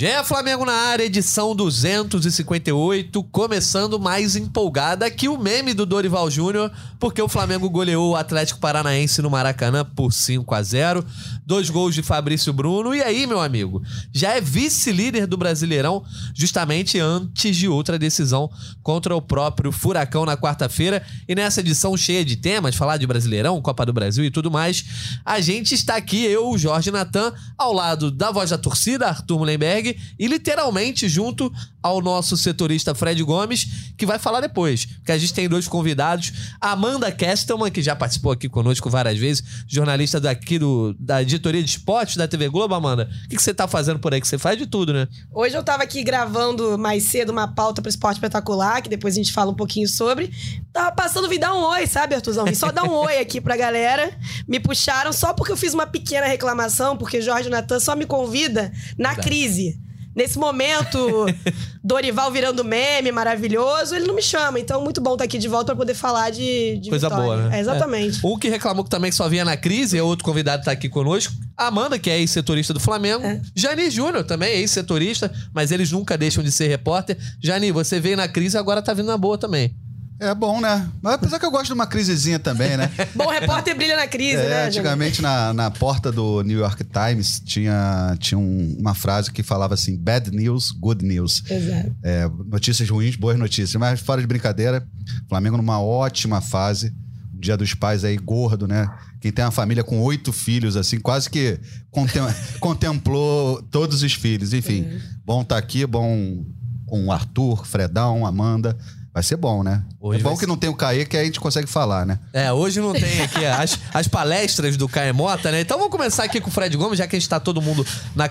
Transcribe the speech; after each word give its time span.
GE 0.00 0.24
Flamengo 0.24 0.64
na 0.64 0.72
área, 0.72 1.04
edição 1.04 1.54
258, 1.54 3.22
começando 3.24 4.00
mais 4.00 4.34
empolgada 4.34 5.10
que 5.10 5.28
o 5.28 5.36
meme 5.36 5.74
do 5.74 5.84
Dorival 5.84 6.30
Júnior, 6.30 6.72
porque 6.98 7.20
o 7.20 7.28
Flamengo 7.28 7.68
goleou 7.68 8.12
o 8.12 8.16
Atlético 8.16 8.60
Paranaense 8.60 9.20
no 9.20 9.28
Maracanã 9.28 9.84
por 9.84 10.10
5 10.10 10.54
a 10.54 10.62
0 10.62 11.04
dois 11.50 11.68
gols 11.68 11.96
de 11.96 12.02
Fabrício 12.02 12.52
Bruno. 12.52 12.94
E 12.94 13.02
aí, 13.02 13.26
meu 13.26 13.40
amigo, 13.40 13.82
já 14.12 14.36
é 14.36 14.40
vice-líder 14.40 15.26
do 15.26 15.36
Brasileirão, 15.36 16.04
justamente 16.32 16.98
antes 17.00 17.56
de 17.56 17.66
outra 17.66 17.98
decisão 17.98 18.48
contra 18.84 19.16
o 19.16 19.20
próprio 19.20 19.72
Furacão 19.72 20.24
na 20.24 20.36
quarta-feira. 20.36 21.02
E 21.28 21.34
nessa 21.34 21.58
edição 21.58 21.96
cheia 21.96 22.24
de 22.24 22.36
temas, 22.36 22.76
falar 22.76 22.98
de 22.98 23.06
Brasileirão, 23.06 23.60
Copa 23.60 23.84
do 23.84 23.92
Brasil 23.92 24.24
e 24.24 24.30
tudo 24.30 24.48
mais, 24.48 24.84
a 25.26 25.40
gente 25.40 25.74
está 25.74 25.96
aqui, 25.96 26.24
eu, 26.24 26.56
Jorge 26.56 26.92
Natan, 26.92 27.32
ao 27.58 27.72
lado 27.72 28.12
da 28.12 28.30
voz 28.30 28.50
da 28.50 28.56
torcida, 28.56 29.08
Arthur 29.08 29.38
Mullenberg, 29.40 29.89
e 30.18 30.26
literalmente 30.26 31.08
junto 31.08 31.52
ao 31.82 32.00
nosso 32.00 32.36
setorista 32.36 32.94
Fred 32.94 33.22
Gomes, 33.22 33.92
que 33.96 34.06
vai 34.06 34.18
falar 34.18 34.40
depois. 34.40 34.86
Porque 34.86 35.12
a 35.12 35.18
gente 35.18 35.32
tem 35.32 35.48
dois 35.48 35.66
convidados. 35.66 36.32
Amanda 36.60 37.10
Kestelman, 37.10 37.70
que 37.70 37.82
já 37.82 37.96
participou 37.96 38.32
aqui 38.32 38.48
conosco 38.48 38.90
várias 38.90 39.18
vezes, 39.18 39.42
jornalista 39.66 40.20
daqui 40.20 40.58
do, 40.58 40.94
da 40.98 41.22
editoria 41.22 41.62
de 41.62 41.70
esportes 41.70 42.16
da 42.16 42.28
TV 42.28 42.48
Globo. 42.48 42.74
Amanda, 42.74 43.08
o 43.24 43.28
que, 43.28 43.36
que 43.36 43.42
você 43.42 43.54
tá 43.54 43.66
fazendo 43.66 43.98
por 43.98 44.12
aí? 44.12 44.20
Que 44.20 44.28
você 44.28 44.38
faz 44.38 44.58
de 44.58 44.66
tudo, 44.66 44.92
né? 44.92 45.08
Hoje 45.32 45.56
eu 45.56 45.62
tava 45.62 45.82
aqui 45.82 46.02
gravando 46.02 46.78
mais 46.78 47.04
cedo 47.04 47.30
uma 47.30 47.48
pauta 47.48 47.80
pro 47.80 47.88
esporte 47.88 48.16
espetacular, 48.16 48.82
que 48.82 48.88
depois 48.88 49.14
a 49.14 49.16
gente 49.16 49.32
fala 49.32 49.50
um 49.50 49.54
pouquinho 49.54 49.88
sobre. 49.88 50.30
Tava 50.72 50.92
passando, 50.92 51.28
vir 51.28 51.38
dar 51.38 51.54
um 51.54 51.62
oi, 51.62 51.86
sabe, 51.86 52.14
Artuzão? 52.14 52.44
Vim 52.44 52.54
só 52.54 52.70
dar 52.70 52.84
um 52.84 52.92
oi 52.92 53.18
aqui 53.18 53.40
pra 53.40 53.56
galera. 53.56 54.12
Me 54.46 54.60
puxaram 54.60 55.12
só 55.12 55.32
porque 55.32 55.52
eu 55.52 55.56
fiz 55.56 55.74
uma 55.74 55.86
pequena 55.86 56.26
reclamação, 56.26 56.96
porque 56.96 57.20
Jorge 57.20 57.48
Natan 57.48 57.80
só 57.80 57.96
me 57.96 58.06
convida 58.06 58.72
na 58.98 59.10
Verdade. 59.10 59.28
crise. 59.28 59.89
Nesse 60.14 60.38
momento, 60.38 61.26
Dorival 61.82 62.30
virando 62.32 62.64
meme 62.64 63.12
maravilhoso, 63.12 63.94
ele 63.94 64.06
não 64.06 64.14
me 64.14 64.22
chama. 64.22 64.58
Então, 64.58 64.82
muito 64.82 65.00
bom 65.00 65.12
estar 65.12 65.24
aqui 65.24 65.38
de 65.38 65.48
volta 65.48 65.66
para 65.66 65.76
poder 65.76 65.94
falar 65.94 66.30
de, 66.30 66.78
de 66.78 66.90
Coisa 66.90 67.08
vitória. 67.08 67.24
boa, 67.24 67.48
né? 67.48 67.56
É, 67.56 67.60
exatamente. 67.60 68.24
É. 68.24 68.28
Um 68.28 68.38
que 68.38 68.48
reclamou 68.48 68.82
que 68.82 68.90
também 68.90 69.12
só 69.12 69.28
vinha 69.28 69.44
na 69.44 69.56
crise, 69.56 69.96
é 69.96 70.02
outro 70.02 70.24
convidado 70.24 70.60
que 70.60 70.64
tá 70.66 70.72
aqui 70.72 70.88
conosco. 70.88 71.32
Amanda, 71.56 71.98
que 71.98 72.10
é 72.10 72.18
ex-setorista 72.18 72.74
do 72.74 72.80
Flamengo. 72.80 73.24
É. 73.24 73.40
Jani 73.54 73.90
Júnior, 73.90 74.24
também 74.24 74.50
é 74.50 74.58
ex-setorista, 74.58 75.32
mas 75.54 75.70
eles 75.70 75.92
nunca 75.92 76.18
deixam 76.18 76.42
de 76.42 76.50
ser 76.50 76.68
repórter. 76.68 77.16
Jani, 77.42 77.70
você 77.70 78.00
veio 78.00 78.16
na 78.16 78.26
crise 78.26 78.58
agora 78.58 78.82
tá 78.82 78.92
vindo 78.92 79.06
na 79.06 79.16
boa 79.16 79.38
também. 79.38 79.74
É 80.20 80.34
bom, 80.34 80.60
né? 80.60 80.86
Mas 81.00 81.14
apesar 81.14 81.38
que 81.38 81.46
eu 81.46 81.50
gosto 81.50 81.68
de 81.68 81.72
uma 81.72 81.86
crisezinha 81.86 82.38
também, 82.38 82.76
né? 82.76 82.90
bom 83.16 83.26
repórter 83.26 83.74
brilha 83.74 83.96
na 83.96 84.06
crise, 84.06 84.36
é, 84.36 84.48
né? 84.50 84.66
Antigamente, 84.66 85.22
na, 85.22 85.54
na 85.54 85.70
porta 85.70 86.12
do 86.12 86.42
New 86.42 86.58
York 86.58 86.84
Times, 86.84 87.40
tinha, 87.40 88.14
tinha 88.18 88.36
um, 88.36 88.76
uma 88.78 88.94
frase 88.94 89.32
que 89.32 89.42
falava 89.42 89.72
assim: 89.72 89.96
bad 89.96 90.30
news, 90.30 90.72
good 90.72 91.02
news. 91.02 91.42
Exato. 91.50 91.96
É, 92.02 92.30
notícias 92.46 92.86
ruins, 92.90 93.16
boas 93.16 93.38
notícias. 93.38 93.74
Mas 93.76 94.00
fora 94.00 94.20
de 94.20 94.26
brincadeira, 94.26 94.86
Flamengo 95.26 95.56
numa 95.56 95.80
ótima 95.80 96.42
fase. 96.42 96.94
Dia 97.32 97.56
dos 97.56 97.72
Pais 97.72 98.04
aí, 98.04 98.18
gordo, 98.18 98.68
né? 98.68 98.86
Quem 99.18 99.32
tem 99.32 99.42
uma 99.42 99.50
família 99.50 99.82
com 99.82 99.98
oito 100.02 100.30
filhos, 100.30 100.76
assim, 100.76 101.00
quase 101.00 101.30
que 101.30 101.58
contem 101.90 102.20
contemplou 102.60 103.62
todos 103.70 104.02
os 104.02 104.12
filhos. 104.12 104.52
Enfim, 104.52 104.82
uhum. 104.82 105.00
bom 105.24 105.40
estar 105.40 105.54
tá 105.54 105.58
aqui, 105.58 105.86
bom 105.86 106.44
com 106.84 107.06
o 107.06 107.12
Arthur, 107.12 107.64
Fredão, 107.64 108.26
Amanda. 108.26 108.76
Vai 109.12 109.24
ser 109.24 109.36
bom, 109.36 109.64
né? 109.64 109.82
Hoje 110.00 110.20
é 110.20 110.22
bom 110.22 110.36
que 110.36 110.46
não 110.46 110.56
tem 110.56 110.70
o 110.70 110.74
Caê, 110.74 111.04
que 111.04 111.16
aí 111.16 111.24
a 111.24 111.26
gente 111.26 111.40
consegue 111.40 111.66
falar, 111.66 112.06
né? 112.06 112.20
É, 112.32 112.52
hoje 112.52 112.80
não 112.80 112.92
tem 112.92 113.22
aqui 113.22 113.44
as, 113.44 113.76
as 113.92 114.06
palestras 114.06 114.76
do 114.76 114.88
Caê 114.88 115.12
Mota, 115.12 115.50
né? 115.50 115.60
Então 115.60 115.76
vamos 115.76 115.90
começar 115.90 116.22
aqui 116.22 116.40
com 116.40 116.48
o 116.48 116.52
Fred 116.52 116.76
Gomes, 116.76 116.96
já 116.96 117.08
que 117.08 117.16
a 117.16 117.18
gente 117.18 117.28
tá 117.28 117.40
todo 117.40 117.60
mundo 117.60 117.84
na 118.14 118.28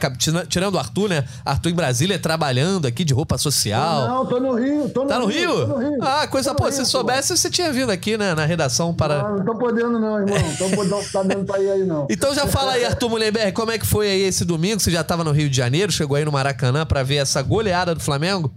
tirando 0.48 0.76
o 0.76 0.80
Arthur, 0.80 1.10
né? 1.10 1.26
Arthur 1.44 1.70
em 1.70 1.74
Brasília 1.74 2.18
trabalhando 2.18 2.88
aqui 2.88 3.04
de 3.04 3.14
roupa 3.14 3.38
social. 3.38 4.08
Não, 4.08 4.26
tô 4.26 4.40
no 4.40 4.56
Rio, 4.56 4.88
tô 4.88 5.04
no, 5.04 5.10
tá 5.10 5.20
no 5.20 5.26
Rio, 5.26 5.54
Rio? 5.54 5.68
Tô 5.68 5.80
no 5.80 5.90
Rio. 5.90 6.00
Ah, 6.02 6.26
coisa, 6.28 6.56
pô, 6.56 6.72
se 6.72 6.86
soubesse, 6.86 7.36
você 7.36 7.50
tinha 7.50 7.74
vindo 7.74 7.92
aqui, 7.92 8.18
né, 8.18 8.34
na 8.34 8.46
redação 8.46 8.94
para. 8.94 9.22
Não, 9.22 9.38
não 9.38 9.46
tô 9.46 9.56
podendo, 9.56 10.00
não, 10.00 10.18
irmão. 10.18 10.56
Tô 10.58 10.70
podendo, 10.70 11.12
tá 11.12 11.24
dando 11.24 11.44
pra 11.44 11.60
ir 11.60 11.72
aí, 11.72 11.84
não. 11.84 12.08
Então 12.10 12.34
já 12.34 12.48
fala 12.48 12.72
aí, 12.72 12.86
Arthur 12.86 13.10
Mulherberg, 13.10 13.52
como 13.52 13.72
é 13.72 13.78
que 13.78 13.86
foi 13.86 14.10
aí 14.10 14.22
esse 14.22 14.46
domingo? 14.46 14.80
Você 14.80 14.92
já 14.92 15.04
tava 15.04 15.26
no 15.26 15.32
Rio 15.32 15.50
de 15.50 15.58
Janeiro, 15.58 15.92
chegou 15.92 16.16
aí 16.16 16.24
no 16.24 16.32
Maracanã 16.32 16.86
para 16.86 17.04
ver 17.04 17.18
essa 17.18 17.42
goleada 17.42 17.94
do 17.94 18.00
Flamengo? 18.00 18.50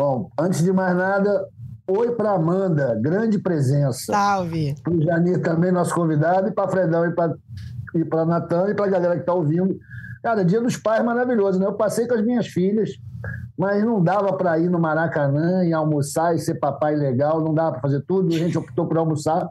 Bom, 0.00 0.30
antes 0.40 0.62
de 0.62 0.72
mais 0.72 0.96
nada, 0.96 1.46
Oi 1.86 2.12
para 2.12 2.30
Amanda, 2.30 2.98
grande 3.02 3.38
presença. 3.38 4.10
Salve. 4.10 4.74
Para 4.82 4.94
o 4.94 5.02
Janir 5.02 5.42
também, 5.42 5.70
nosso 5.70 5.94
convidado, 5.94 6.48
e 6.48 6.52
para 6.52 6.70
Fredão 6.70 7.04
e 7.04 7.14
para 7.14 7.34
e 7.94 8.02
para 8.02 8.24
Natan 8.24 8.70
e 8.70 8.74
para 8.74 8.86
a 8.86 8.88
galera 8.88 9.14
que 9.16 9.20
está 9.20 9.34
ouvindo. 9.34 9.76
Cara, 10.22 10.42
Dia 10.42 10.58
dos 10.58 10.78
Pais 10.78 11.04
maravilhoso, 11.04 11.60
né? 11.60 11.66
Eu 11.66 11.74
passei 11.74 12.08
com 12.08 12.14
as 12.14 12.24
minhas 12.24 12.46
filhas, 12.46 12.92
mas 13.58 13.84
não 13.84 14.02
dava 14.02 14.32
para 14.38 14.58
ir 14.58 14.70
no 14.70 14.80
Maracanã 14.80 15.66
e 15.66 15.72
almoçar 15.74 16.34
e 16.34 16.38
ser 16.38 16.54
papai 16.54 16.96
legal, 16.96 17.44
não 17.44 17.52
dava 17.52 17.72
para 17.72 17.82
fazer 17.82 18.00
tudo. 18.08 18.34
A 18.34 18.38
gente 18.38 18.56
optou 18.56 18.86
por 18.86 18.96
almoçar, 18.96 19.50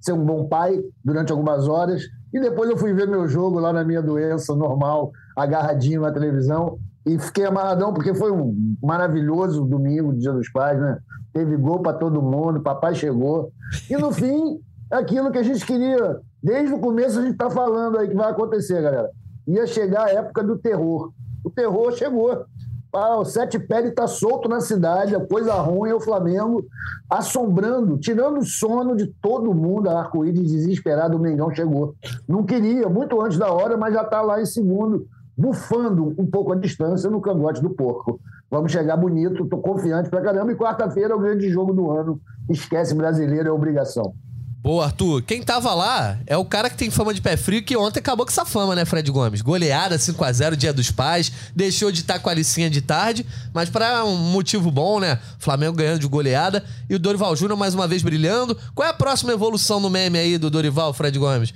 ser 0.00 0.14
um 0.14 0.24
bom 0.24 0.48
pai 0.48 0.82
durante 1.04 1.30
algumas 1.30 1.68
horas. 1.68 2.04
E 2.32 2.40
depois 2.40 2.70
eu 2.70 2.78
fui 2.78 2.94
ver 2.94 3.06
meu 3.06 3.28
jogo 3.28 3.58
lá 3.58 3.70
na 3.70 3.84
minha 3.84 4.00
doença 4.00 4.54
normal, 4.54 5.12
agarradinho 5.36 6.00
na 6.00 6.10
televisão. 6.10 6.78
E 7.06 7.18
fiquei 7.18 7.46
amarradão, 7.46 7.94
porque 7.94 8.12
foi 8.14 8.30
um 8.30 8.76
maravilhoso 8.82 9.64
domingo, 9.64 10.12
Dia 10.12 10.32
dos 10.32 10.50
Pais, 10.50 10.78
né? 10.78 10.98
Teve 11.32 11.56
gol 11.56 11.80
para 11.80 11.94
todo 11.94 12.20
mundo, 12.20 12.60
papai 12.60 12.94
chegou. 12.94 13.52
E 13.88 13.96
no 13.96 14.12
fim, 14.12 14.60
aquilo 14.90 15.30
que 15.30 15.38
a 15.38 15.42
gente 15.42 15.64
queria. 15.64 16.20
Desde 16.42 16.74
o 16.74 16.80
começo 16.80 17.18
a 17.18 17.22
gente 17.22 17.32
está 17.32 17.50
falando 17.50 17.98
aí 17.98 18.08
que 18.08 18.14
vai 18.14 18.30
acontecer, 18.30 18.82
galera. 18.82 19.10
Ia 19.46 19.66
chegar 19.66 20.06
a 20.06 20.10
época 20.10 20.42
do 20.42 20.58
terror. 20.58 21.12
O 21.44 21.50
terror 21.50 21.92
chegou. 21.92 22.44
Ah, 22.92 23.16
o 23.16 23.24
Sete 23.24 23.56
Pele 23.56 23.88
está 23.88 24.08
solto 24.08 24.48
na 24.48 24.60
cidade, 24.60 25.14
a 25.14 25.24
coisa 25.24 25.54
ruim 25.54 25.90
é 25.90 25.94
o 25.94 26.00
Flamengo 26.00 26.66
assombrando, 27.08 27.96
tirando 27.98 28.38
o 28.38 28.44
sono 28.44 28.96
de 28.96 29.06
todo 29.22 29.54
mundo. 29.54 29.88
A 29.88 30.00
arco-íris 30.00 30.50
desesperado, 30.50 31.16
o 31.16 31.20
Mengão 31.20 31.54
chegou. 31.54 31.94
Não 32.26 32.42
queria, 32.42 32.88
muito 32.88 33.20
antes 33.22 33.38
da 33.38 33.52
hora, 33.52 33.76
mas 33.76 33.94
já 33.94 34.02
está 34.02 34.20
lá 34.20 34.42
em 34.42 34.46
segundo 34.46 35.06
bufando 35.40 36.14
um 36.18 36.26
pouco 36.26 36.52
a 36.52 36.56
distância 36.56 37.08
no 37.08 37.20
cangote 37.20 37.62
do 37.62 37.70
porco. 37.70 38.20
Vamos 38.50 38.70
chegar 38.70 38.96
bonito, 38.96 39.46
tô 39.46 39.56
confiante 39.56 40.10
pra 40.10 40.20
caramba. 40.20 40.52
E 40.52 40.56
quarta-feira 40.56 41.14
é 41.14 41.16
o 41.16 41.20
grande 41.20 41.48
jogo 41.48 41.72
do 41.72 41.90
ano. 41.90 42.20
Esquece 42.50 42.94
brasileiro, 42.94 43.48
é 43.48 43.52
obrigação. 43.52 44.12
Boa, 44.62 44.84
Arthur. 44.84 45.22
Quem 45.22 45.42
tava 45.42 45.72
lá 45.72 46.18
é 46.26 46.36
o 46.36 46.44
cara 46.44 46.68
que 46.68 46.76
tem 46.76 46.90
fama 46.90 47.14
de 47.14 47.22
pé 47.22 47.34
frio, 47.38 47.62
que 47.62 47.74
ontem 47.74 48.00
acabou 48.00 48.26
com 48.26 48.30
essa 48.30 48.44
fama, 48.44 48.74
né, 48.74 48.84
Fred 48.84 49.10
Gomes? 49.10 49.40
Goleada 49.40 49.96
5x0, 49.96 50.54
dia 50.54 50.74
dos 50.74 50.90
pais, 50.90 51.32
deixou 51.56 51.90
de 51.90 52.00
estar 52.02 52.14
tá 52.14 52.20
com 52.20 52.28
a 52.28 52.34
licinha 52.34 52.68
de 52.68 52.82
tarde, 52.82 53.24
mas 53.54 53.70
para 53.70 54.04
um 54.04 54.18
motivo 54.18 54.70
bom, 54.70 55.00
né? 55.00 55.18
Flamengo 55.38 55.78
ganhando 55.78 56.00
de 56.00 56.06
goleada 56.06 56.62
e 56.90 56.94
o 56.94 56.98
Dorival 56.98 57.34
Júnior 57.34 57.58
mais 57.58 57.74
uma 57.74 57.88
vez 57.88 58.02
brilhando. 58.02 58.54
Qual 58.74 58.86
é 58.86 58.90
a 58.90 58.94
próxima 58.94 59.32
evolução 59.32 59.80
no 59.80 59.88
meme 59.88 60.18
aí 60.18 60.36
do 60.36 60.50
Dorival, 60.50 60.92
Fred 60.92 61.18
Gomes? 61.18 61.54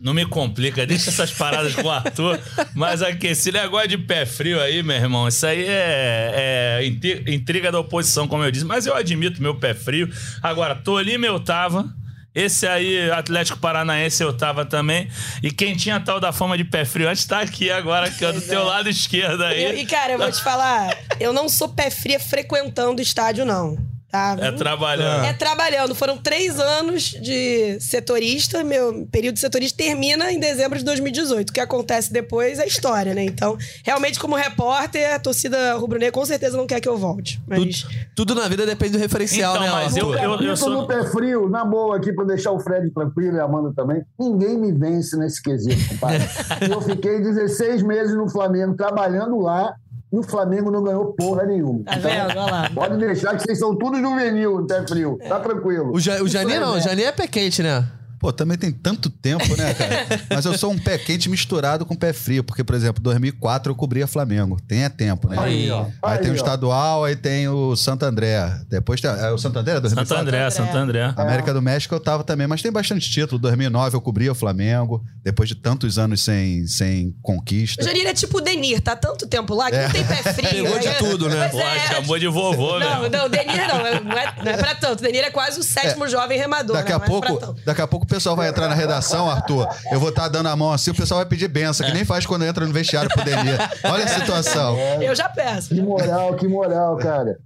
Não 0.00 0.12
me 0.12 0.26
complica, 0.26 0.86
deixa 0.86 1.10
essas 1.10 1.32
paradas 1.32 1.74
com 1.74 1.82
o 1.82 1.90
Arthur. 1.90 2.38
Mas 2.74 3.02
aqui, 3.02 3.28
esse 3.28 3.50
negócio 3.50 3.88
de 3.88 3.98
pé 3.98 4.26
frio 4.26 4.60
aí, 4.60 4.82
meu 4.82 4.96
irmão, 4.96 5.26
isso 5.26 5.46
aí 5.46 5.64
é, 5.66 6.80
é 6.80 7.32
intriga 7.32 7.72
da 7.72 7.80
oposição, 7.80 8.28
como 8.28 8.44
eu 8.44 8.50
disse. 8.50 8.64
Mas 8.64 8.86
eu 8.86 8.94
admito 8.94 9.42
meu 9.42 9.54
pé 9.54 9.74
frio. 9.74 10.10
Agora, 10.42 10.74
Tolima 10.74 11.26
eu 11.26 11.40
tava. 11.40 11.92
Esse 12.34 12.66
aí, 12.66 13.10
Atlético 13.10 13.58
Paranaense, 13.58 14.22
eu 14.22 14.30
tava 14.30 14.66
também. 14.66 15.08
E 15.42 15.50
quem 15.50 15.74
tinha 15.74 15.98
tal 15.98 16.20
da 16.20 16.32
fama 16.32 16.58
de 16.58 16.64
pé 16.64 16.84
frio 16.84 17.08
antes 17.08 17.24
tá 17.24 17.40
aqui 17.40 17.70
agora, 17.70 18.10
que 18.10 18.22
é 18.22 18.30
do 18.30 18.42
teu 18.42 18.62
lado 18.62 18.90
esquerdo 18.90 19.42
aí. 19.42 19.80
E, 19.80 19.86
cara, 19.86 20.12
eu 20.12 20.18
vou 20.18 20.30
te 20.30 20.42
falar, 20.42 20.94
eu 21.18 21.32
não 21.32 21.48
sou 21.48 21.70
pé 21.70 21.88
frio 21.88 22.20
frequentando 22.20 22.98
o 22.98 23.02
estádio, 23.02 23.46
não. 23.46 23.95
Tá? 24.10 24.36
É 24.38 24.52
trabalhando. 24.52 25.24
É 25.24 25.32
trabalhando. 25.32 25.94
Foram 25.94 26.16
três 26.16 26.58
anos 26.60 27.02
de 27.02 27.78
setorista. 27.80 28.62
Meu 28.62 29.06
período 29.10 29.34
de 29.34 29.40
setorista 29.40 29.76
termina 29.76 30.32
em 30.32 30.38
dezembro 30.38 30.78
de 30.78 30.84
2018. 30.84 31.50
O 31.50 31.52
que 31.52 31.60
acontece 31.60 32.12
depois 32.12 32.58
é 32.58 32.66
história, 32.66 33.14
né? 33.14 33.24
Então, 33.24 33.58
realmente, 33.84 34.18
como 34.18 34.36
repórter, 34.36 35.12
a 35.12 35.18
torcida 35.18 35.74
rubro-negra 35.74 36.12
com 36.12 36.24
certeza 36.24 36.56
não 36.56 36.66
quer 36.66 36.80
que 36.80 36.88
eu 36.88 36.96
volte. 36.96 37.42
Mas... 37.46 37.82
Tudo, 37.82 37.94
tudo, 38.14 38.34
na 38.36 38.48
vida 38.48 38.64
depende 38.64 38.92
do 38.92 38.98
referencial, 38.98 39.56
então, 39.56 39.66
né? 39.66 39.72
Mas 39.72 39.96
eu, 39.96 40.14
eu, 40.14 40.34
eu, 40.34 40.40
eu 40.40 40.56
sou... 40.56 40.70
no 40.70 40.86
pé 40.86 41.04
frio, 41.10 41.48
na 41.48 41.64
boa 41.64 41.96
aqui, 41.96 42.12
pra 42.12 42.24
deixar 42.24 42.52
o 42.52 42.60
Fred 42.60 42.90
tranquilo 42.90 43.36
e 43.36 43.40
a 43.40 43.44
Amanda 43.44 43.72
também. 43.74 44.02
Ninguém 44.18 44.56
me 44.56 44.72
vence 44.72 45.16
nesse 45.16 45.42
quesito, 45.42 45.88
compadre. 45.88 46.22
eu 46.70 46.80
fiquei 46.80 47.20
16 47.20 47.82
meses 47.82 48.16
no 48.16 48.28
Flamengo, 48.28 48.76
trabalhando 48.76 49.38
lá 49.40 49.74
e 50.16 50.18
o 50.18 50.22
Flamengo 50.22 50.70
não 50.70 50.82
ganhou 50.82 51.12
porra 51.12 51.44
nenhuma. 51.44 51.84
Tá 51.84 51.96
vendo? 51.96 52.30
Olha 52.30 52.50
lá. 52.50 52.70
Pode 52.74 52.96
deixar 52.96 53.36
que 53.36 53.42
vocês 53.42 53.58
são 53.58 53.76
tudo 53.76 53.98
juvenil, 53.98 54.60
até 54.60 54.86
frio. 54.86 55.18
Tá 55.28 55.38
tranquilo. 55.40 55.92
O, 55.92 56.00
ja, 56.00 56.22
o 56.22 56.28
Jani 56.28 56.58
não, 56.58 56.74
o 56.76 56.80
Jani 56.80 57.02
é 57.02 57.12
pé 57.12 57.26
quente, 57.26 57.62
né? 57.62 57.84
Pô, 58.18 58.32
também 58.32 58.56
tem 58.56 58.72
tanto 58.72 59.10
tempo, 59.10 59.56
né, 59.56 59.74
cara? 59.74 60.06
Mas 60.30 60.44
eu 60.44 60.56
sou 60.56 60.72
um 60.72 60.78
pé 60.78 60.96
quente 60.98 61.28
misturado 61.28 61.84
com 61.84 61.94
pé 61.94 62.12
frio, 62.12 62.42
porque, 62.42 62.64
por 62.64 62.74
exemplo, 62.74 63.02
2004 63.02 63.70
eu 63.70 63.76
cobria 63.76 64.06
Flamengo. 64.06 64.58
Tem 64.66 64.84
é 64.84 64.88
tempo, 64.88 65.28
né? 65.28 65.36
Aí, 65.38 65.70
ó. 65.70 65.86
Aí, 66.02 66.18
tem 66.18 66.30
o 66.30 66.32
ó. 66.32 66.36
estadual, 66.36 67.04
aí 67.04 67.14
tem 67.16 67.48
o 67.48 67.76
Santo 67.76 68.04
André. 68.04 68.38
Depois 68.70 69.00
tem. 69.00 69.10
É 69.10 69.30
o 69.30 69.38
Santo 69.38 69.58
André? 69.58 69.80
2004? 69.80 70.06
Santo 70.08 70.20
André, 70.20 70.50
Santo 70.50 70.76
André. 70.76 71.14
América 71.16 71.52
do 71.52 71.60
México 71.60 71.94
eu 71.94 72.00
tava 72.00 72.24
também, 72.24 72.46
mas 72.46 72.62
tem 72.62 72.72
bastante 72.72 73.10
título. 73.10 73.38
2009 73.40 73.96
eu 73.96 74.00
cobria 74.00 74.32
o 74.32 74.34
Flamengo, 74.34 75.04
depois 75.22 75.48
de 75.48 75.54
tantos 75.54 75.98
anos 75.98 76.22
sem, 76.22 76.66
sem 76.66 77.14
conquista. 77.22 77.82
O 77.82 77.84
Janir 77.84 78.06
é 78.06 78.14
tipo 78.14 78.38
o 78.38 78.40
Denir, 78.40 78.80
tá 78.80 78.92
há 78.92 78.96
tanto 78.96 79.26
tempo 79.26 79.54
lá 79.54 79.70
que 79.70 79.76
É. 79.76 79.84
não 79.84 79.90
tem 79.90 80.04
pé 80.04 80.22
frio. 80.32 80.64
Pegou 80.64 80.78
de 80.78 80.88
aí- 80.88 80.94
tudo, 80.98 81.28
né? 81.28 81.48
Pô, 81.48 81.60
é. 81.60 81.78
chamou 81.88 82.18
de 82.18 82.28
vovô, 82.28 82.78
Não, 82.78 83.00
velho. 83.00 83.10
não, 83.10 83.28
Denir 83.28 83.68
não, 83.68 83.78
não 83.78 83.86
é, 83.86 84.34
não 84.44 84.52
é 84.52 84.56
pra 84.56 84.74
tanto. 84.74 85.02
Denir 85.02 85.22
é 85.24 85.30
quase 85.30 85.60
o 85.60 85.62
sétimo 85.62 86.08
jovem 86.08 86.38
remador. 86.38 86.76
Daqui 86.76 86.90
né? 86.92 86.98
a, 87.00 87.04
é 87.04 87.06
pouco, 87.06 87.56
daqui 87.64 87.82
a 87.82 87.86
pouco 87.86 88.06
o 88.06 88.08
pessoal 88.16 88.34
vai 88.34 88.48
entrar 88.48 88.66
na 88.68 88.74
redação, 88.74 89.30
Arthur. 89.30 89.68
Eu 89.92 90.00
vou 90.00 90.08
estar 90.08 90.28
dando 90.28 90.46
a 90.48 90.56
mão 90.56 90.72
assim, 90.72 90.90
o 90.90 90.94
pessoal 90.94 91.18
vai 91.20 91.26
pedir 91.26 91.48
benção, 91.48 91.86
que 91.86 91.92
nem 91.92 92.04
faz 92.04 92.24
quando 92.24 92.44
entra 92.46 92.66
no 92.66 92.72
vestiário 92.72 93.10
pro 93.10 93.22
Denir. 93.24 93.58
Olha 93.84 94.04
a 94.04 94.08
situação. 94.08 94.76
Eu 95.02 95.14
já 95.14 95.28
peço. 95.28 95.74
Que 95.74 95.80
moral, 95.82 96.34
que 96.34 96.48
moral, 96.48 96.96
cara. 96.96 97.38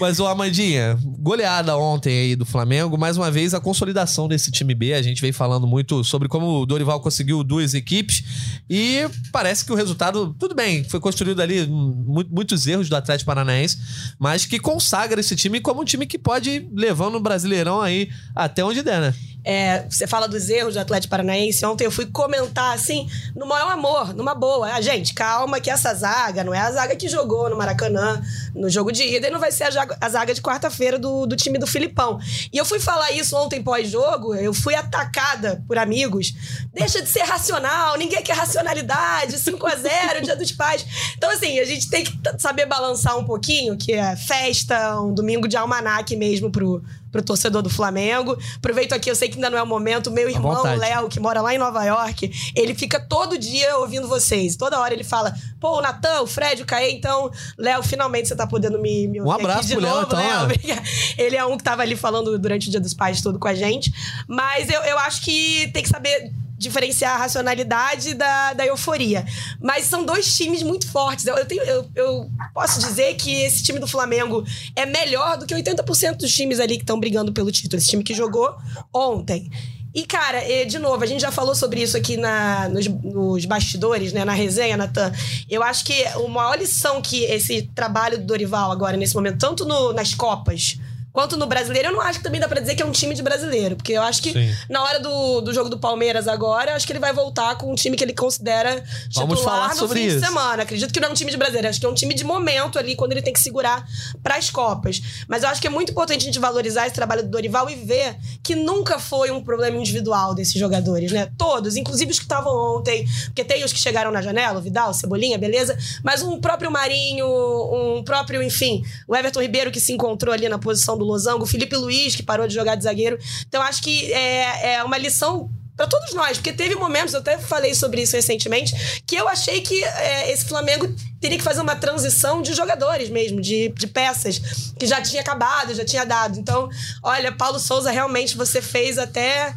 Mas, 0.00 0.18
ô 0.18 0.26
Amandinha, 0.26 0.96
goleada 1.18 1.76
ontem 1.76 2.10
aí 2.18 2.36
do 2.36 2.46
Flamengo, 2.46 2.96
mais 2.96 3.16
uma 3.18 3.30
vez 3.30 3.52
a 3.52 3.60
consolidação 3.60 4.26
desse 4.26 4.50
time 4.50 4.74
B. 4.74 4.94
A 4.94 5.02
gente 5.02 5.20
vem 5.20 5.30
falando 5.32 5.66
muito 5.66 6.02
sobre 6.02 6.26
como 6.28 6.60
o 6.62 6.66
Dorival 6.66 7.00
conseguiu 7.00 7.44
duas 7.44 7.74
equipes 7.74 8.24
e 8.68 9.06
parece 9.30 9.64
que 9.64 9.72
o 9.72 9.76
resultado, 9.76 10.34
tudo 10.38 10.54
bem, 10.54 10.84
foi 10.84 11.00
construído 11.00 11.42
ali 11.42 11.66
mu- 11.66 12.24
muitos 12.30 12.66
erros 12.66 12.88
do 12.88 12.96
Atlético 12.96 13.26
Paranaense, 13.26 13.78
mas 14.18 14.46
que 14.46 14.58
consagra 14.58 15.20
esse 15.20 15.36
time 15.36 15.60
como 15.60 15.82
um 15.82 15.84
time 15.84 16.06
que 16.06 16.18
pode 16.18 16.48
ir 16.50 16.68
levando 16.74 17.16
o 17.16 17.20
Brasileirão 17.20 17.80
aí 17.82 18.08
até 18.34 18.64
onde 18.64 18.82
der, 18.82 19.00
né? 19.00 19.14
É, 19.44 19.84
você 19.88 20.06
fala 20.06 20.26
dos 20.26 20.48
erros 20.48 20.74
do 20.74 20.80
Atlético 20.80 21.10
Paranaense. 21.10 21.64
Ontem 21.66 21.84
eu 21.84 21.90
fui 21.90 22.06
comentar 22.06 22.74
assim, 22.74 23.08
no 23.36 23.46
maior 23.46 23.72
amor, 23.72 24.14
numa 24.14 24.34
boa. 24.34 24.72
Ah, 24.72 24.80
gente, 24.80 25.12
calma 25.12 25.60
que 25.60 25.70
essa 25.70 25.92
zaga 25.94 26.42
não 26.42 26.54
é 26.54 26.60
a 26.60 26.72
zaga 26.72 26.96
que 26.96 27.08
jogou 27.08 27.50
no 27.50 27.56
Maracanã 27.56 28.22
no 28.54 28.70
jogo 28.70 28.90
de 28.90 29.02
ida 29.02 29.28
e 29.28 29.30
não 29.30 29.40
vai 29.40 29.52
ser 29.52 29.64
a 29.64 29.70
zaga, 29.70 29.96
a 30.00 30.08
zaga 30.08 30.32
de 30.32 30.40
quarta-feira 30.40 30.98
do, 30.98 31.26
do 31.26 31.36
time 31.36 31.58
do 31.58 31.66
Filipão. 31.66 32.18
E 32.52 32.56
eu 32.56 32.64
fui 32.64 32.80
falar 32.80 33.10
isso 33.12 33.36
ontem 33.36 33.62
pós-jogo, 33.62 34.34
eu 34.34 34.54
fui 34.54 34.74
atacada 34.74 35.62
por 35.66 35.76
amigos. 35.76 36.34
Deixa 36.72 37.02
de 37.02 37.08
ser 37.08 37.22
racional, 37.22 37.98
ninguém 37.98 38.22
quer 38.22 38.36
racionalidade, 38.36 39.38
5 39.38 39.66
a 39.66 39.76
0 39.76 40.22
dia 40.22 40.36
dos 40.36 40.52
pais. 40.52 40.86
Então, 41.16 41.30
assim, 41.30 41.58
a 41.58 41.64
gente 41.64 41.90
tem 41.90 42.04
que 42.04 42.12
saber 42.38 42.66
balançar 42.66 43.18
um 43.18 43.24
pouquinho, 43.24 43.76
que 43.76 43.92
é 43.92 44.16
festa, 44.16 45.00
um 45.00 45.12
domingo 45.12 45.46
de 45.46 45.56
almanaque 45.56 46.16
mesmo 46.16 46.50
pro, 46.50 46.82
pro 47.14 47.22
torcedor 47.22 47.62
do 47.62 47.70
Flamengo. 47.70 48.36
Aproveito 48.56 48.92
aqui, 48.92 49.08
eu 49.08 49.14
sei 49.14 49.28
que 49.28 49.36
ainda 49.36 49.48
não 49.48 49.56
é 49.56 49.62
o 49.62 49.66
momento. 49.66 50.10
Meu 50.10 50.28
irmão. 50.28 50.64
Léo, 50.64 51.08
que 51.08 51.20
mora 51.20 51.40
lá 51.40 51.54
em 51.54 51.58
Nova 51.58 51.84
York, 51.84 52.52
ele 52.56 52.74
fica 52.74 52.98
todo 52.98 53.38
dia 53.38 53.76
ouvindo 53.76 54.08
vocês. 54.08 54.56
Toda 54.56 54.80
hora 54.80 54.92
ele 54.92 55.04
fala: 55.04 55.32
pô, 55.60 55.78
o 55.78 55.80
Natan, 55.80 56.22
o 56.22 56.26
Fred, 56.26 56.62
o 56.62 56.66
Caê, 56.66 56.90
então, 56.90 57.30
Léo, 57.56 57.84
finalmente 57.84 58.26
você 58.26 58.34
tá 58.34 58.48
podendo 58.48 58.80
me, 58.80 59.06
me 59.06 59.20
Um 59.20 59.26
ouvir 59.26 59.42
abraço 59.42 59.60
aqui 59.60 59.68
de 59.68 59.74
pro 59.74 59.82
Léo, 59.84 59.94
novo, 59.94 60.06
então, 60.06 60.18
Léo. 60.18 60.28
é. 60.28 60.42
Obrigada. 60.42 60.82
Ele 61.16 61.36
é 61.36 61.44
um 61.44 61.56
que 61.56 61.62
tava 61.62 61.82
ali 61.82 61.94
falando 61.94 62.36
durante 62.36 62.66
o 62.66 62.70
Dia 62.70 62.80
dos 62.80 62.94
Pais 62.94 63.22
todo 63.22 63.38
com 63.38 63.46
a 63.46 63.54
gente. 63.54 63.92
Mas 64.26 64.68
eu, 64.68 64.80
eu 64.82 64.98
acho 64.98 65.22
que 65.22 65.70
tem 65.72 65.84
que 65.84 65.88
saber 65.88 66.32
diferenciar 66.64 67.14
a 67.14 67.18
racionalidade 67.18 68.14
da, 68.14 68.52
da 68.54 68.66
euforia. 68.66 69.24
Mas 69.60 69.84
são 69.86 70.04
dois 70.04 70.34
times 70.36 70.62
muito 70.64 70.88
fortes. 70.90 71.24
Eu, 71.26 71.36
eu, 71.36 71.46
tenho- 71.46 71.62
eu- 71.62 71.88
eu 71.94 72.30
posso 72.52 72.80
dizer 72.80 73.14
que 73.14 73.32
esse 73.42 73.62
time 73.62 73.78
do 73.78 73.86
Flamengo 73.86 74.44
é 74.74 74.84
melhor 74.84 75.38
do 75.38 75.46
que 75.46 75.54
80% 75.54 76.16
dos 76.16 76.34
times 76.34 76.58
ali 76.58 76.76
que 76.76 76.82
estão 76.82 76.98
brigando 76.98 77.32
pelo 77.32 77.52
título. 77.52 77.80
Esse 77.80 77.90
time 77.90 78.02
que 78.02 78.12
jogou 78.14 78.54
ontem. 78.92 79.50
E, 79.94 80.04
cara, 80.04 80.40
de 80.66 80.76
novo, 80.80 81.04
a 81.04 81.06
gente 81.06 81.20
já 81.20 81.30
falou 81.30 81.54
sobre 81.54 81.80
isso 81.80 81.96
aqui 81.96 82.16
na, 82.16 82.68
nos, 82.68 82.88
nos 82.88 83.44
bastidores, 83.44 84.12
né? 84.12 84.24
Na 84.24 84.32
resenha, 84.32 84.76
Natan. 84.76 85.12
Eu 85.48 85.62
acho 85.62 85.84
que 85.84 86.04
a 86.04 86.18
maior 86.28 86.58
lição 86.58 87.00
que 87.00 87.22
esse 87.26 87.62
trabalho 87.76 88.18
do 88.18 88.24
Dorival 88.24 88.72
agora, 88.72 88.96
nesse 88.96 89.14
momento, 89.14 89.38
tanto 89.38 89.64
no- 89.64 89.92
nas 89.92 90.12
Copas 90.12 90.78
quanto 91.14 91.36
no 91.36 91.46
brasileiro, 91.46 91.88
eu 91.88 91.92
não 91.92 92.00
acho 92.00 92.18
que 92.18 92.24
também 92.24 92.40
dá 92.40 92.48
pra 92.48 92.60
dizer 92.60 92.74
que 92.74 92.82
é 92.82 92.84
um 92.84 92.90
time 92.90 93.14
de 93.14 93.22
brasileiro. 93.22 93.76
Porque 93.76 93.92
eu 93.92 94.02
acho 94.02 94.20
que 94.20 94.32
Sim. 94.32 94.52
na 94.68 94.82
hora 94.82 94.98
do, 94.98 95.40
do 95.42 95.54
jogo 95.54 95.70
do 95.70 95.78
Palmeiras 95.78 96.26
agora, 96.26 96.72
eu 96.72 96.74
acho 96.76 96.84
que 96.84 96.92
ele 96.92 96.98
vai 96.98 97.12
voltar 97.12 97.56
com 97.56 97.70
um 97.70 97.74
time 97.76 97.96
que 97.96 98.02
ele 98.02 98.12
considera 98.12 98.84
Vamos 99.14 99.38
titular 99.38 99.60
falar 99.60 99.68
no 99.68 99.76
sobre 99.76 100.00
fim 100.00 100.06
isso. 100.08 100.18
de 100.18 100.26
semana. 100.26 100.64
Acredito 100.64 100.92
que 100.92 100.98
não 100.98 101.08
é 101.08 101.10
um 101.12 101.14
time 101.14 101.30
de 101.30 101.36
brasileiro, 101.36 101.68
acho 101.68 101.78
que 101.78 101.86
é 101.86 101.88
um 101.88 101.94
time 101.94 102.14
de 102.14 102.24
momento 102.24 102.80
ali, 102.80 102.96
quando 102.96 103.12
ele 103.12 103.22
tem 103.22 103.32
que 103.32 103.38
segurar 103.38 103.86
pras 104.24 104.50
Copas. 104.50 105.00
Mas 105.28 105.44
eu 105.44 105.48
acho 105.50 105.60
que 105.60 105.68
é 105.68 105.70
muito 105.70 105.92
importante 105.92 106.22
a 106.22 106.24
gente 106.24 106.40
valorizar 106.40 106.86
esse 106.86 106.94
trabalho 106.96 107.22
do 107.22 107.28
Dorival 107.28 107.70
e 107.70 107.76
ver 107.76 108.16
que 108.42 108.56
nunca 108.56 108.98
foi 108.98 109.30
um 109.30 109.40
problema 109.40 109.78
individual 109.78 110.34
desses 110.34 110.54
jogadores, 110.54 111.12
né? 111.12 111.30
Todos, 111.38 111.76
inclusive 111.76 112.10
os 112.10 112.18
que 112.18 112.24
estavam 112.24 112.52
ontem, 112.76 113.06
porque 113.26 113.44
tem 113.44 113.62
os 113.62 113.72
que 113.72 113.78
chegaram 113.78 114.10
na 114.10 114.20
janela, 114.20 114.58
o 114.58 114.62
Vidal, 114.62 114.90
o 114.90 114.94
Cebolinha, 114.94 115.38
beleza? 115.38 115.78
Mas 116.02 116.22
um 116.22 116.40
próprio 116.40 116.72
Marinho, 116.72 117.26
um 117.26 118.02
próprio, 118.02 118.42
enfim, 118.42 118.82
o 119.06 119.14
Everton 119.14 119.40
Ribeiro 119.40 119.70
que 119.70 119.78
se 119.78 119.92
encontrou 119.92 120.34
ali 120.34 120.48
na 120.48 120.58
posição 120.58 120.98
do 120.98 121.03
Losango, 121.04 121.44
o 121.44 121.46
Felipe 121.46 121.76
Luiz 121.76 122.16
que 122.16 122.22
parou 122.22 122.46
de 122.46 122.54
jogar 122.54 122.74
de 122.74 122.84
zagueiro. 122.84 123.18
Então 123.46 123.62
acho 123.62 123.82
que 123.82 124.12
é, 124.12 124.74
é 124.74 124.84
uma 124.84 124.98
lição 124.98 125.50
Pra 125.76 125.86
todos 125.86 126.14
nós, 126.14 126.36
porque 126.36 126.52
teve 126.52 126.74
momentos, 126.76 127.14
eu 127.14 127.20
até 127.20 127.36
falei 127.36 127.74
sobre 127.74 128.02
isso 128.02 128.14
recentemente, 128.14 129.02
que 129.06 129.16
eu 129.16 129.28
achei 129.28 129.60
que 129.60 129.82
é, 129.82 130.30
esse 130.30 130.44
Flamengo 130.44 130.88
teria 131.24 131.38
que 131.38 131.42
fazer 131.42 131.62
uma 131.62 131.74
transição 131.74 132.42
de 132.42 132.52
jogadores 132.52 133.08
mesmo, 133.08 133.40
de, 133.40 133.70
de 133.70 133.86
peças, 133.86 134.38
que 134.78 134.86
já 134.86 135.00
tinha 135.00 135.22
acabado, 135.22 135.74
já 135.74 135.84
tinha 135.84 136.04
dado. 136.04 136.38
Então, 136.38 136.68
olha, 137.02 137.32
Paulo 137.32 137.58
Souza, 137.58 137.90
realmente 137.90 138.36
você 138.36 138.60
fez 138.60 138.98
até 138.98 139.54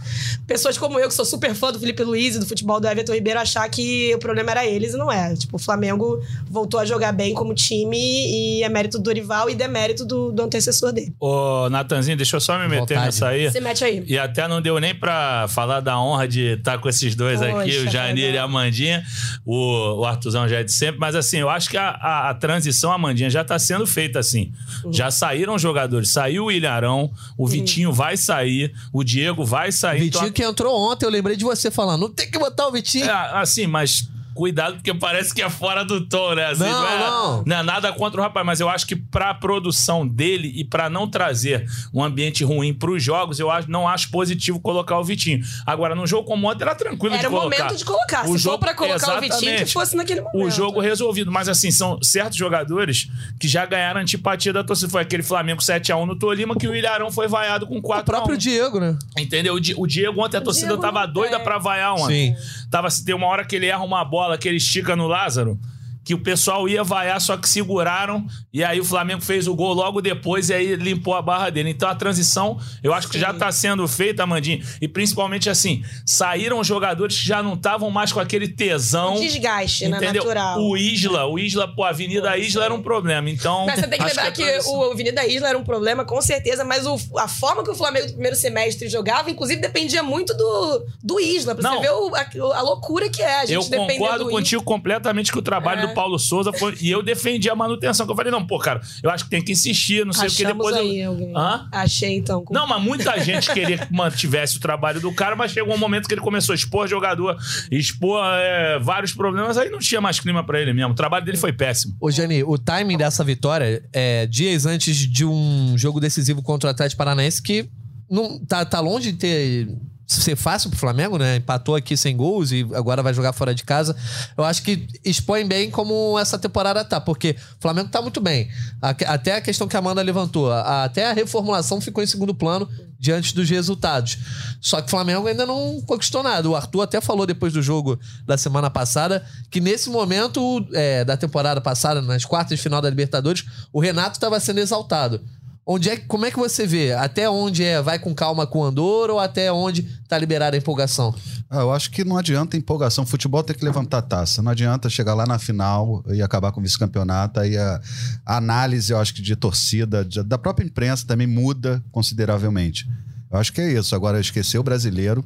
pessoas 0.47 0.77
como 0.77 0.97
eu, 0.97 1.09
que 1.09 1.13
sou 1.13 1.25
super 1.25 1.53
fã 1.53 1.71
do 1.71 1.79
Felipe 1.79 2.01
Luiz 2.03 2.35
e 2.35 2.39
do 2.39 2.45
futebol 2.45 2.79
do 2.79 2.87
Everton 2.87 3.13
Ribeiro, 3.13 3.39
achar 3.39 3.67
que 3.69 4.15
o 4.15 4.17
problema 4.17 4.51
era 4.51 4.65
eles 4.65 4.93
e 4.93 4.97
não 4.97 5.11
é. 5.11 5.35
Tipo, 5.35 5.57
o 5.57 5.59
Flamengo 5.59 6.23
voltou 6.49 6.79
a 6.79 6.85
jogar 6.85 7.11
bem 7.11 7.33
como 7.33 7.53
time 7.53 7.97
e 7.97 8.63
é 8.63 8.69
mérito 8.69 8.97
do 8.97 9.03
Dorival 9.03 9.49
e 9.49 9.55
demérito 9.55 10.05
do, 10.05 10.31
do 10.31 10.43
antecessor 10.43 10.93
dele. 10.93 11.13
Ô, 11.19 11.69
Natanzinho, 11.69 12.15
deixa 12.15 12.37
eu 12.37 12.41
só 12.41 12.57
me 12.57 12.69
meter 12.69 12.79
Vontade. 12.95 13.05
nessa 13.05 13.27
aí. 13.27 13.51
Você 13.51 13.59
mete 13.59 13.83
aí. 13.83 14.03
E 14.07 14.17
até 14.17 14.47
não 14.47 14.61
deu 14.61 14.79
nem 14.79 14.95
pra 14.95 15.47
falar 15.49 15.81
da 15.81 15.99
honra 16.07 16.27
de 16.27 16.53
estar 16.53 16.77
com 16.77 16.87
esses 16.89 17.15
dois 17.15 17.39
Poxa, 17.39 17.59
aqui, 17.59 17.77
o 17.77 17.91
Janir 17.91 18.33
e 18.33 18.37
a 18.37 18.43
Amandinha. 18.43 19.03
O, 19.45 19.99
o 19.99 20.05
Artuzão 20.05 20.47
já 20.47 20.59
é 20.59 20.63
de 20.63 20.71
sempre. 20.71 20.99
Mas 20.99 21.15
assim, 21.15 21.37
eu 21.37 21.49
acho 21.49 21.69
que 21.69 21.77
a, 21.77 21.89
a, 21.89 22.29
a 22.29 22.33
transição, 22.33 22.91
Amandinha, 22.91 23.29
já 23.29 23.43
tá 23.43 23.57
sendo 23.59 23.85
feita 23.85 24.19
assim. 24.19 24.51
Uhum. 24.83 24.93
Já 24.93 25.11
saíram 25.11 25.57
jogadores. 25.57 26.09
Saiu 26.09 26.45
o 26.45 26.51
Ilharão, 26.51 27.11
o 27.37 27.47
Vitinho 27.47 27.91
vai 27.91 28.15
sair, 28.17 28.73
o 28.93 29.03
Diego 29.03 29.45
vai 29.45 29.71
sair. 29.71 30.01
Vitinho 30.01 30.21
Então, 30.21 30.31
que 30.31 30.43
entrou 30.43 30.73
ontem, 30.91 31.05
eu 31.05 31.09
lembrei 31.09 31.35
de 31.35 31.43
você 31.43 31.69
falando, 31.69 32.01
não 32.01 32.09
tem 32.09 32.29
que 32.29 32.39
botar 32.39 32.67
o 32.67 32.71
Vitinho. 32.71 33.05
é, 33.05 33.11
assim, 33.33 33.67
mas 33.67 34.07
cuidado 34.37 34.75
porque 34.75 34.93
parece 34.93 35.33
que 35.33 35.41
é 35.41 35.49
fora 35.49 35.83
do 35.83 36.01
tom, 36.07 36.35
né? 36.35 36.45
Assim, 36.45 36.63
Não, 36.63 36.87
é, 36.87 36.99
não. 36.99 37.43
não 37.45 37.55
é 37.57 37.63
nada 37.63 37.91
contra 37.91 38.19
o 38.21 38.23
rapaz, 38.23 38.45
mas 38.45 38.59
eu 38.59 38.69
acho 38.69 38.85
que 38.87 38.95
pra 38.95 39.33
produção 39.33 40.07
dele 40.07 40.51
e 40.55 40.63
pra 40.63 40.89
não 40.89 41.07
trazer 41.09 41.65
um 41.93 42.03
ambiente 42.03 42.43
ruim 42.43 42.73
pros 42.73 43.01
jogos, 43.03 43.39
eu 43.39 43.49
acho, 43.49 43.69
não 43.69 43.87
acho 43.87 44.09
positivo 44.11 44.59
colocar 44.59 44.99
o 44.99 45.03
Vitinho. 45.03 45.43
Agora, 45.65 45.95
num 45.95 46.05
jogo 46.05 46.27
como 46.27 46.49
ontem, 46.49 46.63
era 46.63 46.75
tranquilo 46.75 47.15
Era 47.15 47.21
de 47.21 47.27
o 47.27 47.31
colocar. 47.31 47.57
momento 47.63 47.77
de 47.77 47.85
colocar. 47.85 48.23
Se 48.23 48.29
O 48.29 48.33
for 48.33 48.37
jogo- 48.37 48.59
pra 48.59 48.73
colocar 48.73 49.17
o 49.17 49.21
Vitinho, 49.21 49.29
que 49.39 49.45
Exatamente. 49.47 49.73
fosse 49.73 49.95
naquele 49.95 50.21
momento. 50.21 50.45
O 50.45 50.49
jogo 50.51 50.79
resolvido. 50.79 51.31
Mas 51.31 51.49
assim, 51.49 51.71
são 51.71 51.97
certos 52.03 52.37
jogadores 52.37 53.07
que 53.39 53.47
já 53.47 53.65
ganharam 53.65 53.99
antipatia 54.01 54.53
da 54.53 54.63
torcida. 54.63 54.91
Foi 54.91 55.01
aquele 55.01 55.23
Flamengo 55.23 55.61
7x1 55.61 56.05
no 56.05 56.15
Tolima 56.17 56.55
que 56.55 56.67
o 56.67 56.75
Ilharão 56.75 57.11
foi 57.11 57.27
vaiado 57.27 57.65
com 57.65 57.81
4 57.81 58.03
o 58.03 58.05
próprio 58.05 58.37
Diego, 58.37 58.79
né? 58.79 58.97
Entendeu? 59.17 59.55
O 59.55 59.59
Di- 59.59 59.73
O 59.77 59.87
Diego 59.87 60.23
ontem 60.23 60.37
a 60.37 60.41
torcida 60.41 60.67
Diego 60.67 60.81
tava 60.81 61.05
não 61.07 61.13
doida 61.13 61.35
tem. 61.37 61.43
pra 61.43 61.57
vaiar 61.57 61.93
ontem. 61.95 62.35
Tava 62.69 62.89
se 62.89 63.03
tem 63.03 63.15
uma 63.15 63.27
hora 63.27 63.45
que 63.45 63.55
ele 63.55 63.65
erra 63.65 63.83
uma 63.83 64.03
bola 64.03 64.26
que 64.35 64.47
ele 64.47 64.57
estica 64.57 64.95
no 64.95 65.07
Lázaro. 65.07 65.59
Que 66.07 66.13
o 66.13 66.19
pessoal 66.19 66.69
ia 66.69 66.85
vaiar, 66.85 67.19
só 67.19 67.35
que 67.35 67.49
seguraram. 67.49 68.25
E 68.53 68.63
aí 68.63 68.79
o 68.79 68.85
Flamengo 68.85 69.21
fez 69.21 69.45
o 69.45 69.53
gol 69.53 69.73
logo 69.73 69.99
depois 70.01 70.49
e 70.49 70.53
aí 70.53 70.73
limpou 70.77 71.13
a 71.13 71.21
barra 71.21 71.49
dele. 71.49 71.69
Então 71.69 71.89
a 71.89 71.93
transição, 71.95 72.57
eu 72.81 72.93
acho 72.93 73.09
que 73.09 73.19
já 73.19 73.33
tá 73.33 73.51
sendo 73.51 73.85
feita, 73.89 74.23
Amandinho. 74.23 74.63
E 74.81 74.87
principalmente 74.87 75.49
assim, 75.49 75.83
saíram 76.05 76.63
jogadores 76.63 77.19
que 77.19 77.27
já 77.27 77.43
não 77.43 77.55
estavam 77.55 77.91
mais 77.91 78.13
com 78.13 78.21
aquele 78.21 78.47
tesão. 78.47 79.15
Desgaste, 79.19 79.89
né? 79.89 79.97
Entendeu? 79.97 80.23
Natural. 80.23 80.61
O 80.61 80.77
Isla, 80.77 81.25
o 81.25 81.37
Isla, 81.37 81.67
pô, 81.67 81.83
a 81.83 81.89
Avenida 81.89 82.37
Isla 82.37 82.63
era 82.63 82.73
um 82.73 82.81
problema. 82.81 83.29
Então. 83.29 83.65
Mas 83.65 83.81
você 83.81 83.87
tem 83.87 83.99
que 83.99 84.05
lembrar 84.05 84.27
a 84.27 84.31
que, 84.31 84.43
transição- 84.45 84.77
o 84.79 84.91
Avenida 84.91 85.27
Isla 85.27 85.49
era 85.49 85.57
um 85.57 85.63
problema, 85.65 86.05
com 86.05 86.21
certeza, 86.21 86.63
mas 86.63 86.85
o- 86.85 86.97
a 87.19 87.27
forma 87.27 87.65
que 87.65 87.69
o 87.69 87.75
Flamengo 87.75 88.07
do 88.07 88.13
primeiro 88.13 88.37
semestre 88.37 88.87
jogava, 88.87 89.29
inclusive, 89.29 89.59
dependia 89.59 90.01
muito 90.01 90.33
do, 90.33 90.85
do 91.03 91.19
Isla. 91.19 91.53
Pra 91.53 91.69
Não. 91.69 91.75
você 91.81 91.81
ver 91.81 91.91
o- 91.91 92.15
a, 92.15 92.57
a 92.59 92.61
loucura 92.61 93.09
que 93.09 93.21
é. 93.21 93.41
A 93.41 93.45
gente 93.45 93.55
Eu 93.55 93.63
concordo 93.77 94.23
do 94.23 94.29
contigo 94.29 94.63
completamente 94.63 95.31
que 95.33 95.37
o 95.37 95.41
trabalho 95.41 95.81
É. 95.81 95.87
do 95.87 95.93
Paulo 95.97 96.19
Souza 96.19 96.53
foi. 96.53 96.75
E 96.79 96.91
eu 96.91 97.01
defendi 97.01 97.49
a 97.49 97.55
manutenção. 97.55 98.05
Que 98.05 98.11
eu 98.11 98.15
falei, 98.15 98.31
não, 98.31 98.45
pô, 98.45 98.59
cara, 98.59 98.79
eu 99.01 99.09
acho 99.09 99.23
que 99.23 99.31
tem 99.31 99.41
que 99.41 99.51
insistir, 99.51 100.05
não 100.05 100.13
sei 100.13 100.27
o 100.27 100.31
que 100.31 100.45
depois. 100.45 100.75
aí 100.75 100.99
eu... 100.99 101.09
alguém. 101.09 101.33
Hã? 101.35 101.67
Achei, 101.71 102.15
então. 102.17 102.43
com- 102.43 102.53
Não, 102.53 102.67
mas 102.67 102.79
muita 102.83 103.17
gente 103.19 103.51
queria 103.51 103.79
que 103.79 103.91
mantivesse 103.91 104.57
o 104.57 104.59
trabalho 104.59 105.01
do 105.01 105.11
cara, 105.11 105.35
mas 105.35 105.51
chegou 105.51 105.73
um 105.73 105.77
momento 105.77 106.07
que 106.07 106.13
ele 106.13 106.21
começou 106.21 106.53
a 106.53 106.55
expor 106.55 106.87
jogador, 106.87 107.35
expor 107.71 108.23
é, 108.35 108.77
vários 108.77 109.11
problemas, 109.11 109.57
aí 109.57 109.71
não 109.71 109.79
tinha 109.79 109.99
mais 109.99 110.19
clima 110.19 110.43
pra 110.45 110.61
ele 110.61 110.71
mesmo. 110.71 110.91
O 110.91 110.95
trabalho 110.95 111.25
dele 111.25 111.37
foi 111.37 111.51
péssimo. 111.51 111.95
Ô, 111.99 112.11
Jani, 112.11 112.43
o 112.43 112.59
timing 112.59 112.97
dessa 112.97 113.23
vitória 113.23 113.83
é 113.91 114.27
dias 114.27 114.67
antes 114.67 114.95
de 114.97 115.25
um 115.25 115.75
jogo 115.77 115.99
decisivo 115.99 116.43
contra 116.43 116.67
o 116.67 116.71
Atlético 116.71 116.99
Paranaense 116.99 117.41
que 117.41 117.67
não, 118.09 118.39
tá, 118.45 118.63
tá 118.63 118.79
longe 118.79 119.11
de 119.11 119.17
ter 119.17 119.67
ser 120.07 120.37
fácil 120.37 120.69
pro 120.69 120.79
Flamengo, 120.79 121.17
né? 121.17 121.35
Empatou 121.35 121.75
aqui 121.75 121.97
sem 121.97 122.15
gols 122.15 122.51
e 122.51 122.65
agora 122.73 123.03
vai 123.03 123.13
jogar 123.13 123.33
fora 123.33 123.53
de 123.53 123.65
casa. 123.65 123.95
Eu 124.37 124.45
acho 124.45 124.63
que 124.63 124.87
expõe 125.03 125.45
bem 125.45 125.69
como 125.69 126.17
essa 126.17 126.39
temporada 126.39 126.83
tá, 126.85 127.01
porque 127.01 127.35
o 127.57 127.61
Flamengo 127.61 127.89
tá 127.89 128.01
muito 128.01 128.21
bem. 128.21 128.49
Até 128.81 129.35
a 129.35 129.41
questão 129.41 129.67
que 129.67 129.75
a 129.75 129.79
Amanda 129.79 130.01
levantou, 130.01 130.51
até 130.51 131.09
a 131.09 131.13
reformulação 131.13 131.81
ficou 131.81 132.01
em 132.01 132.07
segundo 132.07 132.33
plano 132.33 132.69
diante 132.99 133.35
dos 133.35 133.49
resultados. 133.49 134.17
Só 134.61 134.81
que 134.81 134.87
o 134.87 134.89
Flamengo 134.89 135.27
ainda 135.27 135.45
não 135.45 135.81
conquistou 135.81 136.23
nada. 136.23 136.49
O 136.49 136.55
Arthur 136.55 136.81
até 136.81 137.01
falou 137.01 137.25
depois 137.25 137.53
do 137.53 137.61
jogo 137.61 137.99
da 138.25 138.37
semana 138.37 138.69
passada 138.69 139.23
que 139.51 139.59
nesse 139.59 139.89
momento 139.89 140.65
é, 140.73 141.03
da 141.03 141.17
temporada 141.17 141.59
passada, 141.59 142.01
nas 142.01 142.25
quartas 142.25 142.57
de 142.57 142.63
final 142.63 142.81
da 142.81 142.89
Libertadores, 142.89 143.45
o 143.73 143.79
Renato 143.79 144.13
estava 144.13 144.39
sendo 144.39 144.59
exaltado. 144.59 145.21
Onde 145.69 145.89
é, 145.89 145.97
como 145.97 146.25
é 146.25 146.31
que 146.31 146.37
você 146.37 146.65
vê? 146.65 146.93
Até 146.93 147.29
onde 147.29 147.61
é 147.61 147.81
vai 147.81 147.99
com 147.99 148.15
calma 148.15 148.47
com 148.47 148.59
o 148.59 148.63
Andor 148.63 149.09
ou 149.09 149.19
até 149.19 149.51
onde 149.51 149.83
tá 150.07 150.17
liberada 150.17 150.55
a 150.55 150.59
empolgação? 150.59 151.13
Ah, 151.49 151.59
eu 151.59 151.73
acho 151.73 151.91
que 151.91 152.05
não 152.05 152.17
adianta 152.17 152.55
empolgação. 152.55 153.05
Futebol 153.05 153.43
tem 153.43 153.53
que 153.53 153.65
levantar 153.65 154.01
taça. 154.03 154.41
Não 154.41 154.51
adianta 154.51 154.89
chegar 154.89 155.13
lá 155.13 155.25
na 155.25 155.37
final 155.37 156.03
e 156.07 156.21
acabar 156.21 156.53
com 156.53 156.61
o 156.61 156.63
vice-campeonato. 156.63 157.41
Aí 157.41 157.57
a, 157.57 157.81
a 158.25 158.37
análise, 158.37 158.93
eu 158.93 158.97
acho 158.99 159.13
que 159.13 159.21
de 159.21 159.35
torcida, 159.35 160.05
de- 160.05 160.23
da 160.23 160.37
própria 160.37 160.65
imprensa 160.65 161.05
também 161.05 161.27
muda 161.27 161.83
consideravelmente. 161.91 162.87
Eu 163.29 163.37
acho 163.37 163.51
que 163.51 163.59
é 163.59 163.73
isso. 163.73 163.93
Agora, 163.93 164.21
esquecer 164.21 164.57
o 164.57 164.63
brasileiro. 164.63 165.21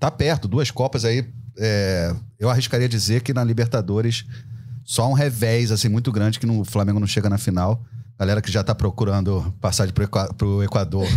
Tá 0.00 0.10
perto, 0.10 0.48
duas 0.48 0.70
Copas 0.70 1.04
aí. 1.04 1.22
é, 1.58 2.14
eu 2.40 2.48
arriscaria 2.48 2.88
dizer 2.88 3.20
que 3.20 3.34
na 3.34 3.44
Libertadores 3.44 4.24
só 4.84 5.06
um 5.08 5.12
revés 5.12 5.70
assim, 5.70 5.88
muito 5.90 6.10
grande 6.10 6.40
que 6.40 6.46
no, 6.46 6.62
o 6.62 6.64
Flamengo 6.64 6.98
não 6.98 7.06
chega 7.06 7.28
na 7.28 7.36
final. 7.36 7.84
Galera 8.22 8.40
que 8.40 8.52
já 8.52 8.62
tá 8.62 8.72
procurando 8.72 9.52
passagem 9.60 9.92
pro, 9.92 10.04
Equa- 10.04 10.32
pro 10.38 10.62
Equador, 10.62 11.08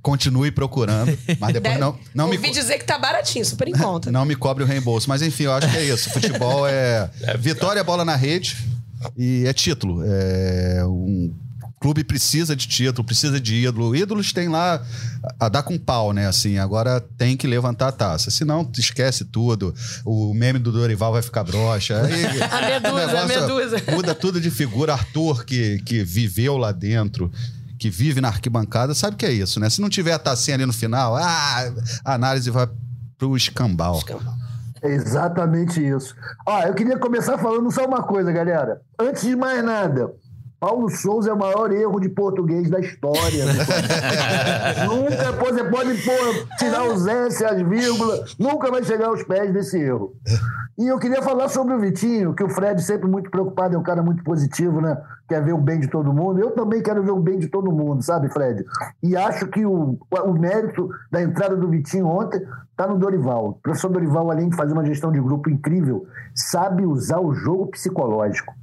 continue 0.00 0.50
procurando. 0.50 1.14
Mas 1.38 1.52
depois 1.52 1.78
não, 1.78 1.98
não 2.14 2.26
me. 2.26 2.36
Ouvi 2.38 2.50
dizer 2.50 2.78
que 2.78 2.86
tá 2.86 2.98
baratinho, 2.98 3.44
super 3.44 3.68
em 3.68 3.72
conta. 3.72 4.10
Não 4.10 4.24
me 4.24 4.34
cobre 4.34 4.64
o 4.64 4.66
reembolso. 4.66 5.06
Mas 5.06 5.20
enfim, 5.20 5.42
eu 5.42 5.52
acho 5.52 5.70
que 5.70 5.76
é 5.76 5.84
isso. 5.84 6.08
Futebol 6.08 6.66
é 6.66 7.10
vitória, 7.38 7.84
bola 7.84 8.02
na 8.02 8.16
rede 8.16 8.56
e 9.14 9.44
é 9.46 9.52
título. 9.52 10.02
É 10.06 10.82
um 10.86 11.34
clube 11.84 12.02
precisa 12.02 12.56
de 12.56 12.66
título, 12.66 13.04
precisa 13.04 13.38
de 13.38 13.56
ídolo. 13.56 13.94
Ídolos 13.94 14.32
tem 14.32 14.48
lá 14.48 14.82
a 15.38 15.50
dar 15.50 15.62
com 15.62 15.76
pau, 15.78 16.14
né? 16.14 16.26
Assim, 16.26 16.56
agora 16.56 16.98
tem 17.18 17.36
que 17.36 17.46
levantar 17.46 17.88
a 17.88 17.92
taça. 17.92 18.30
Senão, 18.30 18.66
esquece 18.78 19.26
tudo. 19.26 19.74
O 20.02 20.32
meme 20.32 20.58
do 20.58 20.72
Dorival 20.72 21.12
vai 21.12 21.20
ficar 21.20 21.44
broxa. 21.44 22.00
Aí, 22.00 22.24
A 22.50 22.80
medusa, 22.80 23.20
a 23.20 23.26
medusa. 23.26 23.76
Muda 23.92 24.14
tudo 24.14 24.40
de 24.40 24.50
figura. 24.50 24.94
Arthur, 24.94 25.44
que, 25.44 25.78
que 25.80 26.02
viveu 26.02 26.56
lá 26.56 26.72
dentro. 26.72 27.30
Que 27.78 27.90
vive 27.90 28.18
na 28.18 28.28
arquibancada, 28.28 28.94
sabe 28.94 29.16
o 29.16 29.18
que 29.18 29.26
é 29.26 29.32
isso, 29.32 29.60
né? 29.60 29.68
Se 29.68 29.82
não 29.82 29.90
tiver 29.90 30.14
a 30.14 30.18
tacinha 30.18 30.54
ali 30.54 30.64
no 30.64 30.72
final, 30.72 31.14
ah, 31.16 31.70
a 32.02 32.14
análise 32.14 32.48
vai 32.48 32.66
pro 33.18 33.36
escambau. 33.36 34.02
É 34.80 34.88
exatamente 34.88 35.86
isso. 35.86 36.14
Ó, 36.46 36.62
eu 36.62 36.72
queria 36.72 36.98
começar 36.98 37.36
falando 37.36 37.70
só 37.70 37.86
uma 37.86 38.02
coisa, 38.02 38.32
galera. 38.32 38.80
Antes 38.98 39.22
de 39.24 39.36
mais 39.36 39.62
nada, 39.62 40.10
Paulo 40.64 40.88
Souza 40.88 41.28
é 41.28 41.32
o 41.34 41.38
maior 41.38 41.70
erro 41.70 42.00
de 42.00 42.08
português 42.08 42.70
da 42.70 42.80
história. 42.80 43.44
nunca 44.88 45.30
pô, 45.34 45.52
você 45.52 45.62
pode 45.64 45.92
pô, 46.02 46.56
tirar 46.56 46.84
os 46.84 47.06
S, 47.06 47.44
as 47.44 47.60
vírgulas, 47.60 48.34
nunca 48.38 48.70
vai 48.70 48.82
chegar 48.82 49.08
aos 49.08 49.22
pés 49.24 49.52
desse 49.52 49.78
erro. 49.78 50.14
E 50.78 50.88
eu 50.88 50.98
queria 50.98 51.20
falar 51.20 51.50
sobre 51.50 51.74
o 51.74 51.78
Vitinho, 51.78 52.32
que 52.32 52.42
o 52.42 52.48
Fred 52.48 52.80
sempre 52.82 53.06
muito 53.06 53.30
preocupado, 53.30 53.76
é 53.76 53.78
um 53.78 53.82
cara 53.82 54.02
muito 54.02 54.24
positivo, 54.24 54.80
né? 54.80 54.96
Quer 55.28 55.44
ver 55.44 55.52
o 55.52 55.58
bem 55.58 55.80
de 55.80 55.88
todo 55.88 56.14
mundo. 56.14 56.40
Eu 56.40 56.52
também 56.52 56.82
quero 56.82 57.02
ver 57.02 57.12
o 57.12 57.20
bem 57.20 57.38
de 57.38 57.48
todo 57.48 57.70
mundo, 57.70 58.02
sabe, 58.02 58.32
Fred? 58.32 58.64
E 59.02 59.14
acho 59.14 59.46
que 59.48 59.66
o, 59.66 59.98
o 60.10 60.32
mérito 60.32 60.88
da 61.12 61.20
entrada 61.20 61.56
do 61.56 61.68
Vitinho 61.68 62.06
ontem 62.06 62.40
tá 62.74 62.86
no 62.86 62.98
Dorival. 62.98 63.50
O 63.50 63.52
professor 63.52 63.90
Dorival, 63.90 64.30
além 64.30 64.48
de 64.48 64.56
fazer 64.56 64.72
uma 64.72 64.86
gestão 64.86 65.12
de 65.12 65.20
grupo 65.20 65.50
incrível, 65.50 66.06
sabe 66.34 66.86
usar 66.86 67.20
o 67.20 67.34
jogo 67.34 67.66
psicológico. 67.66 68.54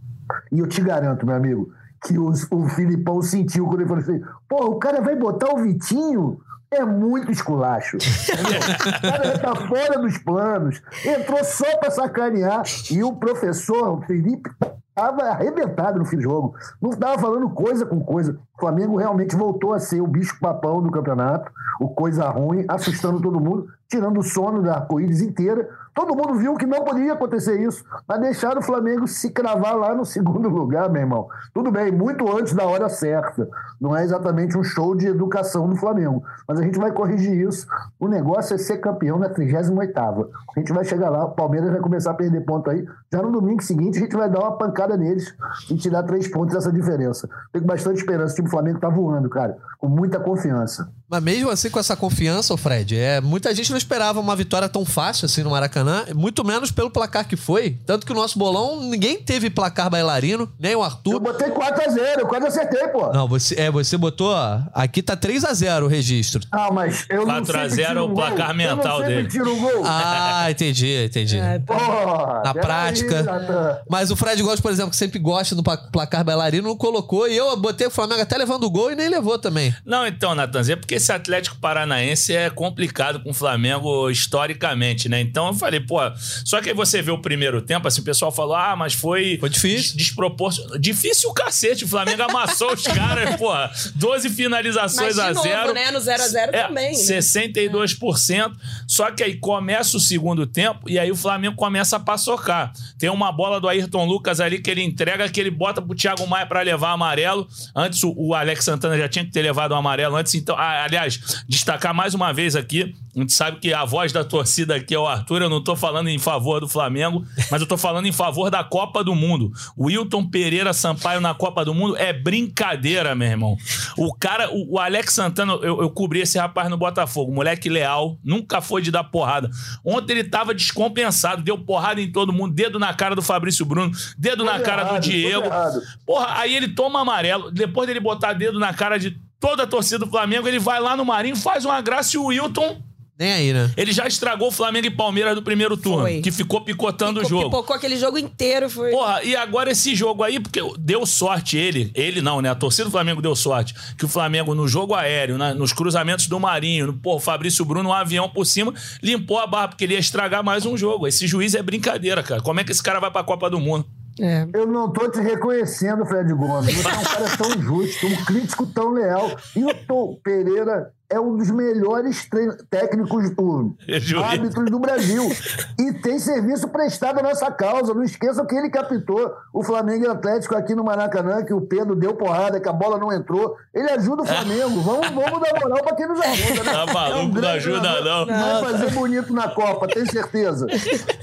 E 0.52 0.60
eu 0.60 0.68
te 0.68 0.82
garanto, 0.82 1.26
meu 1.26 1.36
amigo, 1.36 1.72
que 2.04 2.18
os- 2.18 2.48
o 2.52 2.68
Filipão 2.70 3.22
sentiu 3.22 3.66
quando 3.68 3.82
ele 3.82 3.90
falou 3.90 4.04
assim: 4.04 4.22
pô, 4.50 4.66
o 4.66 4.80
cara 4.80 5.02
vai 5.02 5.16
botar 5.16 5.54
o 5.54 5.60
Vitinho? 5.60 6.40
É 6.74 6.86
muito 6.86 7.30
esculacho. 7.30 7.98
o 7.98 9.02
cara 9.02 9.38
tá 9.40 9.56
fora 9.68 10.00
dos 10.00 10.18
planos. 10.20 10.82
Entrou 11.06 11.44
só 11.44 11.78
pra 11.78 11.92
sacanear. 11.92 12.64
E 12.90 13.04
o 13.04 13.14
professor, 13.14 13.98
o 13.98 14.02
Felipe, 14.04 14.50
tava 14.96 15.24
arrebentado 15.24 16.00
no 16.00 16.06
fim 16.06 16.16
do 16.16 16.22
jogo. 16.22 16.56
Não 16.82 16.92
tava 16.92 17.20
falando 17.20 17.50
coisa 17.50 17.86
com 17.86 18.00
coisa. 18.00 18.40
O 18.58 18.60
Flamengo 18.62 18.96
realmente 18.96 19.36
voltou 19.36 19.74
a 19.74 19.80
ser 19.80 20.00
o 20.00 20.08
bicho-papão 20.08 20.82
do 20.82 20.90
campeonato, 20.92 21.52
o 21.80 21.90
coisa 21.90 22.30
ruim, 22.30 22.64
assustando 22.70 23.20
todo 23.22 23.40
mundo, 23.42 23.68
tirando 23.92 24.20
o 24.20 24.24
sono 24.24 24.64
da 24.64 24.76
arco-íris 24.76 25.22
inteira. 25.22 25.70
Todo 25.94 26.16
mundo 26.16 26.36
viu 26.36 26.56
que 26.56 26.66
não 26.66 26.86
poderia 26.86 27.12
acontecer 27.12 27.60
isso, 27.60 27.84
mas 28.08 28.22
deixaram 28.22 28.62
o 28.62 28.64
Flamengo 28.64 29.06
se 29.06 29.30
cravar 29.30 29.76
lá 29.76 29.94
no 29.94 30.06
segundo 30.08 30.48
lugar, 30.48 30.90
meu 30.90 31.02
irmão. 31.02 31.28
Tudo 31.54 31.70
bem, 31.70 31.92
muito 31.92 32.26
antes 32.34 32.54
da 32.54 32.66
hora 32.66 32.88
certa. 32.88 33.50
Não 33.80 33.96
é 33.96 34.02
exatamente 34.02 34.58
um 34.58 34.64
show 34.64 34.96
de 34.96 35.08
educação 35.08 35.68
do 35.68 35.76
Flamengo, 35.76 36.24
mas 36.48 36.60
a 36.60 36.64
gente 36.64 36.80
vai 36.80 36.94
corrigir 36.94 37.36
isso. 37.46 37.68
O 38.00 38.08
negócio 38.08 38.56
é 38.56 38.58
ser 38.58 38.78
campeão 38.78 39.20
na 39.20 39.30
38ª. 39.30 40.30
A 40.56 40.60
gente 40.60 40.72
vai 40.72 40.86
chegar 40.86 41.10
lá, 41.10 41.26
o 41.26 41.32
Palmeiras 41.32 41.70
vai 41.70 41.82
começar 41.82 42.12
a 42.12 42.14
perder 42.14 42.46
ponto 42.46 42.70
aí. 42.70 42.86
Já 43.12 43.22
no 43.22 43.30
domingo 43.30 43.62
seguinte, 43.62 43.98
a 43.98 44.02
gente 44.02 44.16
vai 44.16 44.30
dar 44.30 44.40
uma 44.40 44.58
pancada 44.58 44.96
neles 44.96 45.36
e 45.70 45.76
tirar 45.76 46.04
três 46.04 46.30
pontos 46.30 46.56
dessa 46.56 46.72
diferença. 46.72 47.30
Tenho 47.52 47.66
bastante 47.66 47.98
esperança. 47.98 48.32
O 48.32 48.36
time 48.38 48.48
do 48.48 48.52
Flamengo 48.52 48.80
tá 48.80 48.88
voando, 48.88 49.30
cara, 49.30 49.58
com 49.78 49.90
muita 49.90 50.18
confiança. 50.18 50.90
Mas 51.12 51.22
mesmo 51.22 51.50
assim, 51.50 51.70
com 51.70 51.78
essa 51.78 51.94
confiança, 51.96 52.54
ô 52.54 52.58
Fred, 52.58 52.96
é, 52.98 53.20
muita 53.20 53.54
gente 53.54 53.70
não 53.70 53.78
esperava 53.78 54.20
uma 54.22 54.34
vitória 54.36 54.70
tão 54.70 54.86
fácil 54.86 55.26
assim 55.26 55.44
no 55.44 55.50
Maracanã, 55.50 56.06
muito 56.16 56.44
menos 56.46 56.72
pelo 56.72 56.90
placar 56.90 57.28
que 57.28 57.36
foi. 57.36 57.78
Tanto 57.86 58.06
que 58.06 58.14
o 58.14 58.16
nosso 58.16 58.40
bolão, 58.40 58.80
ninguém 58.82 59.22
teve 59.22 59.50
placar 59.50 59.90
bailarino, 59.90 60.50
nem 60.58 60.72
o 60.74 60.80
Eu 60.80 60.84
Arthur. 60.84 61.20
botei 61.20 61.50
4x0, 61.50 62.20
eu 62.20 62.28
quase 62.28 62.48
acertei, 62.48 62.88
pô. 62.88 63.12
Não, 63.12 63.28
você, 63.28 63.56
é, 63.60 63.70
você 63.70 63.98
botou. 63.98 64.32
ó, 64.34 64.60
Aqui 64.74 65.04
tá 65.04 65.18
3 65.18 65.44
a 65.44 65.54
0 65.54 65.86
o 65.86 65.90
registro. 65.90 66.42
Ah, 66.52 66.70
mas 66.72 67.06
eu 67.10 67.26
não 67.26 67.44
4 67.44 67.58
a 67.58 67.70
sempre 67.70 67.76
0 67.76 67.88
tiro 67.90 68.00
é 68.00 68.02
o 68.04 68.14
placar 68.14 68.56
mental 68.56 68.98
eu 68.98 69.02
não 69.02 69.08
dele. 69.10 69.28
tiro 69.28 69.54
um 69.54 69.60
gol. 69.60 69.84
Ah, 69.86 70.48
entendi, 70.50 71.04
entendi. 71.06 71.38
É, 71.38 71.60
tá. 71.60 71.74
Porra, 71.74 72.42
Na 72.46 72.54
prática. 72.54 73.22
Natan. 73.24 73.78
Mas 73.90 74.12
o 74.12 74.16
Fred 74.16 74.42
Gomes, 74.42 74.62
por 74.62 74.72
exemplo, 74.72 74.92
que 74.92 74.96
sempre 74.98 75.20
gosta 75.20 75.54
do 75.56 75.62
pla- 75.62 75.76
placar 75.78 76.24
bailarino, 76.24 76.70
não 76.70 76.78
colocou. 76.78 77.28
E 77.28 77.36
eu 77.36 77.56
botei 77.58 77.88
o 77.88 77.92
Flamengo 77.92 78.22
até 78.22 78.38
levando 78.38 78.64
o 78.64 78.70
gol 78.72 78.92
e 78.92 78.96
nem 78.96 79.10
levou 79.10 79.38
também. 79.38 79.76
Não, 79.86 80.08
então, 80.08 80.34
Natanzinho, 80.34 80.76
é 80.76 80.78
porque 80.78 81.01
esse 81.02 81.12
Atlético 81.12 81.58
Paranaense 81.60 82.36
é 82.36 82.50
complicado 82.50 83.20
com 83.22 83.32
o 83.32 83.34
Flamengo 83.34 84.10
historicamente, 84.10 85.10
né? 85.10 85.20
Então 85.20 85.48
eu 85.48 85.54
falei, 85.54 85.80
pô, 85.80 85.98
só 86.46 86.62
que 86.62 86.70
aí 86.70 86.76
você 86.76 87.02
vê 87.02 87.12
o 87.12 87.18
primeiro 87.18 87.62
tempo, 87.62 87.88
assim, 87.88 88.02
o 88.02 88.04
pessoal 88.04 88.32
falou, 88.32 88.56
ah, 88.56 88.76
mas 88.76 88.94
foi. 88.94 89.38
Foi 89.40 89.50
difícil. 89.50 89.96
des- 89.98 90.12
Desproporcional. 90.12 90.78
Difícil 90.78 91.30
o 91.30 91.34
cacete, 91.34 91.86
o 91.86 91.88
Flamengo 91.88 92.22
amassou 92.24 92.74
os 92.74 92.84
caras, 92.84 93.36
pô, 93.40 93.52
12 93.96 94.30
finalizações 94.30 95.16
Mas 95.16 95.16
de 95.16 95.22
a 95.22 95.34
novo, 95.34 95.48
zero. 95.48 95.74
né? 95.74 95.90
No 95.92 96.00
0 96.00 96.22
a 96.24 96.28
0 96.28 96.56
É, 96.56 96.64
também. 96.68 96.92
né? 96.92 96.98
62%. 96.98 98.52
Só 98.88 99.12
que 99.12 99.24
aí 99.24 99.36
começa 99.38 99.98
o 99.98 100.00
segundo 100.00 100.46
tempo 100.46 100.90
e 100.90 101.00
aí 101.00 101.12
o 101.12 101.16
Flamengo 101.16 101.56
começa 101.56 101.96
a 101.96 102.00
paçocar. 102.00 102.72
Tem 103.00 103.10
uma 103.10 103.32
bola 103.32 103.60
do 103.60 103.68
Ayrton 103.68 104.06
Lucas 104.06 104.40
ali 104.40 104.60
que 104.60 104.70
ele 104.70 104.84
entrega, 104.84 105.28
que 105.30 105.40
ele 105.40 105.50
bota 105.52 105.82
pro 105.82 105.96
Thiago 105.96 106.28
Maia 106.28 106.46
pra 106.46 106.62
levar 106.62 106.92
amarelo. 106.92 107.48
Antes 107.76 108.04
o, 108.04 108.14
o 108.18 108.34
Alex 108.36 108.64
Santana 108.66 108.98
já 108.98 109.08
tinha 109.10 109.26
que 109.26 109.32
ter 109.32 109.42
levado 109.42 109.72
o 109.72 109.76
amarelo 109.76 110.16
antes. 110.16 110.36
Então, 110.36 110.56
ah, 110.58 110.84
aliás, 110.92 111.44
destacar 111.48 111.94
mais 111.94 112.14
uma 112.14 112.34
vez 112.34 112.56
aqui. 112.56 112.94
A 113.16 113.20
gente 113.20 113.34
sabe 113.34 113.60
que 113.60 113.74
a 113.74 113.84
voz 113.84 114.12
da 114.12 114.24
torcida 114.24 114.76
aqui 114.76 114.94
é 114.94 115.00
o 115.00 115.08
Arthur. 115.08 115.42
Eu 115.42 115.50
não 115.50 115.64
tô 115.64 115.76
falando 115.76 116.10
em 116.10 116.20
favor 116.20 116.60
do 116.60 116.68
Flamengo, 116.68 117.26
mas 117.50 117.62
eu 117.62 117.68
tô 117.68 117.78
falando 117.78 118.06
em 118.06 118.12
favor 118.12 118.50
da 118.50 118.64
Copa 118.64 119.04
do 119.04 119.16
Mundo. 119.16 119.52
O 119.76 119.86
Wilton 119.88 120.30
Pereira 120.30 120.74
Sampaio 120.74 121.20
na 121.20 121.34
Copa 121.34 121.66
do 121.66 121.74
Mundo 121.74 121.98
é 121.98 122.14
brincadeira, 122.14 123.16
meu 123.16 123.28
irmão. 123.28 123.58
O 123.98 124.14
cara, 124.14 124.50
o, 124.52 124.80
Alex 124.80 125.14
Santana, 125.14 125.54
eu, 125.54 125.82
eu 125.82 125.90
cobri 125.90 126.22
esse 126.22 126.38
rapaz 126.38 126.70
no 126.70 126.78
Botafogo, 126.78 127.34
moleque 127.34 127.70
leal, 127.70 128.18
nunca 128.24 128.62
foi 128.62 128.82
de 128.82 128.92
dar 128.92 129.04
porrada. 129.06 129.50
Ontem 129.84 130.14
ele 130.14 130.24
tava 130.24 130.54
descompensado, 130.54 131.42
deu 131.42 131.58
porrada 131.58 132.02
em 132.02 132.12
todo 132.12 132.34
mundo, 132.34 132.54
dedo 132.54 132.80
na 132.80 132.94
cara 132.94 133.16
do 133.16 133.22
Fabrício 133.22 133.66
Bruno, 133.66 133.92
dedo 134.18 134.44
na 134.44 134.54
Todo 134.54 134.64
cara 134.64 134.82
errado, 134.84 134.96
do 134.96 135.00
Diego. 135.02 135.42
todo 135.44 135.52
errado. 135.54 135.82
Porra, 136.06 136.40
aí 136.40 136.56
ele 136.56 136.70
toma 136.70 137.02
amarelo, 137.02 137.52
depois 137.52 137.88
dele 137.88 138.00
botar 138.00 138.34
dedo 138.34 138.60
na 138.60 138.74
cara 138.74 138.98
de 138.98 139.20
toda 139.42 139.64
a 139.64 139.68
torcida 139.68 140.00
do 140.00 140.08
Flamengo, 140.10 140.48
ele 140.48 140.60
vai 140.60 140.80
lá 140.80 140.96
no 140.96 141.04
Marinho, 141.04 141.36
faz 141.36 141.66
uma 141.66 141.82
graça 141.82 142.16
e 142.16 142.20
o 142.20 142.26
Wilton, 142.28 142.80
Nem 143.20 143.34
aí, 143.34 143.54
né? 143.54 143.72
ele 143.76 143.92
já 143.92 144.08
estragou 144.08 144.48
o 144.48 144.52
Flamengo 144.52 144.88
e 144.88 144.92
Palmeiras 144.92 145.36
do 145.36 145.42
primeiro 145.44 145.76
turno, 145.76 146.04
Foi. 146.04 146.22
que 146.22 146.32
ficou 146.32 146.62
picotando 146.62 147.20
o 147.22 147.26
jogo. 147.26 147.46
Pipocou 147.46 147.76
aquele 147.76 147.98
jogo 147.98 148.18
inteiro, 148.18 148.70
foi. 148.70 148.92
Porra, 148.92 149.22
e 149.24 149.36
agora 149.36 149.70
esse 149.72 149.94
jogo 149.96 150.24
aí, 150.24 150.40
porque 150.40 150.60
deu 150.80 151.06
sorte 151.06 151.58
ele, 151.58 151.92
ele 151.94 152.22
não, 152.22 152.40
né? 152.42 152.50
A 152.50 152.56
torcida 152.56 152.86
do 152.86 152.92
Flamengo 152.92 153.22
deu 153.22 153.36
sorte. 153.36 153.74
Que 153.98 154.06
o 154.06 154.08
Flamengo, 154.08 154.56
no 154.56 154.68
jogo 154.68 154.94
aéreo, 154.96 155.38
na- 155.38 155.54
nos 155.54 155.74
cruzamentos 155.74 156.28
do 156.28 156.40
Marinho, 156.40 156.88
no, 156.88 156.94
pô, 156.94 157.16
o 157.16 157.20
Fabrício 157.20 157.66
Bruno, 157.66 157.90
um 157.90 157.94
avião 157.94 158.30
por 158.30 158.46
cima, 158.46 158.74
limpou 159.04 159.40
a 159.40 159.46
barra, 159.48 159.68
porque 159.70 159.84
ele 159.84 159.94
ia 159.94 160.00
estragar 160.00 160.44
mais 160.44 160.66
um 160.66 160.76
jogo. 160.78 161.08
Esse 161.08 161.28
juiz 161.28 161.54
é 161.56 161.62
brincadeira, 161.62 162.24
cara. 162.24 162.42
Como 162.42 162.60
é 162.60 162.64
que 162.64 162.72
esse 162.72 162.82
cara 162.82 163.00
vai 163.00 163.12
pra 163.12 163.24
Copa 163.24 163.50
do 163.50 163.60
Mundo? 163.60 163.86
É. 164.22 164.48
Eu 164.54 164.68
não 164.68 164.92
tô 164.92 165.10
te 165.10 165.20
reconhecendo, 165.20 166.06
Fred 166.06 166.32
Gomes. 166.34 166.76
Você 166.76 166.88
é 166.88 166.92
um 166.92 167.04
cara 167.04 167.38
tão 167.38 167.62
justo, 167.62 168.06
um 168.06 168.16
crítico 168.24 168.68
tão 168.68 168.92
leal. 168.92 169.32
E 169.56 169.64
o 169.66 170.16
Pereira 170.24 170.94
é 171.12 171.20
um 171.20 171.36
dos 171.36 171.52
melhores 171.52 172.28
técnicos, 172.70 173.32
o, 173.38 173.76
É 173.88 174.24
árbitros 174.24 174.72
do 174.72 174.80
Brasil. 174.80 175.30
E 175.78 175.94
tem 175.94 176.18
serviço 176.18 176.70
prestado 176.70 177.20
à 177.20 177.24
nossa 177.24 177.52
causa. 177.52 177.94
Não 177.94 178.04
esqueçam 178.04 178.46
que 178.46 178.56
ele 178.56 178.70
captou 178.70 179.34
o 179.54 179.62
Flamengo 179.62 180.06
e 180.06 180.08
Atlético 180.08 180.56
aqui 180.56 180.74
no 180.74 180.84
Maracanã, 180.86 181.44
que 181.44 181.54
o 181.54 181.62
Pedro 181.62 181.96
deu 181.96 182.14
porrada, 182.14 182.62
que 182.62 182.70
a 182.70 182.74
bola 182.74 182.98
não 182.98 183.12
entrou. 183.12 183.56
Ele 183.74 183.90
ajuda 183.92 184.24
o 184.24 184.26
Flamengo. 184.26 184.82
Vamos, 184.92 185.10
vamos 185.10 185.40
dar 185.42 185.60
moral 185.60 185.84
pra 185.84 185.96
quem 185.96 186.08
nos 186.08 186.20
ajuda, 186.20 186.64
né? 186.64 186.72
Tá 186.72 186.94
maluco, 186.94 187.20
É 187.20 187.40
um 187.40 187.42
não 187.42 187.50
ajuda, 187.50 188.02
não. 188.02 188.26
Vai 188.26 188.62
fazer 188.62 188.92
bonito 188.92 189.34
na 189.34 189.50
Copa, 189.50 189.88
tenho 189.88 190.10
certeza. 190.10 190.68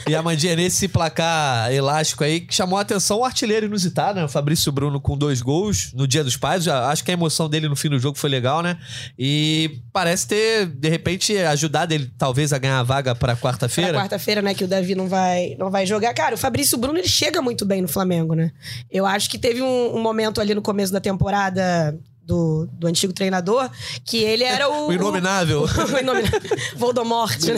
E 0.07 0.15
a 0.15 0.23
Mandinha, 0.23 0.57
nesse 0.57 0.89
placar 0.89 1.73
elástico 1.73 2.25
aí, 2.25 2.41
que 2.41 2.55
chamou 2.55 2.79
a 2.79 2.83
atenção 2.83 3.19
o 3.19 3.25
artilheiro 3.25 3.67
inusitado, 3.67 4.19
né? 4.19 4.25
O 4.25 4.29
Fabrício 4.29 4.71
Bruno 4.71 5.01
com 5.01 5.17
dois 5.17 5.41
gols 5.41 5.93
no 5.95 6.07
Dia 6.07 6.23
dos 6.23 6.37
Pais. 6.37 6.67
Acho 6.69 7.05
que 7.05 7.11
a 7.11 7.15
emoção 7.15 7.49
dele 7.49 7.69
no 7.69 7.77
fim 7.77 7.89
do 7.89 7.99
jogo 7.99 8.19
foi 8.19 8.31
legal, 8.31 8.63
né? 8.63 8.79
E 9.19 9.78
parece 9.93 10.27
ter, 10.29 10.67
de 10.67 10.89
repente, 10.89 11.37
ajudado 11.39 11.93
ele, 11.95 12.11
talvez, 12.19 12.53
a 12.53 12.59
ganhar 12.59 12.79
a 12.81 12.83
vaga 12.83 13.15
pra 13.15 13.35
Pra 13.35 13.37
quarta-feira. 13.51 13.93
quarta-feira, 13.99 14.41
né, 14.43 14.55
que 14.55 14.65
o 14.65 14.69
Davi 14.69 14.95
não 14.95 15.09
vai, 15.09 15.55
não 15.59 15.71
vai 15.71 15.85
jogar. 15.87 16.13
Cara, 16.15 16.35
o 16.35 16.39
Fabrício 16.39 16.79
Bruno, 16.79 16.99
ele 16.99 17.09
chega 17.09 17.43
muito 17.43 17.65
bem 17.65 17.83
no 17.83 17.89
Flamengo, 17.89 18.35
né? 18.35 18.51
Eu 18.91 19.05
acho 19.07 19.29
que 19.31 19.39
teve 19.39 19.61
um, 19.63 19.97
um 19.97 20.01
momento 20.03 20.41
ali 20.41 20.55
no 20.55 20.63
começo 20.63 20.93
da 20.93 21.01
temporada 21.01 21.97
do, 22.29 22.69
do 22.73 22.87
antigo 22.87 23.13
treinador 23.13 23.71
que 24.05 24.19
ele 24.19 24.45
era 24.45 24.69
o... 24.69 24.89
O 24.89 24.93
inominável. 24.93 25.63
o 25.63 25.99
inominável. 25.99 26.41
Voldemort, 26.77 27.39
né? 27.45 27.55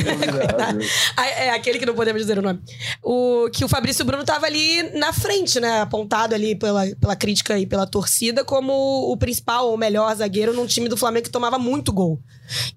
Ah, 1.17 1.27
É 1.27 1.50
aquele 1.50 1.79
que 1.79 1.85
não 1.87 1.95
podemos 1.95 2.23
dizer 2.23 2.39
o 2.39 2.43
nome. 2.43 2.61
O, 3.03 3.50
que 3.53 3.65
o 3.65 3.69
Fabrício 3.69 4.05
Bruno 4.05 4.25
tava 4.25 4.47
ali 4.47 4.83
na 4.97 5.12
frente, 5.12 5.59
né? 5.59 5.81
Apontado 5.81 6.35
ali 6.35 6.55
pela, 6.55 6.87
pela 7.00 7.17
crítica 7.17 7.59
e 7.59 7.67
pela 7.67 7.87
torcida 7.87 8.45
como 8.45 8.73
o 9.11 9.17
principal 9.17 9.69
ou 9.69 9.77
melhor 9.77 10.15
zagueiro 10.15 10.55
num 10.55 10.67
time 10.67 10.89
do 10.89 10.97
Flamengo 10.97 11.25
que 11.25 11.31
tomava 11.31 11.59
muito 11.59 11.93
gol. 11.93 12.21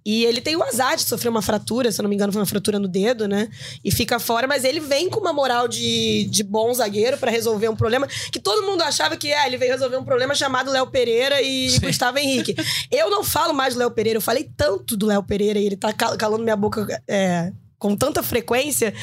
E 0.06 0.26
ele 0.26 0.42
tem 0.42 0.56
o 0.56 0.64
azar 0.64 0.96
de 0.96 1.04
sofrer 1.04 1.30
uma 1.30 1.42
fratura, 1.42 1.92
se 1.92 2.00
eu 2.00 2.04
não 2.04 2.10
me 2.10 2.16
engano, 2.16 2.32
foi 2.34 2.42
uma 2.42 2.46
fratura 2.46 2.80
no 2.80 2.88
dedo, 2.88 3.28
né? 3.28 3.48
E 3.84 3.92
fica 3.92 4.20
fora, 4.20 4.48
mas 4.48 4.64
ele 4.64 4.80
vem 4.80 5.10
com 5.10 5.20
uma 5.20 5.34
moral 5.34 5.68
de, 5.68 6.26
de 6.26 6.44
bom 6.44 6.74
zagueiro 6.74 7.18
pra 7.18 7.32
resolver 7.32 7.70
um 7.70 7.76
problema 7.76 8.08
que 8.32 8.40
todo 8.40 8.66
mundo 8.66 8.82
achava 8.82 9.16
que 9.18 9.32
é, 9.32 9.46
ele 9.48 9.58
veio 9.58 9.72
resolver 9.72 9.98
um 9.98 10.04
problema 10.04 10.34
chamado 10.36 10.72
Léo 10.72 10.88
Pereira 10.88 11.42
e 11.42 11.78
Gustavo 11.80 12.18
Henrique. 12.18 12.56
Eu 12.92 13.10
não 13.10 13.24
falo 13.24 13.54
mais 13.54 13.74
do 13.74 13.80
Léo 13.80 13.92
Pereira, 13.92 14.18
eu 14.18 14.22
falei 14.22 14.50
tanto 14.56 14.96
do 14.96 15.06
Léo 15.06 15.24
Pereira 15.24 15.60
e 15.60 15.66
ele 15.66 15.76
tá 15.78 15.92
cal- 15.94 16.18
calando 16.18 16.44
minha 16.44 16.56
boca 16.56 16.86
é, 17.08 17.52
com 17.84 17.98
tanta 17.98 18.24
frequência 18.24 18.94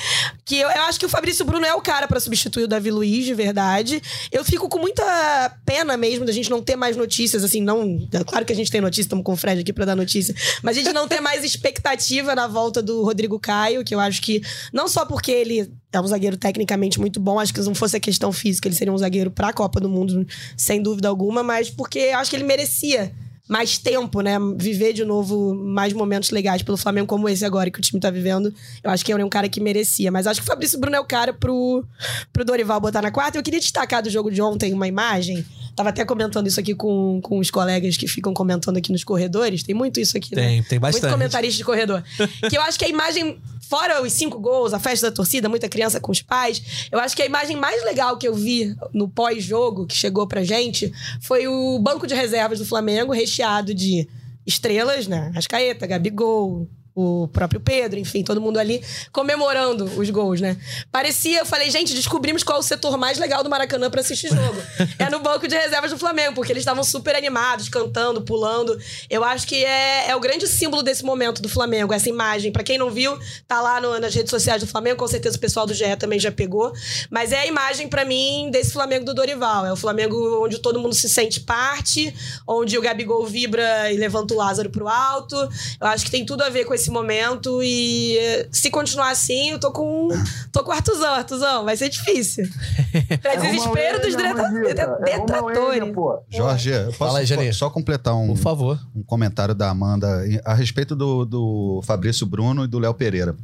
que 0.43 0.57
eu, 0.57 0.67
eu 0.71 0.83
acho 0.85 0.99
que 0.99 1.05
o 1.05 1.09
Fabrício 1.09 1.45
Bruno 1.45 1.67
é 1.67 1.75
o 1.75 1.83
cara 1.83 2.09
pra 2.09 2.19
substituir 2.19 2.65
o 2.65 2.67
Davi 2.67 2.91
Luiz, 2.91 3.27
de 3.27 3.35
verdade. 3.35 4.01
Eu 4.33 4.43
fico 4.43 4.71
com 4.71 4.79
muita 4.79 5.55
pena 5.67 5.99
mesmo 5.99 6.25
da 6.25 6.33
gente 6.33 6.49
não 6.49 6.63
ter 6.63 6.77
mais 6.77 6.97
notícias, 6.97 7.45
assim, 7.45 7.61
não. 7.61 8.09
é 8.11 8.25
Claro 8.25 8.47
que 8.47 8.55
a 8.55 8.57
gente 8.57 8.71
tem 8.71 8.81
notícia, 8.81 9.03
estamos 9.03 9.23
com 9.23 9.35
o 9.35 9.37
Fred 9.37 9.61
aqui 9.61 9.71
pra 9.71 9.85
dar 9.85 9.95
notícia, 9.95 10.35
mas 10.63 10.79
a 10.79 10.81
gente 10.81 10.95
não 10.95 11.07
ter 11.07 11.21
mais 11.21 11.45
expectativa 11.45 12.35
na 12.35 12.47
volta 12.47 12.81
do 12.81 13.05
Rodrigo 13.05 13.39
Caio, 13.39 13.85
que 13.85 13.95
eu 13.95 14.01
acho 14.01 14.23
que 14.23 14.41
não 14.73 14.89
só 14.89 15.05
porque 15.05 15.31
ele 15.31 15.71
é 15.93 16.01
um 16.01 16.07
zagueiro 16.07 16.39
tecnicamente 16.39 16.99
muito 16.99 17.21
bom, 17.21 17.39
acho 17.39 17.53
que 17.53 17.61
se 17.61 17.67
não 17.67 17.75
fosse 17.75 17.99
a 17.99 18.01
questão 18.01 18.33
física, 18.33 18.67
ele 18.67 18.75
seria 18.75 18.95
um 18.95 18.99
zagueiro 18.99 19.31
pra 19.31 19.53
Copa 19.53 19.79
do 19.79 19.91
Mundo, 19.91 20.27
sem 20.57 20.83
dúvida 20.83 21.07
alguma, 21.07 21.43
mas 21.43 21.69
porque 21.69 22.13
acho 22.15 22.31
que 22.31 22.37
ele 22.37 22.45
merecia 22.45 23.13
mais 23.51 23.79
tempo, 23.79 24.21
né? 24.21 24.37
Viver 24.57 24.93
de 24.93 25.05
novo 25.05 25.53
mais 25.57 25.93
momentos 25.93 26.31
legais 26.31 26.63
pelo 26.63 26.77
Flamengo, 26.77 27.09
como 27.09 27.29
esse 27.29 27.45
agora 27.45 27.69
que 27.69 27.81
o 27.81 27.83
time 27.83 27.99
tá 27.99 28.09
vivendo. 28.09 28.55
Eu 28.81 28.91
acho 28.93 29.05
que 29.05 29.13
ele 29.13 29.23
é 29.23 29.25
um 29.25 29.29
cara 29.29 29.49
que 29.49 29.61
merecia. 29.61 30.09
Mas 30.13 30.29
acho 30.29 30.41
que 30.41 30.47
o 30.47 30.49
Fabrício 30.49 30.79
Bruno 30.79 30.95
é 30.95 31.01
o 31.01 31.05
cara 31.05 31.33
pro, 31.33 31.85
pro 32.33 32.45
Dorival 32.45 32.81
botar 32.81 33.03
na 33.03 33.11
quarta. 33.11 33.37
Eu 33.37 33.43
queria 33.43 33.59
destacar 33.59 34.05
do 34.05 34.09
jogo 34.09 34.31
de 34.31 34.41
ontem 34.41 34.73
uma 34.73 34.87
imagem. 34.87 35.45
Tava 35.81 35.89
até 35.89 36.05
comentando 36.05 36.47
isso 36.47 36.61
aqui 36.61 36.75
com, 36.75 37.23
com 37.23 37.39
os 37.39 37.51
colegas 37.51 37.97
que 37.97 38.07
ficam 38.07 38.35
comentando 38.35 38.77
aqui 38.77 38.93
nos 38.93 39.03
corredores. 39.03 39.63
Tem 39.63 39.75
muito 39.75 39.99
isso 39.99 40.15
aqui, 40.15 40.37
né? 40.37 40.43
Tem, 40.43 40.63
tem 40.63 40.79
bastante. 40.79 41.05
Muito 41.05 41.15
comentarista 41.15 41.57
de 41.57 41.65
corredor. 41.65 42.05
que 42.51 42.59
eu 42.59 42.61
acho 42.61 42.79
que 42.79 42.85
a 42.85 42.89
imagem, 42.89 43.41
fora 43.67 44.03
os 44.03 44.13
cinco 44.13 44.39
gols, 44.39 44.75
a 44.75 44.79
festa 44.79 45.09
da 45.09 45.17
torcida, 45.17 45.49
muita 45.49 45.71
criança 45.71 45.99
com 45.99 46.13
os 46.13 46.21
pais, 46.21 46.87
eu 46.93 46.99
acho 46.99 47.17
que 47.17 47.23
a 47.23 47.25
imagem 47.25 47.57
mais 47.57 47.83
legal 47.83 48.19
que 48.19 48.29
eu 48.29 48.35
vi 48.35 48.77
no 48.93 49.09
pós-jogo, 49.09 49.87
que 49.87 49.97
chegou 49.97 50.27
pra 50.27 50.45
gente, 50.45 50.93
foi 51.23 51.49
o 51.49 51.79
banco 51.79 52.07
de 52.07 52.15
reservas 52.15 52.59
do 52.59 52.67
Flamengo, 52.67 53.15
recheado 53.15 53.73
de 53.73 54.07
estrelas, 54.47 55.07
né? 55.07 55.33
Ascaeta, 55.35 55.87
Gabigol. 55.87 56.69
O 56.95 57.29
próprio 57.29 57.61
Pedro, 57.61 57.99
enfim, 57.99 58.23
todo 58.25 58.41
mundo 58.41 58.59
ali 58.59 58.83
comemorando 59.13 59.85
os 59.97 60.11
gols, 60.11 60.41
né? 60.41 60.57
Parecia, 60.91 61.39
eu 61.41 61.47
falei, 61.47 61.71
gente, 61.71 61.95
descobrimos 61.95 62.43
qual 62.43 62.59
é 62.59 62.61
o 62.61 62.65
setor 62.65 62.97
mais 62.99 63.19
legal 63.19 63.43
do 63.45 63.51
Maracanã 63.51 63.91
pra 63.91 64.01
assistir 64.01 64.29
jogo. 64.29 64.61
é 64.99 65.09
no 65.09 65.21
banco 65.21 65.47
de 65.47 65.55
reservas 65.57 65.91
do 65.93 65.99
Flamengo, 65.99 66.35
porque 66.35 66.53
eles 66.53 66.63
estavam 66.63 66.83
super 66.83 67.15
animados, 67.15 67.69
cantando, 67.69 68.23
pulando. 68.23 68.77
Eu 69.09 69.23
acho 69.23 69.47
que 69.47 69.65
é, 69.65 70.09
é 70.11 70.17
o 70.17 70.21
grande 70.21 70.47
símbolo 70.49 70.83
desse 70.83 71.05
momento 71.05 71.41
do 71.41 71.49
Flamengo, 71.49 71.93
essa 71.93 72.09
imagem. 72.09 72.51
Pra 72.51 72.63
quem 72.63 72.77
não 72.79 72.91
viu, 72.91 73.17
tá 73.47 73.61
lá 73.61 73.81
no- 73.81 73.99
nas 74.01 74.15
redes 74.15 74.31
sociais 74.31 74.61
do 74.61 74.67
Flamengo, 74.67 74.97
com 74.99 75.07
certeza 75.09 75.37
o 75.37 75.41
pessoal 75.41 75.67
do 75.67 75.73
GE 75.75 75.97
também 75.99 76.19
já 76.19 76.33
pegou. 76.33 76.73
Mas 77.11 77.33
é 77.33 77.41
a 77.41 77.47
imagem, 77.47 77.89
pra 77.89 78.05
mim, 78.05 78.49
desse 78.51 78.73
Flamengo 78.73 79.05
do 79.05 79.15
Dorival. 79.15 79.65
É 79.67 79.73
o 79.73 79.77
Flamengo 79.77 80.45
onde 80.45 80.59
todo 80.59 80.79
mundo 80.81 80.95
se 80.95 81.09
sente 81.09 81.41
parte, 81.41 82.13
onde 82.47 82.77
o 82.77 82.83
Gabigol 82.83 83.25
vibra 83.27 83.93
e 83.93 83.97
levanta 83.97 84.35
o 84.35 84.37
Lázaro 84.37 84.71
pro 84.71 84.89
alto. 84.89 85.37
Eu 85.81 85.87
acho 85.87 86.05
que 86.05 86.11
tem 86.11 86.25
tudo 86.27 86.43
a 86.43 86.49
ver 86.49 86.65
com 86.65 86.75
esse 86.75 86.90
momento 86.91 87.61
e 87.63 88.19
se 88.51 88.71
continuar 88.71 89.11
assim, 89.11 89.51
eu 89.51 89.59
tô 89.59 89.71
com 89.73 90.09
tô 90.53 90.63
com 90.63 90.71
o 90.71 90.75
Artuzão, 90.75 91.15
Artuzão, 91.15 91.65
vai 91.65 91.77
ser 91.77 91.89
difícil. 91.89 92.49
Pra 93.21 93.35
É 93.35 93.37
desespero 93.37 94.01
dos 94.01 94.15
orelha, 94.15 94.29
É 94.29 94.87
orelha, 94.87 95.19
detratores. 95.19 95.95
Jorge, 96.31 96.71
eu 96.71 96.93
posso 96.93 97.17
aí, 97.17 97.53
só 97.53 97.71
completar 97.71 98.15
um, 98.15 98.29
Por 98.29 98.37
favor. 98.39 98.79
um 98.95 99.03
comentário 99.03 99.55
da 99.55 99.71
Amanda 99.71 100.25
a 100.45 100.55
respeito 100.55 100.95
do, 100.97 101.25
do 101.25 101.83
Fabrício 101.85 102.27
Bruno 102.27 102.65
e 102.65 102.67
do 102.67 102.79
Léo 102.79 102.95
Pereira. 102.95 103.37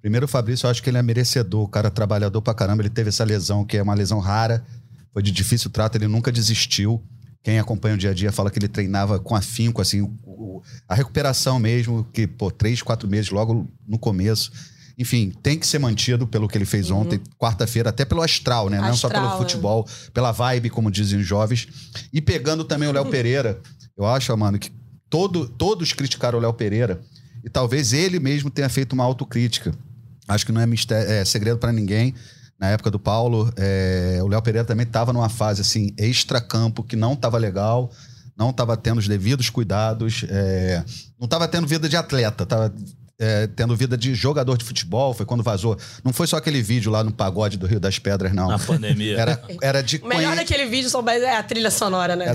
Primeiro, 0.00 0.24
o 0.24 0.28
Fabrício, 0.28 0.66
eu 0.66 0.70
acho 0.70 0.82
que 0.82 0.88
ele 0.88 0.96
é 0.96 1.02
merecedor, 1.02 1.62
o 1.62 1.68
cara 1.68 1.88
é 1.88 1.90
trabalhador 1.90 2.40
pra 2.40 2.54
caramba. 2.54 2.82
Ele 2.82 2.88
teve 2.90 3.10
essa 3.10 3.22
lesão, 3.22 3.64
que 3.64 3.76
é 3.76 3.82
uma 3.82 3.94
lesão 3.94 4.18
rara, 4.18 4.64
foi 5.12 5.22
de 5.22 5.30
difícil 5.30 5.70
trato, 5.70 5.96
ele 5.96 6.08
nunca 6.08 6.32
desistiu. 6.32 7.02
Quem 7.42 7.58
acompanha 7.58 7.94
o 7.94 7.98
dia 7.98 8.10
a 8.10 8.14
dia 8.14 8.30
fala 8.30 8.50
que 8.50 8.58
ele 8.58 8.68
treinava 8.68 9.18
com 9.18 9.34
afinco, 9.34 9.80
assim, 9.80 10.02
o- 10.02 10.12
o- 10.24 10.62
a 10.88 10.94
recuperação 10.94 11.58
mesmo, 11.58 12.06
que, 12.12 12.26
pô, 12.26 12.50
três, 12.50 12.82
quatro 12.82 13.08
meses 13.08 13.30
logo 13.30 13.66
no 13.88 13.98
começo. 13.98 14.52
Enfim, 14.98 15.32
tem 15.42 15.58
que 15.58 15.66
ser 15.66 15.78
mantido 15.78 16.26
pelo 16.26 16.46
que 16.46 16.58
ele 16.58 16.66
fez 16.66 16.90
ontem, 16.90 17.18
quarta-feira, 17.38 17.88
até 17.88 18.04
pelo 18.04 18.20
astral, 18.20 18.68
né? 18.68 18.78
Não 18.78 18.94
só 18.94 19.06
Astral, 19.06 19.22
pelo 19.22 19.34
é. 19.34 19.38
futebol, 19.38 19.88
pela 20.12 20.30
vibe, 20.30 20.68
como 20.68 20.90
dizem 20.90 21.18
os 21.20 21.26
jovens. 21.26 21.66
E 22.12 22.20
pegando 22.20 22.62
também 22.64 22.86
o 22.86 22.92
Léo 22.92 23.06
Pereira, 23.10 23.58
eu 23.96 24.04
acho, 24.04 24.36
mano, 24.36 24.58
que 24.58 24.70
todo, 25.08 25.48
todos 25.48 25.94
criticaram 25.94 26.38
o 26.38 26.42
Léo 26.42 26.52
Pereira 26.52 27.00
e 27.42 27.48
talvez 27.48 27.94
ele 27.94 28.20
mesmo 28.20 28.50
tenha 28.50 28.68
feito 28.68 28.92
uma 28.92 29.04
autocrítica. 29.04 29.72
Acho 30.28 30.44
que 30.44 30.52
não 30.52 30.60
é, 30.60 30.66
mistério, 30.66 31.10
é 31.10 31.24
segredo 31.24 31.56
pra 31.58 31.72
ninguém. 31.72 32.14
Na 32.60 32.68
época 32.68 32.90
do 32.90 32.98
Paulo, 32.98 33.50
é, 33.56 34.18
o 34.22 34.28
Léo 34.28 34.42
Pereira 34.42 34.66
também 34.66 34.86
estava 34.86 35.14
numa 35.14 35.30
fase 35.30 35.62
assim, 35.62 35.94
extra-campo, 35.96 36.82
que 36.84 36.94
não 36.94 37.14
estava 37.14 37.38
legal, 37.38 37.90
não 38.36 38.50
estava 38.50 38.76
tendo 38.76 38.98
os 38.98 39.08
devidos 39.08 39.48
cuidados, 39.48 40.26
é, 40.28 40.84
não 41.18 41.24
estava 41.24 41.48
tendo 41.48 41.66
vida 41.66 41.88
de 41.88 41.96
atleta, 41.96 42.44
estava 42.44 42.70
tendo 43.54 43.76
vida 43.76 43.96
de 43.96 44.14
jogador 44.14 44.56
de 44.56 44.64
futebol. 44.64 45.12
Foi 45.14 45.26
quando 45.26 45.42
vazou. 45.42 45.76
Não 46.02 46.12
foi 46.12 46.26
só 46.26 46.36
aquele 46.36 46.62
vídeo 46.62 46.90
lá 46.90 47.04
no 47.04 47.12
pagode 47.12 47.56
do 47.58 47.66
Rio 47.66 47.78
das 47.80 47.98
Pedras, 47.98 48.32
não. 48.32 48.48
Na 48.48 48.58
pandemia. 48.58 49.18
Era, 49.18 49.42
era 49.60 49.82
de 49.82 49.98
O 49.98 50.06
melhor 50.06 50.34
daquele 50.36 50.66
vídeo 50.66 50.88
são 50.88 51.02
mais- 51.02 51.22
é 51.22 51.36
a 51.36 51.42
trilha 51.42 51.70
sonora, 51.70 52.16
né? 52.16 52.26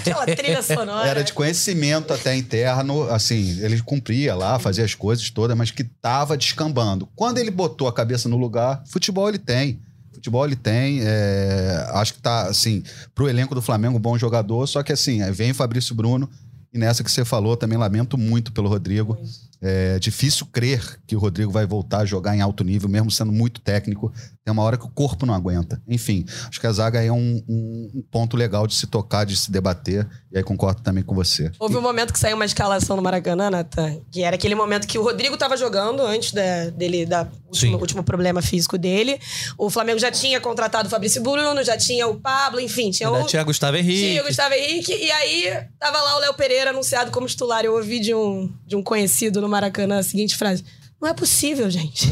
Aquela 0.00 0.24
trilha 0.34 0.62
sonora. 0.62 1.08
Era 1.08 1.22
de 1.22 1.32
conhecimento 1.32 2.12
até 2.12 2.34
interno, 2.34 3.02
assim, 3.10 3.58
ele 3.60 3.80
cumpria 3.82 4.34
lá, 4.34 4.58
fazia 4.58 4.84
as 4.84 4.94
coisas 4.94 5.28
todas, 5.30 5.56
mas 5.56 5.70
que 5.70 5.84
tava 5.84 6.36
descambando. 6.36 7.08
Quando 7.14 7.38
ele 7.38 7.50
botou 7.50 7.86
a 7.88 7.92
cabeça 7.92 8.28
no 8.28 8.36
lugar, 8.36 8.82
futebol 8.86 9.28
ele 9.28 9.38
tem. 9.38 9.80
Futebol 10.12 10.46
ele 10.46 10.54
tem, 10.56 11.00
é, 11.02 11.86
acho 11.94 12.14
que 12.14 12.20
tá, 12.22 12.42
assim, 12.46 12.82
pro 13.14 13.28
elenco 13.28 13.54
do 13.54 13.60
Flamengo, 13.62 13.96
um 13.98 14.00
bom 14.00 14.16
jogador, 14.16 14.66
só 14.68 14.82
que 14.82 14.92
assim, 14.92 15.20
aí 15.20 15.32
vem 15.32 15.50
o 15.50 15.54
Fabrício 15.54 15.94
Bruno, 15.96 16.30
e 16.72 16.78
nessa 16.78 17.02
que 17.02 17.10
você 17.10 17.24
falou, 17.24 17.56
também 17.56 17.76
lamento 17.76 18.16
muito 18.16 18.52
pelo 18.52 18.68
Rodrigo. 18.68 19.18
É 19.64 19.96
difícil 20.00 20.44
crer 20.46 20.98
que 21.06 21.14
o 21.14 21.20
Rodrigo 21.20 21.52
vai 21.52 21.64
voltar 21.64 21.98
a 21.98 22.04
jogar 22.04 22.34
em 22.34 22.40
alto 22.40 22.64
nível, 22.64 22.88
mesmo 22.88 23.12
sendo 23.12 23.30
muito 23.30 23.60
técnico. 23.60 24.12
Tem 24.44 24.50
uma 24.52 24.64
hora 24.64 24.76
que 24.76 24.84
o 24.84 24.88
corpo 24.90 25.24
não 25.24 25.34
aguenta. 25.34 25.80
Enfim, 25.86 26.24
acho 26.48 26.60
que 26.60 26.66
a 26.66 26.72
zaga 26.72 27.00
é 27.00 27.12
um, 27.12 27.40
um- 27.48 27.90
um 27.94 28.02
ponto 28.10 28.36
legal 28.36 28.66
de 28.66 28.74
se 28.74 28.88
tocar, 28.88 29.24
de 29.24 29.36
se 29.36 29.52
debater. 29.52 30.04
E 30.32 30.36
aí 30.38 30.42
concordo 30.42 30.82
também 30.82 31.04
com 31.04 31.14
você. 31.14 31.52
Houve 31.60 31.76
um 31.76 31.80
momento 31.80 32.12
que 32.12 32.18
saiu 32.18 32.34
uma 32.34 32.44
escalação 32.44 32.96
no 32.96 33.02
Maracanã, 33.02 33.48
Nathan, 33.50 34.00
que 34.10 34.22
era 34.24 34.34
aquele 34.34 34.56
momento 34.56 34.88
que 34.88 34.98
o 34.98 35.02
Rodrigo 35.04 35.36
tava 35.36 35.56
jogando 35.56 36.02
antes 36.02 36.32
da- 36.32 36.70
dele, 36.70 37.06
da 37.06 37.28
último, 37.46 37.78
último 37.78 38.02
problema 38.02 38.42
físico 38.42 38.76
dele. 38.76 39.20
O 39.56 39.70
Flamengo 39.70 40.00
já 40.00 40.10
tinha 40.10 40.40
contratado 40.40 40.88
o 40.88 40.90
Fabrício 40.90 41.22
Bruno, 41.22 41.62
já 41.62 41.76
tinha 41.76 42.08
o 42.08 42.18
Pablo, 42.18 42.58
enfim, 42.58 42.90
tinha 42.90 43.08
Ainda 43.10 43.22
o. 43.22 43.26
tinha 43.26 43.44
Gustavo 43.44 43.76
Henrique. 43.76 44.00
Tinha 44.10 44.22
o 44.22 44.26
Gustavo 44.26 44.54
Henrique, 44.54 44.92
e 44.92 45.10
aí 45.12 45.56
tava 45.78 46.00
lá 46.00 46.16
o 46.16 46.20
Léo 46.20 46.34
Pereira 46.34 46.70
anunciado 46.70 47.12
como 47.12 47.28
titular. 47.28 47.64
Eu 47.64 47.74
ouvi 47.74 48.00
de 48.00 48.12
um, 48.12 48.52
de 48.66 48.74
um 48.74 48.82
conhecido 48.82 49.40
no 49.40 49.48
Maracanã 49.48 49.98
a 49.98 50.02
seguinte 50.02 50.36
frase: 50.36 50.64
Não 51.02 51.08
é 51.08 51.14
possível, 51.14 51.68
gente. 51.68 52.08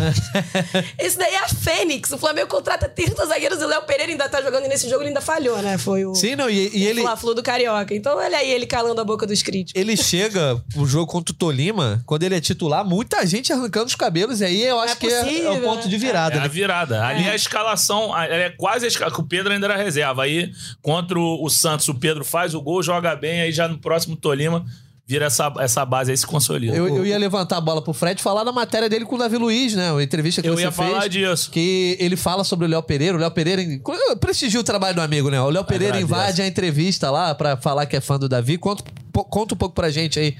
Esse 0.98 1.16
daí 1.16 1.32
é 1.32 1.44
a 1.44 1.48
Fênix. 1.48 2.10
O 2.10 2.18
Flamengo 2.18 2.48
contrata 2.48 2.88
30 2.88 3.24
zagueiros 3.24 3.60
e 3.60 3.64
o 3.64 3.68
Léo 3.68 3.82
Pereira 3.82 4.10
ainda 4.10 4.28
tá 4.28 4.42
jogando 4.42 4.64
e 4.64 4.68
nesse 4.68 4.88
jogo 4.88 5.02
ele 5.02 5.10
ainda 5.10 5.20
falhou, 5.20 5.62
né? 5.62 5.78
Foi 5.78 6.04
o, 6.04 6.12
Sim, 6.16 6.34
não, 6.34 6.50
e, 6.50 6.76
e 6.76 6.86
o 6.86 6.88
ele, 6.88 7.00
Fla-Flu 7.02 7.32
do 7.32 7.40
Carioca. 7.42 7.94
Então 7.94 8.18
olha 8.18 8.36
aí 8.36 8.50
ele 8.50 8.66
calando 8.66 9.00
a 9.00 9.04
boca 9.04 9.24
dos 9.28 9.44
críticos. 9.44 9.80
ele 9.80 9.96
chega 9.96 10.60
pro 10.74 10.84
jogo 10.86 11.06
contra 11.06 11.32
o 11.32 11.36
Tolima, 11.36 12.02
quando 12.04 12.24
ele 12.24 12.34
é 12.34 12.40
titular, 12.40 12.84
muita 12.84 13.24
gente 13.24 13.52
arrancando 13.52 13.86
os 13.86 13.94
cabelos, 13.94 14.40
e 14.40 14.44
aí 14.46 14.62
eu 14.64 14.80
acho 14.80 14.94
é 14.94 14.96
que 14.96 15.06
é- 15.06 15.10
é, 15.20 15.22
possível, 15.24 15.52
o 15.54 15.60
ponto 15.60 15.84
né? 15.84 15.88
de 15.90 15.96
virada. 15.96 16.34
É 16.34 16.38
a 16.38 16.42
né? 16.42 16.48
virada. 16.48 17.04
Ali 17.06 17.28
a 17.28 17.34
escalação, 17.36 18.12
a- 18.12 18.26
é 18.26 18.50
quase 18.50 18.86
a 18.86 18.88
escalação. 18.88 19.20
O 19.20 19.28
Pedro 19.28 19.52
ainda 19.52 19.66
era 19.66 19.76
reserva. 19.76 20.24
Aí, 20.24 20.52
contra 20.82 21.16
o, 21.16 21.44
o 21.44 21.48
Santos, 21.48 21.86
o 21.86 21.94
Pedro 21.94 22.24
faz 22.24 22.54
o 22.56 22.60
gol, 22.60 22.82
joga 22.82 23.14
bem, 23.14 23.40
aí 23.40 23.52
já 23.52 23.68
no 23.68 23.78
próximo 23.78 24.16
Tolima, 24.16 24.66
vira 25.10 25.24
essa, 25.26 25.52
essa 25.58 25.84
base 25.84 26.12
aí 26.12 26.16
se 26.16 26.24
consolida. 26.24 26.72
Eu, 26.72 26.86
eu 26.86 27.04
ia 27.04 27.18
levantar 27.18 27.56
a 27.56 27.60
bola 27.60 27.82
pro 27.82 27.92
Fred 27.92 28.20
e 28.20 28.22
falar 28.22 28.44
da 28.44 28.52
matéria 28.52 28.88
dele 28.88 29.04
com 29.04 29.16
o 29.16 29.18
Davi 29.18 29.36
Luiz, 29.36 29.74
né? 29.74 29.90
A 29.92 30.00
entrevista 30.00 30.40
que 30.40 30.48
Eu 30.48 30.54
você 30.54 30.62
ia 30.62 30.70
falar 30.70 31.00
fez. 31.00 31.12
disso. 31.12 31.50
Que 31.50 31.96
ele 31.98 32.16
fala 32.16 32.44
sobre 32.44 32.64
o 32.64 32.68
Léo 32.68 32.80
Pereira. 32.80 33.16
O 33.16 33.20
Léo 33.20 33.30
Pereira. 33.32 33.60
Prestigia 34.20 34.60
o 34.60 34.62
trabalho 34.62 34.94
do 34.94 35.00
amigo, 35.00 35.28
né? 35.28 35.40
O 35.40 35.50
Léo 35.50 35.64
Pereira 35.64 35.96
Agradeço. 35.96 36.14
invade 36.14 36.42
a 36.42 36.46
entrevista 36.46 37.10
lá 37.10 37.34
pra 37.34 37.56
falar 37.56 37.86
que 37.86 37.96
é 37.96 38.00
fã 38.00 38.20
do 38.20 38.28
Davi. 38.28 38.56
Conta, 38.56 38.84
conta 39.12 39.54
um 39.54 39.58
pouco 39.58 39.74
pra 39.74 39.90
gente 39.90 40.20
aí. 40.20 40.36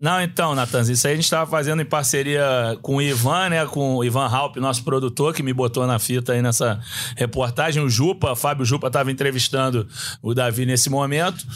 Não, 0.00 0.22
então, 0.22 0.54
Natanz, 0.54 0.88
isso 0.88 1.06
aí 1.06 1.12
a 1.12 1.16
gente 1.16 1.28
tava 1.28 1.50
fazendo 1.50 1.82
em 1.82 1.86
parceria 1.86 2.42
com 2.80 2.96
o 2.96 3.02
Ivan, 3.02 3.50
né? 3.50 3.66
Com 3.66 3.96
o 3.96 4.04
Ivan 4.04 4.28
Halp, 4.28 4.56
nosso 4.56 4.82
produtor, 4.82 5.34
que 5.34 5.42
me 5.42 5.52
botou 5.52 5.86
na 5.86 5.98
fita 5.98 6.32
aí 6.32 6.40
nessa 6.40 6.80
reportagem. 7.16 7.82
O 7.82 7.88
Jupa, 7.90 8.34
Fábio 8.34 8.64
Jupa, 8.64 8.90
tava 8.90 9.12
entrevistando 9.12 9.86
o 10.22 10.32
Davi 10.32 10.64
nesse 10.64 10.88
momento. 10.88 11.46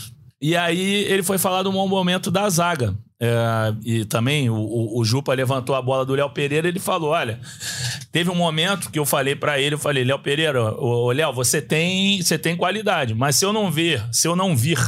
E 0.40 0.56
aí 0.56 1.04
ele 1.04 1.22
foi 1.22 1.36
falar 1.38 1.62
do 1.62 1.70
bom 1.72 1.86
momento 1.86 2.30
da 2.30 2.48
zaga. 2.48 2.94
É, 3.22 3.74
e 3.84 4.04
também 4.06 4.48
o, 4.48 4.54
o- 4.56 4.98
o 4.98 5.04
Jupa 5.04 5.34
levantou 5.34 5.74
a 5.76 5.82
bola 5.82 6.06
do 6.06 6.14
Léo 6.14 6.30
Pereira 6.30 6.66
ele 6.66 6.78
falou: 6.80 7.10
olha, 7.10 7.38
teve 8.10 8.30
um 8.30 8.34
momento 8.34 8.90
que 8.90 8.98
eu 8.98 9.04
falei 9.04 9.36
pra 9.36 9.60
ele, 9.60 9.74
eu 9.74 9.78
falei, 9.78 10.02
Léo 10.04 10.18
Pereira, 10.20 10.72
ô, 10.74 11.04
ô, 11.06 11.12
Léo, 11.12 11.30
você 11.32 11.60
tem, 11.60 12.22
você 12.22 12.38
tem 12.38 12.56
qualidade, 12.56 13.14
mas 13.14 13.36
se 13.36 13.44
eu 13.44 13.52
não 13.52 13.70
ver, 13.70 14.02
se 14.10 14.26
eu 14.26 14.34
não 14.34 14.56
vir 14.56 14.78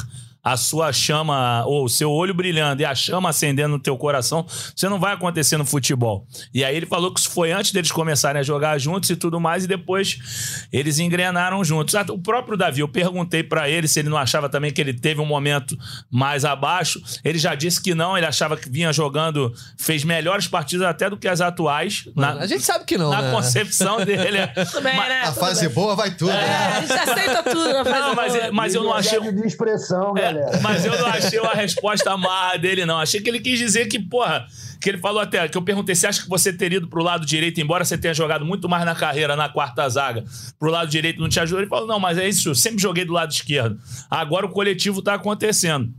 a 0.44 0.56
sua 0.56 0.92
chama, 0.92 1.64
ou 1.66 1.84
o 1.84 1.88
seu 1.88 2.10
olho 2.10 2.34
brilhando 2.34 2.82
e 2.82 2.84
a 2.84 2.94
chama 2.94 3.28
acendendo 3.28 3.68
no 3.68 3.78
teu 3.78 3.96
coração, 3.96 4.44
você 4.74 4.88
não 4.88 4.98
vai 4.98 5.12
acontecer 5.14 5.56
no 5.56 5.64
futebol. 5.64 6.26
E 6.52 6.64
aí 6.64 6.76
ele 6.76 6.86
falou 6.86 7.12
que 7.14 7.20
isso 7.20 7.30
foi 7.30 7.52
antes 7.52 7.70
deles 7.72 7.92
começarem 7.92 8.40
a 8.40 8.42
jogar 8.42 8.76
juntos 8.78 9.08
e 9.10 9.16
tudo 9.16 9.38
mais, 9.38 9.64
e 9.64 9.68
depois 9.68 10.66
eles 10.72 10.98
engrenaram 10.98 11.62
juntos. 11.64 11.94
Ah, 11.94 12.04
O 12.10 12.18
próprio 12.18 12.56
Davi, 12.56 12.80
eu 12.80 12.88
perguntei 12.88 13.42
pra 13.42 13.68
ele 13.68 13.86
se 13.86 14.00
ele 14.00 14.08
não 14.08 14.16
achava 14.18 14.48
também 14.48 14.72
que 14.72 14.80
ele 14.80 14.92
teve 14.92 15.20
um 15.20 15.26
momento 15.26 15.76
mais 16.10 16.44
abaixo. 16.44 17.00
Ele 17.24 17.38
já 17.38 17.54
disse 17.54 17.80
que 17.80 17.94
não, 17.94 18.16
ele 18.16 18.26
achava 18.26 18.56
que 18.56 18.68
vinha 18.68 18.92
jogando, 18.92 19.52
fez 19.78 20.02
melhores 20.04 20.48
partidas 20.48 20.86
até 20.86 21.08
do 21.08 21.16
que 21.16 21.28
as 21.28 21.40
atuais. 21.40 22.08
Na, 22.16 22.32
a 22.32 22.46
gente 22.46 22.62
sabe 22.62 22.84
que 22.84 22.98
não, 22.98 23.10
na 23.10 23.22
né? 23.22 23.30
concepção 23.30 23.98
dele. 24.04 24.46
Tudo 24.48 24.82
bem, 24.82 24.96
né? 24.96 25.22
A 25.22 25.32
fase 25.32 25.68
boa 25.68 25.94
vai 25.94 26.10
tudo. 26.10 26.30
É, 26.32 26.34
né? 26.34 26.66
a 26.66 26.80
gente 26.80 26.92
aceita 26.92 27.42
tudo 27.44 27.72
na 27.72 27.84
fase 27.84 28.00
Não, 28.00 28.14
mas, 28.14 28.32
boa. 28.32 28.52
mas 28.52 28.74
eu 28.74 28.82
não 28.82 28.92
achei. 28.92 29.20
De 29.32 29.46
expressão, 29.46 30.14
É, 30.16 30.31
galera. 30.32 30.60
mas 30.60 30.84
eu 30.84 30.98
não 30.98 31.06
achei 31.06 31.38
a 31.38 31.52
resposta 31.52 32.10
amarra 32.10 32.56
dele, 32.56 32.84
não. 32.84 32.98
Achei 32.98 33.20
que 33.20 33.28
ele 33.28 33.40
quis 33.40 33.58
dizer 33.58 33.86
que, 33.86 33.98
porra, 33.98 34.46
que 34.80 34.88
ele 34.88 34.98
falou 34.98 35.20
até, 35.20 35.46
que 35.48 35.56
eu 35.56 35.62
perguntei, 35.62 35.94
você 35.94 36.06
acha 36.06 36.22
que 36.22 36.28
você 36.28 36.52
teria 36.52 36.78
ido 36.78 36.88
pro 36.88 37.02
lado 37.02 37.24
direito, 37.24 37.60
embora 37.60 37.84
você 37.84 37.96
tenha 37.96 38.12
jogado 38.12 38.44
muito 38.44 38.68
mais 38.68 38.84
na 38.84 38.94
carreira 38.94 39.36
na 39.36 39.48
quarta 39.48 39.88
zaga, 39.88 40.24
pro 40.58 40.70
lado 40.70 40.90
direito 40.90 41.20
não 41.20 41.28
te 41.28 41.38
ajudou? 41.40 41.60
Ele 41.60 41.68
falou, 41.68 41.86
não, 41.86 42.00
mas 42.00 42.18
é 42.18 42.28
isso, 42.28 42.48
eu 42.48 42.54
sempre 42.54 42.82
joguei 42.82 43.04
do 43.04 43.12
lado 43.12 43.30
esquerdo. 43.30 43.78
Agora 44.10 44.46
o 44.46 44.50
coletivo 44.50 45.00
tá 45.00 45.14
acontecendo. 45.14 45.92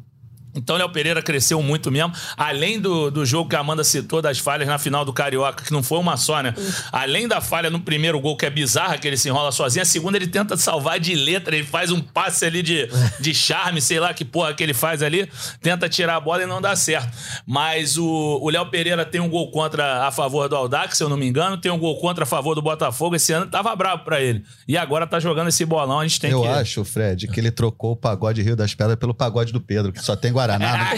Então, 0.55 0.75
Léo 0.77 0.89
Pereira 0.89 1.21
cresceu 1.21 1.61
muito 1.61 1.91
mesmo. 1.91 2.13
Além 2.37 2.79
do, 2.79 3.09
do 3.09 3.25
jogo 3.25 3.49
que 3.49 3.55
a 3.55 3.59
Amanda 3.59 3.83
citou, 3.83 4.21
das 4.21 4.39
falhas 4.39 4.67
na 4.67 4.77
final 4.77 5.03
do 5.03 5.11
Carioca, 5.11 5.63
que 5.63 5.71
não 5.71 5.81
foi 5.81 5.97
uma 5.99 6.15
só, 6.17 6.41
né? 6.41 6.53
Além 6.91 7.27
da 7.27 7.41
falha 7.41 7.69
no 7.69 7.79
primeiro 7.79 8.19
gol, 8.19 8.37
que 8.37 8.45
é 8.45 8.49
bizarra, 8.49 8.97
que 8.97 9.07
ele 9.07 9.17
se 9.17 9.29
enrola 9.29 9.51
sozinho, 9.51 9.81
a 9.81 9.85
segunda 9.85 10.17
ele 10.17 10.27
tenta 10.27 10.55
salvar 10.57 10.99
de 10.99 11.15
letra, 11.15 11.55
ele 11.55 11.65
faz 11.65 11.91
um 11.91 11.99
passe 11.99 12.45
ali 12.45 12.61
de, 12.61 12.87
de 13.19 13.33
charme, 13.33 13.81
sei 13.81 13.99
lá 13.99 14.13
que 14.13 14.23
porra 14.23 14.53
que 14.53 14.63
ele 14.63 14.73
faz 14.73 15.01
ali, 15.01 15.29
tenta 15.61 15.89
tirar 15.89 16.17
a 16.17 16.19
bola 16.19 16.43
e 16.43 16.45
não 16.45 16.61
dá 16.61 16.75
certo. 16.75 17.09
Mas 17.45 17.97
o 17.97 18.49
Léo 18.49 18.65
Pereira 18.67 19.05
tem 19.05 19.19
um 19.21 19.29
gol 19.29 19.49
contra 19.51 20.05
a 20.05 20.11
favor 20.11 20.47
do 20.47 20.55
Aldax, 20.55 20.97
se 20.97 21.03
eu 21.03 21.09
não 21.09 21.17
me 21.17 21.27
engano, 21.27 21.57
tem 21.57 21.71
um 21.71 21.79
gol 21.79 21.99
contra 21.99 22.23
a 22.23 22.27
favor 22.27 22.55
do 22.55 22.61
Botafogo. 22.61 23.15
Esse 23.15 23.33
ano 23.33 23.47
tava 23.47 23.75
bravo 23.75 24.03
pra 24.03 24.21
ele. 24.21 24.43
E 24.67 24.77
agora 24.77 25.07
tá 25.07 25.19
jogando 25.19 25.47
esse 25.47 25.65
bolão, 25.65 25.99
a 25.99 26.07
gente 26.07 26.19
tem 26.19 26.31
Eu 26.31 26.41
que. 26.41 26.47
acho, 26.47 26.83
Fred, 26.85 27.27
que 27.27 27.39
ele 27.39 27.51
trocou 27.51 27.93
o 27.93 27.95
pagode 27.95 28.41
Rio 28.41 28.55
das 28.55 28.73
Pedras 28.73 28.97
pelo 28.97 29.13
pagode 29.13 29.51
do 29.51 29.59
Pedro, 29.59 29.91
que 29.91 30.03
só 30.03 30.15
tem 30.15 30.31
Guaraná. 30.47 30.89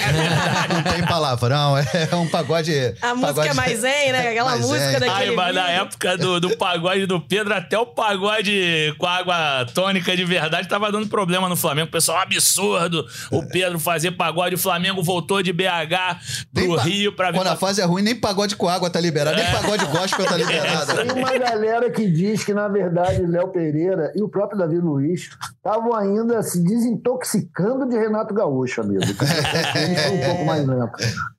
Não, 0.69 0.75
não 0.77 0.83
tem 0.83 1.05
palavrão, 1.05 1.77
é 1.77 2.15
um 2.15 2.27
pagode. 2.27 2.73
A 3.01 3.13
música 3.13 3.27
pagode- 3.33 3.49
é 3.49 3.53
mais 3.53 3.79
zen, 3.79 4.11
né? 4.11 4.29
Aquela 4.29 4.51
Mais 4.51 4.61
música 4.61 4.91
zen. 4.91 4.99
daquele. 4.99 5.29
Ai, 5.29 5.35
mas 5.35 5.55
na 5.55 5.69
época 5.69 6.17
do, 6.17 6.39
do 6.39 6.57
pagode 6.57 7.05
do 7.05 7.21
Pedro, 7.21 7.53
até 7.53 7.77
o 7.77 7.85
pagode 7.85 8.93
com 8.97 9.05
água 9.05 9.65
tônica 9.73 10.15
de 10.15 10.25
verdade 10.25 10.67
tava 10.67 10.91
dando 10.91 11.07
problema 11.07 11.47
no 11.47 11.55
Flamengo. 11.55 11.87
O 11.87 11.91
pessoal, 11.91 12.17
um 12.17 12.21
absurdo. 12.21 13.05
O 13.31 13.47
Pedro 13.47 13.79
fazer 13.79 14.11
pagode. 14.11 14.55
O 14.55 14.57
Flamengo 14.57 15.03
voltou 15.03 15.41
de 15.43 15.53
BH 15.53 16.17
Nem 16.53 16.65
pro 16.67 16.75
pa- 16.77 16.81
Rio 16.83 17.15
pra 17.15 17.31
vir. 17.31 17.37
Quando 17.37 17.47
a 17.47 17.55
fase 17.55 17.81
é 17.81 17.85
ruim, 17.85 18.01
nem 18.01 18.15
pagode 18.15 18.55
com 18.55 18.67
água 18.67 18.89
tá 18.89 18.99
liberado, 18.99 19.35
nem 19.37 19.45
pagode 19.51 19.85
gospel 19.85 20.25
tá 20.25 20.35
liberado. 20.37 20.93
Tem 20.95 21.11
uma 21.11 21.37
galera 21.37 21.89
que 21.91 22.09
diz 22.09 22.43
que, 22.43 22.53
na 22.53 22.67
verdade, 22.67 23.21
Léo 23.25 23.49
Pereira 23.49 24.11
e 24.15 24.21
o 24.23 24.29
próprio 24.29 24.57
Davi 24.57 24.77
Luiz 24.77 25.29
estavam 25.57 25.95
ainda 25.95 26.41
se 26.41 26.63
desintoxicando 26.63 27.87
de 27.89 27.97
Renato 27.97 28.33
Gaúcho, 28.33 28.81
amigo. 28.81 29.01
São 29.41 30.13
um 30.15 30.25
pouco 30.25 30.45
mais 30.45 30.65
lento. 30.67 30.91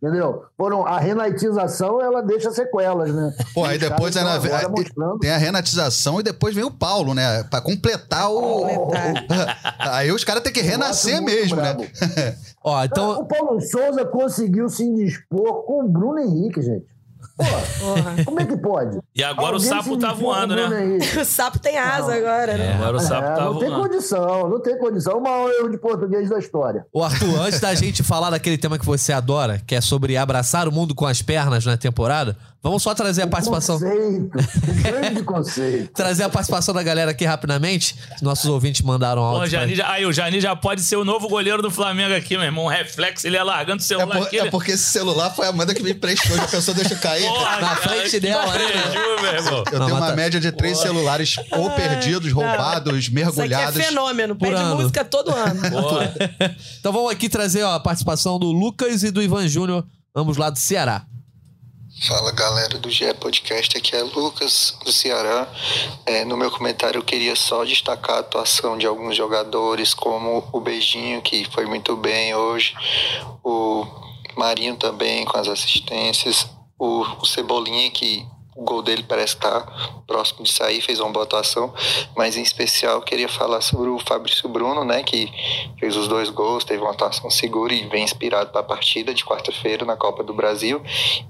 Entendeu? 0.02 0.44
Foram, 0.56 0.86
a 0.86 0.98
renatização, 0.98 2.00
ela 2.00 2.22
deixa 2.22 2.50
sequelas, 2.50 3.12
né? 3.14 3.32
Pô, 3.54 3.64
aí 3.64 3.78
depois 3.78 4.14
é 4.16 4.22
na- 4.22 4.38
mostrando. 4.68 5.18
tem 5.20 5.30
a 5.30 5.36
renatização 5.36 6.20
e 6.20 6.22
depois 6.22 6.54
vem 6.54 6.64
o 6.64 6.70
Paulo, 6.70 7.14
né? 7.14 7.42
Pra 7.44 7.60
completar 7.60 8.30
o. 8.30 8.66
aí 9.78 10.10
os 10.12 10.24
caras 10.24 10.42
têm 10.42 10.52
que 10.52 10.60
renascer 10.60 11.20
muito 11.20 11.34
mesmo, 11.34 11.56
né? 11.56 11.76
Ó, 12.62 12.84
então. 12.84 13.20
O 13.20 13.24
Paulo 13.26 13.60
Souza 13.60 14.04
conseguiu 14.04 14.68
se 14.68 14.82
indispor 14.84 15.64
com 15.64 15.84
o 15.84 15.88
Bruno 15.88 16.18
Henrique, 16.18 16.60
gente. 16.62 16.84
Pô, 17.36 18.24
como 18.24 18.40
é 18.40 18.46
que 18.46 18.56
pode? 18.56 18.98
E 19.14 19.22
agora 19.22 19.52
o 19.52 19.54
Alguém 19.56 19.68
sapo 19.68 19.94
se 19.94 20.00
tá 20.00 20.12
voando, 20.14 20.54
o 20.54 20.56
né? 20.56 20.98
O 21.20 21.24
sapo 21.24 21.58
tem 21.58 21.76
asa 21.76 22.14
agora, 22.14 22.56
né? 22.56 22.72
Agora 22.74 22.96
o 22.96 23.00
sapo 23.00 23.26
É, 23.28 23.34
tá 23.34 23.44
não 23.44 23.58
tem 23.58 23.68
voando. 23.68 23.82
condição, 23.82 24.48
não 24.48 24.60
tem 24.60 24.78
condição. 24.78 25.18
O 25.18 25.22
maior 25.22 25.50
erro 25.50 25.68
de 25.68 25.76
português 25.76 26.30
da 26.30 26.38
história. 26.38 26.86
O 26.92 27.02
Arthur, 27.04 27.40
antes 27.42 27.60
da 27.60 27.74
gente 27.74 28.02
falar 28.02 28.30
daquele 28.30 28.56
tema 28.56 28.78
que 28.78 28.86
você 28.86 29.12
adora, 29.12 29.60
que 29.66 29.74
é 29.74 29.80
sobre 29.82 30.16
abraçar 30.16 30.66
o 30.66 30.72
mundo 30.72 30.94
com 30.94 31.04
as 31.06 31.20
pernas 31.20 31.66
na 31.66 31.76
temporada, 31.76 32.36
vamos 32.70 32.82
só 32.82 32.94
trazer 32.94 33.22
a 33.22 33.26
participação. 33.26 33.78
Conceito, 33.78 34.30
um 34.68 34.82
grande 34.82 35.22
conceito. 35.22 35.92
Trazer 35.92 36.22
a 36.24 36.28
participação 36.28 36.74
da 36.74 36.82
galera 36.82 37.10
aqui 37.10 37.24
rapidamente. 37.24 37.96
Nossos 38.22 38.46
ouvintes 38.46 38.82
mandaram 38.82 39.22
áudio. 39.22 39.38
o 39.38 39.40
pra- 39.50 39.60
Jani 39.60 39.74
já, 39.74 39.90
aí, 39.90 40.04
o 40.06 40.12
Jani 40.12 40.40
já 40.40 40.54
pode 40.56 40.82
ser 40.82 40.96
o 40.96 41.04
novo 41.04 41.28
goleiro 41.28 41.62
do 41.62 41.70
Flamengo 41.70 42.14
aqui, 42.14 42.36
meu 42.36 42.44
irmão. 42.44 42.64
Um 42.66 42.68
reflexo, 42.68 43.26
ele 43.26 43.36
ia 43.36 43.44
largando 43.44 43.80
o 43.80 43.84
É, 43.84 43.86
celular 43.86 44.16
por- 44.18 44.26
aqui. 44.26 44.36
é 44.38 44.42
ele- 44.42 44.50
porque 44.50 44.72
esse 44.72 44.84
celular 44.84 45.30
foi 45.34 45.46
a 45.46 45.50
Amanda 45.50 45.74
que 45.74 45.82
me 45.82 45.92
emprestou, 45.92 46.36
já 46.36 46.46
pensou, 46.46 46.74
deixa 46.74 46.94
eu 46.94 46.98
cair. 46.98 47.26
Porra, 47.26 47.60
Na 47.60 47.74
cara, 47.74 47.76
frente 47.76 48.20
dela, 48.20 48.52
né? 48.52 48.64
preju, 48.66 49.22
meu 49.22 49.34
irmão. 49.34 49.64
Eu 49.72 49.78
Não, 49.78 49.86
tenho 49.86 49.98
uma 49.98 50.08
tá- 50.08 50.16
média 50.16 50.40
de 50.40 50.52
três 50.52 50.78
celulares 50.78 51.36
ou 51.52 51.70
perdidos, 51.70 52.32
roubados, 52.32 52.96
Isso 52.98 53.06
aqui 53.06 53.14
mergulhados. 53.14 53.80
é 53.80 53.82
fenômeno. 53.84 54.36
Por 54.36 54.48
Pede 54.48 54.60
ano. 54.60 54.76
música 54.76 55.04
todo 55.04 55.30
ano. 55.34 55.60
Porra. 55.70 56.12
Então 56.80 56.92
vamos 56.92 57.10
aqui 57.12 57.28
trazer 57.28 57.62
ó, 57.62 57.74
a 57.74 57.80
participação 57.80 58.38
do 58.38 58.50
Lucas 58.52 59.02
e 59.02 59.10
do 59.10 59.22
Ivan 59.22 59.46
Júnior, 59.48 59.84
ambos 60.14 60.36
lá 60.36 60.50
do 60.50 60.58
Ceará. 60.58 61.02
Fala 62.02 62.30
galera 62.30 62.78
do 62.78 62.90
GE 62.90 63.12
Podcast, 63.14 63.76
aqui 63.76 63.96
é 63.96 64.02
Lucas 64.02 64.76
do 64.84 64.92
Ceará. 64.92 65.48
É, 66.04 66.26
no 66.26 66.36
meu 66.36 66.50
comentário 66.50 66.98
eu 66.98 67.02
queria 67.02 67.34
só 67.34 67.64
destacar 67.64 68.16
a 68.16 68.20
atuação 68.20 68.76
de 68.76 68.86
alguns 68.86 69.16
jogadores, 69.16 69.94
como 69.94 70.46
o 70.52 70.60
Beijinho, 70.60 71.22
que 71.22 71.46
foi 71.50 71.64
muito 71.64 71.96
bem 71.96 72.34
hoje, 72.34 72.74
o 73.42 73.86
Marinho 74.36 74.76
também 74.76 75.24
com 75.24 75.38
as 75.38 75.48
assistências, 75.48 76.46
o, 76.78 77.00
o 77.00 77.24
Cebolinha, 77.24 77.90
que 77.90 78.26
o 78.56 78.64
gol 78.64 78.82
dele 78.82 79.04
parece 79.06 79.34
estar 79.34 79.66
próximo 80.06 80.42
de 80.42 80.50
sair, 80.50 80.80
fez 80.80 80.98
uma 80.98 81.12
boa 81.12 81.24
atuação, 81.24 81.72
mas 82.16 82.36
em 82.36 82.42
especial 82.42 83.02
queria 83.02 83.28
falar 83.28 83.60
sobre 83.60 83.90
o 83.90 83.98
Fabrício 83.98 84.48
Bruno, 84.48 84.82
né, 84.82 85.02
que 85.02 85.30
fez 85.78 85.94
os 85.96 86.08
dois 86.08 86.30
gols, 86.30 86.64
teve 86.64 86.82
uma 86.82 86.92
atuação 86.92 87.30
segura 87.30 87.74
e 87.74 87.86
bem 87.86 88.02
inspirado 88.02 88.50
para 88.50 88.62
a 88.62 88.64
partida 88.64 89.12
de 89.12 89.24
quarta-feira 89.24 89.84
na 89.84 89.96
Copa 89.96 90.22
do 90.22 90.32
Brasil, 90.32 90.82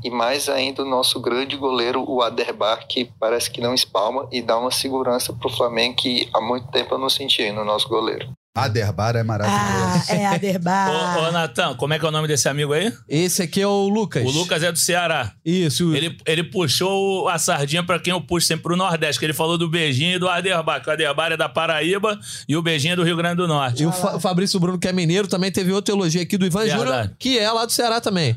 e 0.04 0.08
mais 0.08 0.48
ainda 0.48 0.82
o 0.82 0.88
nosso 0.88 1.18
grande 1.20 1.56
goleiro, 1.56 2.04
o 2.08 2.22
Aderbar, 2.22 2.86
que 2.86 3.10
parece 3.18 3.50
que 3.50 3.60
não 3.60 3.74
espalma 3.74 4.28
e 4.30 4.40
dá 4.40 4.56
uma 4.56 4.70
segurança 4.70 5.32
para 5.32 5.48
o 5.48 5.52
Flamengo 5.52 5.96
que 5.96 6.28
há 6.32 6.40
muito 6.40 6.68
tempo 6.68 6.94
eu 6.94 6.98
não 6.98 7.10
sentia 7.10 7.52
no 7.52 7.64
nosso 7.64 7.88
goleiro. 7.88 8.28
Aderbar 8.56 9.16
é 9.16 9.20
Ah, 9.20 9.24
maravilhoso. 9.24 10.10
é 10.12 10.26
Aderbar. 10.26 10.90
Ô, 11.18 11.28
ô 11.28 11.32
Natan, 11.32 11.74
como 11.76 11.92
é 11.94 11.98
que 11.98 12.04
é 12.04 12.08
o 12.08 12.10
nome 12.10 12.26
desse 12.26 12.48
amigo 12.48 12.72
aí? 12.72 12.92
Esse 13.08 13.42
aqui 13.42 13.60
é 13.60 13.66
o 13.66 13.88
Lucas. 13.88 14.24
O 14.24 14.30
Lucas 14.30 14.62
é 14.62 14.72
do 14.72 14.78
Ceará. 14.78 15.32
Isso. 15.44 15.94
Ele, 15.94 16.16
ele 16.26 16.42
puxou 16.44 17.28
a 17.28 17.38
sardinha 17.38 17.82
pra 17.84 17.98
quem 17.98 18.12
eu 18.12 18.20
puxo 18.20 18.46
sempre 18.46 18.62
pro 18.64 18.76
Nordeste, 18.76 19.18
que 19.18 19.26
ele 19.26 19.32
falou 19.34 19.58
do 19.58 19.68
beijinho 19.68 20.16
e 20.16 20.18
do 20.18 20.28
Aderbar, 20.28 20.82
que 20.82 20.88
o 20.88 20.92
Aderbar 20.92 21.32
é 21.32 21.36
da 21.36 21.48
Paraíba 21.48 22.18
e 22.48 22.56
o 22.56 22.62
beijinho 22.62 22.94
é 22.94 22.96
do 22.96 23.02
Rio 23.04 23.16
Grande 23.16 23.36
do 23.36 23.46
Norte. 23.46 23.82
E 23.82 23.86
o 23.86 23.92
Fa- 23.92 24.18
Fabrício 24.18 24.58
Bruno, 24.58 24.78
que 24.78 24.88
é 24.88 24.92
mineiro, 24.92 25.28
também 25.28 25.52
teve 25.52 25.72
outro 25.72 25.94
elogio 25.94 26.22
aqui 26.22 26.36
do 26.38 26.46
Ivan. 26.46 26.66
Júnior, 26.68 27.10
que 27.18 27.38
é 27.38 27.50
lá 27.52 27.64
do 27.66 27.72
Ceará 27.72 28.00
também. 28.00 28.34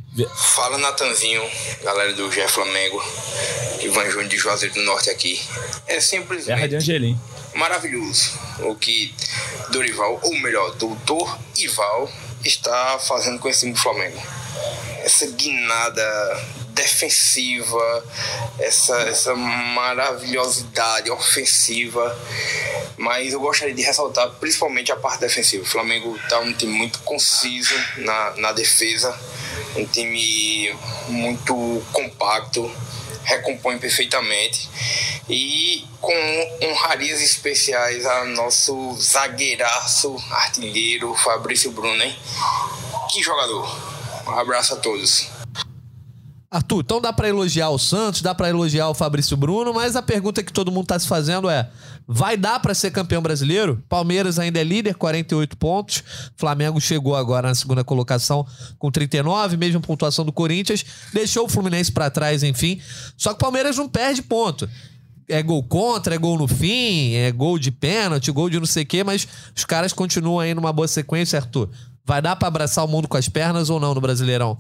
Fala 0.56 0.78
Natanzinho, 0.78 1.42
galera 1.84 2.14
do 2.14 2.30
GE 2.32 2.48
Flamengo, 2.48 3.02
Ivan 3.82 4.06
Júnior 4.10 4.28
de 4.28 4.38
Juazeiro 4.38 4.76
do 4.76 4.82
Norte 4.84 5.10
aqui. 5.10 5.40
É 5.88 5.94
Terra 5.94 5.98
de 6.00 6.04
simplesmente 6.04 6.76
Angelim. 6.76 7.20
Maravilhoso 7.54 8.38
o 8.60 8.76
que 8.76 9.14
Dorival, 9.72 10.20
ou 10.22 10.36
melhor, 10.40 10.76
Doutor 10.76 11.38
Ival, 11.58 12.10
está 12.44 13.00
fazendo 13.00 13.40
com 13.40 13.50
esse 13.50 13.62
time 13.62 13.74
do 13.74 13.80
Flamengo. 13.80 14.22
Essa 15.04 15.28
guinada 15.28 16.04
defensiva, 16.80 18.06
essa, 18.58 18.96
essa 19.02 19.36
maravilhosidade 19.36 21.12
ofensiva. 21.12 22.18
Mas 22.98 23.34
eu 23.34 23.40
gostaria 23.40 23.74
de 23.74 23.82
ressaltar 23.82 24.30
principalmente 24.40 24.92
a 24.92 24.96
parte 24.96 25.20
defensiva. 25.20 25.64
O 25.64 25.68
Flamengo 25.68 26.16
está 26.16 26.40
um 26.40 26.54
time 26.54 26.74
muito 26.74 27.00
conciso 27.00 27.74
na, 27.98 28.34
na 28.38 28.52
defesa, 28.54 29.18
um 29.76 29.86
time 29.86 30.74
muito 31.08 31.84
compacto, 31.92 32.72
recompõe 33.30 33.78
perfeitamente. 33.78 34.68
E 35.30 35.86
com 36.02 36.58
honrarias 36.64 37.22
especiais 37.22 38.06
a 38.06 38.26
nosso 38.26 38.96
zagueiraço, 39.00 40.16
artilheiro 40.32 41.14
Fabrício 41.16 41.72
Bruno, 41.72 42.02
hein? 42.02 42.18
Que 43.12 43.22
jogador! 43.22 43.70
Um 44.28 44.40
abraço 44.40 44.74
a 44.74 44.78
todos. 44.78 45.28
Arthur, 46.52 46.82
então 46.82 47.00
dá 47.00 47.14
pra 47.14 47.30
elogiar 47.30 47.70
o 47.70 47.78
Santos, 47.78 48.22
dá 48.22 48.34
pra 48.34 48.50
elogiar 48.50 48.90
o 48.90 48.96
Fabrício 48.96 49.38
Bruno, 49.38 49.72
mas 49.72 49.96
a 49.96 50.02
pergunta 50.02 50.42
que 50.42 50.52
todo 50.52 50.72
mundo 50.72 50.88
tá 50.88 50.98
se 50.98 51.08
fazendo 51.08 51.48
é: 51.48 51.70
vai 52.12 52.36
dar 52.36 52.60
pra 52.60 52.74
ser 52.74 52.90
campeão 52.90 53.22
brasileiro? 53.22 53.84
Palmeiras 53.88 54.40
ainda 54.40 54.60
é 54.60 54.64
líder, 54.64 54.96
48 54.96 55.56
pontos. 55.56 56.04
Flamengo 56.36 56.82
chegou 56.82 57.16
agora 57.16 57.50
na 57.50 57.54
segunda 57.54 57.84
colocação 57.84 58.48
com 58.80 58.90
39, 58.90 59.56
mesma 59.58 59.80
pontuação 59.80 60.26
do 60.26 60.34
Corinthians, 60.34 60.84
deixou 61.14 61.46
o 61.46 61.48
Fluminense 61.48 61.92
pra 61.92 62.10
trás, 62.10 62.42
enfim. 62.42 62.82
Só 63.16 63.30
que 63.30 63.36
o 63.36 63.40
Palmeiras 63.40 63.78
não 63.78 63.88
perde 63.88 64.24
ponto. 64.24 64.68
É 65.28 65.44
gol 65.44 65.62
contra, 65.62 66.16
é 66.16 66.18
gol 66.18 66.36
no 66.36 66.48
fim, 66.48 67.14
é 67.14 67.32
gol 67.32 67.60
de 67.60 67.70
pênalti, 67.70 68.32
gol 68.32 68.50
de 68.50 68.58
não 68.58 68.66
sei 68.66 68.82
o 68.82 68.88
quê, 68.88 69.04
mas 69.04 69.28
os 69.56 69.64
caras 69.64 69.94
continuam 69.94 70.40
aí 70.40 70.56
numa 70.56 70.74
boa 70.74 70.88
sequência, 70.88 71.38
Arthur. 71.38 71.70
Vai 72.04 72.24
dar 72.24 72.36
pra 72.36 72.48
abraçar 72.48 72.84
o 72.84 72.88
mundo 72.88 73.08
com 73.08 73.18
as 73.18 73.30
pernas 73.30 73.70
ou 73.70 73.80
não 73.80 73.94
no 73.94 74.02
Brasileirão? 74.02 74.58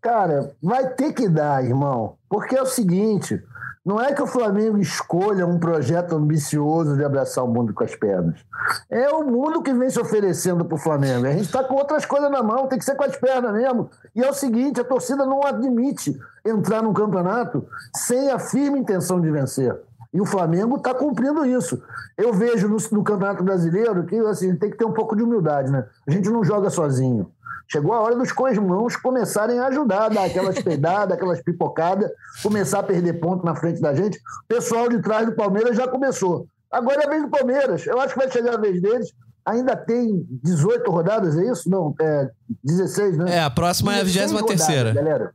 Cara, 0.00 0.50
vai 0.62 0.88
ter 0.94 1.12
que 1.12 1.28
dar, 1.28 1.62
irmão. 1.62 2.14
Porque 2.26 2.56
é 2.56 2.62
o 2.62 2.66
seguinte: 2.66 3.38
não 3.84 4.00
é 4.00 4.14
que 4.14 4.22
o 4.22 4.26
Flamengo 4.26 4.78
escolha 4.78 5.46
um 5.46 5.58
projeto 5.58 6.16
ambicioso 6.16 6.96
de 6.96 7.04
abraçar 7.04 7.44
o 7.44 7.48
mundo 7.48 7.74
com 7.74 7.84
as 7.84 7.94
pernas. 7.94 8.40
É 8.88 9.10
o 9.10 9.22
mundo 9.24 9.62
que 9.62 9.74
vem 9.74 9.90
se 9.90 10.00
oferecendo 10.00 10.64
pro 10.64 10.78
Flamengo. 10.78 11.26
A 11.26 11.32
gente 11.32 11.52
tá 11.52 11.62
com 11.62 11.74
outras 11.74 12.06
coisas 12.06 12.30
na 12.30 12.42
mão, 12.42 12.66
tem 12.66 12.78
que 12.78 12.84
ser 12.84 12.94
com 12.94 13.04
as 13.04 13.14
pernas 13.14 13.52
mesmo. 13.52 13.90
E 14.16 14.22
é 14.22 14.30
o 14.30 14.32
seguinte: 14.32 14.80
a 14.80 14.84
torcida 14.84 15.26
não 15.26 15.44
admite 15.44 16.18
entrar 16.46 16.82
num 16.82 16.94
campeonato 16.94 17.66
sem 17.94 18.30
a 18.30 18.38
firme 18.38 18.78
intenção 18.78 19.20
de 19.20 19.30
vencer. 19.30 19.78
E 20.14 20.20
o 20.20 20.24
Flamengo 20.24 20.76
está 20.76 20.94
cumprindo 20.94 21.44
isso. 21.44 21.82
Eu 22.16 22.32
vejo 22.32 22.68
no, 22.68 22.76
no 22.92 23.04
Campeonato 23.04 23.42
Brasileiro 23.42 24.06
que 24.06 24.16
assim, 24.20 24.54
tem 24.56 24.70
que 24.70 24.78
ter 24.78 24.84
um 24.84 24.92
pouco 24.92 25.16
de 25.16 25.22
humildade, 25.22 25.70
né? 25.70 25.84
A 26.06 26.10
gente 26.10 26.30
não 26.30 26.44
joga 26.44 26.70
sozinho. 26.70 27.30
Chegou 27.70 27.92
a 27.92 28.00
hora 28.00 28.16
dos 28.16 28.30
co-irmãos 28.32 28.96
começarem 28.96 29.58
a 29.58 29.66
ajudar, 29.66 30.08
dar 30.08 30.24
aquelas 30.24 30.60
peidadas, 30.62 31.14
aquelas 31.16 31.42
pipocadas, 31.42 32.10
começar 32.42 32.80
a 32.80 32.82
perder 32.82 33.14
ponto 33.14 33.44
na 33.44 33.54
frente 33.54 33.80
da 33.80 33.94
gente. 33.94 34.18
O 34.18 34.46
pessoal 34.48 34.88
de 34.88 35.00
trás 35.00 35.26
do 35.26 35.34
Palmeiras 35.34 35.76
já 35.76 35.88
começou. 35.88 36.46
Agora 36.70 37.02
é 37.02 37.06
a 37.06 37.10
vez 37.10 37.22
do 37.22 37.30
Palmeiras. 37.30 37.86
Eu 37.86 38.00
acho 38.00 38.14
que 38.14 38.20
vai 38.20 38.30
chegar 38.30 38.54
a 38.54 38.60
vez 38.60 38.80
deles. 38.80 39.08
Ainda 39.46 39.76
tem 39.76 40.26
18 40.42 40.90
rodadas, 40.90 41.36
é 41.36 41.44
isso? 41.50 41.68
Não, 41.68 41.94
é 42.00 42.30
16, 42.64 43.18
né? 43.18 43.36
É, 43.36 43.42
a 43.42 43.50
próxima 43.50 43.94
é 43.94 44.00
a 44.00 44.04
16 44.04 44.32
23 44.32 44.58
terceira. 44.58 44.88
rodadas, 44.90 45.04
Galera. 45.04 45.34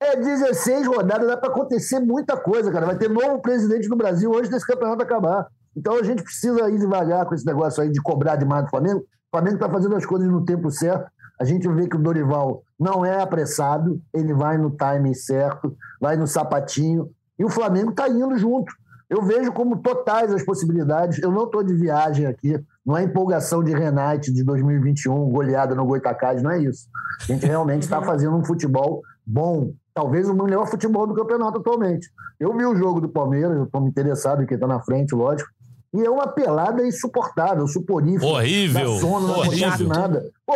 É 0.00 0.16
16 0.16 0.86
rodadas, 0.88 1.28
dá 1.28 1.36
para 1.36 1.48
acontecer 1.48 2.00
muita 2.00 2.36
coisa, 2.36 2.72
cara. 2.72 2.86
Vai 2.86 2.96
ter 2.96 3.08
novo 3.08 3.40
presidente 3.40 3.88
no 3.88 3.96
Brasil 3.96 4.34
antes 4.36 4.50
desse 4.50 4.66
campeonato 4.66 5.02
acabar. 5.02 5.46
Então 5.76 5.96
a 5.96 6.02
gente 6.02 6.22
precisa 6.22 6.68
ir 6.68 6.78
devagar 6.78 7.24
com 7.26 7.34
esse 7.34 7.46
negócio 7.46 7.82
aí 7.82 7.90
de 7.90 8.02
cobrar 8.02 8.36
demais 8.36 8.64
do 8.64 8.70
Flamengo. 8.70 9.00
O 9.00 9.36
Flamengo 9.36 9.54
está 9.54 9.70
fazendo 9.70 9.96
as 9.96 10.04
coisas 10.04 10.28
no 10.28 10.44
tempo 10.44 10.70
certo. 10.70 11.06
A 11.42 11.44
gente 11.44 11.68
vê 11.68 11.88
que 11.88 11.96
o 11.96 11.98
Dorival 11.98 12.62
não 12.78 13.04
é 13.04 13.20
apressado, 13.20 14.00
ele 14.14 14.32
vai 14.32 14.56
no 14.56 14.70
timing 14.70 15.12
certo, 15.12 15.76
vai 16.00 16.16
no 16.16 16.24
sapatinho, 16.24 17.10
e 17.36 17.44
o 17.44 17.48
Flamengo 17.48 17.90
está 17.90 18.08
indo 18.08 18.38
junto. 18.38 18.72
Eu 19.10 19.22
vejo 19.22 19.50
como 19.50 19.78
totais 19.78 20.32
as 20.32 20.44
possibilidades. 20.44 21.20
Eu 21.20 21.32
não 21.32 21.46
estou 21.46 21.64
de 21.64 21.74
viagem 21.74 22.26
aqui, 22.26 22.64
não 22.86 22.96
é 22.96 23.02
empolgação 23.02 23.60
de 23.60 23.72
Renate 23.72 24.32
de 24.32 24.44
2021, 24.44 25.30
goleada 25.30 25.74
no 25.74 25.84
Goitacás, 25.84 26.40
não 26.44 26.52
é 26.52 26.62
isso. 26.62 26.86
A 27.22 27.24
gente 27.24 27.44
realmente 27.44 27.82
está 27.82 28.00
fazendo 28.06 28.36
um 28.36 28.44
futebol 28.44 29.02
bom, 29.26 29.72
talvez 29.92 30.28
o 30.28 30.34
melhor 30.34 30.68
futebol 30.68 31.08
do 31.08 31.14
campeonato 31.14 31.58
atualmente. 31.58 32.08
Eu 32.38 32.56
vi 32.56 32.64
o 32.64 32.76
jogo 32.76 33.00
do 33.00 33.08
Palmeiras, 33.08 33.56
eu 33.56 33.64
estou 33.64 33.80
me 33.80 33.88
interessado 33.88 34.44
em 34.44 34.46
quem 34.46 34.54
está 34.54 34.68
na 34.68 34.78
frente, 34.78 35.12
lógico. 35.12 35.50
E 35.92 36.04
é 36.04 36.08
uma 36.08 36.28
pelada 36.28 36.86
insuportável, 36.86 37.66
suporífera. 37.66 38.30
Horrível, 38.30 38.94
Dá 38.94 39.00
sono, 39.00 39.26
não 39.26 39.42
acontece 39.42 39.64
horrível. 39.64 39.88
nada. 39.88 40.30
Pô, 40.46 40.54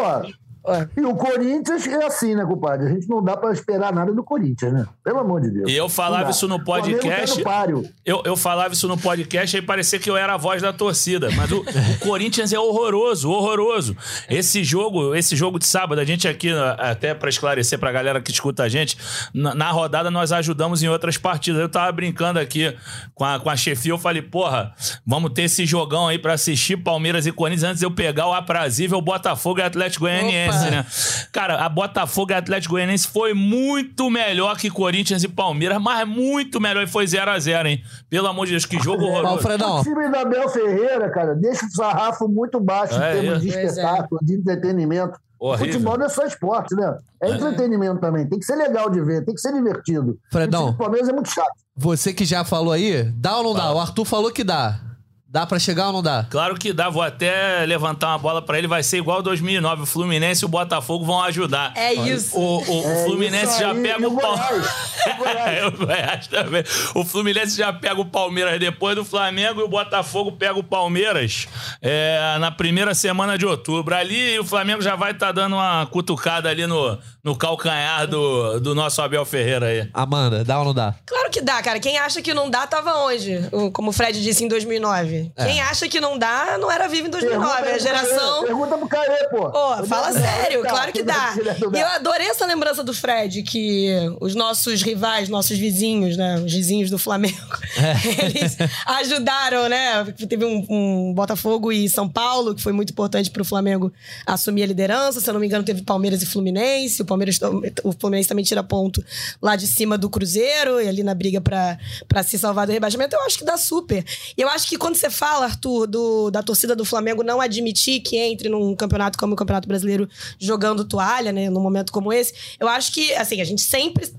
e 0.96 1.00
o 1.00 1.14
Corinthians 1.14 1.86
é 1.86 2.04
assim, 2.04 2.34
né, 2.34 2.44
compadre? 2.44 2.86
A 2.86 2.90
gente 2.90 3.08
não 3.08 3.22
dá 3.22 3.36
pra 3.36 3.52
esperar 3.52 3.92
nada 3.92 4.12
do 4.12 4.22
Corinthians, 4.24 4.72
né? 4.72 4.86
Pelo 5.04 5.20
amor 5.20 5.40
de 5.40 5.50
Deus. 5.50 5.70
E 5.70 5.76
eu 5.76 5.88
falava 5.88 6.30
isso 6.30 6.48
no 6.48 6.62
podcast. 6.64 7.34
tá 7.34 7.38
no 7.38 7.44
páreo. 7.44 7.88
Eu, 8.04 8.22
eu 8.24 8.36
falava 8.36 8.72
isso 8.72 8.88
no 8.88 8.98
podcast 8.98 9.56
e 9.56 9.62
parecia 9.62 9.98
que 9.98 10.10
eu 10.10 10.16
era 10.16 10.34
a 10.34 10.36
voz 10.36 10.62
da 10.62 10.72
torcida. 10.72 11.28
Mas 11.36 11.50
o, 11.52 11.60
o 11.60 11.98
Corinthians 12.00 12.52
é 12.52 12.58
horroroso, 12.58 13.30
horroroso. 13.30 13.96
Esse 14.28 14.64
jogo, 14.64 15.14
esse 15.14 15.36
jogo 15.36 15.58
de 15.58 15.66
sábado, 15.66 16.00
a 16.00 16.04
gente 16.04 16.26
aqui, 16.26 16.50
até 16.78 17.14
pra 17.14 17.28
esclarecer 17.28 17.78
pra 17.78 17.92
galera 17.92 18.20
que 18.20 18.30
escuta 18.30 18.62
a 18.62 18.68
gente, 18.68 18.96
na, 19.32 19.54
na 19.54 19.70
rodada 19.70 20.10
nós 20.10 20.32
ajudamos 20.32 20.82
em 20.82 20.88
outras 20.88 21.16
partidas. 21.16 21.60
Eu 21.60 21.68
tava 21.68 21.90
brincando 21.92 22.38
aqui 22.38 22.76
com 23.14 23.24
a, 23.24 23.38
com 23.38 23.50
a 23.50 23.56
chefia, 23.56 23.92
eu 23.92 23.98
falei, 23.98 24.22
porra, 24.22 24.74
vamos 25.06 25.32
ter 25.32 25.42
esse 25.42 25.64
jogão 25.64 26.08
aí 26.08 26.18
pra 26.18 26.34
assistir 26.34 26.76
Palmeiras 26.76 27.26
e 27.26 27.32
Corinthians 27.32 27.64
antes 27.64 27.80
de 27.80 27.86
eu 27.86 27.90
pegar 27.90 28.26
o 28.26 28.34
aprazível 28.34 29.00
Botafogo 29.00 29.60
e 29.60 29.62
Atlético 29.62 30.04
Goianiense, 30.04 30.55
Né? 30.70 30.86
Cara, 31.32 31.64
a 31.64 31.68
Botafogo 31.68 32.32
e 32.32 32.34
Atlético 32.34 32.74
Goianiense 32.74 33.08
foi 33.08 33.34
muito 33.34 34.10
melhor 34.10 34.56
que 34.56 34.70
Corinthians 34.70 35.22
e 35.22 35.28
Palmeiras, 35.28 35.80
mas 35.80 36.06
muito 36.06 36.60
melhor 36.60 36.82
e 36.82 36.86
foi 36.86 37.04
0x0, 37.04 37.66
hein? 37.66 37.82
Pelo 38.08 38.28
amor 38.28 38.46
de 38.46 38.52
Deus, 38.52 38.66
que 38.66 38.78
jogo 38.78 39.04
horroroso. 39.04 39.34
Alfredão, 39.34 39.80
O 39.80 39.82
time 39.82 40.08
da 40.10 40.20
Abel 40.20 40.48
Ferreira, 40.48 41.10
cara, 41.10 41.34
deixa 41.34 41.66
o 41.66 41.70
sarrafo 41.70 42.28
muito 42.28 42.58
baixo 42.60 42.94
É 42.94 43.18
em 43.18 43.20
termos 43.20 43.42
de 43.42 43.54
é. 43.54 43.64
espetáculo, 43.64 44.20
de 44.22 44.34
entretenimento. 44.34 45.18
Horrível. 45.38 45.74
Futebol 45.74 45.98
não 45.98 46.06
é 46.06 46.08
só 46.08 46.24
esporte, 46.24 46.74
né? 46.74 46.96
É, 47.22 47.30
entretenimento 47.30 48.00
também. 48.00 48.26
Tem 48.26 48.38
que 48.38 48.44
ser 48.46 48.56
legal 48.56 48.88
de 48.88 49.02
ver, 49.02 49.22
tem 49.24 49.34
que 49.34 49.40
ser 49.40 49.52
divertido. 49.52 50.18
Fredão. 50.32 50.70
O 50.70 50.74
Palmeiras 50.74 51.08
é 51.08 51.12
muito 51.12 51.28
chato. 51.30 51.52
você 51.76 52.12
que 52.14 52.24
já 52.24 52.42
falou 52.42 52.72
aí, 52.72 53.02
dá 53.14 53.36
ou 53.36 53.44
não 53.44 53.54
dá? 53.54 53.70
O 53.72 53.78
Arthur 53.78 54.04
falou 54.06 54.32
que 54.32 54.42
dá. 54.42 54.80
Dá 55.28 55.44
pra 55.44 55.58
chegar 55.58 55.88
ou 55.88 55.92
não 55.92 56.02
dá? 56.02 56.24
Claro 56.30 56.54
que 56.54 56.72
dá, 56.72 56.88
vou 56.88 57.02
até 57.02 57.66
levantar 57.66 58.08
uma 58.10 58.18
bola 58.18 58.40
pra 58.40 58.58
ele, 58.58 58.68
vai 58.68 58.82
ser 58.82 58.98
igual 58.98 59.20
2009. 59.22 59.82
O 59.82 59.86
Fluminense 59.86 60.44
e 60.44 60.46
o 60.46 60.48
Botafogo 60.48 61.04
vão 61.04 61.20
ajudar. 61.24 61.72
É 61.74 61.92
isso. 61.92 62.38
O, 62.38 62.62
o- 62.62 62.86
o 62.86 62.90
É 62.90 63.04
Fluminense 63.04 63.46
isso 63.52 63.60
já 63.60 63.74
pega 63.74 64.00
e 64.02 64.06
o. 64.06 64.10
Goiás, 64.12 64.66
o. 64.66 64.86
É, 65.46 65.66
o 65.66 65.70
Goiás 65.72 66.26
também. 66.28 66.64
O 66.94 67.04
Fluminense 67.04 67.56
já 67.56 67.72
pega 67.72 68.00
o 68.00 68.04
Palmeiras 68.04 68.58
depois 68.58 68.94
do 68.96 69.04
Flamengo 69.04 69.60
e 69.60 69.64
o 69.64 69.68
Botafogo 69.68 70.32
pega 70.32 70.58
o 70.58 70.62
Palmeiras 70.64 71.46
é, 71.82 72.36
na 72.40 72.50
primeira 72.50 72.94
semana 72.94 73.36
de 73.36 73.44
outubro. 73.46 73.94
Ali 73.94 74.38
o 74.38 74.44
Flamengo 74.44 74.80
já 74.80 74.94
vai 74.96 75.10
estar 75.12 75.32
dando 75.32 75.54
uma 75.56 75.86
cutucada 75.86 76.48
ali 76.48 76.66
no, 76.66 76.98
no 77.22 77.36
calcanhar 77.36 78.06
do, 78.06 78.58
do 78.60 78.74
nosso 78.74 79.02
Abel 79.02 79.24
Ferreira 79.24 79.66
aí. 79.66 79.88
Amanda, 79.92 80.44
dá 80.44 80.58
ou 80.58 80.64
não 80.66 80.74
dá? 80.74 80.94
Claro 81.04 81.30
que 81.30 81.40
dá, 81.40 81.60
cara. 81.62 81.78
Quem 81.80 81.98
acha 81.98 82.22
que 82.22 82.32
não 82.32 82.48
dá, 82.50 82.66
tava 82.66 82.94
onde? 83.04 83.38
Como 83.72 83.90
o 83.90 83.92
Fred 83.92 84.22
disse 84.22 84.44
em 84.44 84.48
2009. 84.48 85.15
É. 85.36 85.44
Quem 85.44 85.60
acha 85.60 85.88
que 85.88 86.00
não 86.00 86.18
dá, 86.18 86.56
não 86.58 86.70
era 86.70 86.88
vivo 86.88 87.08
em 87.08 87.10
2009. 87.10 87.46
Pergunta 87.46 87.70
É 87.70 87.74
a 87.74 87.78
geração... 87.78 88.44
Pergunta 88.44 88.78
pro 88.78 88.88
Caê, 88.88 89.28
pô. 89.30 89.50
Pô, 89.50 89.86
fala 89.86 90.12
Não, 90.12 90.20
sério, 90.20 90.62
claro 90.62 90.92
que 90.92 91.02
dá. 91.02 91.34
E 91.74 91.80
eu 91.80 91.86
adorei 91.88 92.28
essa 92.28 92.46
lembrança 92.46 92.82
do 92.82 92.92
Fred, 92.92 93.42
que 93.42 93.90
os 94.20 94.34
nossos 94.34 94.82
rivais, 94.82 95.28
nossos 95.28 95.58
vizinhos, 95.58 96.16
né? 96.16 96.36
Os 96.36 96.52
vizinhos 96.52 96.90
do 96.90 96.98
Flamengo, 96.98 97.36
eles 98.24 98.56
ajudaram, 98.86 99.68
né? 99.68 100.04
Teve 100.28 100.44
um, 100.44 100.66
um 100.68 101.14
Botafogo 101.14 101.72
e 101.72 101.88
São 101.88 102.08
Paulo, 102.08 102.54
que 102.54 102.62
foi 102.62 102.72
muito 102.72 102.90
importante 102.90 103.30
pro 103.30 103.44
Flamengo 103.44 103.92
assumir 104.26 104.62
a 104.62 104.66
liderança. 104.66 105.20
Se 105.20 105.28
eu 105.28 105.34
não 105.34 105.40
me 105.40 105.46
engano, 105.46 105.64
teve 105.64 105.82
Palmeiras 105.82 106.22
e 106.22 106.26
Fluminense. 106.26 107.02
O 107.02 107.04
Palmeiras, 107.04 107.38
o 107.82 107.92
Fluminense 107.92 108.28
também 108.28 108.44
tira 108.44 108.62
ponto 108.62 109.04
lá 109.40 109.56
de 109.56 109.66
cima 109.66 109.96
do 109.98 110.08
Cruzeiro, 110.08 110.80
e 110.80 110.88
ali 110.88 111.02
na 111.02 111.14
briga 111.14 111.40
pra 111.40 112.22
se 112.22 112.38
salvar 112.38 112.66
do 112.66 112.72
rebaixamento. 112.72 113.14
Eu 113.14 113.22
acho 113.22 113.38
que 113.38 113.44
dá 113.44 113.56
super. 113.56 114.04
E 114.36 114.40
eu 114.40 114.48
acho 114.48 114.68
que 114.68 114.76
quando 114.76 114.96
você 114.96 115.05
você 115.06 115.10
fala, 115.10 115.46
Arthur, 115.46 115.86
do, 115.86 116.30
da 116.30 116.42
torcida 116.42 116.74
do 116.74 116.84
Flamengo 116.84 117.22
não 117.22 117.40
admitir 117.40 118.00
que 118.00 118.16
entre 118.16 118.48
num 118.48 118.74
campeonato 118.74 119.18
como 119.18 119.34
o 119.34 119.36
Campeonato 119.36 119.68
Brasileiro 119.68 120.08
jogando 120.38 120.84
toalha, 120.84 121.32
né? 121.32 121.48
Num 121.48 121.60
momento 121.60 121.92
como 121.92 122.12
esse, 122.12 122.34
eu 122.58 122.68
acho 122.68 122.92
que, 122.92 123.12
assim, 123.14 123.40
a 123.40 123.44
gente 123.44 123.62
sempre 123.62 124.12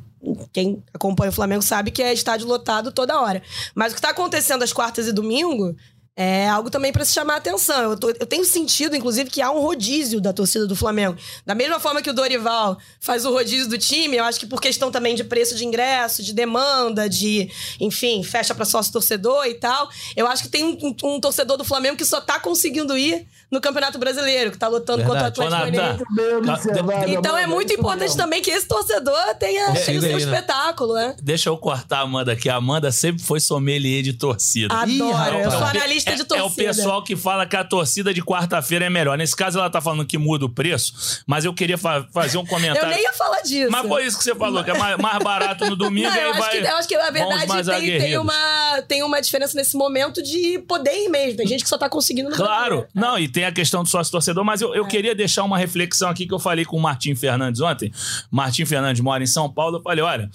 quem 0.51 0.83
acompanha 0.93 1.29
o 1.29 1.33
Flamengo 1.33 1.61
sabe 1.61 1.91
que 1.91 2.01
é 2.01 2.11
estádio 2.11 2.47
lotado 2.47 2.91
toda 2.91 3.21
hora. 3.21 3.41
Mas 3.75 3.91
o 3.91 3.95
que 3.95 3.99
está 3.99 4.09
acontecendo 4.09 4.63
às 4.63 4.73
quartas 4.73 5.07
e 5.07 5.11
domingo 5.11 5.75
é 6.19 6.49
algo 6.49 6.71
também 6.71 6.91
para 6.91 7.05
se 7.05 7.13
chamar 7.13 7.35
a 7.35 7.37
atenção. 7.37 7.91
Eu, 7.91 7.95
tô- 7.97 8.09
eu 8.09 8.25
tenho 8.25 8.43
sentido, 8.43 8.95
inclusive, 8.95 9.29
que 9.29 9.39
há 9.39 9.51
um 9.51 9.59
rodízio 9.61 10.19
da 10.19 10.33
torcida 10.33 10.65
do 10.65 10.75
Flamengo. 10.75 11.15
Da 11.45 11.53
mesma 11.53 11.79
forma 11.79 12.01
que 12.01 12.09
o 12.09 12.13
Dorival 12.13 12.75
faz 12.99 13.23
o 13.23 13.31
rodízio 13.31 13.69
do 13.69 13.77
time, 13.77 14.17
eu 14.17 14.23
acho 14.23 14.39
que 14.39 14.47
por 14.47 14.59
questão 14.59 14.89
também 14.91 15.13
de 15.13 15.23
preço 15.23 15.53
de 15.53 15.63
ingresso, 15.63 16.23
de 16.23 16.33
demanda, 16.33 17.07
de, 17.07 17.49
enfim, 17.79 18.23
fecha 18.23 18.55
para 18.55 18.65
sócio 18.65 18.91
torcedor 18.91 19.45
e 19.45 19.53
tal. 19.53 19.87
Eu 20.15 20.25
acho 20.25 20.41
que 20.41 20.49
tem 20.49 20.63
um, 20.63 20.77
um- 21.03 21.15
um 21.15 21.19
torcedor 21.19 21.55
do 21.55 21.63
Flamengo 21.63 21.95
que 21.95 22.05
só 22.05 22.19
tá 22.19 22.39
conseguindo 22.39 22.97
ir 22.97 23.27
no 23.49 23.61
Campeonato 23.61 23.97
Brasileiro, 23.97 24.51
que 24.51 24.57
tá 24.57 24.67
lutando 24.67 25.03
contra 25.03 25.29
o 25.29 25.31
Verdade. 25.33 25.79
Atlético 25.79 26.13
Mineiro. 26.13 26.51
Observado, 26.51 27.09
Então 27.09 27.37
é 27.37 27.47
muito 27.47 27.71
importante 27.73 28.01
mesmo. 28.01 28.17
também 28.17 28.41
que 28.41 28.51
esse 28.51 28.67
torcedor 28.67 29.35
tenha, 29.39 29.67
Consiga 29.67 29.85
tenha 29.85 29.99
o 29.99 30.01
seu 30.01 30.11
né? 30.11 30.17
espetáculo, 30.37 30.93
né? 30.95 31.15
Deixa 31.21 31.49
eu 31.49 31.57
cortar 31.57 31.99
a 31.99 32.01
Amanda 32.01 32.33
aqui. 32.33 32.49
A 32.49 32.55
Amanda 32.55 32.91
sempre 32.91 33.23
foi 33.23 33.39
sommelier 33.39 34.03
de 34.03 34.13
torcida. 34.13 34.73
Adoro. 34.73 35.37
eu 35.37 35.51
sou 35.51 35.63
analista 35.63 36.11
é, 36.11 36.15
de 36.15 36.21
É 36.21 36.25
torcida. 36.25 36.45
o 36.51 36.55
pessoal 36.55 37.03
que 37.03 37.15
fala 37.15 37.45
que 37.45 37.55
a 37.55 37.63
torcida 37.63 38.13
de 38.13 38.21
quarta-feira 38.21 38.85
é 38.85 38.89
melhor. 38.89 39.17
Nesse 39.17 39.35
caso, 39.35 39.59
ela 39.59 39.69
tá 39.69 39.79
falando 39.79 40.05
que 40.05 40.17
muda 40.17 40.45
o 40.45 40.49
preço, 40.49 41.23
mas 41.25 41.45
eu 41.45 41.53
queria 41.53 41.77
fa- 41.77 42.05
fazer 42.13 42.37
um 42.37 42.45
comentário. 42.45 42.87
Eu 42.87 42.95
nem 42.95 43.03
ia 43.03 43.13
falar 43.13 43.41
disso. 43.41 43.71
Mas 43.71 43.87
foi 43.87 44.05
isso 44.05 44.17
que 44.17 44.23
você 44.23 44.35
falou, 44.35 44.63
que 44.63 44.71
é 44.71 44.77
mais, 44.77 44.97
mais 44.97 45.19
barato 45.23 45.65
no 45.65 45.75
domingo 45.75 46.09
Não, 46.09 46.15
e 46.15 46.19
aí 46.19 46.25
eu, 46.25 46.31
acho 46.31 46.39
vai. 46.41 46.49
que, 46.51 46.57
eu 46.67 46.75
acho 46.77 46.87
que 46.87 46.95
a 46.95 47.11
verdade 47.11 47.63
tem, 47.65 47.99
tem, 47.99 48.17
uma, 48.17 48.81
tem 48.87 49.03
uma 49.03 49.21
diferença 49.21 49.55
nesse 49.55 49.75
momento 49.77 50.21
de 50.21 50.59
poder 50.67 50.91
ir 51.05 51.09
mesmo. 51.09 51.37
Tem 51.37 51.47
gente 51.47 51.63
que 51.63 51.69
só 51.69 51.77
tá 51.77 51.89
conseguindo 51.89 52.29
no 52.29 52.35
Claro, 52.35 52.85
não, 52.93 53.17
e 53.17 53.27
tem 53.37 53.45
a 53.45 53.51
questão 53.51 53.83
do 53.83 53.89
sócio-torcedor, 53.89 54.43
mas 54.43 54.61
eu, 54.61 54.73
eu 54.73 54.83
É. 54.83 54.87
queria 54.87 55.13
deixar 55.13 55.43
uma 55.43 55.59
reflexão 55.59 56.09
aqui 56.09 56.25
que 56.25 56.33
eu 56.33 56.39
falei 56.39 56.65
com 56.65 56.75
o 56.75 56.81
Martim 56.81 57.13
Fernandes 57.13 57.61
ontem. 57.61 57.91
Martim 58.31 58.65
Fernandes 58.65 58.99
mora 58.99 59.21
em 59.23 59.27
São 59.27 59.47
Paulo. 59.47 59.77
Eu 59.77 59.81
falei: 59.83 60.03
olha, 60.03 60.27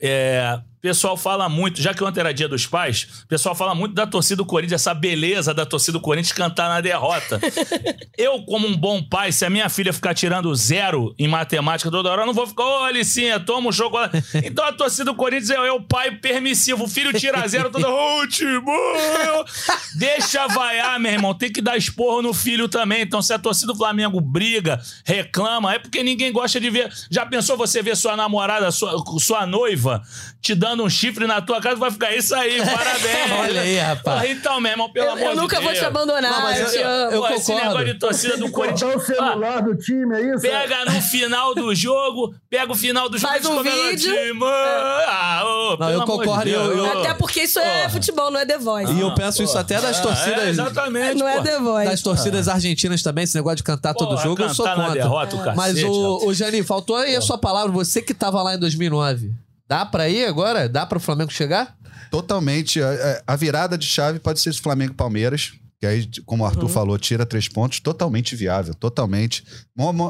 é, 0.00 0.58
o 0.76 0.80
pessoal 0.80 1.16
fala 1.16 1.48
muito, 1.48 1.80
já 1.80 1.94
que 1.94 2.04
ontem 2.04 2.20
era 2.20 2.32
dia 2.32 2.46
dos 2.46 2.66
pais, 2.66 3.08
o 3.24 3.26
pessoal 3.26 3.54
fala 3.54 3.74
muito 3.74 3.94
da 3.94 4.06
torcida 4.06 4.36
do 4.36 4.46
Corinthians, 4.46 4.82
essa 4.82 4.94
beleza 4.94 5.54
da 5.54 5.64
torcida 5.64 5.92
do 5.92 6.00
Corinthians 6.00 6.32
cantar 6.32 6.68
na 6.68 6.80
derrota. 6.80 7.40
eu, 8.16 8.42
como 8.42 8.68
um 8.68 8.76
bom 8.76 9.02
pai, 9.02 9.32
se 9.32 9.44
a 9.44 9.50
minha 9.50 9.68
filha 9.68 9.92
ficar 9.92 10.14
tirando 10.14 10.54
zero 10.54 11.14
em 11.18 11.26
matemática 11.26 11.90
toda 11.90 12.10
hora, 12.10 12.22
eu 12.22 12.26
não 12.26 12.34
vou 12.34 12.46
ficar, 12.46 12.64
ô 12.64 12.84
Alicinha, 12.84 13.40
toma 13.40 13.70
um 13.70 13.72
chocolate. 13.72 14.22
Então 14.44 14.64
a 14.64 14.72
torcida 14.72 15.06
do 15.06 15.14
Corinthians 15.14 15.50
é, 15.50 15.54
é 15.54 15.72
o 15.72 15.80
pai 15.80 16.10
permissivo. 16.12 16.84
O 16.84 16.88
filho 16.88 17.12
tira 17.12 17.46
zero 17.48 17.70
toda 17.70 17.88
hora, 17.88 18.28
Timão! 18.28 19.44
Deixa 19.96 20.46
vaiar, 20.46 21.00
meu 21.00 21.12
irmão. 21.12 21.34
Tem 21.34 21.50
que 21.50 21.62
dar 21.62 21.76
esporro 21.76 22.20
no 22.20 22.34
filho 22.34 22.68
também. 22.68 23.02
Então, 23.02 23.22
se 23.22 23.32
a 23.32 23.38
torcida 23.38 23.72
do 23.72 23.78
Flamengo 23.78 24.20
briga, 24.20 24.80
reclama, 25.04 25.74
é 25.74 25.78
porque 25.78 26.02
ninguém 26.02 26.30
gosta 26.30 26.60
de 26.60 26.68
ver. 26.68 26.92
Já 27.10 27.24
pensou 27.24 27.56
você 27.56 27.82
ver 27.82 27.96
sua 27.96 28.14
namorada, 28.14 28.70
sua, 28.70 29.02
sua 29.18 29.46
noiva, 29.46 30.02
te 30.40 30.54
dando 30.54 30.65
um 30.74 30.88
chifre 30.90 31.26
na 31.26 31.40
tua 31.40 31.60
casa? 31.60 31.76
Vai 31.76 31.90
ficar 31.90 32.14
isso 32.14 32.34
aí, 32.34 32.58
parabéns. 32.64 33.32
Olha 33.40 33.60
aí, 33.60 33.78
rapaz. 33.78 34.30
Então, 34.30 34.60
meu 34.60 34.70
irmão, 34.72 34.90
pelo 34.92 35.06
Eu, 35.06 35.12
amor 35.12 35.22
eu 35.24 35.30
de 35.30 35.36
nunca 35.36 35.56
vou 35.60 35.68
Deus. 35.68 35.78
te 35.78 35.84
abandonar, 35.84 36.30
Não, 36.32 36.42
mas 36.42 36.58
eu, 36.58 36.66
eu- 36.66 36.72
te 36.72 36.78
amo. 36.82 37.10
eu 37.12 37.20
Pô, 37.22 37.28
esse 37.28 37.46
concordo. 37.46 37.68
negócio 37.68 37.86
de 37.92 37.98
torcida 37.98 38.36
do 38.36 38.50
Corinthians. 38.50 38.80
Cortar 38.92 38.96
o 38.96 39.00
Ah, 39.22 39.28
celular 39.30 39.62
do 39.62 39.76
time, 39.76 40.14
é 40.16 40.34
isso? 40.34 40.42
Pega 40.42 40.84
no 40.84 41.00
final 41.02 41.54
do 41.54 41.74
jogo, 41.74 42.34
pega 42.50 42.72
o 42.72 42.74
final 42.74 43.08
do 43.08 43.18
jogo 43.18 43.32
Faz 43.32 43.44
e 43.44 43.48
um 43.48 43.62
vídeo. 43.62 44.12
time. 44.14 44.40
Ah, 44.44 45.42
ô, 45.44 45.76
Não, 45.76 45.90
eu 45.90 46.00
de 46.00 46.06
concordo, 46.06 46.44
Deus. 46.44 46.68
eu- 46.68 46.76
eu- 46.86 46.98
Até 47.00 47.14
porque 47.14 47.42
isso 47.42 47.58
é 47.58 47.88
futebol, 47.88 48.30
não 48.30 48.40
é 48.40 48.46
The 48.46 48.58
Voice. 48.58 48.92
E 48.92 49.00
eu 49.00 49.14
penso 49.14 49.42
isso 49.42 49.56
até 49.58 49.80
das 49.80 49.98
Ah, 49.98 50.02
torcidas. 50.02 50.38
é, 50.44 50.48
exatamente. 50.50 51.14
não 51.18 51.28
é. 51.28 51.40
The 51.42 51.58
Voice. 51.58 51.90
Das 51.90 52.02
torcidas 52.02 52.48
argentinas 52.48 53.02
também, 53.02 53.24
esse 53.24 53.34
negócio 53.34 53.56
de 53.56 53.62
cantar 53.62 53.94
todo 53.94 54.16
jogo, 54.16 54.42
eu 54.42 54.48
sou 54.54 54.66
contra. 54.66 54.92
derrota, 54.92 55.36
o 55.36 55.38
cacete, 55.38 55.56
Mas 55.56 55.82
o 55.84 56.32
Jani, 56.32 56.62
faltou 56.62 56.96
aí 56.96 57.14
a 57.16 57.20
sua 57.20 57.38
palavra, 57.38 57.70
você 57.72 58.00
que 58.02 58.14
tava 58.14 58.42
lá 58.42 58.54
em 58.54 58.58
2009. 58.58 59.30
Dá 59.68 59.84
pra 59.84 60.08
ir 60.08 60.24
agora? 60.26 60.68
Dá 60.68 60.86
pra 60.86 60.98
o 60.98 61.00
Flamengo 61.00 61.32
chegar? 61.32 61.76
Totalmente. 62.10 62.80
A, 62.82 63.22
a 63.26 63.36
virada 63.36 63.76
de 63.76 63.86
chave 63.86 64.18
pode 64.18 64.40
ser 64.40 64.50
esse 64.50 64.60
Flamengo 64.60 64.92
e 64.92 64.96
Palmeiras. 64.96 65.52
Que 65.78 65.86
aí, 65.86 66.08
como 66.24 66.42
o 66.42 66.46
Arthur 66.46 66.62
Uhum. 66.62 66.68
falou, 66.70 66.98
tira 66.98 67.26
três 67.26 67.48
pontos. 67.50 67.80
Totalmente 67.80 68.34
viável, 68.34 68.74
totalmente. 68.74 69.44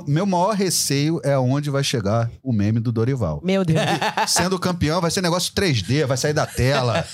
Meu 0.07 0.25
maior 0.25 0.55
receio 0.55 1.21
é 1.25 1.37
onde 1.37 1.71
vai 1.71 1.83
chegar 1.83 2.31
o 2.41 2.53
meme 2.53 2.79
do 2.79 2.93
Dorival. 2.93 3.41
Meu 3.43 3.65
Deus. 3.65 3.81
Sendo 4.29 4.61
campeão, 4.61 5.01
vai 5.01 5.11
ser 5.11 5.23
negócio 5.23 5.53
3D, 5.53 6.07
vai 6.07 6.17
sair 6.17 6.33
da 6.33 6.47
tela. 6.47 7.05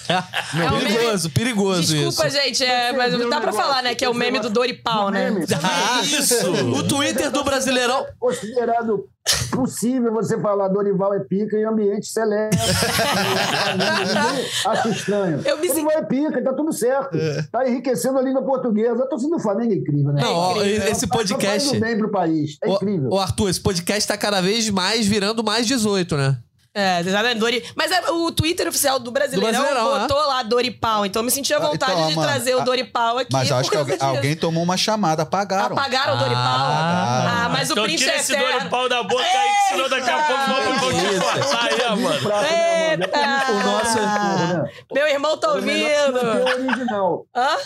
É 0.54 0.68
perigoso, 0.80 1.30
perigoso 1.30 1.94
Desculpa, 1.96 2.26
isso. 2.28 2.36
gente, 2.36 2.62
é, 2.62 2.92
mas 2.92 3.18
dá 3.30 3.40
pra 3.40 3.54
falar, 3.54 3.82
né? 3.82 3.94
Que 3.94 4.04
é 4.04 4.10
o 4.10 4.12
meme 4.14 4.38
do 4.38 4.50
Doripau, 4.50 5.08
né? 5.10 5.30
Meme. 5.30 5.46
Ah, 5.62 6.02
isso! 6.02 6.50
O 6.76 6.82
Twitter 6.82 7.30
do 7.30 7.42
Brasileirão. 7.42 8.04
Considerado 8.20 9.08
possível 9.50 10.12
você 10.12 10.38
falar 10.40 10.68
Dorival 10.68 11.14
é 11.14 11.20
pica 11.20 11.56
em 11.56 11.64
ambiente 11.64 12.06
celeste. 12.06 12.58
Acha 14.66 14.88
estranho. 14.88 15.40
Eu 15.44 15.58
me 15.58 15.68
Dorival 15.68 15.92
é 15.92 16.02
pica, 16.02 16.42
tá 16.42 16.52
tudo 16.52 16.72
certo. 16.72 17.16
Tá 17.50 17.68
enriquecendo 17.68 18.18
a 18.18 18.22
língua 18.22 18.42
portuguesa. 18.42 19.04
A 19.04 19.06
torcida 19.06 19.36
do 19.36 19.42
Flamengo 19.42 19.72
é 19.72 19.76
incrível, 19.76 20.12
né? 20.12 20.22
Não, 20.22 20.34
ó, 20.34 20.56
incrível. 20.56 20.88
esse 20.88 21.06
Tá 21.06 21.16
podcast. 21.16 21.68
fazendo 21.68 21.80
bem 21.80 21.98
pro 21.98 22.10
país. 22.10 22.56
É 22.62 22.70
incrível. 22.70 23.10
Ô, 23.10 23.16
ô, 23.16 23.20
Arthur, 23.20 23.48
esse 23.48 23.60
podcast 23.60 24.08
tá 24.08 24.16
cada 24.16 24.40
vez 24.40 24.68
mais 24.70 25.06
virando 25.06 25.44
mais 25.44 25.66
18, 25.66 26.16
né? 26.16 26.36
É, 26.74 27.00
exatamente. 27.00 27.38
Dori... 27.38 27.62
Mas 27.76 27.90
é, 27.92 28.10
o 28.10 28.32
Twitter 28.32 28.66
oficial 28.66 28.98
do 28.98 29.10
Brasileirão, 29.10 29.60
Do 29.60 29.66
Brasileirão, 29.68 30.00
botou 30.00 30.26
lá 30.26 30.42
Doripau. 30.42 31.04
Então 31.04 31.20
eu 31.20 31.24
me 31.24 31.30
senti 31.30 31.52
à 31.52 31.58
Ah, 31.58 31.60
vontade 31.60 31.92
então, 31.92 32.08
de 32.08 32.14
mano, 32.16 32.28
trazer 32.28 32.54
o 32.54 32.60
a- 32.60 32.64
Doripau 32.64 33.18
aqui. 33.18 33.28
Mas 33.30 33.50
eu 33.50 33.56
acho 33.56 33.70
que 33.70 33.76
alguém, 33.76 33.96
alguém 34.00 34.34
tomou 34.36 34.62
uma 34.62 34.76
chamada, 34.78 35.22
apagaram. 35.22 35.76
Apagaram 35.76 36.14
o 36.14 36.18
Doripau? 36.18 36.42
Ah. 36.42 37.42
Ah, 37.44 37.48
mas 37.50 37.68
o 37.68 37.72
então 37.72 37.84
Príncipe 37.84 38.04
tira 38.04 38.16
é 38.16 38.20
esse 38.20 38.32
eterno. 38.32 38.60
dor 38.60 38.70
pau 38.70 38.88
da 38.88 39.02
boca 39.02 39.22
aí, 39.22 39.48
que 39.50 39.68
senão 39.68 39.88
daqui 39.90 40.10
a 40.10 40.22
pouco 40.22 40.42
vamos 40.46 40.80
vou 40.80 40.92
te 40.92 41.56
aí, 41.56 41.96
mano. 42.00 42.28
Né? 42.28 42.90
Eita! 42.92 43.52
O 43.52 43.60
nosso 43.64 43.98
é 43.98 44.02
né? 44.02 44.70
Meu 44.92 45.06
irmão 45.08 45.36
tá 45.36 45.52
O 45.52 45.60
melhor 45.62 46.06
ouvindo. 46.08 46.18
é 46.18 46.32
o 46.32 46.48
original. 46.68 47.26
Hã? 47.36 47.56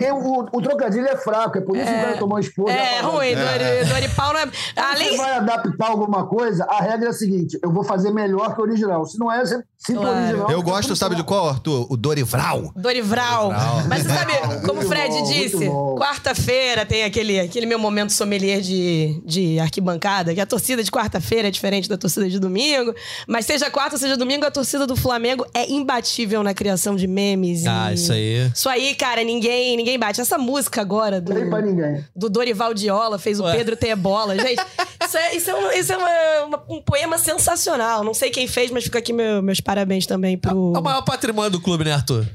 É, 0.00 0.04
é, 0.06 0.12
o, 0.12 0.40
o 0.52 0.62
trocadilho 0.62 1.06
é 1.06 1.16
fraco, 1.16 1.58
é 1.58 1.60
por 1.60 1.76
isso 1.76 1.86
que 1.86 1.92
o 1.92 2.00
cara 2.02 2.16
tomou 2.18 2.38
expor. 2.38 2.70
É 2.70 3.00
ruim, 3.00 3.34
Dori, 3.34 3.84
Doripau 3.88 4.32
não 4.32 4.40
é. 4.40 4.46
Se 4.46 4.52
Além. 4.76 5.10
você 5.10 5.16
vai 5.16 5.32
adaptar 5.36 5.86
alguma 5.90 6.26
coisa, 6.26 6.64
a 6.64 6.80
regra 6.80 7.06
é 7.06 7.10
a 7.10 7.12
seguinte: 7.12 7.58
eu 7.62 7.72
vou 7.72 7.84
fazer 7.84 8.10
melhor 8.10 8.54
que 8.54 8.60
o 8.60 8.64
original. 8.64 9.04
Se 9.06 9.18
não 9.18 9.30
é, 9.32 9.40
você 9.44 9.62
cita 9.78 10.00
Claro. 10.00 10.14
o 10.16 10.20
original. 10.22 10.50
Eu 10.50 10.58
tá 10.58 10.70
gosto, 10.70 10.96
sabe 10.96 11.14
de 11.16 11.22
qual, 11.24 11.48
Arthur? 11.48 11.86
O 11.90 11.96
Dorival. 11.96 12.72
Dorivral. 12.76 13.52
Mas 13.88 14.02
você 14.02 14.08
sabe, 14.08 14.32
como 14.66 14.80
o 14.80 14.84
Fred 14.84 15.14
bom, 15.14 15.22
disse, 15.24 15.68
quarta-feira 15.98 16.84
tem 16.86 17.04
aquele, 17.04 17.40
aquele 17.40 17.66
meu 17.66 17.78
momento 17.78 18.12
sommelier 18.12 18.60
de, 18.60 19.20
de 19.24 19.58
arquibancada, 19.58 20.34
que 20.34 20.40
a 20.40 20.46
torcida 20.46 20.82
de 20.82 20.90
quarta-feira 20.90 21.48
é 21.48 21.50
diferente 21.50 21.88
da 21.88 21.96
torcida 21.96 22.28
de 22.28 22.38
domingo. 22.38 22.94
Mas 23.26 23.46
seja 23.46 23.70
quarta, 23.70 23.96
seja 23.96 24.16
domingo, 24.16 24.44
a 24.46 24.50
torcida 24.50 24.86
do 24.86 24.94
Flamengo 24.96 25.44
é 25.54 25.70
imbatível 25.70 26.42
na 26.42 26.54
criação 26.54 26.94
de 26.94 27.06
memes. 27.06 27.66
Ah, 27.66 27.90
e- 27.90 27.94
isso 27.94 28.12
aí. 28.12 28.50
Isso 28.54 28.68
aí, 28.68 28.94
cara, 28.94 29.22
ninguém, 29.24 29.73
ninguém 29.76 29.98
bate. 29.98 30.20
Essa 30.20 30.38
música 30.38 30.80
agora 30.80 31.20
do, 31.20 31.32
Não 31.32 31.40
tem 31.40 31.50
pra 31.50 31.60
ninguém. 31.60 32.04
do 32.14 32.28
Dorival 32.28 32.72
Diola 32.74 33.18
fez 33.18 33.40
o 33.40 33.44
Ué. 33.44 33.56
Pedro 33.56 33.76
ter 33.76 33.94
bola. 33.96 34.36
Gente, 34.38 34.60
isso 35.04 35.16
é, 35.16 35.36
isso 35.36 35.50
é, 35.50 35.54
um, 35.54 35.70
isso 35.72 35.92
é 35.92 35.96
uma- 35.96 36.44
uma- 36.46 36.62
um 36.76 36.82
poema 36.82 37.18
sensacional. 37.18 38.02
Não 38.04 38.14
sei 38.14 38.30
quem 38.30 38.46
fez, 38.46 38.70
mas 38.70 38.84
fica 38.84 38.98
aqui 38.98 39.12
meu- 39.12 39.42
meus 39.42 39.60
parabéns 39.60 40.06
também 40.06 40.36
pro. 40.38 40.72
É 40.74 40.78
o 40.78 40.82
maior 40.82 41.02
patrimônio 41.02 41.50
do 41.50 41.60
clube, 41.60 41.84
né, 41.84 41.92
Arthur? 41.92 42.26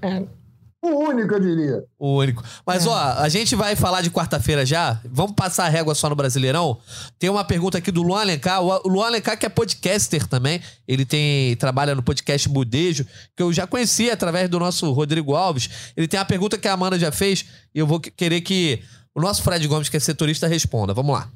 O 0.82 1.10
único, 1.10 1.34
eu 1.34 1.40
diria. 1.42 1.84
O 2.00 2.16
único. 2.20 2.42
Mas, 2.66 2.88
ó, 2.88 2.96
a 3.18 3.28
gente 3.28 3.54
vai 3.54 3.76
falar 3.76 4.02
de 4.02 4.10
quarta-feira 4.10 4.66
já. 4.66 4.98
Vamos 5.04 5.34
passar 5.36 5.66
a 5.66 5.70
régua 5.70 5.94
só 5.94 6.08
no 6.10 6.16
Brasileirão. 6.16 6.80
Tem 7.20 7.30
uma 7.30 7.44
pergunta 7.44 7.78
aqui 7.78 7.92
do 7.92 8.02
Luan 8.02 8.22
Alencar. 8.22 8.62
O 8.64 8.88
Luan 8.88 9.08
Alencar, 9.08 9.38
que 9.38 9.46
é 9.46 9.50
podcaster 9.50 10.26
também. 10.26 10.62
Ele 10.88 11.06
tem 11.06 11.56
trabalha 11.58 11.94
no 11.94 12.02
podcast 12.02 12.48
Budejo, 12.48 13.06
que 13.36 13.44
eu 13.44 13.52
já 13.52 13.68
conheci 13.68 14.10
através 14.10 14.50
do 14.50 14.58
nosso 14.58 14.90
Rodrigo 14.94 15.36
Alves. 15.36 15.70
Ele 15.98 16.08
tem 16.08 16.18
uma 16.18 16.26
pergunta 16.26 16.58
que 16.58 16.68
a 16.68 16.74
Amanda 16.74 16.98
já 16.98 17.12
fez 17.12 17.44
e 17.76 17.80
eu 17.80 17.86
vou 17.86 18.00
que- 18.00 18.10
querer 18.12 18.40
que 18.40 18.82
o 19.14 19.20
nosso 19.20 19.44
Fred 19.44 19.68
Gomes, 19.68 19.90
que 19.90 19.98
é 19.98 20.00
setorista, 20.00 20.48
responda. 20.48 20.94
Vamos 20.94 21.14
lá. 21.14 21.28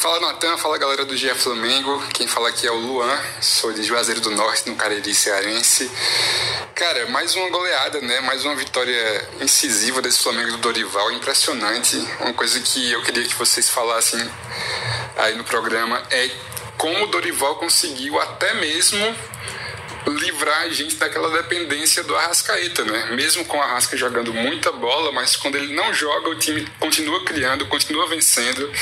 Fala 0.00 0.20
Natan, 0.20 0.56
fala 0.56 0.78
galera 0.78 1.04
do 1.04 1.16
GE 1.16 1.28
Flamengo. 1.34 2.00
Quem 2.14 2.26
fala 2.26 2.48
aqui 2.48 2.66
é 2.66 2.70
o 2.72 2.78
Luan, 2.78 3.16
sou 3.40 3.72
de 3.72 3.82
Juazeiro 3.82 4.20
do 4.20 4.30
Norte, 4.30 4.68
no 4.68 4.74
Cariri 4.76 5.14
Cearense. 5.14 5.90
Cara, 6.80 7.06
mais 7.08 7.34
uma 7.34 7.50
goleada, 7.50 8.00
né? 8.00 8.20
Mais 8.20 8.42
uma 8.42 8.56
vitória 8.56 9.28
incisiva 9.38 10.00
desse 10.00 10.22
Flamengo 10.22 10.52
do 10.52 10.56
Dorival, 10.56 11.12
impressionante. 11.12 11.94
Uma 12.20 12.32
coisa 12.32 12.58
que 12.58 12.90
eu 12.90 13.02
queria 13.02 13.22
que 13.22 13.34
vocês 13.34 13.68
falassem 13.68 14.18
aí 15.18 15.36
no 15.36 15.44
programa 15.44 16.02
é 16.10 16.30
como 16.78 17.04
o 17.04 17.06
Dorival 17.08 17.56
conseguiu 17.56 18.18
até 18.18 18.54
mesmo 18.54 18.98
livrar 20.06 20.62
a 20.62 20.68
gente 20.70 20.96
daquela 20.96 21.28
dependência 21.42 22.02
do 22.02 22.16
Arrascaeta, 22.16 22.82
né? 22.82 23.10
Mesmo 23.10 23.44
com 23.44 23.58
o 23.58 23.60
Arrasca 23.60 23.94
jogando 23.94 24.32
muita 24.32 24.72
bola, 24.72 25.12
mas 25.12 25.36
quando 25.36 25.56
ele 25.56 25.74
não 25.74 25.92
joga, 25.92 26.30
o 26.30 26.34
time 26.36 26.66
continua 26.78 27.22
criando, 27.26 27.66
continua 27.66 28.08
vencendo, 28.08 28.72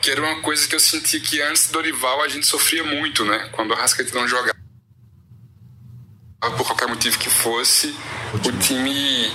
que 0.00 0.08
era 0.08 0.22
uma 0.22 0.40
coisa 0.40 0.68
que 0.68 0.76
eu 0.76 0.80
senti 0.80 1.18
que 1.18 1.42
antes 1.42 1.66
do 1.66 1.72
Dorival 1.72 2.22
a 2.22 2.28
gente 2.28 2.46
sofria 2.46 2.84
muito, 2.84 3.24
né? 3.24 3.48
Quando 3.50 3.72
o 3.72 3.74
Arrascaeta 3.74 4.14
não 4.14 4.28
jogava 4.28 4.54
por 6.52 6.66
qualquer 6.66 6.88
motivo 6.88 7.18
que 7.18 7.30
fosse, 7.30 7.96
o 8.32 8.52
time 8.52 9.32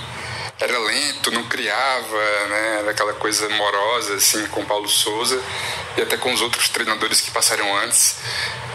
era 0.60 0.78
lento, 0.78 1.30
não 1.30 1.44
criava, 1.44 2.46
né? 2.48 2.78
Era 2.80 2.90
aquela 2.90 3.14
coisa 3.14 3.48
morosa, 3.48 4.14
assim, 4.14 4.46
com 4.48 4.60
o 4.60 4.66
Paulo 4.66 4.88
Souza 4.88 5.42
e 5.96 6.02
até 6.02 6.16
com 6.16 6.32
os 6.32 6.42
outros 6.42 6.68
treinadores 6.68 7.20
que 7.20 7.30
passaram 7.30 7.76
antes. 7.78 8.16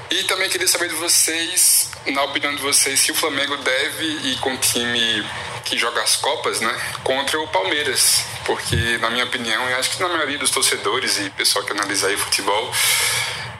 E 0.10 0.24
também 0.24 0.50
queria 0.50 0.68
saber 0.68 0.90
de 0.90 0.96
vocês, 0.96 1.90
na 2.08 2.24
opinião 2.24 2.56
de 2.56 2.62
vocês, 2.62 3.00
se 3.00 3.12
o 3.12 3.16
Flamengo 3.16 3.58
deve 3.58 4.06
ir 4.06 4.40
com 4.40 4.54
o 4.54 4.58
time 4.58 5.26
que 5.64 5.78
joga 5.78 6.02
as 6.02 6.16
Copas, 6.16 6.60
né? 6.60 6.82
Contra 7.04 7.40
o 7.40 7.48
Palmeiras. 7.48 8.24
Porque, 8.46 8.98
na 9.00 9.10
minha 9.10 9.26
opinião, 9.26 9.70
e 9.70 9.74
acho 9.74 9.92
que 9.92 10.02
na 10.02 10.08
maioria 10.08 10.38
dos 10.38 10.52
torcedores 10.52 11.18
e 11.20 11.30
pessoal 11.32 11.66
que 11.66 11.72
analisa 11.72 12.08
aí 12.08 12.18
futebol, 12.18 12.72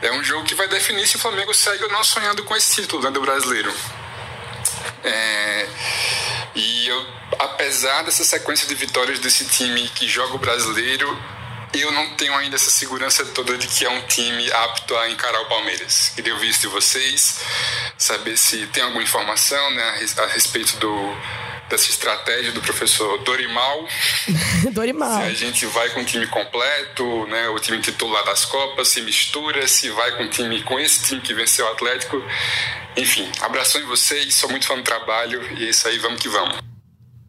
é 0.02 0.12
um 0.12 0.24
jogo 0.24 0.46
que 0.46 0.54
vai 0.54 0.68
definir 0.68 1.08
se 1.08 1.16
o 1.16 1.20
Flamengo 1.20 1.54
segue 1.54 1.84
ou 1.84 1.90
não 1.90 2.04
sonhando 2.04 2.44
com 2.44 2.56
esse 2.56 2.82
título 2.82 3.04
né, 3.04 3.12
do 3.12 3.22
brasileiro. 3.22 3.74
É, 5.06 5.68
e 6.56 6.88
eu, 6.88 7.08
apesar 7.40 8.04
dessa 8.04 8.24
sequência 8.24 8.68
de 8.68 8.76
vitórias 8.76 9.20
desse 9.20 9.46
time 9.46 9.88
que 9.90 10.08
joga 10.08 10.36
o 10.36 10.40
brasileiro, 10.40 11.08
eu 11.74 11.92
não 11.92 12.16
tenho 12.16 12.34
ainda 12.36 12.56
essa 12.56 12.72
segurança 12.72 13.26
toda 13.26 13.58
de 13.58 13.68
que 13.68 13.86
é 13.86 13.90
um 13.90 14.02
time 14.08 14.52
apto 14.52 14.96
a 14.98 15.10
encarar 15.10 15.42
o 15.42 15.46
Palmeiras. 15.46 16.12
Queria 16.16 16.34
ouvir 16.34 16.50
isso 16.50 16.62
de 16.62 16.68
vocês, 16.68 17.42
saber 17.98 18.38
se 18.38 18.66
tem 18.68 18.84
alguma 18.84 19.04
informação 19.04 19.72
né, 19.72 20.08
a 20.18 20.26
respeito 20.28 20.78
do, 20.78 21.18
dessa 21.70 21.90
estratégia 21.90 22.52
do 22.52 22.62
professor 22.62 23.18
Dorimal. 23.24 23.88
Dorimal. 24.72 25.18
Se 25.18 25.24
a 25.24 25.34
gente 25.34 25.66
vai 25.68 25.90
com 25.90 26.02
o 26.02 26.06
time 26.06 26.28
completo, 26.28 27.26
né, 27.28 27.50
o 27.50 27.60
time 27.60 27.80
titular 27.80 28.24
das 28.26 28.46
Copas, 28.46 28.88
se 28.90 29.02
mistura, 29.02 29.68
se 29.68 29.90
vai 29.90 30.18
com 30.18 30.24
o 30.24 30.30
time 30.30 30.62
com 30.64 30.80
esse 30.80 31.04
time 31.04 31.22
que 31.22 31.34
venceu 31.34 31.66
o 31.66 31.70
Atlético. 31.70 32.22
Enfim, 32.98 33.30
abração 33.42 33.82
em 33.82 33.86
vocês, 33.86 34.34
sou 34.36 34.50
muito 34.50 34.68
fã 34.68 34.76
do 34.76 34.84
trabalho 34.84 35.42
e 35.58 35.66
é 35.66 35.70
isso 35.70 35.88
aí, 35.88 35.98
vamos 35.98 36.22
que 36.22 36.30
vamos. 36.30 36.75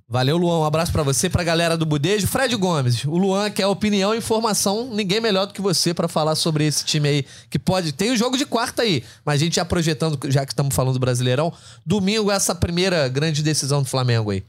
Valeu, 0.09 0.37
Luan. 0.37 0.61
Um 0.61 0.65
abraço 0.65 0.93
para 0.93 1.03
você, 1.03 1.29
pra 1.29 1.43
galera 1.43 1.77
do 1.77 1.85
Budejo. 1.85 2.29
Fred 2.29 2.55
Gomes, 2.55 3.05
o 3.05 3.17
Luan 3.17 3.51
quer 3.51 3.67
opinião 3.67 4.15
e 4.15 4.19
informação. 4.19 4.89
Ninguém 4.95 5.21
melhor 5.21 5.47
do 5.47 5.53
que 5.53 5.61
você 5.61 5.93
para 5.93 6.07
falar 6.07 6.37
sobre 6.37 6.65
esse 6.65 6.85
time 6.85 7.09
aí. 7.09 7.27
Que 7.51 7.59
pode. 7.59 7.91
Tem 7.93 8.13
o 8.13 8.17
jogo 8.17 8.39
de 8.39 8.47
quarta 8.47 8.83
aí, 8.83 9.03
mas 9.25 9.41
a 9.41 9.45
gente 9.45 9.57
já 9.57 9.65
projetando, 9.65 10.17
já 10.31 10.47
que 10.47 10.53
estamos 10.53 10.75
falando 10.77 10.95
do 10.95 11.01
Brasileirão, 11.01 11.53
domingo 11.85 12.31
essa 12.31 12.55
primeira 12.55 13.09
grande 13.09 13.43
decisão 13.43 13.83
do 13.83 13.89
Flamengo 13.89 14.31
aí. 14.31 14.45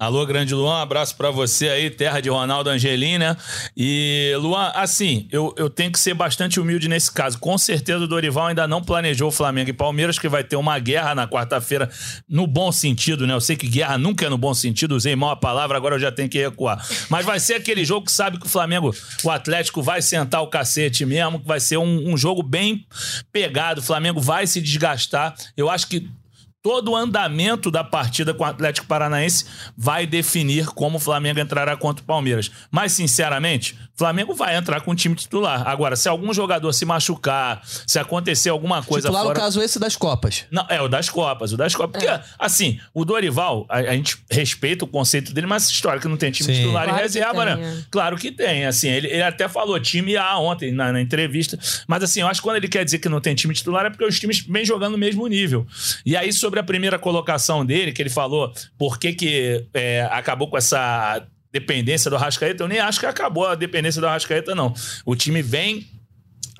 Alô, 0.00 0.24
grande 0.24 0.54
Luan, 0.54 0.80
abraço 0.80 1.16
para 1.16 1.28
você 1.32 1.68
aí, 1.70 1.90
terra 1.90 2.20
de 2.20 2.28
Ronaldo 2.28 2.70
Angelina. 2.70 3.36
E, 3.76 4.32
Luan, 4.38 4.70
assim, 4.72 5.26
eu, 5.32 5.52
eu 5.58 5.68
tenho 5.68 5.90
que 5.90 5.98
ser 5.98 6.14
bastante 6.14 6.60
humilde 6.60 6.86
nesse 6.86 7.10
caso. 7.10 7.36
Com 7.36 7.58
certeza 7.58 8.04
o 8.04 8.06
Dorival 8.06 8.46
ainda 8.46 8.68
não 8.68 8.80
planejou 8.80 9.26
o 9.26 9.32
Flamengo 9.32 9.70
e 9.70 9.72
Palmeiras, 9.72 10.16
que 10.16 10.28
vai 10.28 10.44
ter 10.44 10.54
uma 10.54 10.78
guerra 10.78 11.16
na 11.16 11.26
quarta-feira, 11.26 11.90
no 12.28 12.46
bom 12.46 12.70
sentido, 12.70 13.26
né? 13.26 13.34
Eu 13.34 13.40
sei 13.40 13.56
que 13.56 13.66
guerra 13.66 13.98
nunca 13.98 14.24
é 14.24 14.28
no 14.28 14.38
bom 14.38 14.54
sentido, 14.54 14.94
usei 14.94 15.16
mal 15.16 15.30
a 15.30 15.36
palavra, 15.36 15.76
agora 15.76 15.96
eu 15.96 16.00
já 16.00 16.12
tenho 16.12 16.28
que 16.28 16.38
recuar. 16.38 16.80
Mas 17.10 17.26
vai 17.26 17.40
ser 17.40 17.54
aquele 17.54 17.84
jogo 17.84 18.06
que 18.06 18.12
sabe 18.12 18.38
que 18.38 18.46
o 18.46 18.48
Flamengo, 18.48 18.94
o 19.24 19.30
Atlético 19.32 19.82
vai 19.82 20.00
sentar 20.00 20.42
o 20.42 20.46
cacete 20.46 21.04
mesmo, 21.04 21.40
que 21.40 21.46
vai 21.48 21.58
ser 21.58 21.76
um, 21.76 22.12
um 22.12 22.16
jogo 22.16 22.40
bem 22.40 22.86
pegado. 23.32 23.80
O 23.80 23.84
Flamengo 23.84 24.20
vai 24.20 24.46
se 24.46 24.60
desgastar. 24.60 25.34
Eu 25.56 25.68
acho 25.68 25.88
que 25.88 26.08
todo 26.62 26.92
o 26.92 26.96
andamento 26.96 27.70
da 27.70 27.84
partida 27.84 28.34
com 28.34 28.42
o 28.42 28.46
Atlético 28.46 28.86
Paranaense 28.86 29.46
vai 29.76 30.06
definir 30.06 30.66
como 30.66 30.96
o 30.96 31.00
Flamengo 31.00 31.38
entrará 31.38 31.76
contra 31.76 32.02
o 32.02 32.06
Palmeiras. 32.06 32.50
Mas, 32.70 32.92
sinceramente, 32.92 33.74
o 33.94 33.98
Flamengo 33.98 34.34
vai 34.34 34.56
entrar 34.56 34.80
com 34.80 34.90
o 34.90 34.94
time 34.94 35.14
titular. 35.14 35.66
Agora, 35.66 35.94
se 35.94 36.08
algum 36.08 36.32
jogador 36.34 36.72
se 36.72 36.84
machucar, 36.84 37.62
se 37.64 37.98
acontecer 37.98 38.48
alguma 38.48 38.82
coisa 38.82 39.08
Titular, 39.08 39.24
fora... 39.24 39.38
no 39.38 39.40
caso, 39.40 39.62
esse 39.62 39.78
das 39.78 39.96
Copas. 39.96 40.46
Não, 40.50 40.66
é 40.68 40.80
o 40.82 40.88
das 40.88 41.08
Copas, 41.08 41.52
o 41.52 41.56
das 41.56 41.74
Copas. 41.74 42.02
Porque, 42.02 42.22
assim, 42.38 42.80
o 42.92 43.04
Dorival, 43.04 43.64
a, 43.68 43.78
a 43.78 43.92
gente 43.94 44.18
respeita 44.30 44.84
o 44.84 44.88
conceito 44.88 45.32
dele, 45.32 45.46
mas 45.46 45.64
essa 45.64 45.72
história 45.72 46.00
que 46.00 46.08
não 46.08 46.16
tem 46.16 46.30
time 46.32 46.52
Sim. 46.52 46.60
titular 46.60 46.84
Claro 46.84 46.90
e 46.90 47.00
que 47.00 47.02
reserva, 47.02 47.44
né? 47.44 47.52
é. 47.62 47.84
Claro 47.90 48.16
que 48.16 48.32
tem. 48.32 48.66
Assim, 48.66 48.88
ele, 48.88 49.06
ele 49.06 49.22
até 49.22 49.48
falou 49.48 49.78
time 49.78 50.16
A 50.16 50.38
ontem 50.38 50.72
na, 50.72 50.92
na 50.92 51.00
entrevista. 51.00 51.58
Mas, 51.86 52.02
assim, 52.02 52.20
eu 52.20 52.26
acho 52.26 52.40
que 52.40 52.46
quando 52.46 52.56
ele 52.56 52.68
quer 52.68 52.84
dizer 52.84 52.98
que 52.98 53.08
não 53.08 53.20
tem 53.20 53.34
time 53.34 53.54
titular 53.54 53.86
é 53.86 53.90
porque 53.90 54.04
os 54.04 54.18
times 54.18 54.40
vêm 54.40 54.64
jogando 54.64 54.92
no 54.92 54.98
mesmo 54.98 55.26
nível. 55.28 55.66
E 56.04 56.16
aí, 56.16 56.32
sobre 56.32 56.47
a 56.56 56.62
primeira 56.62 56.98
colocação 56.98 57.66
dele, 57.66 57.92
que 57.92 58.00
ele 58.00 58.08
falou 58.10 58.52
por 58.78 58.98
que, 58.98 59.12
que 59.12 59.66
é, 59.74 60.08
acabou 60.10 60.48
com 60.48 60.56
essa 60.56 61.22
dependência 61.52 62.10
do 62.10 62.16
Arrascaeta, 62.16 62.62
eu 62.62 62.68
nem 62.68 62.78
acho 62.78 63.00
que 63.00 63.06
acabou 63.06 63.46
a 63.46 63.54
dependência 63.54 64.00
do 64.00 64.06
Arrascaeta, 64.06 64.54
não. 64.54 64.72
O 65.04 65.16
time 65.16 65.42
vem 65.42 65.86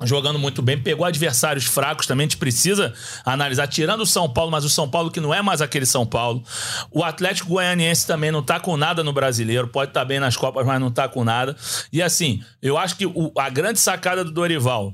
jogando 0.03 0.39
muito 0.39 0.61
bem, 0.61 0.77
pegou 0.81 1.05
adversários 1.05 1.65
fracos 1.65 2.07
também, 2.07 2.23
a 2.25 2.27
gente 2.29 2.37
precisa 2.37 2.93
analisar, 3.25 3.67
tirando 3.67 4.01
o 4.01 4.05
São 4.05 4.29
Paulo, 4.29 4.49
mas 4.49 4.63
o 4.63 4.69
São 4.69 4.89
Paulo 4.89 5.11
que 5.11 5.19
não 5.19 5.33
é 5.33 5.41
mais 5.41 5.61
aquele 5.61 5.85
São 5.85 6.05
Paulo. 6.05 6.41
O 6.89 7.03
Atlético 7.03 7.49
Goianiense 7.49 8.07
também 8.07 8.31
não 8.31 8.41
tá 8.41 8.59
com 8.61 8.77
nada 8.77 9.03
no 9.03 9.11
brasileiro, 9.11 9.67
pode 9.67 9.91
estar 9.91 10.05
bem 10.05 10.19
nas 10.19 10.37
Copas, 10.37 10.65
mas 10.65 10.79
não 10.79 10.89
tá 10.89 11.07
com 11.09 11.23
nada. 11.25 11.55
E 11.91 12.01
assim, 12.01 12.41
eu 12.61 12.77
acho 12.77 12.95
que 12.95 13.05
o- 13.05 13.31
a 13.37 13.49
grande 13.49 13.77
sacada 13.79 14.23
do 14.23 14.31
Dorival, 14.31 14.93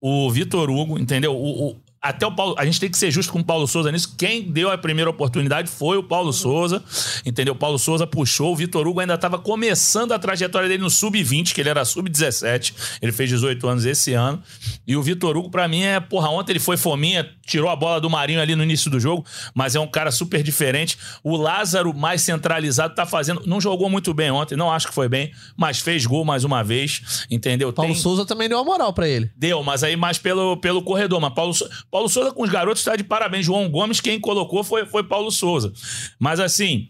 o 0.00 0.30
Vitor 0.30 0.70
Hugo, 0.70 0.98
entendeu? 1.00 1.34
O, 1.34 1.70
o- 1.70 1.76
até 2.00 2.26
o 2.26 2.32
Paulo, 2.32 2.54
a 2.58 2.64
gente 2.64 2.78
tem 2.80 2.90
que 2.90 2.96
ser 2.98 3.10
justo 3.10 3.32
com 3.32 3.40
o 3.40 3.44
Paulo 3.44 3.66
Souza 3.66 3.90
nisso. 3.90 4.14
Quem 4.16 4.42
deu 4.42 4.70
a 4.70 4.78
primeira 4.78 5.10
oportunidade 5.10 5.68
foi 5.68 5.96
o 5.96 6.02
Paulo 6.02 6.32
Souza, 6.32 6.82
entendeu? 7.26 7.54
O 7.54 7.56
Paulo 7.56 7.78
Souza 7.78 8.06
puxou, 8.06 8.52
o 8.52 8.56
Vitor 8.56 8.86
Hugo 8.86 9.00
ainda 9.00 9.14
estava 9.14 9.38
começando 9.38 10.12
a 10.12 10.18
trajetória 10.18 10.68
dele 10.68 10.82
no 10.82 10.90
sub-20, 10.90 11.52
que 11.52 11.60
ele 11.60 11.68
era 11.68 11.84
sub-17. 11.84 12.72
Ele 13.02 13.12
fez 13.12 13.28
18 13.30 13.66
anos 13.68 13.84
esse 13.84 14.14
ano. 14.14 14.42
E 14.86 14.96
o 14.96 15.02
Vitor 15.02 15.36
Hugo, 15.36 15.50
pra 15.50 15.66
mim, 15.68 15.82
é, 15.82 15.98
porra, 16.00 16.28
ontem 16.30 16.52
ele 16.52 16.58
foi 16.60 16.76
fominha, 16.76 17.28
tirou 17.46 17.68
a 17.70 17.76
bola 17.76 18.00
do 18.00 18.08
Marinho 18.08 18.40
ali 18.40 18.54
no 18.54 18.62
início 18.62 18.90
do 18.90 19.00
jogo, 19.00 19.24
mas 19.54 19.74
é 19.74 19.80
um 19.80 19.86
cara 19.88 20.10
super 20.10 20.42
diferente. 20.42 20.96
O 21.22 21.36
Lázaro, 21.36 21.92
mais 21.94 22.22
centralizado, 22.22 22.94
tá 22.94 23.04
fazendo. 23.06 23.42
Não 23.46 23.60
jogou 23.60 23.90
muito 23.90 24.12
bem 24.14 24.30
ontem, 24.30 24.56
não 24.56 24.70
acho 24.70 24.88
que 24.88 24.94
foi 24.94 25.08
bem, 25.08 25.32
mas 25.56 25.78
fez 25.80 26.06
gol 26.06 26.24
mais 26.24 26.44
uma 26.44 26.62
vez, 26.62 27.24
entendeu? 27.30 27.72
Paulo 27.72 27.92
Tem- 27.92 28.00
Souza 28.02 28.24
também 28.24 28.48
deu 28.48 28.58
uma 28.58 28.64
moral 28.64 28.92
pra 28.92 29.08
ele. 29.08 29.30
Deu, 29.36 29.62
mas 29.62 29.82
aí 29.82 29.96
mais 29.96 30.18
pelo, 30.18 30.56
pelo 30.56 30.82
corredor. 30.82 31.20
Mas 31.20 31.34
Paulo, 31.34 31.52
Paulo 31.90 32.08
Souza 32.08 32.32
com 32.32 32.42
os 32.42 32.50
garotos 32.50 32.80
está 32.80 32.96
de 32.96 33.04
parabéns. 33.04 33.46
João 33.46 33.68
Gomes, 33.68 34.00
quem 34.00 34.20
colocou 34.20 34.62
foi, 34.62 34.86
foi 34.86 35.02
Paulo 35.02 35.30
Souza. 35.30 35.72
Mas 36.18 36.40
assim. 36.40 36.88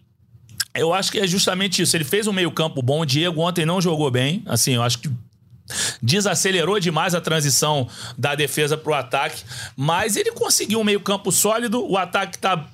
Eu 0.75 0.93
acho 0.93 1.11
que 1.11 1.19
é 1.19 1.25
justamente 1.25 1.81
isso. 1.81 1.97
Ele 1.97 2.03
fez 2.03 2.27
um 2.27 2.31
meio-campo 2.31 2.81
bom. 2.81 3.01
O 3.01 3.05
Diego 3.05 3.41
ontem 3.41 3.65
não 3.65 3.81
jogou 3.81 4.11
bem. 4.11 4.43
Assim, 4.45 4.73
eu 4.75 4.83
acho 4.83 4.99
que 4.99 5.09
desacelerou 6.01 6.79
demais 6.79 7.15
a 7.15 7.21
transição 7.21 7.87
da 8.17 8.35
defesa 8.35 8.77
pro 8.77 8.93
ataque. 8.93 9.43
Mas 9.75 10.15
ele 10.15 10.31
conseguiu 10.31 10.79
um 10.79 10.83
meio-campo 10.83 11.31
sólido. 11.31 11.83
O 11.89 11.97
ataque 11.97 12.37
tá 12.37 12.69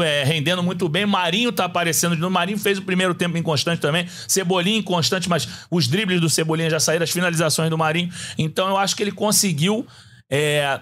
é, 0.00 0.22
rendendo 0.22 0.62
muito 0.62 0.88
bem. 0.88 1.06
Marinho 1.06 1.50
tá 1.50 1.64
aparecendo 1.64 2.14
de 2.14 2.20
novo. 2.20 2.32
Marinho 2.32 2.58
fez 2.58 2.78
o 2.78 2.82
primeiro 2.82 3.14
tempo 3.14 3.38
inconstante 3.38 3.80
também. 3.80 4.06
Cebolinha 4.28 4.78
inconstante, 4.78 5.28
mas 5.28 5.48
os 5.70 5.88
dribles 5.88 6.20
do 6.20 6.28
Cebolinha 6.28 6.68
já 6.68 6.78
saíram, 6.78 7.04
as 7.04 7.10
finalizações 7.10 7.70
do 7.70 7.78
Marinho. 7.78 8.12
Então 8.36 8.68
eu 8.68 8.76
acho 8.76 8.94
que 8.94 9.02
ele 9.02 9.12
conseguiu. 9.12 9.86
é, 10.30 10.80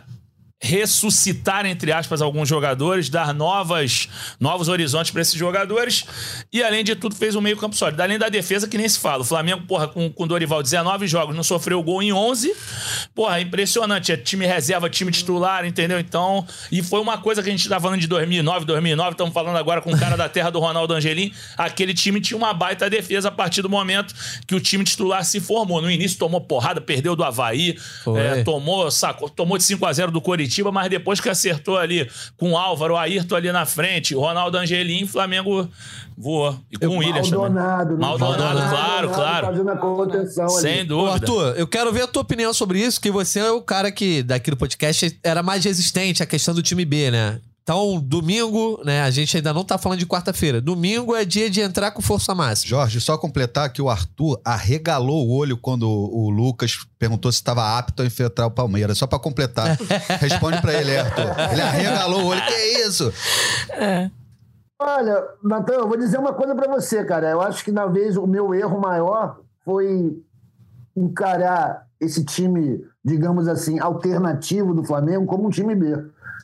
ressuscitar, 0.62 1.64
entre 1.64 1.90
aspas, 1.90 2.20
alguns 2.20 2.46
jogadores, 2.46 3.08
dar 3.08 3.32
novas, 3.32 4.08
novos 4.38 4.68
horizontes 4.68 5.10
para 5.10 5.22
esses 5.22 5.34
jogadores 5.34 6.04
e, 6.52 6.62
além 6.62 6.84
de 6.84 6.94
tudo, 6.94 7.14
fez 7.14 7.34
um 7.34 7.40
meio 7.40 7.56
campo 7.56 7.74
sólido. 7.74 8.00
Além 8.02 8.18
da 8.18 8.28
defesa, 8.28 8.68
que 8.68 8.76
nem 8.76 8.86
se 8.86 8.98
fala. 8.98 9.22
O 9.22 9.24
Flamengo, 9.24 9.62
porra, 9.66 9.88
com, 9.88 10.10
com 10.10 10.26
Dorival, 10.26 10.62
19 10.62 11.06
jogos, 11.06 11.34
não 11.34 11.42
sofreu 11.42 11.82
gol 11.82 12.02
em 12.02 12.12
11. 12.12 12.54
Porra, 13.14 13.38
é 13.38 13.42
impressionante. 13.42 14.12
É 14.12 14.18
time 14.18 14.46
reserva, 14.46 14.90
time 14.90 15.10
titular, 15.10 15.64
entendeu? 15.64 15.98
Então, 15.98 16.46
e 16.70 16.82
foi 16.82 17.00
uma 17.00 17.16
coisa 17.16 17.42
que 17.42 17.48
a 17.48 17.52
gente 17.52 17.66
tá 17.66 17.80
falando 17.80 18.00
de 18.00 18.06
2009, 18.06 18.66
2009, 18.66 19.12
estamos 19.12 19.32
falando 19.32 19.56
agora 19.56 19.80
com 19.80 19.92
o 19.92 19.98
cara 19.98 20.16
da 20.16 20.28
terra 20.28 20.50
do 20.50 20.58
Ronaldo 20.58 20.92
Angelim. 20.92 21.32
Aquele 21.56 21.94
time 21.94 22.20
tinha 22.20 22.36
uma 22.36 22.52
baita 22.52 22.90
defesa 22.90 23.28
a 23.28 23.32
partir 23.32 23.62
do 23.62 23.70
momento 23.70 24.14
que 24.46 24.54
o 24.54 24.60
time 24.60 24.84
titular 24.84 25.24
se 25.24 25.40
formou. 25.40 25.80
No 25.80 25.90
início 25.90 26.18
tomou 26.18 26.40
porrada, 26.40 26.82
perdeu 26.82 27.16
do 27.16 27.24
Havaí, 27.24 27.78
é, 28.16 28.42
tomou, 28.42 28.90
sacou, 28.90 29.30
tomou 29.30 29.56
de 29.56 29.64
5 29.64 29.86
a 29.86 29.92
0 29.92 30.12
do 30.12 30.20
Coritiba, 30.50 30.72
mas 30.72 30.90
depois 30.90 31.20
que 31.20 31.28
acertou 31.28 31.78
ali 31.78 32.10
com 32.36 32.52
o 32.52 32.58
Álvaro, 32.58 32.94
o 32.94 32.96
Ayrton 32.96 33.36
ali 33.36 33.52
na 33.52 33.64
frente, 33.64 34.14
o 34.14 34.20
Ronaldo 34.20 34.58
Angelim, 34.58 35.04
o 35.04 35.08
Flamengo 35.08 35.68
voou. 36.18 36.58
E 36.70 36.76
com 36.76 36.88
o 36.88 36.98
Williams 36.98 37.30
também. 37.30 37.50
Maldonado. 37.50 37.92
né? 37.92 37.98
Maldonado, 38.00 38.68
claro, 38.68 39.10
claro. 39.10 39.46
Fazendo 39.46 39.70
a 39.70 39.76
contenção 39.76 40.48
Sem 40.48 40.80
ali. 40.80 40.92
Ô, 40.92 40.96
dúvida. 40.96 41.12
Arthur, 41.12 41.54
eu 41.56 41.66
quero 41.66 41.92
ver 41.92 42.02
a 42.02 42.06
tua 42.06 42.22
opinião 42.22 42.52
sobre 42.52 42.80
isso, 42.80 43.00
que 43.00 43.10
você 43.10 43.38
é 43.38 43.50
o 43.50 43.62
cara 43.62 43.92
que, 43.92 44.22
daqui 44.22 44.50
do 44.50 44.56
podcast, 44.56 45.18
era 45.22 45.42
mais 45.42 45.64
resistente 45.64 46.22
à 46.22 46.26
questão 46.26 46.54
do 46.54 46.62
time 46.62 46.84
B, 46.84 47.10
né? 47.10 47.40
Então, 47.62 48.00
domingo, 48.00 48.80
né? 48.84 49.02
A 49.02 49.10
gente 49.10 49.36
ainda 49.36 49.52
não 49.52 49.64
tá 49.64 49.78
falando 49.78 49.98
de 49.98 50.06
quarta-feira. 50.06 50.60
Domingo 50.60 51.14
é 51.14 51.24
dia 51.24 51.48
de 51.48 51.60
entrar 51.60 51.90
com 51.92 52.02
força 52.02 52.34
máxima. 52.34 52.68
Jorge, 52.68 53.00
só 53.00 53.16
completar 53.16 53.72
que 53.72 53.80
o 53.80 53.88
Arthur 53.88 54.40
arregalou 54.44 55.28
o 55.28 55.36
olho 55.36 55.56
quando 55.56 55.88
o 55.88 56.30
Lucas 56.30 56.78
perguntou 56.98 57.30
se 57.30 57.38
estava 57.38 57.78
apto 57.78 58.02
a 58.02 58.06
enfrentar 58.06 58.46
o 58.46 58.50
Palmeiras. 58.50 58.98
Só 58.98 59.06
pra 59.06 59.18
completar. 59.18 59.78
Responde 60.18 60.60
pra 60.60 60.74
ele, 60.74 60.96
Arthur. 60.96 61.52
Ele 61.52 61.60
arregalou 61.60 62.22
o 62.22 62.26
olho. 62.26 62.42
Que 62.46 62.86
isso? 62.86 63.12
Olha, 64.82 65.22
Natan, 65.44 65.74
eu 65.74 65.88
vou 65.88 65.98
dizer 65.98 66.18
uma 66.18 66.32
coisa 66.32 66.54
pra 66.54 66.66
você, 66.66 67.04
cara. 67.04 67.28
Eu 67.30 67.40
acho 67.40 67.62
que, 67.62 67.70
na 67.70 67.86
vez, 67.86 68.16
o 68.16 68.26
meu 68.26 68.54
erro 68.54 68.80
maior 68.80 69.38
foi 69.64 70.18
encarar 70.96 71.86
esse 72.00 72.24
time, 72.24 72.82
digamos 73.04 73.46
assim, 73.46 73.78
alternativo 73.78 74.74
do 74.74 74.82
Flamengo 74.82 75.26
como 75.26 75.46
um 75.46 75.50
time 75.50 75.74
B. 75.74 75.94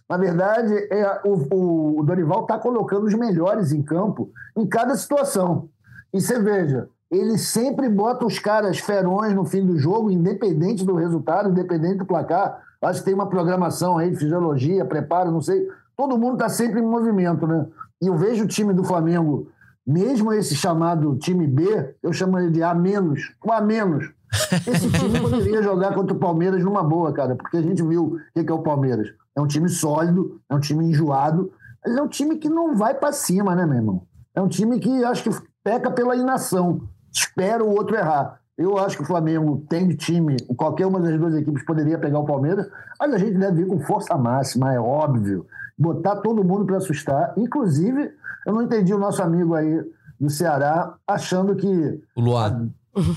Na 0.08 0.16
verdade, 0.16 0.74
é, 0.90 1.20
o, 1.24 1.98
o 2.00 2.02
Dorival 2.04 2.42
está 2.42 2.58
colocando 2.58 3.04
os 3.04 3.14
melhores 3.14 3.72
em 3.72 3.82
campo 3.82 4.30
em 4.56 4.66
cada 4.66 4.94
situação. 4.94 5.68
E 6.12 6.20
você 6.20 6.40
veja, 6.40 6.88
ele 7.10 7.38
sempre 7.38 7.88
bota 7.88 8.26
os 8.26 8.38
caras 8.38 8.78
ferões 8.78 9.34
no 9.34 9.44
fim 9.44 9.64
do 9.64 9.78
jogo, 9.78 10.10
independente 10.10 10.84
do 10.84 10.94
resultado, 10.94 11.50
independente 11.50 11.98
do 11.98 12.06
placar. 12.06 12.60
Acho 12.82 13.00
que 13.00 13.06
tem 13.06 13.14
uma 13.14 13.28
programação 13.28 13.98
aí 13.98 14.10
de 14.10 14.16
fisiologia, 14.16 14.84
preparo, 14.84 15.30
não 15.30 15.40
sei. 15.40 15.66
Todo 15.96 16.18
mundo 16.18 16.34
está 16.34 16.48
sempre 16.48 16.80
em 16.80 16.84
movimento, 16.84 17.46
né? 17.46 17.66
E 18.00 18.06
eu 18.06 18.16
vejo 18.16 18.44
o 18.44 18.48
time 18.48 18.74
do 18.74 18.84
Flamengo, 18.84 19.48
mesmo 19.86 20.32
esse 20.32 20.54
chamado 20.54 21.16
time 21.16 21.46
B, 21.46 21.94
eu 22.02 22.12
chamo 22.12 22.38
ele 22.38 22.50
de 22.50 22.62
A 22.62 22.74
menos, 22.74 23.32
o 23.44 23.52
A 23.52 23.60
menos. 23.60 24.10
Esse 24.66 24.90
time 24.90 25.18
poderia 25.22 25.62
jogar 25.62 25.94
contra 25.94 26.14
o 26.14 26.18
Palmeiras 26.18 26.62
numa 26.62 26.82
boa, 26.82 27.12
cara, 27.12 27.36
porque 27.36 27.56
a 27.56 27.62
gente 27.62 27.82
viu 27.82 28.18
o 28.34 28.44
que 28.44 28.50
é 28.50 28.54
o 28.54 28.62
Palmeiras. 28.62 29.08
É 29.36 29.40
um 29.40 29.46
time 29.46 29.68
sólido, 29.68 30.40
é 30.48 30.54
um 30.54 30.60
time 30.60 30.84
enjoado, 30.86 31.52
mas 31.84 31.96
é 31.96 32.02
um 32.02 32.08
time 32.08 32.36
que 32.36 32.48
não 32.48 32.74
vai 32.74 32.94
para 32.94 33.12
cima, 33.12 33.54
né, 33.54 33.66
meu 33.66 33.76
irmão? 33.76 34.02
É 34.34 34.40
um 34.40 34.48
time 34.48 34.80
que 34.80 35.04
acho 35.04 35.22
que 35.22 35.30
peca 35.62 35.90
pela 35.90 36.16
inação, 36.16 36.80
espera 37.12 37.62
o 37.62 37.70
outro 37.70 37.96
errar. 37.96 38.40
Eu 38.56 38.78
acho 38.78 38.96
que 38.96 39.02
o 39.02 39.06
Flamengo 39.06 39.62
tem 39.68 39.86
de 39.86 39.96
time, 39.96 40.36
qualquer 40.56 40.86
uma 40.86 40.98
das 40.98 41.18
duas 41.18 41.34
equipes 41.34 41.64
poderia 41.64 41.98
pegar 41.98 42.18
o 42.18 42.24
Palmeiras, 42.24 42.66
mas 42.98 43.12
a 43.12 43.18
gente 43.18 43.36
deve 43.36 43.62
vir 43.62 43.66
com 43.66 43.78
força 43.80 44.16
máxima, 44.16 44.72
é 44.72 44.80
óbvio. 44.80 45.46
Botar 45.78 46.16
todo 46.16 46.42
mundo 46.42 46.64
para 46.64 46.78
assustar. 46.78 47.34
Inclusive, 47.36 48.10
eu 48.46 48.54
não 48.54 48.62
entendi 48.62 48.94
o 48.94 48.98
nosso 48.98 49.22
amigo 49.22 49.54
aí 49.54 49.84
do 50.18 50.30
Ceará 50.30 50.94
achando 51.06 51.54
que 51.54 52.00
O 52.16 52.20
Luan. 52.22 52.70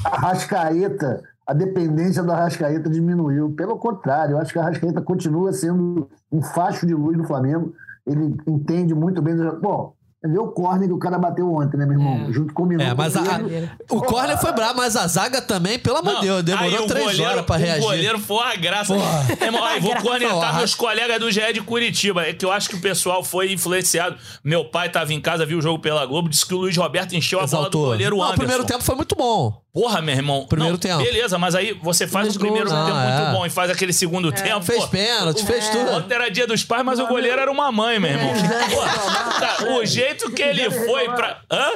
a 0.03 0.19
Rascaeta, 0.19 1.23
a 1.49 1.53
dependência 1.53 2.21
da 2.21 2.35
Rascaeta 2.35 2.87
diminuiu. 2.91 3.49
Pelo 3.53 3.75
contrário, 3.77 4.33
eu 4.33 4.37
acho 4.37 4.53
que 4.53 4.59
a 4.59 4.63
Rascaeta 4.63 5.01
continua 5.01 5.51
sendo 5.51 6.07
um 6.31 6.43
facho 6.43 6.85
de 6.85 6.93
luz 6.93 7.17
do 7.17 7.23
Flamengo. 7.23 7.73
Ele 8.05 8.37
entende 8.45 8.93
muito 8.93 9.19
bem. 9.19 9.35
do- 9.35 9.59
Bom, 9.59 9.95
vê 10.21 10.37
o 10.37 10.47
corner 10.47 10.87
que 10.87 10.93
o 10.93 10.99
cara 10.99 11.17
bateu 11.17 11.49
ontem, 11.53 11.77
né, 11.77 11.85
meu 11.85 11.97
irmão? 11.97 12.31
Junto 12.33 12.53
com 12.53 12.63
o 12.63 12.65
Minuto. 12.65 12.85
É, 12.85 12.93
mas 12.93 13.15
a- 13.15 13.21
o 13.89 14.01
corner 14.01 14.37
foi 14.37 14.51
brabo, 14.51 14.77
mas 14.77 14.95
a 14.97 15.07
zaga 15.07 15.41
também, 15.41 15.79
pelo 15.79 15.97
amor 15.97 16.15
de 16.15 16.21
Deus, 16.23 16.43
demorou 16.43 16.87
três 16.87 17.05
goleiro- 17.05 17.31
horas 17.31 17.45
pra 17.45 17.55
reagir. 17.55 17.83
O 17.83 17.87
goleiro 17.87 18.19
foi 18.19 18.37
uma 18.37 18.55
graça. 18.55 18.93
Porra. 18.93 19.25
Irmão, 19.41 19.63
aí, 19.63 19.79
vou 19.79 19.95
cornetar 19.95 20.55
meus 20.57 20.75
colegas 20.75 21.19
do 21.19 21.31
GE 21.31 21.53
de 21.53 21.61
Curitiba. 21.61 22.23
É 22.27 22.33
que 22.33 22.43
eu 22.45 22.51
acho 22.51 22.67
que 22.69 22.75
o 22.75 22.81
pessoal 22.81 23.23
foi 23.23 23.51
influenciado. 23.53 24.17
Meu 24.43 24.65
pai 24.65 24.89
tava 24.89 25.13
em 25.13 25.21
casa, 25.21 25.45
viu 25.45 25.57
o 25.57 25.61
jogo 25.61 25.79
pela 25.79 26.05
Globo, 26.05 26.27
disse 26.27 26.45
que 26.45 26.53
o 26.53 26.57
Luiz 26.57 26.75
Roberto 26.75 27.13
encheu 27.13 27.39
a 27.39 27.43
bola 27.43 27.51
do 27.51 27.55
Exaltou. 27.59 27.85
goleiro 27.85 28.17
Não, 28.17 28.29
o 28.29 28.33
primeiro 28.35 28.65
tempo 28.65 28.83
foi 28.83 28.95
muito 28.95 29.15
bom. 29.15 29.61
Porra, 29.71 30.01
meu 30.01 30.15
irmão. 30.15 30.45
Primeiro 30.49 30.73
Não, 30.73 30.79
tempo. 30.79 30.97
Beleza, 31.03 31.37
mas 31.37 31.53
aí 31.55 31.79
você 31.81 32.07
faz 32.07 32.35
o 32.35 32.39
primeiro 32.39 32.67
gols. 32.69 32.85
tempo 32.85 32.97
Ah, 32.97 33.03
muito 33.05 33.21
é. 33.29 33.31
bom 33.31 33.45
e 33.45 33.49
faz 33.51 33.69
aquele 33.69 33.93
segundo 33.93 34.31
tempo. 34.31 34.63
Fez 34.63 34.81
pô. 34.83 34.87
pênalti, 34.89 35.45
fez 35.45 35.69
tudo. 35.69 35.91
Ontem 35.91 36.15
era 36.15 36.29
dia 36.29 36.47
dos 36.47 36.63
pais, 36.63 36.83
mas 36.83 36.99
o 36.99 37.05
goleiro 37.07 37.39
era 37.39 37.51
uma 37.51 37.71
mãe, 37.71 37.99
meu 37.99 38.09
irmão. 38.11 38.33
Pô, 38.33 39.39
tá, 39.39 39.57
o 39.79 39.85
jeito 39.85 40.08
que 40.31 40.41
ele 40.41 40.69
foi 40.71 41.05
pra. 41.05 41.41
Hã? 41.51 41.69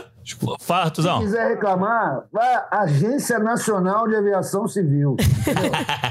Fala, 0.59 0.89
Se 1.19 1.25
quiser 1.25 1.49
reclamar, 1.49 2.23
vai 2.31 2.53
à 2.55 2.81
Agência 2.83 3.37
Nacional 3.39 4.07
de 4.07 4.15
Aviação 4.15 4.67
Civil. 4.69 5.17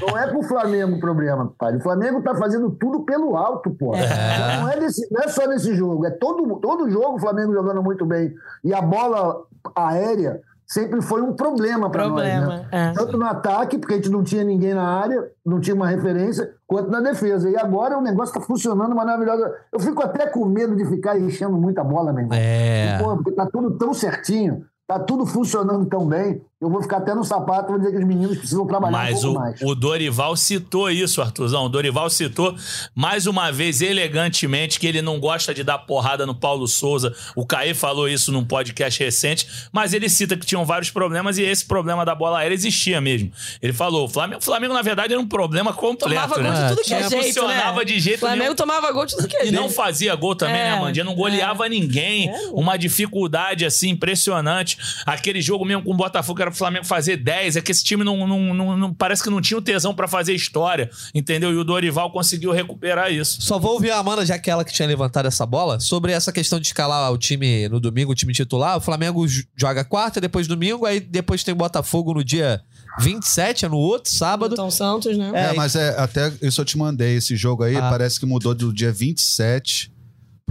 não 0.07 0.15
é 0.15 0.27
pro 0.27 0.43
Flamengo 0.43 0.97
o 0.97 0.99
problema, 0.99 1.51
pai. 1.57 1.75
O 1.77 1.81
Flamengo 1.81 2.21
tá 2.21 2.35
fazendo 2.35 2.69
tudo 2.69 3.03
pelo 3.05 3.35
alto, 3.35 3.71
pô. 3.71 3.91
Não, 3.93 4.69
é 4.69 4.79
desse- 4.79 5.07
não 5.11 5.21
é 5.21 5.27
só 5.29 5.47
nesse 5.47 5.73
jogo, 5.75 6.05
é 6.05 6.11
todo, 6.11 6.57
todo 6.59 6.89
jogo 6.91 7.15
o 7.15 7.19
Flamengo 7.19 7.53
jogando 7.53 7.81
muito 7.81 8.05
bem. 8.05 8.31
E 8.63 8.71
a 8.71 8.81
bola 8.83 9.45
aérea 9.75 10.39
sempre 10.73 11.01
foi 11.03 11.21
um 11.21 11.33
problema 11.33 11.87
para 11.89 12.09
nós. 12.09 12.23
Né? 12.23 12.67
é. 12.71 12.91
Tanto 12.93 13.15
no 13.15 13.25
ataque, 13.25 13.77
porque 13.77 13.93
a 13.93 13.97
gente 13.97 14.09
não 14.09 14.23
tinha 14.23 14.43
ninguém 14.43 14.73
na 14.73 14.83
área, 14.83 15.29
não 15.45 15.59
tinha 15.59 15.75
uma 15.75 15.87
referência, 15.87 16.51
quanto 16.65 16.89
na 16.89 16.99
defesa. 16.99 17.47
E 17.47 17.55
agora 17.55 17.95
o 17.95 18.01
negócio 18.01 18.33
tá 18.33 18.41
funcionando 18.41 18.95
maravilhoso. 18.95 19.43
Eu 19.71 19.79
fico 19.79 20.01
até 20.01 20.25
com 20.25 20.45
medo 20.45 20.75
de 20.75 20.83
ficar 20.85 21.19
enchendo 21.19 21.55
muita 21.57 21.83
bola, 21.83 22.11
meu 22.11 22.23
irmão. 22.23 22.37
É. 22.37 22.97
Pô, 22.97 23.15
porque 23.15 23.31
tá 23.31 23.45
tudo 23.45 23.77
tão 23.77 23.93
certinho, 23.93 24.65
tá 24.87 24.97
tudo 24.97 25.27
funcionando 25.27 25.85
tão 25.85 26.07
bem. 26.07 26.41
Eu 26.63 26.69
vou 26.69 26.81
ficar 26.81 26.97
até 26.97 27.13
no 27.13 27.23
sapato, 27.25 27.69
vou 27.69 27.77
dizer 27.77 27.91
que 27.91 27.97
os 27.97 28.05
meninos 28.05 28.37
precisam 28.37 28.65
trabalhar 28.65 28.97
um 28.97 29.01
Mas 29.01 29.21
pouco 29.21 29.37
o, 29.37 29.41
mais. 29.41 29.61
o 29.61 29.75
Dorival 29.75 30.35
citou 30.37 30.89
isso, 30.89 31.21
Artuzão. 31.21 31.65
O 31.65 31.69
Dorival 31.69 32.09
citou 32.09 32.55
mais 32.95 33.27
uma 33.27 33.51
vez, 33.51 33.81
elegantemente, 33.81 34.79
que 34.79 34.87
ele 34.87 35.01
não 35.01 35.19
gosta 35.19 35.53
de 35.53 35.63
dar 35.63 35.79
porrada 35.79 36.25
no 36.25 36.33
Paulo 36.33 36.65
Souza. 36.67 37.13
O 37.35 37.45
Caê 37.45 37.73
falou 37.73 38.07
isso 38.07 38.31
num 38.31 38.45
podcast 38.45 39.03
recente, 39.03 39.45
mas 39.73 39.93
ele 39.93 40.07
cita 40.07 40.37
que 40.37 40.45
tinham 40.45 40.63
vários 40.63 40.89
problemas 40.89 41.37
e 41.37 41.43
esse 41.43 41.65
problema 41.65 42.05
da 42.05 42.15
bola 42.15 42.39
aérea 42.39 42.55
existia 42.55 43.01
mesmo. 43.01 43.29
Ele 43.61 43.73
falou: 43.73 44.05
o 44.05 44.07
Flamengo, 44.07 44.39
o 44.39 44.43
Flamengo, 44.43 44.73
na 44.73 44.81
verdade, 44.81 45.11
era 45.13 45.21
um 45.21 45.27
problema 45.27 45.73
completo, 45.73 46.13
Tomava 46.29 46.41
né? 46.41 46.49
gol 46.49 46.61
de 46.61 46.69
tudo 46.75 46.83
que 46.85 46.89
não 46.91 46.97
é 46.97 47.09
jeito, 47.09 47.23
funcionava 47.25 47.79
né? 47.79 47.85
de 47.85 47.99
jeito 47.99 48.19
Flamengo 48.19 48.41
nenhum. 48.43 48.55
tomava 48.55 48.91
gol 48.91 49.05
de 49.05 49.15
tudo 49.17 49.27
que 49.27 49.35
é 49.35 49.41
E 49.41 49.47
jeito. 49.49 49.61
não 49.61 49.69
fazia 49.69 50.15
gol 50.15 50.33
também, 50.35 50.55
É, 50.61 50.63
né, 50.65 50.71
Amandinha? 50.77 51.03
Não 51.03 51.13
goleava 51.15 51.67
ninguém. 51.67 52.31
Uma 52.53 52.77
dificuldade, 52.77 53.65
assim, 53.65 53.89
impressionante. 53.89 54.77
Aquele 55.05 55.41
jogo 55.41 55.65
mesmo 55.65 55.83
com 55.83 55.91
o 55.91 55.95
Botafogo, 55.97 56.37
que 56.37 56.41
era 56.41 56.52
pro 56.53 56.59
Flamengo 56.59 56.85
fazer 56.85 57.17
10. 57.17 57.55
É 57.57 57.61
que 57.61 57.71
esse 57.71 57.83
time 57.83 58.03
não, 58.03 58.27
não, 58.27 58.53
não- 58.53 58.77
não- 58.77 58.93
parece 58.93 59.21
que 59.23 59.29
não 59.29 59.41
tinha 59.41 59.57
o 59.57 59.61
tesão 59.61 59.93
pra 59.93 60.07
fazer 60.07 60.33
história, 60.33 60.89
entendeu? 61.13 61.51
E 61.51 61.57
o 61.57 61.63
Dorival 61.63 62.11
conseguiu 62.11 62.51
recuperar 62.51 63.11
isso. 63.11 63.41
Só 63.41 63.59
vou 63.59 63.73
ouvir 63.73 63.91
a 63.91 63.97
Amanda, 63.97 64.25
já 64.25 64.37
que 64.39 64.49
ela 64.49 64.63
que 64.63 64.71
tinha 64.73 64.87
levantado 64.87 65.27
essa 65.27 65.45
bola, 65.45 65.79
sobre 65.79 66.11
essa 66.11 66.31
questão 66.31 66.59
de 66.59 66.67
escalar 66.67 67.11
o 67.11 67.17
time 67.17 67.67
no 67.69 67.79
domingo, 67.79 68.11
o 68.11 68.15
time 68.15 68.33
titular. 68.33 68.77
O 68.77 68.81
Flamengo 68.81 69.25
joga 69.55 69.83
quarta, 69.83 70.21
depois 70.21 70.47
domingo, 70.47 70.85
aí 70.85 70.99
depois 70.99 71.43
tem 71.43 71.53
Botafogo 71.55 72.13
no 72.13 72.23
dia 72.23 72.61
27, 72.99 73.65
é 73.65 73.69
no 73.69 73.77
outro, 73.77 74.11
sábado. 74.11 74.51
Milton 74.51 74.71
Santos, 74.71 75.17
né? 75.17 75.31
É, 75.33 75.53
mas 75.53 75.75
é, 75.75 75.89
até 75.99 76.31
isso 76.41 76.61
eu 76.61 76.65
te 76.65 76.77
mandei. 76.77 77.15
Esse 77.17 77.35
jogo 77.35 77.63
aí 77.63 77.75
Ah. 77.75 77.89
parece 77.89 78.19
que 78.19 78.25
mudou 78.25 78.53
do 78.53 78.73
dia 78.73 78.91
27 78.91 79.91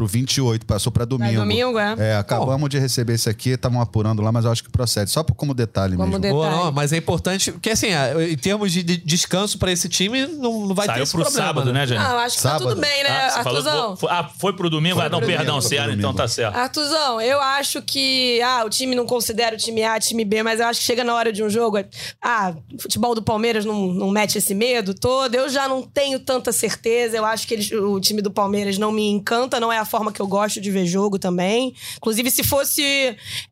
pro 0.03 0.07
28, 0.07 0.67
passou 0.67 0.91
pra 0.93 1.05
domingo. 1.05 1.37
domingo, 1.41 1.79
é. 1.79 1.95
É, 1.99 2.17
acabamos 2.17 2.69
de 2.69 2.79
receber 2.79 3.15
esse 3.15 3.29
aqui, 3.29 3.51
estavam 3.51 3.81
apurando 3.81 4.21
lá, 4.23 4.33
mas 4.33 4.45
eu 4.45 4.51
acho 4.51 4.65
que 4.65 4.71
procede. 4.71 5.11
Só 5.11 5.23
por- 5.23 5.35
como 5.35 5.55
detalhe 5.55 5.97
Como 5.97 6.09
mesmo. 6.09 6.21
detalhe. 6.21 6.35
Boa, 6.35 6.51
não, 6.51 6.73
mas 6.73 6.93
é 6.93 6.97
importante, 6.97 7.53
porque 7.53 7.71
assim, 7.71 7.89
é, 7.89 8.31
em 8.31 8.37
termos 8.37 8.73
de 8.73 8.83
de 8.83 8.97
descanso 8.97 9.59
pra 9.59 9.71
esse 9.71 9.89
time, 9.89 10.27
não, 10.27 10.67
não 10.67 10.75
vai 10.75 10.87
ter 10.87 10.93
Saiu 10.95 11.03
esse 11.05 11.13
pro 11.13 11.23
problema. 11.23 11.47
sábado, 11.47 11.73
né, 11.73 11.87
Jane? 11.87 12.05
Ah, 12.05 12.11
eu 12.13 12.19
acho 12.19 12.37
que 12.37 12.43
tá 12.43 12.49
Sábado. 12.51 12.69
tudo 12.71 12.81
bem, 12.81 13.03
né, 13.05 13.09
Ah, 13.11 13.31
falou- 13.45 13.59
Artuzão? 13.59 13.97
foi- 13.97 14.11
ah, 14.11 14.29
foi 14.39 14.53
pro 14.55 14.69
domingo? 14.69 14.99
ah, 15.01 15.09
não, 15.09 15.19
pro 15.19 15.27
perdão, 15.29 15.61
foi 15.61 15.69
Ceará, 15.71 15.93
então 15.93 16.13
tá 16.13 16.27
certo. 16.27 16.57
Artuzão, 16.57 17.21
eu 17.21 17.41
acho 17.41 17.81
que. 17.83 18.41
Ah, 18.43 18.65
o 18.65 18.71
time 18.71 18.95
não 18.97 19.07
considera 19.07 19.55
o 19.55 19.59
time 19.59 19.83
A, 19.85 20.01
time 20.01 20.25
B, 20.25 20.43
mas 20.43 20.59
eu 20.61 20.67
acho 20.67 20.81
que 20.81 20.87
chega 20.87 21.05
na 21.05 21.15
hora 21.15 21.33
de 21.33 21.43
um 21.45 21.49
jogo. 21.49 21.79
Ah, 22.21 22.55
o 22.75 22.83
futebol 22.83 23.15
do 23.15 23.23
Palmeiras 23.23 23.65
não, 23.65 23.87
não 23.87 24.11
mete 24.11 24.37
esse 24.39 24.55
medo 24.55 24.95
todo. 24.95 25.33
Eu 25.35 25.49
já 25.49 25.69
não 25.69 25.83
tenho 25.83 26.19
tanta 26.19 26.51
certeza. 26.53 27.17
Eu 27.17 27.25
acho 27.25 27.47
que 27.47 27.55
eles- 27.55 27.71
o 27.73 28.01
time 28.01 28.21
do 28.21 28.31
Palmeiras 28.31 28.79
não 28.79 28.91
me 28.91 29.09
encanta, 29.09 29.61
não 29.61 29.73
é 29.73 29.79
a 29.79 29.85
forma 29.93 30.11
que 30.11 30.21
eu 30.21 30.27
gosto 30.27 30.59
de 30.59 30.71
ver 30.71 30.87
jogo 30.87 31.19
também. 31.19 31.75
Inclusive, 31.99 32.31
se 32.31 32.43
fosse 32.43 32.83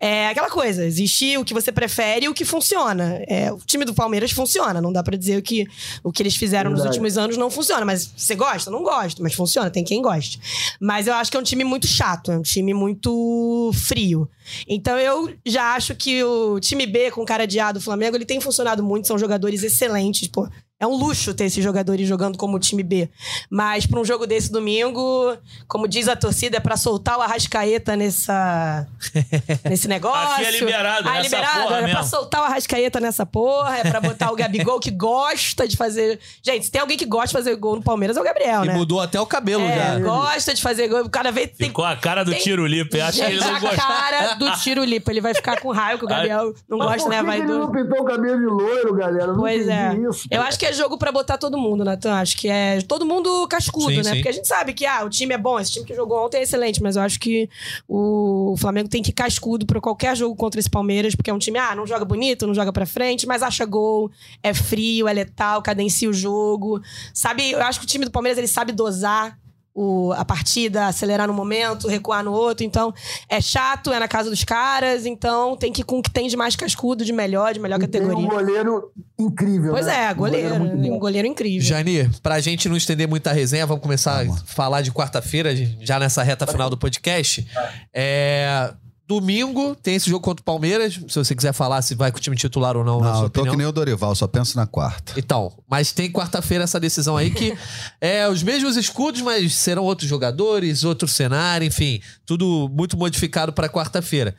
é, 0.01 0.29
aquela 0.29 0.49
coisa, 0.49 0.87
existe 0.87 1.37
o 1.37 1.45
que 1.45 1.53
você 1.53 1.71
prefere 1.71 2.25
e 2.25 2.29
o 2.31 2.35
que 2.35 2.47
funciona. 2.47 3.23
É, 3.29 3.53
o 3.53 3.59
time 3.59 3.85
do 3.85 3.93
Palmeiras 3.93 4.31
funciona. 4.31 4.81
Não 4.81 4.91
dá 4.91 5.03
pra 5.03 5.19
dizer 5.19 5.43
que 5.43 5.67
o 6.03 6.11
que 6.11 6.23
eles 6.23 6.35
fizeram 6.35 6.71
nos 6.71 6.81
Verdade. 6.81 6.99
últimos 6.99 7.19
anos 7.19 7.37
não 7.37 7.51
funciona. 7.51 7.85
Mas 7.85 8.11
você 8.17 8.35
gosta? 8.35 8.71
Não 8.71 8.83
gosto, 8.83 9.23
mas 9.23 9.35
funciona. 9.35 9.71
Tem 9.71 9.85
quem 9.85 10.01
goste. 10.01 10.41
Mas 10.81 11.07
eu 11.07 11.13
acho 11.13 11.31
que 11.31 11.37
é 11.37 11.41
um 11.41 11.45
time 11.45 11.63
muito 11.63 11.87
chato, 11.87 12.33
é 12.33 12.39
um 12.39 12.43
time 12.43 12.73
muito 12.73 13.71
frio. 13.75 14.27
Então 14.67 14.99
eu 14.99 15.31
já 15.45 15.75
acho 15.75 15.95
que 15.95 16.25
o 16.25 16.59
time 16.59 16.87
B 16.87 17.11
com 17.11 17.25
cara 17.25 17.47
de 17.47 17.61
A 17.61 17.71
do 17.71 17.81
Flamengo, 17.81 18.17
ele 18.17 18.25
tem 18.25 18.41
funcionado 18.41 18.83
muito, 18.83 19.07
são 19.07 19.19
jogadores 19.19 19.63
excelentes, 19.63 20.27
pô. 20.27 20.49
É 20.81 20.87
um 20.87 20.97
luxo 20.97 21.35
ter 21.35 21.45
esses 21.45 21.63
jogadores 21.63 22.09
jogando 22.09 22.39
como 22.39 22.59
time 22.59 22.83
B. 22.83 23.09
Mas 23.51 23.85
pra 23.87 24.01
um 24.01 24.05
jogo 24.05 24.27
desse 24.27 24.51
domingo, 24.51 25.37
como 25.69 25.87
diz 25.87 26.09
a 26.09 26.17
torcida, 26.17 26.57
é 26.57 26.61
pra 26.61 26.75
soltar 26.77 27.19
o 27.19 27.21
Arrascaeta 27.21 27.95
nessa, 27.97 28.87
nesse 29.69 29.87
negócio. 29.87 30.35
Aqui 30.37 30.45
é 30.47 30.51
liberado, 30.53 31.09
ah, 31.09 31.13
nessa 31.13 31.23
liberado. 31.37 31.63
porra 31.63 31.77
é 31.77 31.79
pra 31.83 31.87
mesmo. 31.89 32.05
soltar 32.05 32.41
o 32.41 32.45
Arrascaeta 32.45 32.99
nessa 32.99 33.27
porra, 33.27 33.77
é 33.79 33.83
pra 33.91 34.01
botar 34.01 34.31
o 34.33 34.37
Gabigol 34.37 34.81
que 34.81 34.91
gosta 34.91 35.69
de 35.69 35.77
fazer. 35.77 36.19
Gente, 36.43 36.65
se 36.65 36.71
tem 36.71 36.81
alguém 36.81 36.97
que 36.97 37.05
gosta 37.05 37.27
de 37.29 37.33
fazer 37.35 37.55
gol 37.57 37.77
no 37.77 37.83
Palmeiras, 37.83 38.17
é 38.17 38.21
o 38.21 38.25
Gabriel, 38.25 38.65
E 38.65 38.69
né? 38.69 38.75
mudou 38.75 39.01
até 39.03 39.21
o 39.21 39.27
cabelo 39.27 39.63
É, 39.65 39.77
já. 39.77 39.99
gosta 39.99 40.55
de 40.55 40.63
fazer 40.63 40.89
gol. 40.89 41.09
Cada 41.11 41.31
vez 41.31 41.51
tem. 41.59 41.69
Ficou 41.69 41.85
a 41.85 41.95
cara 41.95 42.25
do 42.25 42.31
tem- 42.31 42.41
tiro 42.41 42.67
lipe. 42.67 42.99
Acho 43.01 43.19
que 43.19 43.25
ele 43.27 43.39
não 43.41 43.55
a 43.57 43.61
gostou. 43.61 43.79
cara 43.79 44.35
do 44.35 44.51
tiro 44.61 44.83
lipo. 44.83 45.11
Ele 45.11 45.21
vai 45.21 45.35
ficar 45.35 45.61
com 45.61 45.71
raiva, 45.73 45.99
que 45.99 46.05
o 46.07 46.09
Gabriel 46.09 46.55
não 46.67 46.79
Mas 46.79 47.03
gosta, 47.03 47.09
né? 47.11 47.23
Vai 47.23 47.37
que 47.37 47.43
ele 47.45 47.53
não 47.53 47.67
do. 47.67 47.73
pintou 47.73 48.01
o 48.01 48.05
cabelo 48.05 48.39
de 48.39 48.47
loiro, 48.47 48.95
galera? 48.95 49.27
Não 49.29 49.41
Pois 49.41 49.69
é. 49.69 49.95
isso. 50.09 50.27
Eu 50.31 50.41
acho 50.41 50.59
que 50.59 50.70
é 50.71 50.73
jogo 50.73 50.97
pra 50.97 51.13
botar 51.13 51.37
todo 51.37 51.59
mundo, 51.59 51.85
Natan. 51.85 52.15
Acho 52.15 52.37
que 52.37 52.49
é 52.49 52.81
todo 52.83 53.05
mundo 53.05 53.47
cascudo, 53.49 53.91
Sim, 53.91 53.97
né? 53.99 54.05
sim. 54.05 54.15
Porque 54.15 54.29
a 54.29 54.33
gente 54.33 54.49
sabe 54.49 54.73
que 54.73 54.87
ah, 54.87 55.05
o 55.05 55.11
time 55.11 55.35
é 55.35 55.39
bom, 55.39 55.59
esse 55.59 55.73
time 55.73 55.85
que 55.85 55.95
jogou 55.95 56.25
ontem 56.25 56.39
é 56.39 56.43
excelente, 56.43 56.83
mas 56.83 56.97
eu 56.97 57.03
acho 57.03 57.19
que 57.21 57.49
o 57.89 58.55
Flamengo 58.59 58.89
tem 58.89 59.03
que 59.03 59.11
ir 59.11 59.15
cascudo 59.15 59.67
pra 59.67 59.81
qualquer 59.81 60.17
jogo 60.17 60.35
contra 60.35 60.59
esse 60.59 60.71
Palmeiras, 60.71 61.15
porque 61.15 61.31
é 61.31 61.35
um 61.35 61.39
time, 61.39 61.59
ah, 61.59 61.75
não 61.75 61.87
joga 61.87 62.05
bonito, 62.05 62.47
não 62.47 62.55
joga 62.55 62.73
pra 62.73 62.87
frente, 62.87 63.27
mas 63.27 63.43
acha 63.43 63.65
gol, 63.65 64.11
é 64.43 64.55
frio, 64.55 65.09
é 65.09 65.13
letal, 65.13 65.63
cadencia 65.63 66.09
o 66.09 66.13
jogo. 66.13 66.81
Sabe, 67.13 67.51
eu 67.51 67.63
acho 67.63 67.79
que 67.81 67.85
o 67.85 67.89
time 67.89 68.05
do 68.05 68.11
Palmeiras 68.11 68.39
ele 68.39 68.49
sabe 68.49 68.73
dosar 68.73 69.39
o, 69.75 70.13
a 70.13 70.25
partida, 70.25 70.87
acelerar 70.87 71.27
no 71.29 71.33
momento, 71.35 71.87
recuar 71.89 72.25
no 72.25 72.33
outro. 72.33 72.65
Então, 72.65 72.93
é 73.29 73.41
chato, 73.41 73.93
é 73.93 73.99
na 73.99 74.09
casa 74.09 74.29
dos 74.29 74.43
caras, 74.45 75.07
então 75.07 75.57
tem 75.57 75.73
que 75.73 75.83
ir 75.83 75.85
com 75.85 75.99
o 75.99 76.03
que 76.03 76.11
tem 76.11 76.29
de 76.29 76.37
mais 76.37 76.57
cascudo, 76.57 77.05
de 77.05 77.13
melhor, 77.13 77.55
de 77.55 77.61
melhor 77.61 77.81
E 77.83 77.87
tem 77.87 78.01
um 78.03 78.05
categoria. 78.09 78.29
goleiro 78.31 78.93
incrível. 79.19 79.73
Pois 79.73 79.87
né? 79.87 80.05
é, 80.07 80.11
Um 80.13 80.17
goleiro, 80.17 80.59
muito 80.59 80.77
bom. 80.77 80.97
um 80.97 80.99
goleiro 80.99 81.27
incrível. 81.29 81.67
Janir, 81.67 82.11
pra 82.23 82.41
gente 82.41 82.69
não 82.69 82.77
estender 82.77 83.07
muita 83.09 83.33
resenha, 83.33 83.67
vamos 83.67 83.83
começar 83.83 84.27
a 84.27 84.33
falar 84.47 84.83
de 84.83 84.91
quarta-feira, 84.93 85.55
já 85.81 85.99
nessa 85.99 86.23
reta 86.23 86.47
final 86.47 86.69
do 86.69 86.77
podcast. 86.77 87.47
É, 87.95 88.73
Domingo 89.11 89.75
tem 89.75 89.97
esse 89.97 90.09
jogo 90.09 90.23
contra 90.23 90.41
o 90.41 90.45
Palmeiras. 90.45 90.95
Se 91.09 91.19
você 91.19 91.35
quiser 91.35 91.53
falar 91.53 91.83
se 91.83 91.97
vai 91.97 92.13
com 92.13 92.19
o 92.19 92.21
time 92.21 92.37
titular 92.37 92.77
ou 92.77 92.85
não, 92.85 93.01
Não, 93.01 93.09
eu 93.25 93.29
tô 93.29 93.41
opinião. 93.41 93.51
que 93.55 93.59
nem 93.59 93.67
o 93.67 93.73
Dorival, 93.73 94.15
só 94.15 94.29
penso 94.29 94.57
na 94.57 94.69
quarta. 94.69 95.15
Então, 95.17 95.53
mas 95.69 95.91
tem 95.91 96.13
quarta-feira 96.13 96.63
essa 96.63 96.79
decisão 96.79 97.17
aí 97.17 97.29
que 97.33 97.53
é 98.01 98.29
os 98.29 98.41
mesmos 98.45 98.77
escudos, 98.77 99.21
mas 99.21 99.57
serão 99.57 99.83
outros 99.83 100.09
jogadores, 100.09 100.85
outro 100.85 101.09
cenário, 101.09 101.67
enfim, 101.67 102.01
tudo 102.25 102.71
muito 102.73 102.97
modificado 102.97 103.53
para 103.53 103.69
quarta-feira. 103.69 104.37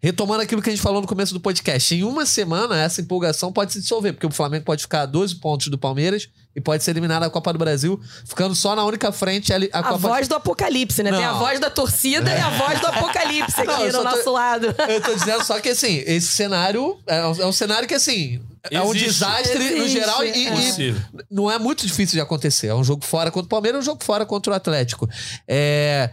Retomando 0.00 0.42
aquilo 0.42 0.62
que 0.62 0.68
a 0.70 0.72
gente 0.72 0.82
falou 0.82 1.00
no 1.00 1.08
começo 1.08 1.34
do 1.34 1.40
podcast, 1.40 1.92
em 1.92 2.04
uma 2.04 2.24
semana 2.24 2.78
essa 2.80 3.00
empolgação 3.00 3.52
pode 3.52 3.72
se 3.72 3.80
dissolver, 3.80 4.12
porque 4.12 4.26
o 4.26 4.30
Flamengo 4.30 4.64
pode 4.64 4.82
ficar 4.82 5.02
a 5.02 5.06
12 5.06 5.34
pontos 5.40 5.66
do 5.66 5.76
Palmeiras 5.76 6.28
e 6.54 6.60
pode 6.60 6.84
ser 6.84 6.90
eliminado 6.92 7.22
da 7.22 7.30
Copa 7.30 7.52
do 7.52 7.58
Brasil, 7.58 8.00
ficando 8.26 8.54
só 8.54 8.76
na 8.76 8.84
única 8.84 9.10
frente 9.10 9.52
ali 9.52 9.70
a, 9.72 9.78
A 9.78 9.82
Copa 9.82 9.96
voz 9.98 10.28
do 10.28 10.34
apocalipse, 10.34 11.02
né? 11.02 11.10
Tem 11.10 11.24
a 11.24 11.32
Não. 11.32 11.38
voz 11.38 11.58
da 11.58 11.70
torcida 11.70 12.30
e 12.30 12.38
a 12.38 12.50
voz 12.50 12.80
do 12.80 12.86
apocalipse 12.88 13.60
aqui 13.60 13.66
Não, 13.66 13.90
só 13.90 13.98
tô- 13.98 14.04
nosso 14.04 14.32
lado. 14.32 14.66
Eu 14.88 15.00
tô 15.00 15.14
dizendo 15.14 15.44
só 15.44 15.58
que 15.60 15.70
assim, 15.70 16.02
esse 16.06 16.28
cenário 16.28 16.98
é 17.06 17.26
um, 17.26 17.42
é 17.42 17.46
um 17.46 17.52
cenário 17.52 17.88
que 17.88 17.94
assim. 17.94 18.40
É 18.70 18.80
um 18.80 18.90
Existe. 18.94 19.06
desastre 19.08 19.58
no 19.58 19.76
Existe, 19.78 19.90
geral 19.90 20.22
e, 20.24 20.28
é. 20.28 20.54
e 20.80 20.94
não 21.30 21.50
é 21.50 21.58
muito 21.58 21.84
difícil 21.84 22.14
de 22.14 22.20
acontecer. 22.20 22.68
É 22.68 22.74
um 22.74 22.84
jogo 22.84 23.04
fora 23.04 23.30
contra 23.30 23.46
o 23.46 23.48
Palmeiras, 23.48 23.78
é 23.78 23.82
um 23.82 23.84
jogo 23.84 24.04
fora 24.04 24.24
contra 24.24 24.52
o 24.52 24.54
Atlético. 24.54 25.08
É. 25.48 26.10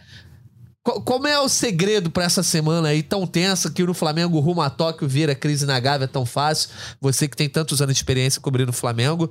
co- 0.91 1.01
Como 1.01 1.27
é 1.27 1.39
o 1.39 1.47
segredo 1.49 2.09
pra 2.09 2.23
essa 2.23 2.41
semana 2.43 2.89
aí 2.89 3.03
tão 3.03 3.25
tensa 3.27 3.69
que 3.69 3.83
no 3.83 3.93
Flamengo 3.93 4.39
rumo 4.39 4.61
a 4.61 4.69
Tóquio 4.69 5.07
vira 5.07 5.35
crise 5.35 5.65
na 5.65 5.79
Gávea 5.79 6.07
tão 6.07 6.25
fácil? 6.25 6.69
Você 6.99 7.27
que 7.27 7.37
tem 7.37 7.47
tantos 7.47 7.81
anos 7.81 7.93
de 7.93 7.99
experiência 7.99 8.41
cobrindo 8.41 8.71
o 8.71 8.73
Flamengo. 8.73 9.29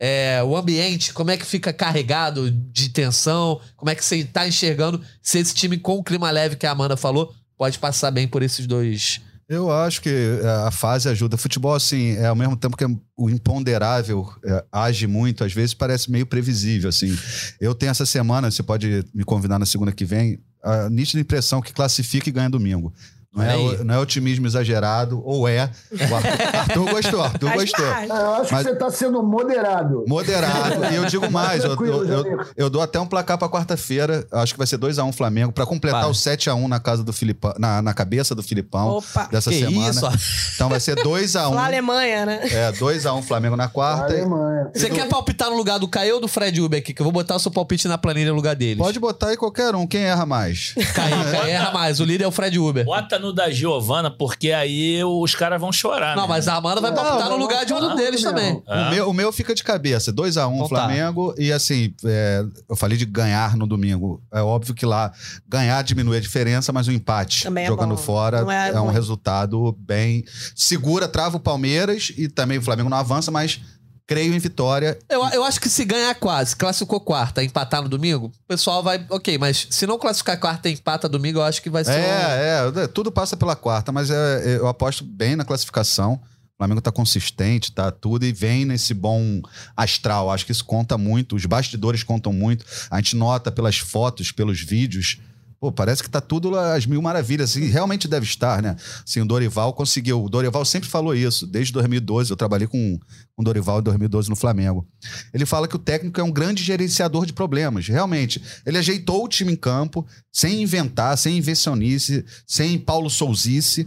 É, 0.00 0.42
o 0.44 0.56
ambiente, 0.56 1.12
como 1.12 1.30
é 1.30 1.36
que 1.36 1.46
fica 1.46 1.72
carregado 1.72 2.50
de 2.50 2.88
tensão? 2.90 3.60
Como 3.76 3.90
é 3.90 3.94
que 3.94 4.04
você 4.04 4.24
tá 4.24 4.46
enxergando 4.46 5.00
se 5.22 5.38
esse 5.38 5.54
time 5.54 5.78
com 5.78 5.96
o 5.98 6.02
clima 6.04 6.30
leve 6.30 6.56
que 6.56 6.66
a 6.66 6.70
Amanda 6.72 6.96
falou 6.96 7.32
pode 7.56 7.78
passar 7.78 8.10
bem 8.10 8.26
por 8.28 8.42
esses 8.42 8.66
dois? 8.66 9.20
Eu 9.48 9.70
acho 9.70 10.02
que 10.02 10.08
é, 10.42 10.48
a 10.66 10.72
fase 10.72 11.08
ajuda. 11.08 11.36
Futebol, 11.36 11.72
assim, 11.72 12.16
é 12.16 12.26
ao 12.26 12.34
mesmo 12.34 12.56
tempo 12.56 12.76
que 12.76 12.84
o 13.16 13.30
imponderável 13.30 14.28
é, 14.44 14.64
age 14.72 15.06
muito, 15.06 15.44
às 15.44 15.52
vezes 15.52 15.72
parece 15.72 16.10
meio 16.10 16.26
previsível, 16.26 16.88
assim. 16.88 17.16
Eu 17.60 17.72
tenho 17.72 17.90
essa 17.90 18.04
semana, 18.04 18.50
você 18.50 18.62
pode 18.62 19.04
me 19.14 19.22
convidar 19.24 19.58
na 19.58 19.64
segunda 19.64 19.92
que 19.92 20.04
vem, 20.04 20.40
a 20.66 20.90
nítida 20.90 21.20
impressão 21.20 21.62
que 21.62 21.72
classifica 21.72 22.28
e 22.28 22.32
ganha 22.32 22.50
domingo. 22.50 22.92
Não 23.36 23.44
é, 23.44 23.56
o- 23.56 23.84
não 23.84 23.94
é 23.94 23.98
otimismo 23.98 24.46
exagerado, 24.46 25.22
ou 25.24 25.46
é. 25.48 25.70
O 25.92 26.14
Arthur, 26.14 26.56
Arthur 26.58 26.90
gostou, 26.90 27.22
Arthur 27.22 27.52
gostou. 27.52 27.84
parte. 27.86 28.08
Eu 28.08 28.34
acho 28.34 28.52
Mas- 28.52 28.62
que 28.62 28.68
você 28.70 28.70
está 28.74 28.90
sendo 28.90 29.22
moderado. 29.22 30.04
Moderado. 30.08 30.84
e 30.92 30.96
eu 30.96 31.04
digo 31.06 31.30
mais, 31.30 31.62
eu, 31.64 31.72
eu- 31.74 32.04
eu- 32.06 32.46
eu 32.56 32.70
dou 32.70 32.80
até 32.82 32.98
um 32.98 33.06
placar 33.06 33.38
pra 33.38 33.48
quarta-feira. 33.48 34.26
Acho 34.32 34.54
que 34.54 34.58
vai 34.58 34.66
ser 34.66 34.78
2x1 34.78 35.12
Flamengo, 35.12 35.52
pra 35.52 35.66
completar 35.66 36.02
Vai. 36.02 36.10
o 36.10 36.14
7x1 36.14 36.66
na 36.68 36.80
casa 36.80 37.04
do 37.04 37.12
Filipão, 37.12 37.52
na, 37.58 37.82
na 37.82 37.92
cabeça 37.94 38.34
do 38.34 38.42
Filipão 38.42 38.88
Opa. 38.98 39.28
dessa 39.30 39.50
Que 39.50 39.58
semana. 39.60 39.90
isso? 39.90 40.06
Então 40.54 40.68
vai 40.68 40.80
ser 40.80 40.96
2x1. 40.96 41.54
Lá 41.54 41.66
Alemanha, 41.66 42.26
né? 42.26 42.40
É, 42.50 42.72
2x1 42.72 43.22
Flamengo 43.22 43.56
na 43.56 43.68
quarta. 43.68 44.12
Alemanha. 44.12 44.70
Você 44.74 44.88
quer 44.90 45.08
palpitar 45.08 45.50
no 45.50 45.56
lugar 45.56 45.78
do 45.78 45.88
Caio 45.88 46.14
ou 46.16 46.20
do 46.20 46.28
Fred 46.28 46.60
Uber 46.60 46.78
aqui? 46.78 46.94
Que 46.94 47.00
eu 47.02 47.04
vou 47.04 47.12
botar 47.12 47.36
o 47.36 47.38
seu 47.38 47.50
palpite 47.50 47.86
na 47.88 47.98
planilha 47.98 48.30
no 48.30 48.36
lugar 48.36 48.54
deles. 48.56 48.78
Pode 48.78 48.98
botar 48.98 49.28
aí 49.28 49.36
qualquer 49.36 49.74
um, 49.74 49.86
quem 49.86 50.02
erra 50.02 50.24
mais. 50.26 50.74
Caio, 50.94 51.16
Caio 51.30 51.48
erra 51.48 51.72
mais. 51.72 52.00
O 52.00 52.04
líder 52.04 52.24
é 52.24 52.26
o 52.26 52.30
Fred 52.32 52.58
Uber. 52.58 52.84
Bota 52.84 53.18
no 53.18 53.25
da 53.32 53.50
Giovana, 53.50 54.10
porque 54.10 54.52
aí 54.52 55.02
os 55.04 55.34
caras 55.34 55.60
vão 55.60 55.72
chorar. 55.72 56.16
Não, 56.16 56.22
né? 56.22 56.28
mas 56.28 56.48
a 56.48 56.54
Amanda 56.54 56.80
vai 56.80 56.94
palpitar 56.94 57.28
no 57.28 57.36
lugar 57.36 57.64
de 57.64 57.72
um 57.72 57.94
deles 57.94 58.22
não. 58.22 58.30
também. 58.30 58.62
Ah. 58.66 58.88
O, 58.88 58.90
meu, 58.90 59.10
o 59.10 59.12
meu 59.14 59.32
fica 59.32 59.54
de 59.54 59.62
cabeça, 59.62 60.12
2x1 60.12 60.54
Então 60.54 60.58
tá. 60.60 60.68
Flamengo. 60.68 61.34
E 61.38 61.52
assim, 61.52 61.94
é, 62.04 62.44
eu 62.68 62.76
falei 62.76 62.96
de 62.96 63.04
ganhar 63.04 63.56
no 63.56 63.66
domingo. 63.66 64.22
É 64.32 64.40
óbvio 64.40 64.74
que 64.74 64.86
lá 64.86 65.12
ganhar 65.48 65.82
diminui 65.82 66.16
a 66.16 66.20
diferença, 66.20 66.72
mas 66.72 66.88
o 66.88 66.92
empate 66.92 67.44
Também 67.44 67.64
é 67.64 67.68
jogando 67.68 67.94
bom. 67.94 68.02
fora 68.02 68.44
é 68.52 68.76
é, 68.76 68.80
um 68.80 68.90
resultado 68.90 69.76
bem. 69.78 70.24
Segura, 70.54 71.08
trava 71.08 71.36
o 71.36 71.40
Palmeiras 71.40 72.12
e 72.16 72.28
também 72.28 72.58
o 72.58 72.62
Flamengo 72.62 72.88
não 72.88 72.96
avança, 72.96 73.30
mas 73.30 73.60
creio 74.06 74.32
em 74.34 74.38
vitória. 74.38 74.98
Eu, 75.08 75.24
eu 75.30 75.44
acho 75.44 75.60
que 75.60 75.68
se 75.68 75.84
ganhar 75.84 76.14
quase, 76.14 76.54
classificou 76.54 77.00
quarta, 77.00 77.42
empatar 77.42 77.82
no 77.82 77.88
domingo, 77.88 78.26
o 78.26 78.32
pessoal 78.48 78.82
vai. 78.82 79.04
Ok, 79.10 79.36
mas 79.38 79.66
se 79.70 79.86
não 79.86 79.98
classificar 79.98 80.38
quarta 80.38 80.68
e 80.68 80.72
empata 80.74 81.08
domingo, 81.08 81.40
eu 81.40 81.42
acho 81.44 81.60
que 81.60 81.68
vai 81.68 81.84
ser. 81.84 81.90
um- 81.90 81.94
É, 81.94 82.72
é, 82.76 82.86
tudo 82.86 83.10
passa 83.10 83.36
pela 83.36 83.56
quarta, 83.56 83.90
mas 83.90 84.10
é, 84.10 84.14
é, 84.14 84.56
eu 84.58 84.68
aposto 84.68 85.04
bem 85.04 85.34
na 85.36 85.44
classificação. 85.44 86.20
O 86.54 86.56
Flamengo 86.56 86.80
tá 86.80 86.90
consistente, 86.90 87.70
tá 87.72 87.90
tudo 87.90 88.24
e 88.24 88.32
vem 88.32 88.64
nesse 88.64 88.94
bom 88.94 89.42
astral. 89.76 90.30
Acho 90.30 90.46
que 90.46 90.52
isso 90.52 90.64
conta 90.64 90.96
muito, 90.96 91.36
os 91.36 91.44
bastidores 91.44 92.02
contam 92.02 92.32
muito. 92.32 92.64
A 92.90 92.96
gente 92.96 93.14
nota 93.16 93.50
pelas 93.52 93.76
fotos, 93.76 94.32
pelos 94.32 94.60
vídeos. 94.60 95.18
Pô, 95.58 95.72
parece 95.72 96.02
que 96.02 96.10
tá 96.10 96.20
tudo 96.20 96.56
às 96.58 96.84
mil 96.86 97.00
maravilhas. 97.00 97.56
E 97.56 97.66
realmente 97.66 98.06
deve 98.06 98.26
estar, 98.26 98.62
né? 98.62 98.76
Assim, 99.04 99.20
o 99.20 99.24
Dorival 99.24 99.72
conseguiu. 99.72 100.22
O 100.22 100.28
Dorival 100.28 100.64
sempre 100.64 100.88
falou 100.88 101.14
isso. 101.14 101.46
Desde 101.46 101.72
2012, 101.72 102.30
eu 102.30 102.36
trabalhei 102.36 102.66
com 102.66 102.98
o 103.36 103.42
Dorival 103.42 103.80
em 103.80 103.84
2012 103.84 104.28
no 104.28 104.36
Flamengo. 104.36 104.86
Ele 105.32 105.46
fala 105.46 105.66
que 105.66 105.76
o 105.76 105.78
técnico 105.78 106.20
é 106.20 106.24
um 106.24 106.32
grande 106.32 106.62
gerenciador 106.62 107.24
de 107.24 107.32
problemas. 107.32 107.88
Realmente. 107.88 108.42
Ele 108.66 108.78
ajeitou 108.78 109.24
o 109.24 109.28
time 109.28 109.52
em 109.52 109.56
campo, 109.56 110.06
sem 110.30 110.62
inventar, 110.62 111.16
sem 111.16 111.38
invencionice, 111.38 112.24
sem 112.46 112.78
Paulo 112.78 113.08
Souzice. 113.08 113.86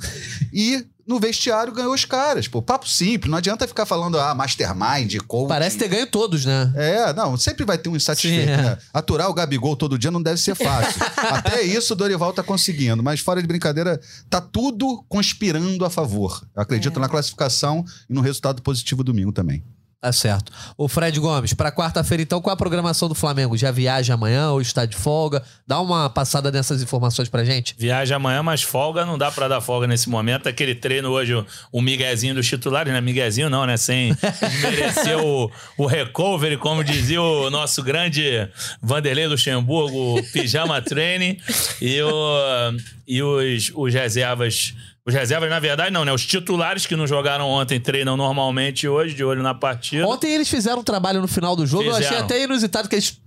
E 0.51 0.85
no 1.09 1.19
vestiário 1.19 1.73
ganhou 1.73 1.91
os 1.91 2.05
caras. 2.05 2.47
Pô, 2.47 2.61
papo 2.61 2.87
simples. 2.87 3.31
Não 3.31 3.39
adianta 3.39 3.67
ficar 3.67 3.87
falando, 3.87 4.19
ah, 4.19 4.35
mastermind, 4.35 5.17
coach. 5.25 5.47
Parece 5.47 5.75
ter 5.75 5.87
ganho 5.87 6.05
todos, 6.05 6.45
né? 6.45 6.71
É, 6.75 7.11
não, 7.13 7.35
sempre 7.35 7.65
vai 7.65 7.79
ter 7.79 7.89
um 7.89 7.95
insatisfeito, 7.95 8.45
Sim, 8.45 8.51
é. 8.51 8.57
né? 8.57 8.77
Aturar 8.93 9.27
o 9.27 9.33
Gabigol 9.33 9.75
todo 9.75 9.97
dia 9.97 10.11
não 10.11 10.21
deve 10.21 10.39
ser 10.39 10.53
fácil. 10.53 11.01
Até 11.17 11.63
isso 11.63 11.93
o 11.93 11.95
Dorival 11.95 12.31
tá 12.31 12.43
conseguindo, 12.43 13.01
mas 13.01 13.21
fora 13.21 13.41
de 13.41 13.47
brincadeira, 13.47 13.99
tá 14.29 14.39
tudo 14.39 15.03
conspirando 15.09 15.83
a 15.83 15.89
favor. 15.89 16.47
Eu 16.55 16.61
acredito 16.61 16.99
na 16.99 17.09
classificação 17.09 17.83
e 18.07 18.13
no 18.13 18.21
resultado 18.21 18.61
positivo 18.61 19.03
domingo 19.03 19.31
também. 19.31 19.63
Tá 20.01 20.13
certo. 20.13 20.49
O 20.77 20.87
Fred 20.87 21.19
Gomes, 21.19 21.53
pra 21.53 21.73
quarta-feira, 21.73 22.23
então, 22.23 22.39
qual 22.39 22.53
a 22.53 22.57
programação 22.57 23.09
do 23.09 23.15
Flamengo? 23.15 23.57
Já 23.57 23.69
viaja 23.69 24.13
amanhã 24.13 24.51
ou 24.51 24.61
está 24.61 24.85
de 24.85 24.95
folga? 24.95 25.43
Dá 25.67 25.81
uma 25.81 26.09
passada 26.09 26.49
nessas 26.49 26.81
informações 26.81 27.27
pra 27.27 27.43
gente. 27.43 27.75
Viaja 27.77 28.15
amanhã, 28.15 28.41
mas 28.41 28.63
folga 28.63 29.05
não 29.05 29.17
dá 29.17 29.29
pra 29.29 29.49
dar 29.49 29.59
folga 29.59 29.87
nesse 29.87 30.07
momento. 30.07 30.47
Aquele 30.47 30.73
treino 30.73 31.09
hoje, 31.09 31.35
o, 31.35 31.45
o 31.69 31.81
miguezinho 31.81 32.33
dos 32.33 32.47
titulares, 32.47 32.93
né? 32.93 33.01
Miguezinho 33.01 33.49
não, 33.49 33.65
né? 33.65 33.75
Sem 33.75 34.15
desmerecer 34.39 35.17
o, 35.17 35.51
o 35.77 35.85
recovery, 35.85 36.55
como 36.55 36.81
dizia 36.81 37.21
o 37.21 37.49
nosso 37.49 37.83
grande 37.83 38.47
Vanderlei 38.81 39.27
Luxemburgo, 39.27 40.17
o 40.17 40.23
pijama 40.31 40.81
training. 40.81 41.37
E, 41.81 42.01
o, 42.01 42.73
e 43.05 43.21
os, 43.21 43.69
os 43.75 43.93
reservas... 43.93 44.73
Os 45.09 45.13
reservas, 45.13 45.49
na 45.49 45.59
verdade, 45.59 45.91
não, 45.91 46.05
né? 46.05 46.13
Os 46.13 46.25
titulares 46.25 46.85
que 46.85 46.95
não 46.95 47.05
jogaram 47.07 47.47
ontem 47.49 47.79
treinam 47.79 48.15
normalmente 48.15 48.87
hoje, 48.87 49.13
de 49.15 49.23
olho 49.23 49.41
na 49.43 49.53
partida. 49.53 50.07
Ontem 50.07 50.31
eles 50.33 50.47
fizeram 50.49 50.79
um 50.79 50.83
trabalho 50.83 51.19
no 51.21 51.27
final 51.27 51.55
do 51.55 51.65
jogo, 51.65 51.83
eu 51.85 51.91
achei 51.91 52.03
Fizeram. 52.07 52.25
até 52.25 52.43
inusitado 52.43 52.87
que 52.87 52.95
eles 52.95 53.17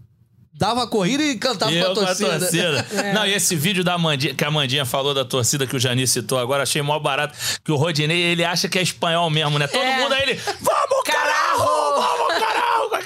davam 0.55 0.83
a 0.83 0.87
corrida 0.87 1.23
e 1.25 1.37
cantavam 1.37 1.75
E 1.75 1.83
com 1.83 1.91
a 1.91 1.95
torcida. 1.95 2.39
torcida. 2.39 2.87
Não, 3.15 3.27
e 3.27 3.33
esse 3.35 3.57
vídeo 3.57 3.83
da 3.83 3.95
Amandinha, 3.95 4.33
que 4.35 4.45
a 4.45 4.49
Amandinha 4.49 4.85
falou 4.85 5.13
da 5.13 5.25
torcida 5.25 5.67
que 5.67 5.75
o 5.75 5.81
Jani 5.81 6.07
citou 6.07 6.39
agora, 6.39 6.63
achei 6.63 6.81
mó 6.83 6.99
barato. 7.01 7.37
Que 7.65 7.73
o 7.73 7.77
Rodinei, 7.77 8.21
ele 8.21 8.45
acha 8.45 8.69
que 8.69 8.79
é 8.79 8.83
espanhol 8.83 9.29
mesmo, 9.29 9.59
né? 9.59 9.67
Todo 9.67 9.83
É. 9.83 9.97
mundo 9.99 10.13
aí, 10.15 10.23
ele, 10.23 10.35
vamos, 10.61 11.03
caralho! 11.05 11.59
Vamos, 11.59 12.29
caralho! 12.39 12.52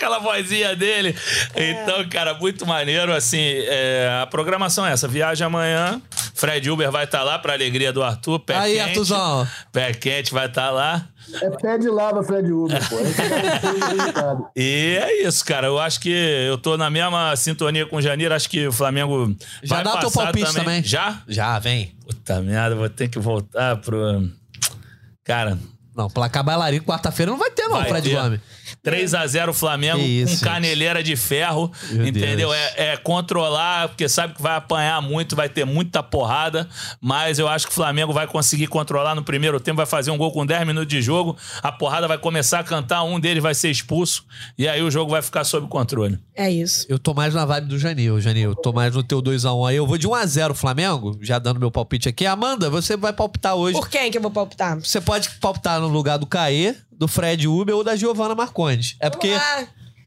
Aquela 0.06 0.20
vozinha 0.20 0.76
dele. 0.76 1.16
Então, 1.56 2.08
cara, 2.08 2.34
muito 2.34 2.64
maneiro. 2.64 3.12
Assim, 3.12 3.40
é, 3.42 4.20
a 4.22 4.26
programação 4.26 4.86
é 4.86 4.92
essa. 4.92 5.08
Viagem 5.08 5.44
amanhã. 5.44 6.00
Fred 6.32 6.70
Uber 6.70 6.92
vai 6.92 7.04
estar 7.04 7.24
lá, 7.24 7.38
pra 7.40 7.54
alegria 7.54 7.92
do 7.92 8.04
Arthur. 8.04 8.38
Pé 8.38 8.54
Aí, 8.56 8.74
quente. 8.74 8.88
Arthurzão. 8.88 9.48
Pé 9.72 9.92
quente 9.94 10.32
vai 10.32 10.46
estar 10.46 10.70
lá. 10.70 11.08
É 11.42 11.50
pé 11.50 11.76
de 11.76 11.88
lava, 11.88 12.22
Fred 12.22 12.52
Uber, 12.52 12.78
pô. 12.88 12.96
Resultado. 13.96 14.46
E 14.54 14.96
é 15.02 15.26
isso, 15.26 15.44
cara. 15.44 15.66
Eu 15.66 15.78
acho 15.80 15.98
que 15.98 16.10
eu 16.10 16.56
tô 16.56 16.76
na 16.76 16.88
mesma 16.88 17.34
sintonia 17.34 17.84
com 17.84 17.96
o 17.96 18.02
Janir. 18.02 18.30
Acho 18.30 18.48
que 18.48 18.68
o 18.68 18.72
Flamengo 18.72 19.34
Já 19.62 19.76
vai 19.76 19.84
dá 19.84 19.94
o 19.94 19.98
teu 19.98 20.10
palpite 20.12 20.54
também. 20.54 20.84
Já? 20.84 21.20
Já, 21.26 21.58
vem. 21.58 21.96
Puta 22.06 22.40
merda, 22.40 22.76
vou 22.76 22.88
ter 22.88 23.08
que 23.08 23.18
voltar 23.18 23.76
pro. 23.78 24.22
Cara, 25.24 25.58
Não, 25.96 26.08
placar 26.08 26.44
bailarino 26.44 26.84
quarta-feira 26.84 27.32
não 27.32 27.38
vai 27.38 27.50
ter, 27.50 27.66
não, 27.66 27.78
Vai 27.78 27.88
Fred 27.88 28.08
ter. 28.08 28.14
Gomes. 28.14 28.40
3x0 28.84 29.52
Flamengo 29.52 29.98
Que 29.98 30.22
isso, 30.22 30.38
com 30.38 30.44
caneleira 30.44 31.02
de 31.02 31.16
ferro, 31.16 31.70
Meu 31.90 32.06
entendeu? 32.06 32.52
É, 32.52 32.92
é 32.92 32.96
controlar, 32.96 33.88
porque 33.88 34.08
sabe 34.08 34.34
que 34.34 34.42
vai 34.42 34.56
apanhar 34.56 35.00
muito, 35.00 35.36
vai 35.36 35.48
ter 35.48 35.64
muita 35.64 36.02
porrada, 36.02 36.68
mas 37.00 37.38
eu 37.38 37.48
acho 37.48 37.66
que 37.66 37.72
o 37.72 37.74
Flamengo 37.74 38.12
vai 38.12 38.26
conseguir 38.26 38.66
controlar 38.66 39.14
no 39.14 39.22
primeiro 39.22 39.60
tempo, 39.60 39.76
vai 39.76 39.86
fazer 39.86 40.10
um 40.10 40.16
gol 40.16 40.32
com 40.32 40.44
10 40.44 40.66
minutos 40.66 40.88
de 40.88 41.02
jogo, 41.02 41.36
a 41.62 41.72
porrada 41.72 42.08
vai 42.08 42.18
começar 42.18 42.60
a 42.60 42.64
cantar, 42.64 43.02
um 43.02 43.18
deles 43.20 43.42
vai 43.42 43.54
ser 43.54 43.70
expulso, 43.70 44.24
e 44.58 44.68
aí 44.68 44.82
o 44.82 44.90
jogo 44.90 45.10
vai 45.10 45.22
ficar 45.22 45.44
sob 45.44 45.66
controle. 45.68 46.18
É 46.34 46.50
isso. 46.50 46.86
Eu 46.88 46.98
tô 46.98 47.14
mais 47.14 47.34
na 47.34 47.44
vibe 47.44 47.68
do 47.68 47.78
Janil, 47.78 48.20
Janil. 48.20 48.54
Tô 48.54 48.72
mais 48.72 48.94
no 48.94 49.02
teu 49.02 49.22
2x1 49.22 49.68
aí. 49.70 49.76
Eu 49.76 49.86
vou 49.86 49.96
de 49.96 50.06
1x0 50.06 50.54
Flamengo, 50.54 51.18
já 51.22 51.38
dando 51.38 51.58
meu 51.58 51.70
palpite 51.70 52.08
aqui. 52.08 52.26
Amanda, 52.26 52.68
você 52.68 52.96
vai 52.96 53.12
palpitar 53.12 53.54
hoje. 53.54 53.78
Por 53.78 53.88
quem 53.88 54.10
que 54.10 54.18
eu 54.18 54.22
vou 54.22 54.30
palpitar? 54.30 54.78
Você 54.78 55.00
pode 55.00 55.30
palpitar 55.40 55.80
no 55.80 55.88
lugar 55.88 56.18
do 56.18 56.26
Caê, 56.26 56.74
do 56.98 57.06
Fred 57.08 57.46
Uber 57.46 57.74
ou 57.76 57.84
da 57.84 57.94
Giovana 57.96 58.34
Marcondes. 58.34 58.96
É 59.00 59.10
porque, 59.10 59.32
lá. 59.32 59.66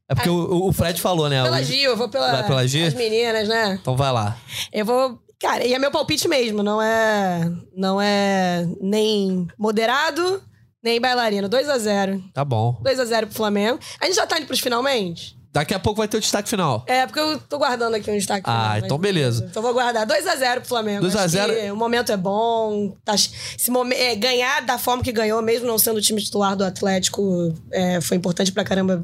é 0.09 0.15
porque 0.15 0.29
o, 0.29 0.67
o 0.67 0.73
Fred 0.73 0.99
falou, 1.01 1.29
né? 1.29 1.41
Pela 1.43 1.59
O- 1.59 1.63
Gil, 1.63 1.91
eu 1.91 1.97
vou 1.97 2.09
pela, 2.09 2.31
Vai 2.31 2.47
pela 2.47 2.61
as 2.61 2.73
meninas, 2.93 3.47
né? 3.47 3.77
Então 3.81 3.95
vai 3.95 4.11
lá. 4.11 4.37
Eu 4.73 4.85
vou. 4.85 5.19
Cara, 5.39 5.65
e 5.65 5.73
é 5.73 5.79
meu 5.79 5.89
palpite 5.91 6.27
mesmo, 6.27 6.61
não 6.61 6.81
é. 6.81 7.49
Não 7.75 8.01
é 8.01 8.67
nem 8.81 9.47
moderado, 9.57 10.43
nem 10.83 10.99
bailarino. 10.99 11.49
2x0. 11.49 12.21
Tá 12.33 12.43
bom. 12.43 12.81
2x0 12.83 13.27
pro 13.27 13.35
Flamengo. 13.35 13.79
A 14.01 14.05
gente 14.05 14.15
já 14.15 14.27
tá 14.27 14.37
indo 14.37 14.47
pros 14.47 14.59
finalmente? 14.59 15.38
Daqui 15.51 15.73
a 15.73 15.79
pouco 15.79 15.97
vai 15.97 16.07
ter 16.07 16.17
o 16.17 16.19
destaque 16.19 16.47
final. 16.47 16.83
É, 16.87 17.07
porque 17.07 17.19
eu 17.19 17.39
tô 17.39 17.57
guardando 17.57 17.95
aqui 17.95 18.09
um 18.11 18.15
destaque. 18.15 18.43
Ah, 18.45 18.51
final, 18.53 18.69
mas 18.75 18.83
então 18.83 18.97
beleza. 18.99 19.47
Então 19.49 19.63
vou 19.63 19.73
guardar 19.73 20.05
2x0 20.05 20.59
pro 20.59 20.69
Flamengo. 20.69 21.01
2 21.01 21.15
a 21.15 21.19
Acho 21.23 21.29
0. 21.29 21.53
que 21.53 21.71
O 21.71 21.75
momento 21.75 22.11
é 22.11 22.17
bom. 22.17 22.95
Tá, 23.03 23.15
esse 23.15 23.71
momen- 23.71 23.97
é, 23.97 24.15
ganhar 24.15 24.61
da 24.61 24.77
forma 24.77 25.01
que 25.01 25.11
ganhou, 25.11 25.41
mesmo 25.41 25.65
não 25.65 25.79
sendo 25.79 25.97
o 25.97 26.01
time 26.01 26.21
titular 26.21 26.55
do 26.55 26.63
Atlético, 26.63 27.51
é, 27.71 27.99
foi 27.99 28.15
importante 28.17 28.51
pra 28.51 28.63
caramba 28.63 29.03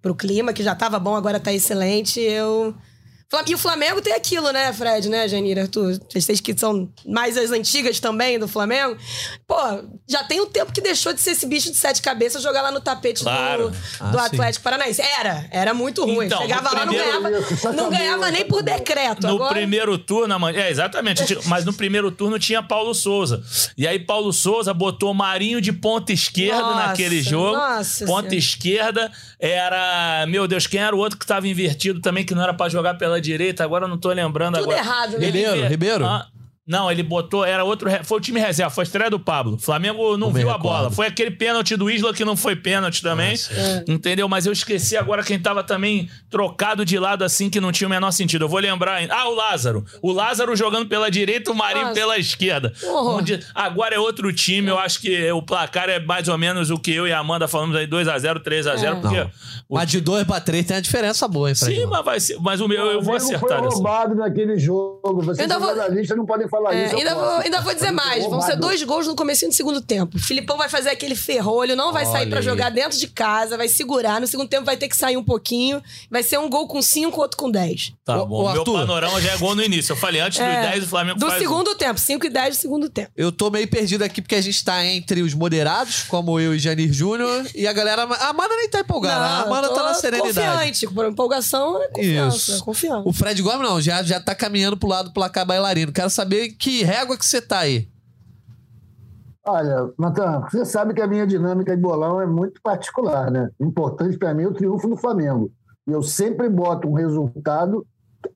pro 0.00 0.14
clima, 0.14 0.52
que 0.52 0.62
já 0.62 0.74
tava 0.74 0.98
bom, 1.00 1.16
agora 1.16 1.40
tá 1.40 1.52
excelente. 1.52 2.20
Eu. 2.20 2.74
E 3.46 3.54
o 3.54 3.58
Flamengo 3.58 4.00
tem 4.02 4.12
aquilo, 4.12 4.50
né, 4.52 4.72
Fred, 4.72 5.08
né, 5.08 5.26
Janira, 5.26 5.62
Arthur? 5.62 5.98
Vocês 6.12 6.40
que 6.40 6.56
são 6.56 6.88
mais 7.06 7.36
as 7.38 7.50
antigas 7.50 7.98
também 7.98 8.38
do 8.38 8.46
Flamengo. 8.46 8.96
Pô, 9.46 9.56
já 10.08 10.22
tem 10.24 10.40
um 10.40 10.46
tempo 10.46 10.72
que 10.72 10.80
deixou 10.80 11.12
de 11.12 11.20
ser 11.20 11.30
esse 11.30 11.46
bicho 11.46 11.70
de 11.70 11.76
sete 11.76 12.02
cabeças 12.02 12.42
jogar 12.42 12.60
lá 12.62 12.70
no 12.70 12.80
tapete 12.80 13.22
Claro. 13.22 13.70
do, 13.70 13.76
Ah, 14.00 14.04
do 14.10 14.18
sim. 14.18 14.24
Atlético 14.26 14.62
Paranaense. 14.62 15.00
Era, 15.00 15.46
era 15.50 15.72
muito 15.74 16.04
ruim. 16.04 16.26
Então, 16.26 16.42
Chegava 16.42 16.70
lá, 16.74 16.84
não 16.86 16.92
primeiro- 16.94 17.22
ganhava, 17.22 17.38
Isso, 17.40 17.54
isso 17.54 17.72
não 17.72 17.90
ganhava 17.90 18.30
nem 18.30 18.44
por 18.44 18.62
decreto. 18.62 19.26
No 19.26 19.34
Agora, 19.36 19.54
primeiro 19.54 19.96
turno, 19.98 20.48
é 20.50 20.70
exatamente, 20.70 21.22
mas 21.46 21.64
no 21.64 21.72
primeiro 21.72 22.10
turno 22.10 22.38
tinha 22.38 22.62
Paulo 22.62 22.94
Souza. 22.94 23.42
E 23.76 23.86
aí 23.86 23.98
Paulo 23.98 24.32
Souza 24.32 24.74
botou 24.74 25.12
Marinho 25.14 25.60
de 25.60 25.72
ponta 25.72 26.12
esquerda 26.12 26.60
Nossa, 26.62 26.86
naquele 26.88 27.22
jogo. 27.22 27.56
nossa 27.56 28.04
ponta 28.04 28.20
Senhora. 28.28 28.34
esquerda 28.36 29.12
era, 29.50 30.24
meu 30.28 30.46
Deus, 30.46 30.68
quem 30.68 30.80
era 30.80 30.94
o 30.94 30.98
outro 31.00 31.18
que 31.18 31.26
tava 31.26 31.48
invertido 31.48 32.00
também 32.00 32.24
que 32.24 32.32
não 32.32 32.42
era 32.42 32.54
pra 32.54 32.68
jogar 32.68 32.94
pela 32.94 33.20
direita? 33.20 33.64
Agora 33.64 33.86
eu 33.86 33.88
não 33.88 33.98
tô 33.98 34.10
lembrando 34.12 34.54
Tudo 34.54 34.70
agora. 34.70 34.78
errado, 34.78 35.18
né? 35.18 35.26
Ribeiro, 35.26 35.66
Ribeiro? 35.66 36.06
Ah, 36.06 36.28
não, 36.66 36.90
ele 36.90 37.02
botou, 37.02 37.44
era 37.44 37.64
outro, 37.64 37.90
foi 38.04 38.18
o 38.18 38.20
time 38.20 38.38
reserva, 38.38 38.70
foi 38.70 38.82
a 38.82 38.86
estreia 38.86 39.10
do 39.10 39.18
Pablo. 39.18 39.58
Flamengo 39.58 40.12
não 40.16 40.28
Não 40.28 40.32
viu 40.32 40.48
a 40.48 40.52
recordo. 40.54 40.62
bola. 40.62 40.90
Foi 40.92 41.06
aquele 41.08 41.30
pênalti 41.32 41.74
do 41.76 41.90
Isla 41.90 42.14
que 42.14 42.24
não 42.24 42.36
foi 42.36 42.54
pênalti 42.54 43.02
também. 43.02 43.34
Entendeu? 43.88 44.28
Mas 44.28 44.46
eu 44.46 44.52
esqueci 44.52 44.96
agora 44.96 45.22
quem 45.24 45.38
tava 45.40 45.64
também 45.64 46.08
trocado 46.30 46.84
de 46.84 46.98
lado 46.98 47.24
assim 47.24 47.50
que 47.50 47.60
não 47.60 47.72
tinha 47.72 47.86
o 47.86 47.90
menor 47.90 48.10
sentido. 48.12 48.44
Eu 48.44 48.48
vou 48.48 48.60
lembrar. 48.60 48.94
ainda. 48.94 49.14
Ah, 49.14 49.28
o 49.28 49.34
Lázaro. 49.34 49.84
O 50.00 50.12
Lázaro 50.12 50.54
jogando 50.54 50.88
pela 50.88 51.10
direita, 51.10 51.50
o 51.50 51.54
Marinho 51.54 51.86
Nossa. 51.86 51.94
pela 51.94 52.16
esquerda. 52.18 52.72
Onde- 52.84 53.40
agora 53.54 53.94
é 53.94 53.98
outro 53.98 54.32
time. 54.32 54.68
Eu 54.68 54.78
acho 54.78 55.00
que 55.00 55.30
o 55.32 55.42
placar 55.42 55.88
é 55.88 55.98
mais 55.98 56.28
ou 56.28 56.38
menos 56.38 56.70
o 56.70 56.78
que 56.78 56.92
eu 56.92 57.06
e 57.08 57.12
a 57.12 57.18
Amanda 57.18 57.48
falamos 57.48 57.74
aí: 57.74 57.86
2x0, 57.88 58.40
3x0. 58.40 58.84
É. 58.84 58.94
Porque. 59.00 59.20
O- 59.68 59.74
Mas 59.74 59.90
de 59.90 60.00
2 60.00 60.24
pra 60.26 60.40
3 60.40 60.64
tem 60.64 60.76
uma 60.76 60.82
diferença 60.82 61.26
boa, 61.26 61.48
hein, 61.48 61.54
Fred? 61.56 61.80
Sim, 61.80 61.86
mas 61.86 62.04
vai 62.04 62.20
ser. 62.20 62.36
Mas 62.40 62.60
o 62.60 62.68
meu, 62.68 62.86
eu 62.86 63.02
vou 63.02 63.16
acertar 63.16 63.58
foi 63.58 63.68
roubado 63.68 64.14
naquele 64.14 64.56
jogo. 64.58 65.22
Vocês 65.22 65.48
são 65.48 65.58
vou- 65.58 65.68
jornalistas, 65.74 66.16
não 66.16 66.24
podem 66.26 66.48
falar 66.52 66.74
É, 66.74 66.86
isso. 66.86 66.96
ainda, 66.96 67.14
vou, 67.14 67.24
ainda 67.38 67.60
vou 67.62 67.74
dizer 67.74 67.90
mais. 67.92 68.24
Vão 68.24 68.40
ser 68.42 68.56
dois 68.56 68.82
gols 68.82 69.06
no 69.06 69.16
comecinho 69.16 69.50
do 69.50 69.54
segundo 69.54 69.80
tempo. 69.80 70.16
O 70.16 70.20
Filipão 70.20 70.56
vai 70.58 70.68
fazer 70.68 70.90
aquele 70.90 71.14
ferrolho, 71.16 71.74
não 71.74 71.92
vai 71.92 72.04
sair 72.04 72.22
Olha 72.22 72.30
pra 72.30 72.38
aí. 72.40 72.44
jogar 72.44 72.70
dentro 72.70 72.98
de 72.98 73.06
casa, 73.08 73.56
vai 73.56 73.68
segurar. 73.68 74.20
No 74.20 74.26
segundo 74.26 74.48
tempo 74.48 74.64
vai 74.64 74.76
ter 74.76 74.88
que 74.88 74.96
sair 74.96 75.16
um 75.16 75.24
pouquinho. 75.24 75.82
Vai 76.10 76.22
ser 76.22 76.38
um 76.38 76.48
gol 76.48 76.66
com 76.68 76.80
5, 76.82 77.18
outro 77.20 77.36
com 77.38 77.50
10. 77.50 77.94
Tá 78.04 78.22
Ô, 78.22 78.26
bom. 78.26 78.44
ô, 78.44 78.52
meu 78.52 78.64
panorama 78.64 79.20
já 79.20 79.32
é 79.32 79.36
gol 79.38 79.54
no 79.54 79.62
início. 79.62 79.92
Eu 79.92 79.96
falei 79.96 80.20
antes 80.20 80.38
dos 80.38 80.46
10, 80.46 80.84
o 80.84 80.86
Flamengo 80.88 81.18
do 81.18 81.26
faz 81.26 81.40
um. 81.40 81.44
segundo 81.44 81.74
tempo. 81.74 81.98
5 81.98 82.26
e 82.26 82.30
10 82.30 82.56
do 82.56 82.60
segundo 82.60 82.88
tempo. 82.90 83.10
Eu 83.16 83.32
tô 83.32 83.50
meio 83.50 83.66
perdido 83.68 84.02
aqui 84.04 84.20
porque 84.20 84.34
a 84.34 84.40
gente 84.40 84.62
tá 84.64 84.84
entre 84.84 85.22
os 85.22 85.34
moderados, 85.34 86.02
como 86.04 86.38
eu 86.38 86.54
e 86.54 86.58
Janir 86.58 86.92
Júnior, 86.92 87.46
e 87.54 87.66
a 87.66 87.72
galera. 87.72 88.02
A 88.02 88.28
Amanda 88.28 88.54
nem 88.56 88.68
tá 88.68 88.80
empolgada, 88.80 89.24
a 89.24 89.42
Amanda 89.42 89.68
tá 89.70 89.82
na 89.82 89.94
serenidade. 89.94 90.34
Confiante. 90.34 90.86
Por 90.94 91.06
empolgação 91.06 91.82
é 91.82 91.88
confiança. 91.88 92.36
Isso. 92.52 92.64
Confiança. 92.64 93.02
O 93.08 93.12
Fred 93.12 93.40
Gomes 93.42 93.60
não, 93.68 93.80
já, 93.80 94.02
já 94.02 94.20
tá 94.20 94.34
caminhando 94.34 94.76
pro 94.76 94.88
lado 94.88 95.06
do 95.08 95.12
placar 95.12 95.46
bailarino. 95.46 95.92
Quero 95.92 96.10
saber 96.10 96.41
que 96.50 96.82
régua 96.82 97.16
que 97.16 97.24
você 97.24 97.40
tá 97.40 97.60
aí. 97.60 97.88
Olha, 99.44 99.92
Natan, 99.98 100.42
você 100.50 100.64
sabe 100.64 100.94
que 100.94 101.02
a 101.02 101.06
minha 101.06 101.26
dinâmica 101.26 101.74
de 101.74 101.82
bolão 101.82 102.20
é 102.20 102.26
muito 102.26 102.60
particular, 102.62 103.30
né? 103.30 103.50
Importante 103.60 104.16
para 104.16 104.32
mim 104.32 104.44
é 104.44 104.48
o 104.48 104.54
triunfo 104.54 104.88
do 104.88 104.96
Flamengo. 104.96 105.50
E 105.86 105.90
eu 105.90 106.02
sempre 106.02 106.48
boto 106.48 106.88
um 106.88 106.92
resultado 106.92 107.84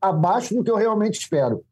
abaixo 0.01 0.55
do 0.55 0.65
que 0.65 0.71
eu 0.71 0.77
realmente 0.77 1.21
espero. 1.21 1.63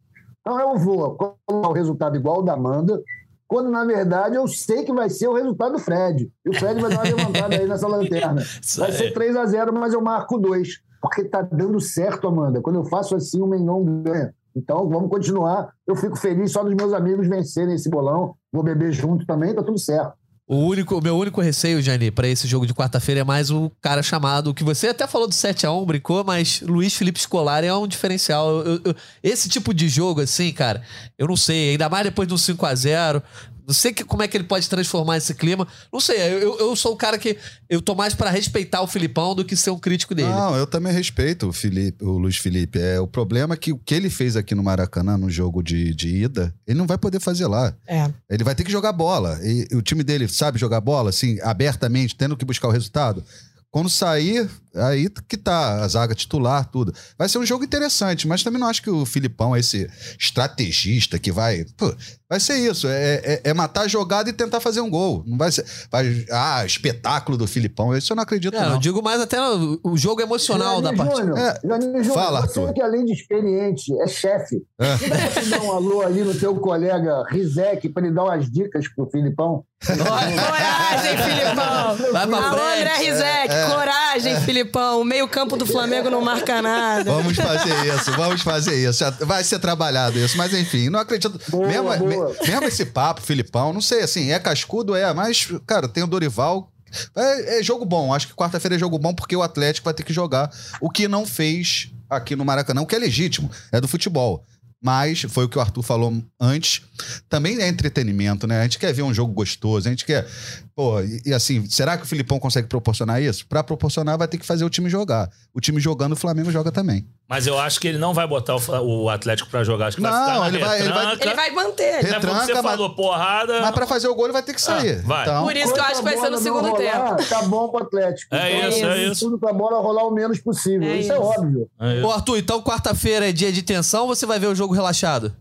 Então 0.41 0.61
eu 0.61 0.77
vou 0.79 1.17
colocar 1.17 1.71
o 1.71 1.73
resultado 1.73 2.17
igual 2.17 2.37
ao 2.37 2.43
da 2.43 2.53
Amanda, 2.53 3.03
quando 3.49 3.71
na 3.71 3.85
verdade 3.85 4.37
eu 4.37 4.47
sei 4.47 4.85
que 4.85 4.93
vai 4.93 5.11
ser 5.11 5.27
o 5.27 5.35
resultado 5.35 5.73
do 5.73 5.79
Fred. 5.81 6.31
E 6.45 6.51
o 6.51 6.55
Fred 6.55 6.81
vai 6.81 6.91
dar 6.91 7.03
uma 7.03 7.17
levantada 7.17 7.57
aí 7.57 7.67
nessa 7.67 7.89
lanterna. 7.89 8.43
Vai 8.77 8.93
ser 8.93 9.13
3 9.13 9.37
a 9.37 9.47
0 9.47 9.73
mas 9.73 9.93
eu 9.93 10.01
marco 10.01 10.39
2. 10.39 10.69
Porque 11.03 11.25
tá 11.25 11.43
dando 11.43 11.81
certo, 11.81 12.29
Amanda. 12.29 12.61
Quando 12.61 12.77
eu 12.77 12.85
faço 12.85 13.17
assim, 13.17 13.43
o 13.43 13.47
Mengão 13.47 13.85
ganha. 14.03 14.33
Então 14.57 14.89
vamos 14.89 15.11
continuar. 15.11 15.69
Eu 15.87 15.97
fico 15.97 16.17
feliz 16.17 16.53
só 16.53 16.63
dos 16.63 16.75
meus 16.75 16.93
amigos 16.93 17.27
vencerem 17.29 17.75
esse 17.75 17.89
bolão. 17.91 18.35
Vou 18.53 18.63
beber 18.63 18.93
junto 18.93 19.27
também, 19.27 19.55
tá 19.55 19.63
tudo 19.63 19.79
certo. 19.79 20.13
O 20.47 20.57
único, 20.57 21.01
meu 21.03 21.17
único 21.17 21.41
receio, 21.41 21.81
Jani, 21.81 22.11
pra 22.11 22.29
esse 22.29 22.47
jogo 22.47 22.67
de 22.67 22.75
quarta-feira 22.75 23.23
é 23.23 23.25
mais 23.25 23.51
o 23.51 23.73
cara 23.81 24.03
chamado, 24.03 24.53
que 24.53 24.63
você 24.63 24.89
até 24.89 25.07
falou 25.07 25.27
do 25.27 25.33
7x1, 25.33 25.87
brincou, 25.87 26.23
mas 26.23 26.61
Luiz 26.61 26.95
Felipe 26.95 27.19
Scolari 27.19 27.67
é 27.67 27.75
um 27.75 27.87
diferencial. 27.87 28.59
Eu- 28.61 28.79
eu- 28.85 28.95
esse 29.23 29.49
tipo 29.49 29.73
de 29.73 29.89
jogo, 29.89 30.21
assim, 30.21 30.53
cara, 30.53 30.83
eu 31.19 31.27
não 31.27 31.35
sei, 31.37 31.71
ainda 31.71 31.89
mais 31.89 32.05
depois 32.05 32.29
do 32.29 32.37
5x0. 32.37 33.23
Não 33.67 33.73
sei 33.75 33.93
que- 33.93 34.05
como 34.05 34.23
é 34.23 34.29
que 34.29 34.37
ele 34.37 34.45
pode 34.45 34.69
transformar 34.69 35.17
esse 35.17 35.33
clima. 35.35 35.67
Não 35.93 35.99
sei, 36.01 36.17
eu, 36.21 36.59
eu- 36.59 36.77
sou 36.77 36.93
o 36.93 36.97
cara 36.97 37.17
que. 37.19 37.37
Eu 37.69 37.81
tô 37.81 37.95
mais 37.95 38.15
pra 38.15 38.29
respeitar 38.31 38.83
o 38.83 38.87
Filipão 38.87 39.35
do 39.35 39.45
que 39.45 39.57
ser 39.57 39.71
um 39.71 39.79
crítico 39.79 40.15
dele. 40.15 40.29
Não, 40.29 40.55
eu 40.57 40.67
também 40.67 40.93
respeito 40.93 41.49
o, 41.49 41.53
Felipe, 41.53 42.05
o 42.05 42.19
Luiz 42.19 42.37
Felipe. 42.37 42.79
É, 42.79 43.01
o 43.01 43.07
problema 43.07 43.55
é 43.55 43.57
que 43.57 43.73
o 43.73 43.79
que 43.79 43.95
ele 43.95 44.11
fez 44.11 44.37
aqui 44.37 44.55
no 44.55 44.63
Maracanã, 44.63 45.17
no 45.17 45.31
jogo 45.31 45.63
de, 45.63 45.95
de 45.95 46.09
ida, 46.25 46.55
ele 46.67 46.79
não 46.79 46.87
vai 46.87 46.99
poder 46.99 47.21
fazer 47.21 47.47
lá. 47.47 47.75
É. 47.87 48.11
Ele 48.29 48.45
vai 48.45 48.55
ter 48.55 48.65
que 48.65 48.73
jogar 48.73 48.93
bola. 48.93 49.39
E, 49.43 49.67
e 49.71 49.77
o 49.77 49.83
time 49.83 50.03
dele 50.05 50.29
sabe 50.29 50.59
jogar 50.59 50.81
bola, 50.81 51.11
assim, 51.11 51.39
abertamente, 51.41 52.15
tendo 52.15 52.37
que 52.37 52.45
buscar 52.45 52.69
o 52.69 52.73
resultado. 52.73 53.25
Quando 53.71 53.89
sair, 53.89 54.49
aí 54.75 55.09
que 55.29 55.37
tá 55.37 55.83
a 55.83 55.89
zaga 55.89 56.15
titular, 56.15 56.65
tudo. 56.71 56.93
Vai 57.19 57.29
ser 57.29 57.39
um 57.39 57.47
jogo 57.47 57.65
interessante, 57.65 58.27
mas 58.27 58.43
também 58.43 58.61
não 58.61 58.69
acho 58.69 58.83
que 58.83 58.91
o 58.91 59.05
Filipão 59.07 59.55
é 59.55 59.61
esse 59.61 59.89
estrategista 60.19 61.19
que 61.19 61.31
vai. 61.33 61.65
Pô, 61.77 61.95
vai 62.29 62.41
ser 62.41 62.57
isso. 62.59 62.89
É, 62.89 63.15
é- 63.25 63.41
é 63.45 63.55
matar 63.55 63.83
a 63.83 63.89
jogada 63.89 64.29
e 64.29 64.33
tentar 64.33 64.61
fazer 64.61 64.81
um 64.81 64.91
gol. 64.91 65.23
Não 65.27 65.39
vai 65.39 65.51
ser. 65.53 65.65
Vai, 65.91 66.25
ah, 66.31 66.65
espetáculo 66.67 67.37
do 67.39 67.47
Filipão. 67.47 67.97
Isso 67.97 68.13
eu 68.13 68.17
não 68.17 68.23
acredito, 68.23 68.57
É, 68.57 68.61
não. 68.61 68.73
eu 68.73 68.79
digo 68.79 69.03
mais 69.03 69.21
até 69.21 69.41
o, 69.41 69.79
o 69.83 69.97
jogo 69.97 70.21
emocional 70.21 70.81
da 70.83 70.91
Janine 70.91 71.05
partida. 71.09 71.27
Júnior, 71.27 71.39
É, 71.39 71.61
Júnior, 72.03 72.05
fala, 72.15 72.41
você 72.43 72.61
Arthur. 72.61 72.73
que 72.75 72.83
além 72.83 73.05
de 73.05 73.13
experiente, 73.13 73.93
é 74.03 74.07
chefe. 74.07 74.57
É. 74.81 74.89
Não 74.97 75.09
dá 75.09 75.29
pra 75.31 75.43
dar 75.43 75.63
um 75.63 75.73
alô 75.73 76.01
ali 76.03 76.23
no 76.23 76.35
teu 76.35 76.55
colega 76.57 77.23
Rizek 77.31 77.89
para 77.91 78.07
ele 78.07 78.15
dar 78.15 78.25
umas 78.25 78.51
dicas 78.51 78.87
pro 78.95 79.09
Filipão? 79.11 79.65
Coragem, 79.87 81.19
Filipão. 81.19 82.13
Vai 82.13 82.27
pra 82.27 82.37
Alô, 82.39 82.57
frente. 82.59 82.81
André 82.81 82.97
Rizek. 82.99 83.53
É, 83.53 83.67
Coragem, 83.69 84.41
Filipão. 84.41 84.64
O 84.99 85.05
meio 85.05 85.27
campo 85.29 85.57
do 85.57 85.67
Flamengo 85.67 86.09
não 86.11 86.21
marca 86.21 86.61
nada. 86.63 87.05
Vamos 87.13 87.37
fazer 87.37 87.75
isso, 87.95 88.13
vamos 88.13 88.43
fazer 88.43 88.89
isso. 88.89 89.05
Vai 89.21 89.43
ser 89.45 89.59
trabalhado 89.59 90.19
isso, 90.19 90.37
mas 90.37 90.53
enfim, 90.55 90.89
não 90.89 90.99
acredito. 91.01 91.41
Boa, 91.49 91.67
mesmo, 91.67 91.85
boa. 91.85 92.01
me- 92.41 92.47
mesmo 92.49 92.65
esse 92.65 92.85
papo, 92.87 93.21
Filipão, 93.21 93.73
não 93.73 93.81
sei, 93.81 94.03
assim, 94.03 94.31
é 94.33 94.39
cascudo, 94.39 94.95
é, 94.95 95.13
mas, 95.13 95.49
cara, 95.67 95.89
tem 95.89 96.03
o 96.03 96.07
Dorival. 96.07 96.71
É, 97.17 97.59
é 97.59 97.63
jogo 97.63 97.85
bom, 97.85 98.15
acho 98.15 98.29
que 98.29 98.35
quarta-feira 98.35 98.77
é 98.77 98.79
jogo 98.79 98.99
bom 98.99 99.13
porque 99.13 99.35
o 99.35 99.43
Atlético 99.43 99.85
vai 99.87 99.95
ter 99.95 100.05
que 100.05 100.13
jogar 100.13 100.49
o 100.81 100.89
que 100.89 101.09
não 101.09 101.27
fez 101.27 101.91
aqui 102.09 102.37
no 102.37 102.45
Maracanã, 102.45 102.83
o 102.83 102.87
que 102.87 102.95
é 102.95 102.99
legítimo, 102.99 103.51
é 103.73 103.81
do 103.81 103.89
futebol. 103.89 104.45
Mas 104.85 105.23
foi 105.23 105.47
o 105.47 105.49
que 105.49 105.57
o 105.57 105.63
Arthur 105.63 105.83
falou 105.83 106.23
antes. 106.39 106.83
Também 107.27 107.59
é 107.59 107.67
entretenimento, 107.67 108.47
né? 108.47 108.61
A 108.61 108.63
gente 108.65 108.79
quer 108.79 108.93
ver 108.93 109.03
um 109.03 109.15
jogo 109.15 109.33
gostoso, 109.33 109.89
a 109.89 109.91
gente 109.91 110.05
quer. 110.05 110.29
Pô, 110.75 111.01
e, 111.01 111.23
e 111.25 111.33
assim, 111.33 111.67
será 111.71 111.97
que 111.97 112.05
o 112.05 112.07
Filipão 112.07 112.39
consegue 112.39 112.69
proporcionar 112.69 113.23
isso? 113.23 113.47
Pra 113.47 113.65
proporcionar, 113.65 114.19
vai 114.19 114.29
ter 114.29 114.37
que 114.37 114.45
fazer 114.45 114.63
o 114.63 114.69
time 114.69 114.91
jogar. 114.91 115.31
O 115.55 115.61
time 115.61 115.81
jogando, 115.81 116.13
o 116.13 116.17
Flamengo 116.17 116.53
joga 116.53 116.71
também. 116.71 117.07
Mas 117.27 117.47
eu 117.47 117.59
acho 117.59 117.81
que 117.81 117.89
ele 117.89 117.97
não 117.97 118.13
vai 118.13 118.27
botar 118.27 118.55
o, 118.55 119.09
Atlético 119.09 119.49
pra 119.49 119.65
jogar. 119.65 119.87
Acho 119.87 119.97
que 119.97 120.03
vai 120.03 120.13
Não, 120.13 120.21
ficar 120.27 120.41
na 120.41 120.49
ele 120.49 120.59
vai- 120.59 120.81
ele 120.81 120.93
vai-. 120.93 121.13
Ele 121.15 121.35
vai 121.35 121.51
manter. 121.53 121.83
É 121.85 121.97
porque 122.01 122.13
Retranca, 122.13 122.45
você 122.47 122.53
mas- 122.55 122.63
falou 122.63 122.95
porrada. 122.95 123.61
Mas 123.63 123.71
pra 123.71 123.87
fazer 123.87 124.09
o 124.09 124.15
gol 124.15 124.27
ele 124.27 124.35
vai 124.35 124.43
ter 124.43 124.53
que 124.53 124.61
sair. 124.61 124.99
Ah, 124.99 125.07
vai. 125.07 125.23
Então, 125.23 125.45
Por 125.45 125.57
isso 125.57 125.73
que 125.73 125.81
eu 125.81 125.85
acho 125.85 125.97
que 125.97 126.05
vai 126.05 126.19
ser 126.19 126.29
no 126.29 126.37
segundo 126.39 126.75
tempo. 126.77 127.17
Tá 127.29 127.43
bom 127.45 127.69
pro 127.71 127.83
Atlético. 127.83 128.35
É 128.35 128.57
Então, 128.59 128.69
isso, 128.69 128.85
é 128.85 128.95
tem 128.95 129.11
isso. 129.13 129.25
Tudo 129.25 129.39
pra 129.39 129.55
bola 129.55 129.81
rolar 129.81 130.05
o 130.05 130.11
menos 130.11 130.39
possível. 130.39 130.87
É 130.87 130.97
isso, 130.99 131.13
é 131.13 131.15
isso. 131.15 131.25
óbvio. 131.25 131.69
É 131.81 131.95
isso. 131.97 132.07
Ô, 132.07 132.11
Arthur, 132.13 132.37
então 132.39 132.61
quarta-feira 132.63 133.27
é 133.29 133.33
dia 133.33 133.51
de 133.51 133.63
tensão 133.63 134.03
ou 134.03 134.09
você 134.15 134.27
vai 134.27 134.39
ver 134.39 134.49
o 134.49 134.55
jogo 134.55 134.75
relaxado? 134.75 135.35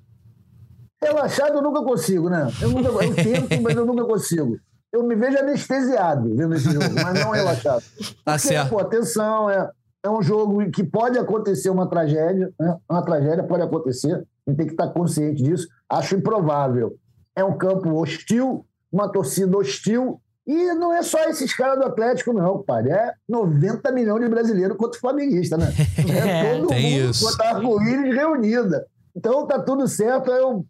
Relaxado 1.03 1.55
eu 1.57 1.61
nunca 1.61 1.81
consigo, 1.83 2.29
né? 2.29 2.49
Eu, 2.61 2.69
nunca, 2.69 2.87
eu 3.03 3.13
tento, 3.13 3.61
mas 3.61 3.75
eu 3.75 3.85
nunca 3.85 4.05
consigo. 4.05 4.57
Eu 4.93 5.03
me 5.03 5.15
vejo 5.15 5.37
anestesiado 5.37 6.33
vendo 6.35 6.55
esse 6.55 6.71
jogo, 6.71 6.85
mas 6.93 7.19
não 7.19 7.31
relaxado. 7.31 7.83
Tá 8.23 8.33
Porque, 8.33 8.39
certo. 8.39 8.69
pô, 8.69 8.79
atenção, 8.79 9.49
é, 9.49 9.69
é 10.03 10.09
um 10.09 10.21
jogo 10.21 10.61
em 10.61 10.69
que 10.69 10.83
pode 10.83 11.17
acontecer 11.17 11.69
uma 11.69 11.89
tragédia, 11.89 12.51
né? 12.59 12.77
Uma 12.89 13.01
tragédia 13.03 13.43
pode 13.43 13.63
acontecer, 13.63 14.13
a 14.13 14.49
gente 14.49 14.57
tem 14.57 14.67
que 14.67 14.73
estar 14.73 14.89
consciente 14.89 15.41
disso. 15.41 15.67
Acho 15.89 16.15
improvável. 16.15 16.95
É 17.35 17.43
um 17.43 17.57
campo 17.57 17.89
hostil, 17.95 18.65
uma 18.91 19.09
torcida 19.09 19.57
hostil, 19.57 20.21
e 20.45 20.73
não 20.73 20.93
é 20.93 21.01
só 21.01 21.23
esses 21.29 21.55
caras 21.55 21.79
do 21.79 21.85
Atlético, 21.85 22.33
não, 22.33 22.61
pai. 22.61 22.89
É 22.91 23.13
90 23.29 23.91
milhões 23.93 24.21
de 24.21 24.29
brasileiros 24.29 24.75
contra 24.75 24.97
o 24.97 25.01
flamenguista, 25.01 25.57
né? 25.57 25.67
É 26.13 26.57
todo 26.57 26.67
tem 26.67 26.99
mundo 26.99 27.09
isso. 27.11 27.25
contra 27.25 27.45
a 27.45 27.55
arco-íris 27.55 28.13
reunida. 28.13 28.85
Então 29.15 29.47
tá 29.47 29.59
tudo 29.59 29.87
certo. 29.87 30.29
Eu 30.31 30.65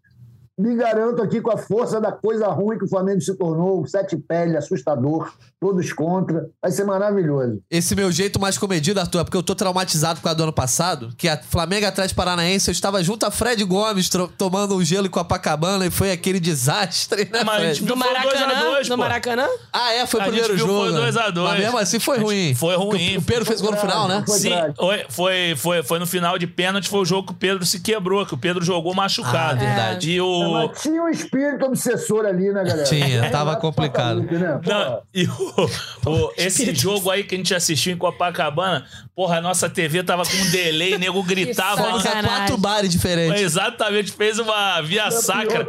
me 0.57 0.75
garanto 0.75 1.21
aqui 1.21 1.41
com 1.41 1.51
a 1.51 1.57
força 1.57 1.99
da 1.99 2.11
coisa 2.11 2.47
ruim 2.49 2.77
que 2.77 2.85
o 2.85 2.87
Flamengo 2.87 3.19
se 3.21 3.35
tornou, 3.35 3.81
o 3.81 3.87
sete 3.87 4.15
pele, 4.15 4.55
assustador, 4.55 5.31
todos 5.59 5.91
contra. 5.91 6.47
Vai 6.61 6.71
ser 6.71 6.83
maravilhoso. 6.83 7.59
Esse 7.71 7.95
meu 7.95 8.11
jeito 8.11 8.39
mais 8.39 8.55
comedido, 8.57 8.99
Arthur, 8.99 9.21
é 9.21 9.23
porque 9.23 9.37
eu 9.37 9.41
tô 9.41 9.55
traumatizado 9.55 10.19
por 10.19 10.25
causa 10.25 10.37
do 10.37 10.43
ano 10.43 10.53
passado, 10.53 11.09
que 11.17 11.27
a 11.27 11.37
Flamengo 11.41 11.87
atrás 11.87 12.09
de 12.09 12.15
Paranaense, 12.15 12.69
eu 12.69 12.71
estava 12.71 13.03
junto 13.03 13.25
a 13.25 13.31
Fred 13.31 13.63
Gomes 13.63 14.09
tomando 14.37 14.75
um 14.75 14.83
gelo 14.83 15.07
em 15.07 15.09
Copacabana 15.09 15.87
e 15.87 15.91
foi 15.91 16.11
aquele 16.11 16.39
desastre, 16.39 17.27
né, 17.33 17.43
Mas 17.43 17.79
a 17.79 17.81
Do 17.85 17.97
Foi 17.97 18.13
dois 18.13 18.35
a 18.41 18.45
Maracanã? 18.47 18.69
dois, 18.69 18.87
do 18.87 18.95
pô. 18.95 19.01
Maracanã? 19.01 19.47
Ah, 19.71 19.93
é, 19.93 20.05
foi 20.05 20.19
o 20.19 20.23
A 20.23 20.25
gente 20.27 20.33
primeiro 20.35 20.55
viu, 20.57 20.67
jogo. 20.67 20.83
foi 20.83 20.93
2 20.93 21.17
a 21.17 21.29
2. 21.31 21.49
Mas 21.49 21.59
mesmo 21.59 21.77
assim 21.79 21.99
foi 21.99 22.17
A 22.17 22.21
ruim. 22.21 22.53
foi 22.53 22.75
ruim. 22.75 23.17
O 23.17 23.21
Pedro 23.23 23.45
fez 23.45 23.59
gol 23.59 23.71
no 23.71 23.77
final, 23.77 24.07
né? 24.07 24.23
Foi 24.27 24.37
Sim, 24.37 24.51
foi, 24.77 25.05
foi, 25.09 25.55
foi, 25.57 25.83
foi 25.83 25.99
no 25.99 26.05
final 26.05 26.37
de 26.37 26.45
pênalti, 26.45 26.89
foi 26.89 26.99
o 26.99 27.05
jogo 27.05 27.27
que 27.27 27.33
o 27.33 27.35
Pedro 27.35 27.65
se 27.65 27.79
quebrou, 27.79 28.23
que 28.25 28.33
o 28.35 28.37
Pedro 28.37 28.63
jogou 28.63 28.93
machucado. 28.93 29.33
Ah, 29.59 29.65
verdade. 29.65 30.11
E 30.11 30.19
É, 30.42 30.42
o. 30.47 30.51
mas 30.53 30.81
tinha 30.81 31.01
um 31.03 31.09
espírito 31.09 31.65
obsessor 31.65 32.25
ali, 32.25 32.51
né, 32.51 32.63
galera? 32.63 32.83
Tinha, 32.83 33.25
É, 33.25 33.29
tava 33.29 33.55
complicado. 33.55 34.21
Né? 34.21 34.59
Não, 34.65 35.01
e 35.13 35.25
o, 35.25 35.69
o- 36.09 36.31
esse 36.37 36.73
jogo 36.75 37.09
aí 37.09 37.23
que 37.23 37.35
a 37.35 37.37
gente 37.37 37.53
assistiu 37.53 37.93
em 37.93 37.97
Copacabana, 37.97 38.85
porra, 39.15 39.37
a 39.37 39.41
nossa 39.41 39.69
TV 39.69 40.03
tava 40.03 40.23
com 40.23 40.35
um 40.35 40.51
delay, 40.51 40.97
nego 40.99 41.21
gritava. 41.23 41.77
Que 41.77 41.83
Fomos 41.83 42.05
a 42.05 42.09
Sacanagem. 42.09 42.37
quatro 42.37 42.57
bares 42.57 42.89
diferentes. 42.91 43.41
Exatamente, 43.41 44.11
fez 44.11 44.39
uma 44.39 44.81
via 44.81 45.03
é 45.05 45.11
sacra. 45.11 45.67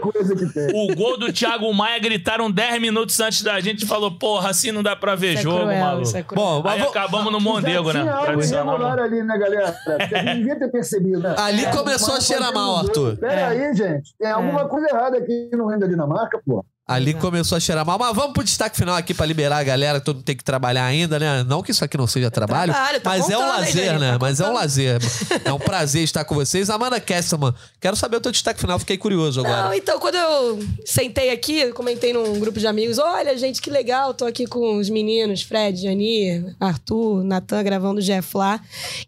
O 0.75 0.95
gol 0.95 1.18
do 1.18 1.33
Thiago 1.33 1.72
Maia 1.72 1.99
gritaram 1.99 2.51
10 2.51 2.81
minutos 2.81 3.18
antes 3.20 3.43
da 3.43 3.61
gente 3.61 3.85
e 3.85 3.87
falou: 3.87 4.11
porra, 4.12 4.51
assim 4.51 4.72
não 4.72 4.83
dá 4.83 4.95
pra 4.97 5.14
ver 5.14 5.31
Isso 5.35 5.41
é 5.41 5.43
jogo, 5.43 5.61
cruel, 5.61 5.81
maluco. 5.81 6.03
isso 6.03 6.16
é 6.16 6.22
cruel. 6.22 6.62
Bom, 6.62 6.68
Aí 6.68 6.81
vou- 6.81 6.89
acabamos 6.91 7.33
no 7.33 7.41
Mondego, 7.41 7.93
né? 7.93 8.05
Tradicional. 8.05 8.75
irregular 8.77 8.99
ali, 8.99 9.22
né, 9.22 9.39
galera? 9.39 9.75
Gente 10.09 10.37
devia 10.39 10.59
ter 10.59 10.68
percebido, 10.68 11.20
né? 11.20 11.35
Ali 11.39 11.64
É, 11.64 11.70
começou 11.70 12.14
a 12.14 12.20
cheirar 12.20 12.53
mal. 12.53 12.77
Arthur. 12.79 13.16
Pera 13.16 13.49
aí, 13.49 13.75
gente. 13.75 14.14
Tem 14.18 14.31
alguma 14.31 14.64
coisa 14.69 14.89
errada 14.89 15.19
aqui 15.19 15.51
no 15.53 15.67
Reino 15.67 15.81
da 15.81 15.87
Dinamarca, 15.87 16.41
pô. 16.45 16.65
Ali 16.87 17.15
começou 17.15 17.57
a 17.57 17.61
cheirar 17.61 17.85
mal. 17.85 17.99
Mas 17.99 18.15
vamos 18.15 18.35
pro 18.35 18.45
destaque 18.45 18.77
final 18.77 18.95
aqui 18.95 19.15
pra 19.15 19.25
liberar 19.25 19.57
a 19.57 19.62
galera, 19.62 20.01
todo 20.03 20.17
mundo 20.17 20.25
tem 20.25 20.37
que 20.37 20.45
trabalhar 20.45 20.85
ainda, 20.85 21.19
né? 21.19 21.43
Não 21.43 21.62
que 21.62 21.71
isso 21.71 21.83
aqui 21.83 21.97
não 21.97 22.07
seja 22.07 22.31
trabalho, 22.31 22.75
trabalho, 22.75 23.01
tá 23.01 23.11
mas 23.11 23.31
é 23.31 23.39
um 23.39 23.43
aí, 23.43 23.49
lazer, 23.49 23.73
gente, 23.73 24.01
né? 24.01 24.12
tá 24.12 24.19
mas 24.21 24.41
é 24.41 24.49
um 24.49 24.53
lazer. 24.53 25.01
É 25.47 25.53
um 25.53 25.59
prazer 25.59 26.03
estar 26.03 26.27
com 26.27 26.35
vocês. 26.35 26.69
Amanda 26.69 27.01
Kesselman, 27.01 27.55
quero 27.81 27.97
saber 27.97 28.19
o 28.19 28.21
teu 28.21 28.31
destaque 28.31 28.61
final, 28.61 28.79
fiquei 28.79 28.99
curioso 28.99 29.41
agora. 29.41 29.65
Não, 29.65 29.75
então, 29.75 29.99
quando 29.99 30.17
eu 30.17 30.59
sentei 30.85 31.31
aqui, 31.31 31.73
comentei 31.73 32.12
num 32.12 32.39
grupo 32.39 32.59
de 32.59 32.67
amigos: 32.67 32.99
olha, 32.99 33.37
gente, 33.39 33.62
que 33.62 33.71
legal, 33.71 34.12
tô 34.12 34.27
aqui 34.27 34.47
com 34.47 34.77
os 34.77 34.91
meninos, 34.91 35.41
Fred, 35.41 35.81
Jani, 35.81 36.55
Arthur, 36.61 37.25
Natan, 37.25 37.62
gravando 37.62 38.01
o 38.01 38.03
Jeff 38.03 38.37
lá. 38.37 38.61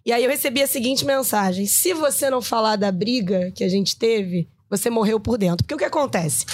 E 0.05 0.13
aí 0.13 0.25
eu 0.25 0.31
recebi 0.31 0.63
a 0.63 0.67
seguinte 0.67 1.05
mensagem: 1.05 1.67
se 1.67 1.93
você 1.93 2.31
não 2.31 2.41
falar 2.41 2.77
da 2.77 2.91
briga 2.91 3.53
que 3.55 3.63
a 3.63 3.69
gente 3.69 3.99
teve. 3.99 4.49
Você 4.69 4.91
morreu 4.91 5.21
por 5.21 5.39
dentro. 5.39 5.59
Porque 5.65 5.75
o 5.75 5.79
que 5.79 5.85
acontece? 5.85 6.45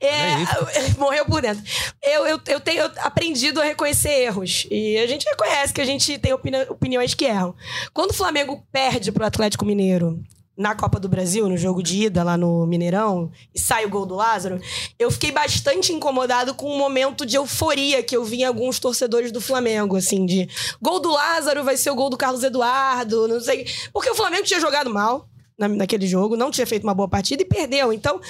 É, 0.00 0.36
morreu 0.98 1.26
por 1.26 1.42
dentro. 1.42 1.62
Eu, 2.02 2.26
eu, 2.26 2.40
eu 2.46 2.60
tenho 2.60 2.84
aprendido 2.98 3.60
a 3.60 3.64
reconhecer 3.64 4.10
erros. 4.10 4.66
E 4.70 4.96
a 4.98 5.06
gente 5.06 5.24
reconhece 5.28 5.72
que 5.74 5.80
a 5.80 5.84
gente 5.84 6.18
tem 6.18 6.32
opini- 6.32 6.66
opiniões 6.68 7.14
que 7.14 7.24
erram. 7.26 7.54
Quando 7.92 8.10
o 8.12 8.14
Flamengo 8.14 8.62
perde 8.72 9.12
pro 9.12 9.24
Atlético 9.26 9.64
Mineiro 9.66 10.18
na 10.56 10.74
Copa 10.74 10.98
do 10.98 11.08
Brasil, 11.08 11.48
no 11.48 11.56
jogo 11.56 11.80
de 11.82 12.04
ida 12.06 12.24
lá 12.24 12.36
no 12.36 12.66
Mineirão, 12.66 13.30
e 13.54 13.60
sai 13.60 13.84
o 13.84 13.88
gol 13.88 14.04
do 14.04 14.16
Lázaro, 14.16 14.60
eu 14.98 15.08
fiquei 15.08 15.30
bastante 15.30 15.92
incomodado 15.92 16.52
com 16.52 16.66
o 16.66 16.76
momento 16.76 17.24
de 17.24 17.36
euforia 17.36 18.02
que 18.02 18.16
eu 18.16 18.24
vi 18.24 18.38
em 18.40 18.44
alguns 18.44 18.80
torcedores 18.80 19.30
do 19.30 19.40
Flamengo, 19.40 19.94
assim, 19.94 20.26
de 20.26 20.48
gol 20.82 20.98
do 20.98 21.10
Lázaro 21.12 21.62
vai 21.62 21.76
ser 21.76 21.90
o 21.90 21.94
gol 21.94 22.10
do 22.10 22.16
Carlos 22.16 22.42
Eduardo, 22.42 23.28
não 23.28 23.40
sei. 23.40 23.66
Porque 23.92 24.10
o 24.10 24.16
Flamengo 24.16 24.42
tinha 24.46 24.58
jogado 24.58 24.90
mal. 24.90 25.28
Na- 25.58 25.68
naquele 25.68 26.06
jogo, 26.06 26.36
não 26.36 26.50
tinha 26.50 26.66
feito 26.66 26.84
uma 26.84 26.94
boa 26.94 27.08
partida 27.08 27.42
e 27.42 27.44
perdeu. 27.44 27.92
Então, 27.92 28.20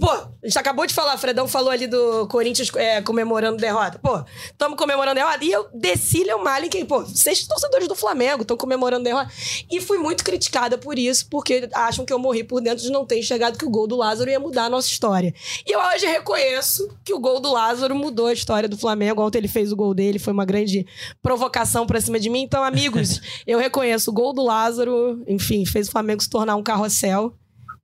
pô, 0.00 0.10
a 0.10 0.28
gente 0.44 0.58
acabou 0.58 0.86
de 0.86 0.92
falar, 0.92 1.16
Fredão 1.16 1.48
falou 1.48 1.70
ali 1.70 1.86
do 1.86 2.26
Corinthians 2.28 2.70
é, 2.76 3.00
comemorando 3.00 3.56
derrota. 3.56 3.98
Pô, 3.98 4.22
estamos 4.44 4.76
comemorando 4.78 5.14
derrota. 5.14 5.44
E 5.44 5.50
eu 5.50 5.66
desci 5.72 6.22
Léo 6.24 6.44
Malick, 6.44 6.84
pô, 6.84 7.04
seis 7.06 7.46
torcedores 7.46 7.88
do 7.88 7.94
Flamengo 7.94 8.42
estão 8.42 8.56
comemorando 8.56 9.04
derrota. 9.04 9.30
E 9.70 9.80
fui 9.80 9.96
muito 9.98 10.22
criticada 10.22 10.76
por 10.76 10.98
isso, 10.98 11.26
porque 11.30 11.68
acham 11.72 12.04
que 12.04 12.12
eu 12.12 12.18
morri 12.18 12.44
por 12.44 12.60
dentro 12.60 12.84
de 12.84 12.90
não 12.90 13.06
ter 13.06 13.18
enxergado 13.18 13.56
que 13.58 13.64
o 13.64 13.70
gol 13.70 13.86
do 13.86 13.96
Lázaro 13.96 14.28
ia 14.30 14.38
mudar 14.38 14.64
a 14.64 14.70
nossa 14.70 14.88
história. 14.88 15.32
E 15.66 15.72
eu 15.74 15.80
hoje 15.80 16.04
reconheço 16.06 16.88
que 17.02 17.14
o 17.14 17.18
gol 17.18 17.40
do 17.40 17.50
Lázaro 17.50 17.94
mudou 17.94 18.26
a 18.26 18.32
história 18.32 18.68
do 18.68 18.76
Flamengo. 18.76 19.22
Ontem 19.22 19.38
ele 19.38 19.48
fez 19.48 19.72
o 19.72 19.76
gol 19.76 19.94
dele, 19.94 20.18
foi 20.18 20.32
uma 20.32 20.44
grande 20.44 20.86
provocação 21.22 21.86
pra 21.86 22.00
cima 22.00 22.20
de 22.20 22.28
mim. 22.28 22.42
Então, 22.42 22.62
amigos, 22.62 23.20
eu 23.46 23.58
reconheço 23.58 24.10
o 24.10 24.12
gol 24.12 24.34
do 24.34 24.42
Lázaro, 24.44 25.22
enfim, 25.26 25.64
fez 25.64 25.88
o 25.88 25.90
Flamengo 25.90 26.22
se 26.22 26.28
tornar 26.28 26.56
um 26.56 26.62
carrossel. 26.74 27.36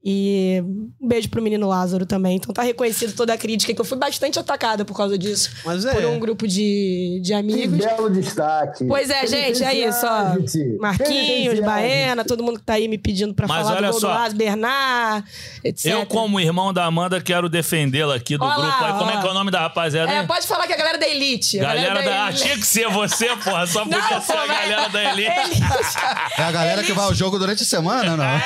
E 0.03 0.63
um 0.99 1.07
beijo 1.07 1.29
pro 1.29 1.43
menino 1.43 1.69
Lázaro 1.69 2.07
também. 2.07 2.37
Então 2.37 2.55
tá 2.55 2.63
reconhecido 2.63 3.13
toda 3.15 3.35
a 3.35 3.39
crítica, 3.39 3.75
que 3.75 3.81
eu 3.81 3.85
fui 3.85 3.99
bastante 3.99 4.39
atacada 4.39 4.83
por 4.83 4.97
causa 4.97 5.19
disso. 5.19 5.51
Mas 5.63 5.85
é. 5.85 5.93
Por 5.93 6.05
um 6.07 6.19
grupo 6.19 6.49
de, 6.49 7.21
de 7.23 7.29
Que 7.29 7.35
amigos. 7.35 7.77
belo 7.77 8.09
destaque. 8.09 8.87
Pois 8.87 9.11
é, 9.11 9.27
gente, 9.27 9.63
é 9.63 9.75
isso, 9.75 10.07
ó. 10.07 10.37
Marquinhos. 10.81 11.61
Baena, 11.61 12.25
todo 12.25 12.43
mundo 12.43 12.59
que 12.59 12.65
tá 12.65 12.75
aí 12.75 12.89
me 12.89 12.97
pedindo 12.97 13.35
pra 13.35 13.47
Mas 13.47 13.67
falar 13.67 13.77
olha 13.77 13.87
do 13.89 13.93
gol 13.93 14.01
só. 14.01 14.09
do 14.09 14.15
Lázaro, 14.15 14.37
Bernard, 14.39 15.25
etc. 15.65 15.85
Eu, 15.93 16.07
como 16.07 16.41
irmão 16.41 16.73
da 16.73 16.87
Amanda, 16.87 17.21
quero 17.21 17.49
defendê-la 17.51 18.15
aqui 18.15 18.39
do 18.39 18.45
Ó 18.45 18.49
lá, 18.49 18.55
grupo. 18.55 18.85
Aí, 18.85 18.93
como 18.99 19.11
é 19.11 19.21
que 19.21 19.27
é 19.27 19.31
o 19.31 19.35
nome 19.35 19.51
da 19.51 19.61
rapaziada? 19.61 20.11
É, 20.11 20.23
pode 20.23 20.47
falar 20.47 20.67
que 20.67 20.73
é 20.73 20.77
a 20.77 20.79
galera 20.79 20.97
da 20.99 21.09
Elite. 21.09 21.59
a 21.61 21.63
Galera 21.63 22.03
da. 22.03 22.25
Ah, 22.25 22.29
Elite. 22.31 22.43
tinha 22.43 22.57
que 22.57 22.67
ser 22.67 22.89
você, 22.89 23.27
porra. 23.37 23.67
Só 23.67 23.85
podia 23.85 23.99
Não, 23.99 24.21
ser 24.23 24.33
pô, 24.33 24.39
a 24.39 24.47
galera 24.47 24.89
da 24.89 25.05
Elite. 25.13 25.63
É 26.39 26.43
a 26.43 26.53
galera 26.53 26.83
que 26.83 26.93
vai 26.95 27.05
ao 27.05 27.15
jogo 27.15 27.39
durante 27.39 27.63
a 27.63 27.67
semana, 27.67 28.17
não? 28.17 28.41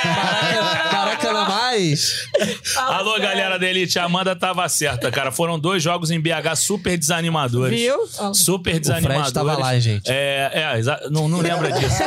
Caraca, 0.91 1.31
não 1.33 1.44
mais. 1.47 2.27
Alô, 2.75 3.19
galera 3.19 3.57
da 3.57 3.67
Elite. 3.67 3.97
A 3.99 4.05
Amanda 4.05 4.35
tava 4.35 4.67
certa, 4.69 5.11
cara. 5.11 5.31
Foram 5.31 5.59
dois 5.59 5.81
jogos 5.81 6.11
em 6.11 6.19
BH 6.19 6.55
super 6.55 6.97
desanimadores. 6.97 7.79
Viu? 7.79 8.07
Super 8.33 8.79
desanimadores. 8.79 9.31
tava 9.31 9.57
lá, 9.57 9.77
gente? 9.79 10.09
É, 10.09 10.51
é 10.53 11.09
não, 11.09 11.27
não 11.27 11.39
lembra 11.39 11.71
disso. 11.71 11.95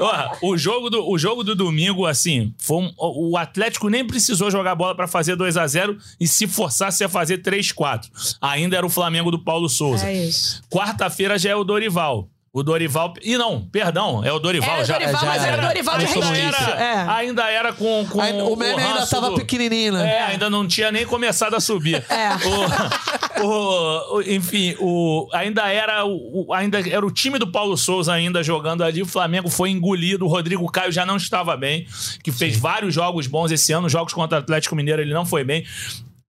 Ó, 0.00 0.36
o, 0.42 0.56
jogo 0.58 0.90
do, 0.90 1.08
o 1.08 1.18
jogo 1.18 1.42
do 1.44 1.54
domingo, 1.54 2.06
assim, 2.06 2.52
foi 2.58 2.78
um- 2.78 2.92
o 2.98 3.36
Atlético 3.36 3.88
nem 3.88 4.04
precisou 4.06 4.50
jogar 4.50 4.74
bola 4.74 4.94
pra 4.94 5.06
fazer 5.06 5.36
2 5.36 5.56
a 5.56 5.66
0 5.66 5.96
e 6.20 6.26
se 6.26 6.46
forçasse 6.46 7.02
a 7.04 7.08
fazer 7.08 7.38
3-4. 7.42 8.08
Ainda 8.40 8.76
era 8.76 8.86
o 8.86 8.90
Flamengo 8.90 9.30
do 9.30 9.38
Paulo 9.38 9.68
Souza. 9.68 10.06
É 10.06 10.14
isso. 10.26 10.62
Quarta-feira 10.70 11.38
já 11.38 11.50
é 11.50 11.56
o 11.56 11.64
Dorival. 11.64 12.28
O 12.52 12.62
Dorival. 12.62 13.12
E 13.22 13.36
não, 13.36 13.60
perdão, 13.68 14.24
é 14.24 14.32
o 14.32 14.38
Dorival 14.38 14.70
Era 14.70 14.82
o 14.82 14.84
já. 14.84 14.94
Dorival, 14.98 15.20
já 15.20 15.26
mas 15.26 15.42
era 15.44 15.52
era. 15.52 15.62
o 15.62 15.66
Dorival 15.68 15.98
de 15.98 16.40
era, 16.40 16.58
É. 16.82 17.08
ainda 17.08 17.50
era 17.50 17.72
com, 17.72 18.06
com 18.10 18.20
Ainda- 18.20 18.44
o 18.44 18.56
meme 18.56 18.80
ainda 18.82 19.00
ranço 19.00 19.10
tava 19.10 19.30
do- 19.30 19.36
pequenininho, 19.36 19.92
né? 19.92 20.08
É, 20.10 20.20
ainda 20.22 20.48
não 20.48 20.66
tinha 20.66 20.90
nem 20.90 21.04
começado 21.06 21.54
a 21.54 21.60
subir. 21.60 22.02
É. 22.08 22.28
O, 23.40 23.44
o- 23.44 24.16
o- 24.16 24.22
enfim, 24.22 24.74
o, 24.80 25.28
ainda, 25.32 25.68
era 25.70 26.04
o, 26.04 26.46
o- 26.48 26.54
ainda 26.54 26.80
era 26.80 27.04
o 27.04 27.10
time 27.10 27.38
do 27.38 27.46
Paulo 27.52 27.76
Souza 27.76 28.12
ainda 28.12 28.42
jogando 28.42 28.82
ali. 28.82 29.02
O 29.02 29.06
Flamengo 29.06 29.48
foi 29.50 29.70
engolido. 29.70 30.24
O 30.24 30.28
Rodrigo 30.28 30.66
Caio 30.72 30.90
já 30.90 31.04
não 31.04 31.16
estava 31.16 31.56
bem, 31.56 31.86
que 32.24 32.32
fez 32.32 32.56
vários 32.56 32.94
jogos 32.94 33.26
bons 33.26 33.50
esse 33.52 33.72
ano. 33.72 33.88
Jogos 33.88 34.12
contra 34.14 34.38
o 34.38 34.40
Atlético 34.42 34.74
Mineiro 34.74 35.02
ele 35.02 35.12
não 35.14 35.26
foi 35.26 35.44
bem. 35.44 35.64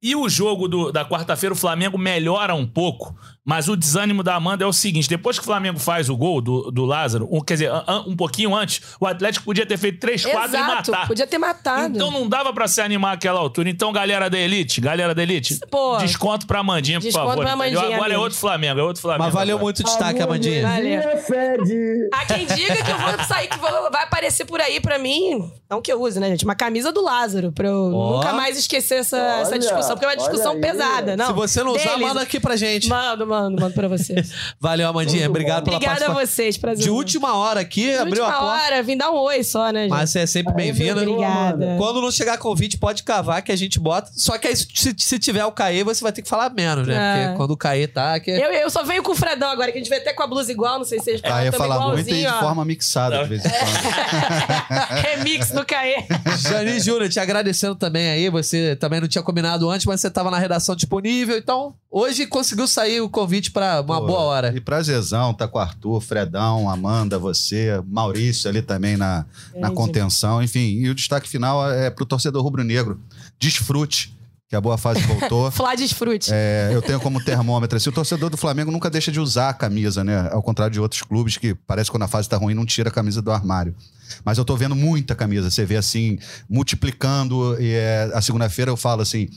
E 0.01 0.15
o 0.15 0.30
jogo 0.30 0.67
do- 0.70 0.91
da 0.93 1.03
quarta-feira, 1.03 1.51
o 1.53 1.57
Flamengo 1.57 1.97
melhora 1.97 2.55
um 2.55 2.65
pouco, 2.65 3.13
Mas 3.50 3.68
o 3.68 3.76
desânimo 3.76 4.22
da 4.22 4.36
Amanda 4.36 4.64
é 4.64 4.68
o 4.68 4.72
seguinte: 4.72 5.10
depois 5.10 5.38
que 5.39 5.41
o 5.41 5.45
Flamengo 5.45 5.80
faz 5.80 6.08
o 6.08 6.16
gol 6.16 6.39
do, 6.39 6.70
do 6.70 6.86
Lázaro, 6.86 7.28
um, 7.32 7.41
quer 7.41 7.56
dizer, 7.56 7.72
an- 7.72 8.04
um 8.06 8.16
pouquinho 8.16 8.54
antes, 8.56 8.80
o 9.00 9.08
Atlético 9.08 9.43
podia 9.45 9.66
ter 9.66 9.76
feito 9.76 10.00
3, 10.00 10.24
4 10.24 10.56
e 10.56 10.62
matar. 10.62 11.08
podia 11.08 11.26
ter 11.26 11.39
matado. 11.39 11.95
Então 11.95 12.12
não 12.12 12.30
dava 12.30 12.54
pra 12.54 12.68
se 12.68 12.80
animar 12.80 13.14
àquela 13.16 13.39
altura. 13.39 13.68
Então, 13.68 13.91
galera 13.91 14.30
da 14.30 14.38
Elite, 14.38 14.80
galera 14.80 15.16
da 15.16 15.24
Elite, 15.24 15.58
Pô. 15.72 15.97
desconto 15.97 16.45
pra 16.45 16.60
Amandinha, 16.60 17.00
por 17.00 17.06
Desconto 17.06 17.28
favor. 17.30 17.41
pra? 17.43 17.54
Amandinha, 17.54 17.95
Agora 17.95 18.14
é 18.14 18.18
outro 18.20 18.38
Flamengo, 18.38 18.80
é 18.80 18.84
outro 18.84 19.02
Flamengo. 19.02 19.24
Mas 19.24 19.34
valeu 19.34 19.56
agora. 19.56 19.64
muito 19.64 19.80
o 19.80 19.84
destaque, 19.84 20.22
Amandinha. 20.22 20.68
Valeu. 20.68 21.02
Fede. 21.24 22.10
Há 22.14 22.26
quem 22.26 22.45
diga 22.45 22.76
que 22.84 22.91
eu 22.91 22.97
vou 23.00 23.26
sair, 23.26 23.47
que 23.47 23.58
vou- 23.58 23.89
vai 23.91 24.04
aparecer 24.04 24.45
por 24.45 24.62
aí 24.62 24.80
pra 24.80 25.00
mim. 25.00 25.52
Não 25.70 25.82
que 25.82 25.91
eu 25.91 26.00
use, 26.02 26.20
né, 26.20 26.28
gente? 26.30 26.43
Uma 26.45 26.56
camisa 26.56 26.91
do 26.91 27.02
Lázaro, 27.04 27.52
pra 27.52 27.68
eu 27.68 27.91
Ó. 27.95 28.18
nunca 28.18 28.34
mais 28.34 28.58
esquecer 28.58 28.95
essa, 29.00 29.18
essa 29.18 29.50
Olha, 29.52 29.60
discussão, 29.60 29.89
porque 29.95 30.06
é 30.06 30.10
uma 30.10 30.18
discussão 30.18 30.60
pesada. 30.62 31.18
Não, 31.18 31.28
Se 31.28 31.34
você 31.34 31.64
não 31.64 31.72
usar, 31.72 31.89
deles. 31.95 32.08
manda 32.08 32.22
aqui 32.22 32.39
pra 32.39 32.56
gente. 32.56 32.88
Mando, 32.88 33.26
mando, 33.42 33.62
mando 33.62 33.74
pra 33.74 33.88
vocês. 33.88 34.32
Valeu, 34.60 34.88
Amandinha. 34.88 35.22
Muito 35.22 35.32
Obrigado 35.32 35.64
pela 35.66 35.78
Obrigada 35.78 36.06
a 36.06 36.08
participação. 36.08 36.36
vocês, 36.36 36.58
prazer. 36.58 36.84
De 36.84 36.90
última 36.90 37.36
hora 37.36 37.60
aqui, 37.60 37.86
De 37.86 37.98
abriu 37.98 38.24
a 38.26 38.32
porta. 38.32 38.46
hora, 38.46 38.84
vim 38.84 38.98
dar 38.98 39.12
um 39.12 39.18
oi 39.18 39.44
só, 39.44 39.72
né, 39.72 39.82
gente? 39.84 39.90
Mas 39.92 40.10
você 40.10 40.20
é 40.20 40.26
sempre 40.26 40.54
bem-vinda. 40.54 41.02
Obrigada. 41.02 41.76
Quando 41.78 42.02
não 42.02 42.12
chegar 42.12 42.38
convite, 42.38 42.78
pode 42.78 43.04
cavar 43.04 43.42
que 43.42 43.52
a 43.52 43.56
gente 43.56 43.80
bota. 43.80 44.12
Só 44.16 44.38
que 44.38 44.48
aí, 44.48 44.56
se, 44.56 44.94
se 44.98 45.20
tiver 45.20 45.46
o 45.46 45.52
Caê, 45.52 45.84
você 45.84 46.04
vai 46.04 46.12
ter 46.12 46.22
que 46.22 46.30
falar 46.30 46.50
menos, 46.52 46.88
né? 46.88 46.96
É. 46.96 47.24
Porque 47.24 47.38
quando 47.38 47.52
o 47.52 47.58
Caê 47.58 47.88
tá. 47.88 48.20
Que... 48.20 48.32
Eu, 48.32 48.52
eu 48.52 48.70
só 48.70 48.84
venho 48.84 49.04
com 49.04 49.12
o 49.12 49.16
Fredão 49.16 49.50
agora, 49.50 49.72
que 49.72 49.78
a 49.78 49.82
gente 49.82 49.90
veio 49.90 50.02
até 50.02 50.14
com 50.14 50.24
a 50.24 50.28
blusa 50.28 50.52
igual, 50.52 50.78
não 50.78 50.86
sei 50.86 51.00
se 51.00 51.06
vocês 51.06 51.22
Ah, 51.24 51.44
ia 51.44 51.52
tamo 51.52 51.64
falar 51.64 51.88
muito 51.88 52.10
e 52.10 52.22
de 52.24 52.28
forma 52.40 52.66
mixada, 52.66 53.24
de 53.24 53.30
vez 53.30 53.46
em 53.46 53.50
quando. 53.50 53.60
Remix 55.02 55.52
do 55.52 55.66
Caê. 55.66 56.04
Jani 56.40 56.80
Júnior, 56.80 57.10
te 57.10 57.20
agradecendo 57.20 57.76
também 57.76 58.10
aí. 58.10 58.30
Você 58.30 58.76
também 58.76 59.00
não 59.00 59.08
tinha 59.08 59.24
combinado 59.24 59.70
antes, 59.70 59.86
mas 59.86 60.02
você 60.02 60.10
tava 60.10 60.30
na 60.32 60.38
redação 60.38 60.76
disponível. 60.76 61.38
Então, 61.38 61.74
hoje 61.92 62.26
conseguiu 62.28 62.68
sair 62.68 63.02
o 63.02 63.10
convite 63.10 63.52
pra 63.52 63.82
uma 63.82 64.00
Pô, 64.00 64.08
boa 64.08 64.20
hora. 64.20 64.54
E 64.56 64.62
prazerzão, 64.62 65.34
tá 65.34 65.48
com 65.48 65.58
o 65.58 65.62
Arthur, 65.62 66.02
Fredão, 66.02 66.70
Amanda, 66.70 67.18
você, 67.18 67.82
Maurício 67.88 68.50
ali 68.50 68.62
também 68.62 68.96
na, 68.98 69.26
na 69.54 69.62
Grande. 69.62 69.76
contenção. 69.76 70.42
Enfim, 70.42 70.60
e 70.60 70.90
o 70.90 70.96
destaque 70.96 71.28
final 71.28 71.70
é 71.72 71.90
pro 71.90 72.06
torcedor 72.06 72.44
rubro-negro. 72.44 73.00
Desfrute, 73.40 74.18
que 74.50 74.56
a 74.56 74.62
boa 74.62 74.78
fase 74.78 75.02
voltou. 75.02 75.50
Flá 75.52 75.76
desfrute. 75.76 76.32
É, 76.34 76.72
eu 76.74 76.82
tenho 76.82 77.00
como 77.00 77.24
termômetro. 77.24 77.78
Assim, 77.78 77.90
o 77.90 77.94
torcedor 77.94 78.30
do 78.32 78.38
Flamengo 78.38 78.72
nunca 78.72 78.90
deixa 78.90 79.12
de 79.12 79.20
usar 79.20 79.50
a 79.50 79.54
camisa, 79.54 80.04
né? 80.04 80.28
Ao 80.32 80.42
contrário 80.42 80.74
de 80.74 80.80
outros 80.80 81.04
clubes 81.04 81.38
que 81.38 81.54
parece 81.54 81.90
que 81.90 81.94
quando 81.94 82.04
a 82.04 82.08
fase 82.08 82.28
tá 82.28 82.36
ruim 82.36 82.56
não 82.56 82.66
tira 82.66 82.90
a 82.90 82.92
camisa 82.92 83.22
do 83.22 83.32
armário. 83.32 83.76
Mas 84.24 84.38
eu 84.38 84.45
tô 84.45 84.55
vendo 84.55 84.76
muita 84.76 85.16
camisa. 85.16 85.49
Você 85.49 85.66
vê 85.66 85.76
assim, 85.78 86.18
multiplicando. 86.49 87.55
E 87.60 87.72
é, 87.74 88.10
a 88.14 88.22
segunda-feira 88.22 88.72
eu 88.72 88.78
falo 88.78 89.01
assim: 89.01 89.28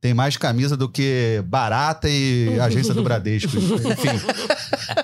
tem 0.00 0.12
mais 0.14 0.36
camisa 0.36 0.76
do 0.76 0.88
que 0.88 1.42
barata 1.46 2.08
e 2.08 2.58
agência 2.60 2.92
do 2.94 3.02
Bradesco. 3.02 3.56
Enfim. 3.56 4.20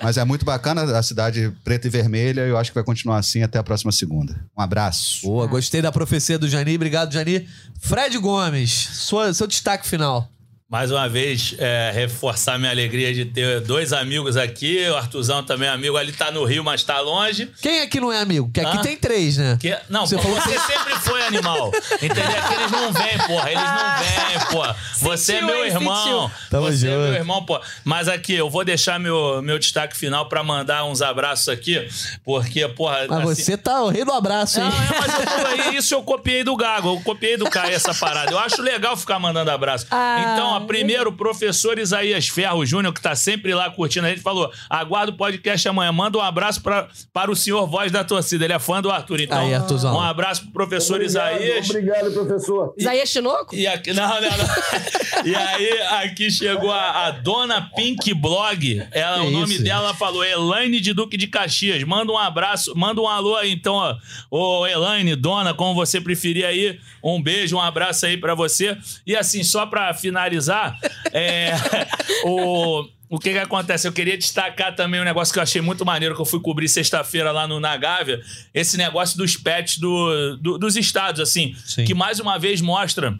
Mas 0.03 0.17
é 0.17 0.23
muito 0.25 0.45
bacana 0.45 0.97
a 0.97 1.03
cidade 1.03 1.51
preta 1.63 1.87
e 1.87 1.89
vermelha. 1.89 2.41
Eu 2.41 2.57
acho 2.57 2.71
que 2.71 2.75
vai 2.75 2.83
continuar 2.83 3.17
assim 3.17 3.43
até 3.43 3.57
a 3.59 3.63
próxima 3.63 3.91
segunda. 3.91 4.39
Um 4.57 4.61
abraço. 4.61 5.21
Boa, 5.23 5.47
gostei 5.47 5.81
da 5.81 5.91
profecia 5.91 6.37
do 6.37 6.47
Jani. 6.47 6.75
Obrigado, 6.75 7.11
Jani. 7.13 7.47
Fred 7.79 8.17
Gomes, 8.17 8.71
sua- 8.71 9.33
seu 9.33 9.47
destaque 9.47 9.87
final. 9.87 10.29
Mais 10.71 10.91
uma 10.91 11.09
vez, 11.09 11.55
é, 11.57 11.89
reforçar 11.91 12.59
minha 12.59 12.69
alegria 12.69 13.11
de 13.11 13.25
ter 13.25 13.59
dois 13.61 13.91
amigos 13.91 14.37
aqui. 14.37 14.87
O 14.87 14.95
Artuzão 14.97 15.41
também 15.43 15.67
é 15.67 15.71
amigo. 15.71 15.97
Ali 15.97 16.11
tá 16.11 16.29
no 16.29 16.45
Rio, 16.45 16.63
mas 16.63 16.83
tá 16.83 16.99
longe. 17.01 17.51
Quem 17.59 17.81
aqui 17.81 17.99
não 17.99 18.13
é 18.13 18.19
amigo? 18.21 18.45
Porque 18.45 18.59
aqui 18.59 18.77
Hã? 18.77 18.81
tem 18.81 18.95
três, 18.95 19.35
né? 19.37 19.57
Que, 19.59 19.75
não, 19.89 20.05
Você 20.05 20.19
falou 20.19 20.39
você 20.39 20.59
sempre 20.59 20.93
foi 20.99 21.23
animal. 21.25 21.71
Entendeu? 21.93 22.23
É 22.23 22.47
que 22.47 22.53
eles 22.53 22.71
não 22.71 22.93
vêm, 22.93 23.17
porra. 23.25 23.49
Eles 23.51 23.63
não 23.63 23.97
vêm, 23.97 24.39
porra. 24.51 24.75
Você 25.01 25.31
é 25.33 25.35
Sentiu, 25.39 25.47
meu 25.47 25.65
hein? 25.65 25.71
irmão. 25.71 26.03
Sentiu. 26.29 26.31
Tamo 26.51 26.65
você 26.67 26.87
é 26.87 26.91
junto. 26.91 27.03
meu 27.03 27.13
irmão, 27.15 27.45
pô. 27.47 27.59
Mas 27.83 28.07
aqui, 28.07 28.35
eu 28.35 28.47
vou 28.47 28.63
deixar 28.63 28.99
meu, 28.99 29.41
meu 29.41 29.57
destaque 29.57 29.97
final 29.97 30.29
pra 30.29 30.43
mandar 30.43 30.85
uns 30.85 31.01
abraços 31.01 31.49
aqui. 31.49 31.89
Porque, 32.23 32.67
porra. 32.67 33.07
Mas 33.09 33.29
assim- 33.31 33.41
você 33.43 33.57
tá 33.57 33.81
o 33.81 33.89
rei 33.89 34.05
do 34.05 34.11
abraço, 34.13 34.59
Não, 34.59 34.67
hein? 34.67 34.73
é, 34.93 34.99
mas 34.99 35.19
eu 35.19 35.25
tô 35.25 35.47
aí, 35.47 35.77
isso 35.77 35.95
eu 35.95 36.03
copiei 36.03 36.43
do 36.43 36.55
Gago, 36.55 36.89
eu 36.95 37.01
copiei 37.01 37.37
do 37.37 37.49
Caio 37.49 37.73
essa 37.73 37.91
parada. 37.95 38.31
Eu 38.31 38.37
acho 38.37 38.61
legal 38.61 38.95
ficar 38.95 39.17
mandando 39.17 39.49
abraço. 39.49 39.87
Ah. 39.89 40.19
Então, 40.21 40.58
ó, 40.63 40.65
primeiro, 40.65 41.09
o 41.09 41.13
professor 41.13 41.77
Isaías 41.79 42.27
Ferro 42.27 42.65
Júnior, 42.65 42.93
que 42.93 43.01
tá 43.01 43.15
sempre 43.15 43.53
lá 43.53 43.69
curtindo 43.69 44.07
a 44.07 44.09
gente, 44.09 44.21
falou: 44.21 44.51
aguarda 44.69 45.11
o 45.11 45.15
podcast 45.17 45.67
amanhã. 45.67 45.91
Manda 45.91 46.17
um 46.17 46.21
abraço 46.21 46.61
pra, 46.61 46.87
para 47.13 47.31
o 47.31 47.35
senhor 47.35 47.65
voz 47.67 47.91
da 47.91 48.03
torcida. 48.03 48.45
Ele 48.45 48.53
é 48.53 48.59
fã 48.59 48.81
do 48.81 48.89
Arthur. 48.91 49.21
Então, 49.21 49.39
Aí, 49.39 49.53
Arthurzão. 49.53 49.95
um 49.95 49.99
abraço 50.01 50.43
pro 50.43 50.51
professor 50.51 50.95
Obrigado, 51.01 51.09
Isaías. 51.41 51.69
Obrigado, 51.69 52.11
professor. 52.11 52.73
Isaías 52.77 53.09
Chinoco? 53.09 53.55
E 53.55 53.67
aqui, 53.67 53.93
não, 53.93 54.07
não, 54.07 54.21
não. 54.21 54.29
E 55.25 55.35
aí, 55.35 55.81
aqui 56.03 56.31
chegou 56.31 56.71
a, 56.71 57.07
a 57.07 57.11
dona 57.11 57.69
Pink 57.75 58.13
Blog. 58.13 58.81
Ela, 58.91 59.19
Que 59.19 59.27
o 59.27 59.31
nome 59.31 59.55
isso, 59.55 59.63
dela 59.63 59.93
falou 59.93 60.23
Elaine 60.23 60.79
de 60.79 60.93
Duque 60.93 61.17
de 61.17 61.27
Caxias. 61.27 61.83
Manda 61.83 62.11
um 62.11 62.17
abraço, 62.17 62.73
manda 62.75 63.01
um 63.01 63.07
alô 63.07 63.35
aí, 63.35 63.51
então, 63.51 63.73
ó. 63.75 63.97
Ô, 64.31 64.65
Elaine, 64.65 65.15
dona, 65.17 65.53
como 65.53 65.73
você 65.75 65.99
preferir 65.99 66.45
aí. 66.45 66.79
Um 67.03 67.21
beijo, 67.21 67.57
um 67.57 67.61
abraço 67.61 68.05
aí 68.05 68.15
pra 68.17 68.33
você. 68.33 68.77
E 69.05 69.15
assim, 69.15 69.43
só 69.43 69.65
pra 69.65 69.93
finalizar, 69.93 70.48
é, 71.13 71.53
o. 72.25 72.85
O 73.11 73.17
que 73.17 73.31
que 73.31 73.39
acontece? 73.39 73.87
Eu 73.87 73.91
queria 73.91 74.15
destacar 74.15 74.75
também 74.75 75.01
um 75.01 75.03
negócio 75.03 75.33
que 75.33 75.39
eu 75.39 75.43
achei 75.43 75.61
muito 75.61 75.83
maneiro, 75.83 76.13
que 76.13 76.21
eu 76.21 76.25
fui 76.27 76.39
cobrir 76.39 76.69
sexta-feira 76.69 77.31
lá 77.31 77.47
no, 77.47 77.59
na 77.59 77.75
Gávea, 77.75 78.21
esse 78.53 78.77
negócio 78.77 79.17
dos 79.17 79.35
pets 79.35 79.79
do, 79.79 80.37
do- 80.37 80.59
dos 80.59 80.75
estados, 80.75 81.19
assim, 81.19 81.55
Sim. 81.65 81.85
que 81.85 81.95
mais 81.95 82.19
uma 82.19 82.37
vez 82.37 82.61
mostra 82.61 83.17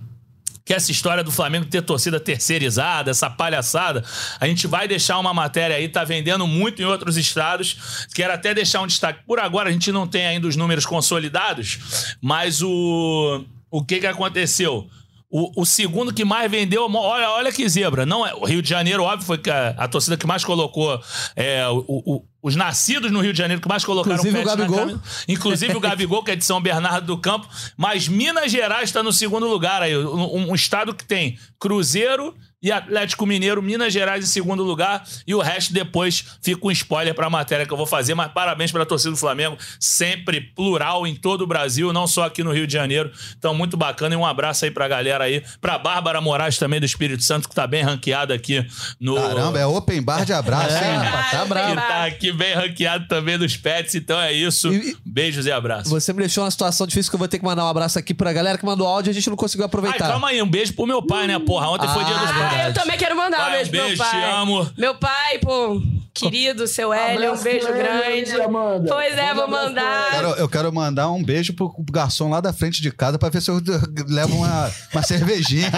que 0.64 0.76
essa 0.76 0.92
história 0.92 1.24
do 1.24 1.32
Flamengo 1.32 1.66
ter 1.66 1.82
torcida 1.82 2.20
terceirizada, 2.20 3.10
essa 3.10 3.32
palhaçada, 3.32 4.04
a 4.40 4.46
gente 4.46 4.68
vai 4.68 4.88
deixar 4.88 5.18
uma 5.18 5.34
matéria 5.34 5.76
aí, 5.76 5.90
tá 5.90 6.04
vendendo 6.04 6.46
muito 6.46 6.80
em 6.84 6.86
outros 6.86 7.18
estados. 7.18 8.06
Quero 8.14 8.32
até 8.32 8.54
deixar 8.54 8.82
um 8.84 8.86
destaque. 8.88 9.22
Por 9.26 9.40
agora, 9.40 9.70
a 9.70 9.72
gente 9.72 9.92
não 9.92 10.06
tem 10.06 10.28
ainda 10.28 10.46
os 10.48 10.56
números 10.56 10.86
consolidados, 10.86 12.16
mas 12.22 12.62
o, 12.62 13.44
o 13.72 13.84
que 13.84 14.00
que 14.00 14.06
aconteceu? 14.06 14.88
O, 15.32 15.62
o 15.62 15.66
segundo 15.66 16.12
que 16.12 16.26
mais 16.26 16.50
vendeu, 16.50 16.90
olha, 16.92 17.30
olha 17.32 17.52
que 17.52 17.68
zebra. 17.70 18.04
Não 18.04 18.26
é, 18.26 18.34
o 18.34 18.46
Rio 18.46 18.64
de 18.64 18.70
Janeiro, 18.70 19.04
óbvio, 19.04 19.26
foi 19.28 19.40
a, 19.52 19.84
a 19.84 19.88
torcida 19.88 20.18
que 20.18 20.26
mais 20.26 20.44
colocou 20.44 21.00
é, 21.36 21.68
o- 21.68 21.86
o- 21.88 22.26
os 22.42 22.56
nascidos 22.56 23.12
no 23.12 23.20
Rio 23.22 23.32
de 23.32 23.38
Janeiro 23.38 23.62
que 23.62 23.68
mais 23.68 23.86
colocaram 23.86 24.16
Inclusive 24.16 24.42
o 24.42 24.46
Gabigol. 24.46 25.00
Inclusive 25.28 25.76
o 25.76 25.80
Gabigol, 25.80 26.24
que 26.24 26.32
é 26.32 26.36
de 26.36 26.44
São 26.44 26.60
Bernardo 26.60 27.06
do 27.06 27.18
Campo. 27.18 27.48
Mas 27.78 28.08
Minas 28.08 28.52
Gerais 28.52 28.86
está 28.90 29.04
no 29.04 29.14
segundo 29.14 29.48
lugar 29.48 29.84
aí. 29.84 29.96
Um, 29.96 30.50
um 30.50 30.56
estado 30.56 30.96
que 30.96 31.06
tem 31.06 31.38
Cruzeiro 31.60 32.34
e 32.62 32.72
Atlético 32.72 33.26
Mineiro, 33.26 33.62
Minas 33.62 33.94
Gerais 33.94 34.24
em 34.24 34.28
segundo 34.28 34.64
lugar. 34.64 35.04
E 35.26 35.34
o 35.34 35.40
resto 35.40 35.72
depois 35.74 36.26
fica 36.42 36.68
um 36.68 36.72
spoiler 36.72 37.14
para 37.16 37.28
a 37.28 37.30
matéria 37.30 37.66
que 37.66 37.72
eu 37.72 37.78
vou 37.78 37.86
fazer. 37.86 38.14
Mas 38.16 38.32
parabéns 38.34 38.72
para 38.72 38.84
a 38.84 38.86
torcida 38.86 39.12
do 39.12 39.18
Flamengo. 39.18 39.58
Sempre 39.80 40.42
plural 40.42 41.08
em 41.08 41.16
todo 41.16 41.42
o 41.44 41.48
Brasil, 41.48 41.94
não 41.94 42.06
só 42.06 42.26
aqui 42.26 42.44
no 42.44 42.52
Rio 42.52 42.68
de 42.68 42.74
Janeiro. 42.74 43.12
Então, 43.38 43.54
muito 43.54 43.78
bacana. 43.78 44.14
E 44.14 44.18
um 44.18 44.26
abraço 44.26 44.66
aí 44.66 44.72
para 44.72 44.86
a 44.86 44.88
galera 44.88 45.24
aí. 45.24 45.44
Para 45.62 45.78
Bárbara 45.78 46.20
Moraes 46.20 46.58
também 46.58 46.80
do 46.80 46.86
Espírito 46.86 47.24
Santo, 47.24 47.48
que 47.48 47.54
está 47.54 47.66
bem 47.66 47.82
ranqueada 47.84 48.34
aqui 48.34 48.66
no. 49.00 49.16
Caramba, 49.16 49.60
é 49.60 49.66
open 49.66 50.02
bar 50.02 50.26
de 50.26 50.34
abraço, 50.34 50.76
É, 50.76 50.92
hein? 50.92 50.98
rapaz, 50.98 51.32
tá 51.32 51.46
bravo. 51.46 51.70
Que 51.76 51.88
tá 51.88 52.06
aqui 52.06 52.32
bem 52.34 52.54
ranqueado 52.56 53.08
também 53.08 53.38
dos 53.38 53.56
pets, 53.56 53.96
então 53.96 54.20
é 54.20 54.34
isso. 54.34 54.72
E- 54.74 54.98
Beijos 55.06 55.46
e 55.46 55.52
abraços. 55.52 55.90
Você 55.92 56.12
me 56.14 56.20
deixou 56.20 56.44
uma 56.44 56.52
situação 56.52 56.86
difícil 56.86 57.10
que 57.10 57.16
eu 57.16 57.20
vou 57.20 57.28
ter 57.28 57.40
que 57.40 57.46
mandar 57.46 57.64
um 57.66 57.68
abraço 57.70 57.98
aqui 57.98 58.14
pra 58.14 58.32
galera 58.34 58.58
que 58.58 58.66
mandou 58.66 58.86
áudio 58.88 59.10
e 59.10 59.12
a 59.12 59.14
gente 59.14 59.30
não 59.30 59.38
conseguiu 59.38 59.64
Ai, 59.64 59.68
aproveitar. 59.68 60.08
calma 60.10 60.28
aí, 60.30 60.42
um 60.42 60.48
beijo 60.50 60.74
pro 60.74 60.86
meu 60.86 61.02
pai, 61.02 61.26
né, 61.28 61.40
porra? 61.40 61.70
Ontem 61.70 61.88
foi 61.88 62.04
dia 62.04 62.14
dos 62.18 62.30
Ah, 62.30 62.34
pais. 62.34 62.49
Ah, 62.50 62.68
eu 62.70 62.74
também 62.74 62.98
quero 62.98 63.16
mandar 63.16 63.38
um 63.38 63.42
Pai, 63.52 63.66
beijo 63.66 63.70
um 63.70 63.72
pro 63.80 63.88
meu 63.88 63.98
pai. 63.98 64.10
te 64.12 64.32
amo. 64.32 64.72
Meu 64.78 64.96
pai, 64.96 65.40
pô, 65.40 65.82
querido, 66.14 66.68
seu 66.68 66.92
Hélio, 66.94 67.34
um 67.34 67.38
beijo 67.42 67.68
grande. 67.68 68.42
Amanda. 68.42 68.90
Pois 68.94 69.18
é, 69.18 69.34
vou 69.34 69.48
mandar. 69.48 70.12
Quero- 70.12 70.30
eu 70.36 70.50
quero 70.50 70.74
mandar 70.74 71.10
um 71.12 71.24
beijo 71.24 71.54
pro 71.54 71.74
garçom 71.92 72.30
lá 72.30 72.42
da 72.42 72.52
frente 72.54 72.82
de 72.82 72.92
casa 72.92 73.18
pra 73.18 73.30
ver 73.30 73.42
se 73.42 73.50
eu 73.52 73.62
levo 74.08 74.36
uma, 74.36 74.72
uma 74.94 75.02
cervejinha, 75.04 75.70
pô. 75.72 75.78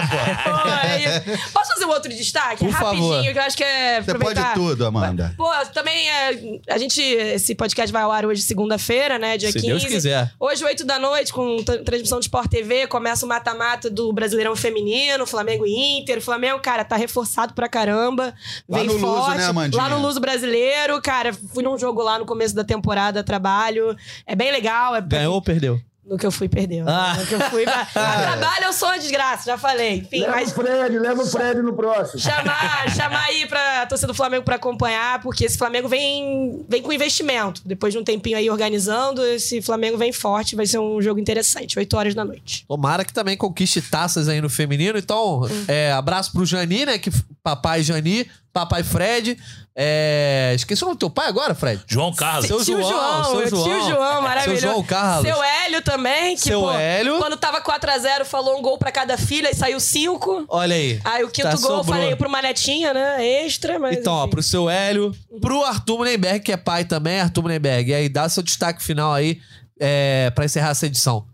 É. 0.86 1.20
Posso 1.52 1.72
fazer 1.74 1.84
um 1.84 1.90
outro 1.90 2.12
destaque? 2.12 2.64
Por 2.64 2.70
Rapidinho, 2.70 3.08
favor. 3.12 3.32
que 3.32 3.38
eu 3.38 3.42
acho 3.42 3.56
que 3.56 3.64
é 3.64 4.00
Você 4.02 4.14
pode 4.18 4.40
tudo, 4.54 4.86
Amanda. 4.86 5.34
Pô, 5.36 5.50
também 5.72 6.08
é, 6.08 6.60
a 6.68 6.78
gente. 6.78 7.00
Esse 7.02 7.54
podcast 7.54 7.92
vai 7.92 8.02
ao 8.02 8.10
ar 8.12 8.26
hoje, 8.26 8.42
segunda-feira, 8.42 9.18
né? 9.18 9.36
Dia 9.36 9.48
Se 9.52 9.60
15. 9.60 9.66
Deus 9.68 9.84
quiser. 9.84 10.32
Hoje, 10.40 10.64
8 10.64 10.84
da 10.84 10.98
noite, 10.98 11.32
com 11.32 11.62
transmissão 11.84 12.18
do 12.18 12.22
Sport 12.22 12.48
TV, 12.50 12.86
começa 12.86 13.24
o 13.24 13.28
mata-mata 13.28 13.90
do 13.90 14.12
Brasileirão 14.12 14.54
Feminino, 14.56 15.26
Flamengo 15.26 15.66
e 15.66 15.98
Inter. 16.00 16.18
O 16.18 16.22
Flamengo, 16.22 16.60
cara, 16.62 16.84
tá 16.84 16.96
reforçado 16.96 17.52
pra 17.52 17.68
caramba. 17.68 18.34
Lá 18.68 18.78
Vem 18.78 18.86
no 18.86 18.94
Luso, 18.94 19.06
forte. 19.06 19.36
né, 19.38 19.44
Amandinha? 19.46 19.82
Lá 19.82 19.88
no 19.90 20.00
Luso 20.00 20.20
Brasileiro, 20.20 21.02
cara, 21.02 21.32
fui 21.34 21.62
num 21.62 21.76
jogo 21.76 22.00
lá 22.02 22.18
no 22.18 22.24
começo 22.24 22.54
da 22.54 22.64
temporada, 22.64 23.22
trabalho. 23.22 23.94
É 24.26 24.34
bem 24.34 24.50
legal. 24.50 24.96
É 24.96 25.00
Ganhou 25.02 25.34
ou 25.34 25.42
perdeu? 25.42 25.78
No 26.04 26.18
que 26.18 26.26
eu 26.26 26.32
fui, 26.32 26.48
perdeu. 26.48 26.84
Ah. 26.88 27.14
No 27.16 27.26
que 27.26 27.34
eu 27.34 27.40
fui. 27.42 27.62
trabalho 27.92 28.64
eu 28.64 28.72
sou 28.72 28.88
uma 28.88 28.98
desgraça, 28.98 29.46
já 29.46 29.56
falei. 29.56 29.98
Enfim, 29.98 30.20
Leva 30.22 30.32
mas 30.32 30.50
o 30.50 30.54
Fred, 30.54 30.98
leva 30.98 31.22
o 31.22 31.26
Fred 31.26 31.62
no 31.62 31.72
próximo. 31.74 32.18
chamar, 32.18 32.90
chamar 32.94 33.24
aí 33.26 33.46
pra 33.46 33.86
torcida 33.86 34.08
do 34.08 34.14
Flamengo 34.14 34.44
pra 34.44 34.56
acompanhar, 34.56 35.20
porque 35.22 35.44
esse 35.44 35.56
Flamengo 35.56 35.88
vem, 35.88 36.64
vem 36.68 36.82
com 36.82 36.92
investimento. 36.92 37.62
Depois 37.64 37.92
de 37.92 37.98
um 38.00 38.04
tempinho 38.04 38.36
aí 38.36 38.50
organizando, 38.50 39.24
esse 39.24 39.62
Flamengo 39.62 39.96
vem 39.96 40.12
forte, 40.12 40.56
vai 40.56 40.66
ser 40.66 40.78
um 40.78 41.00
jogo 41.00 41.20
interessante, 41.20 41.78
8 41.78 41.96
horas 41.96 42.14
da 42.14 42.24
noite. 42.24 42.64
Tomara 42.66 43.04
que 43.04 43.12
também 43.12 43.36
conquiste 43.36 43.80
taças 43.80 44.28
aí 44.28 44.40
no 44.40 44.50
feminino. 44.50 44.98
Então, 44.98 45.42
Hum. 45.44 45.64
é, 45.68 45.92
abraço 45.92 46.32
pro 46.32 46.44
Jani, 46.44 46.84
né? 46.84 46.98
Que 46.98 47.10
papai 47.44 47.82
Jani 47.82 48.28
papai 48.52 48.82
Fred. 48.82 49.38
É... 49.74 50.52
Esqueci 50.54 50.82
o 50.82 50.86
nome 50.86 50.96
do 50.96 51.00
teu 51.00 51.08
pai 51.10 51.28
agora, 51.28 51.54
Fred? 51.54 51.82
João 51.86 52.12
Carlos. 52.12 52.46
Seu 52.46 52.62
Tio 52.62 52.76
João, 52.78 52.90
João, 52.90 53.24
seu 53.24 53.36
meu 53.38 53.48
João. 53.48 53.64
tio 53.64 53.88
João, 53.88 54.22
maravilhoso. 54.22 54.60
Seu 54.60 54.70
João 54.70 54.82
Carlos. 54.82 55.26
Seu 55.26 55.42
Hélio 55.42 55.82
também, 55.82 56.36
que, 56.36 56.42
Seu 56.42 56.60
pô, 56.60 56.72
Hélio. 56.72 57.18
quando 57.18 57.36
tava 57.38 57.60
4x0, 57.62 58.24
falou 58.26 58.58
um 58.58 58.62
gol 58.62 58.76
pra 58.76 58.92
cada 58.92 59.16
filha 59.16 59.50
e 59.50 59.54
saiu 59.54 59.80
5. 59.80 60.44
Olha 60.48 60.76
aí. 60.76 61.00
Aí 61.04 61.24
o 61.24 61.28
quinto 61.30 61.48
Tá, 61.48 61.56
gol 61.56 61.70
eu 61.70 61.76
sobrou. 61.78 61.84
falei 61.84 62.14
pro 62.16 62.28
Manetinha, 62.28 62.92
né? 62.92 63.26
Extra, 63.44 63.78
mas. 63.78 63.96
Então, 63.96 64.12
ó, 64.12 64.22
enfim. 64.24 64.30
pro 64.30 64.42
seu 64.42 64.68
Hélio, 64.68 65.14
pro 65.40 65.64
Arthur 65.64 65.96
Mullenberg, 65.98 66.40
que 66.40 66.52
é 66.52 66.56
pai 66.58 66.84
também, 66.84 67.20
Arthur 67.20 67.42
Mullenberg. 67.42 67.90
E 67.90 67.94
aí, 67.94 68.08
dá 68.10 68.28
seu 68.28 68.42
destaque 68.42 68.82
final 68.82 69.12
aí 69.14 69.40
é, 69.80 70.30
pra 70.34 70.44
encerrar 70.44 70.70
essa 70.70 70.86
edição. 70.86 71.24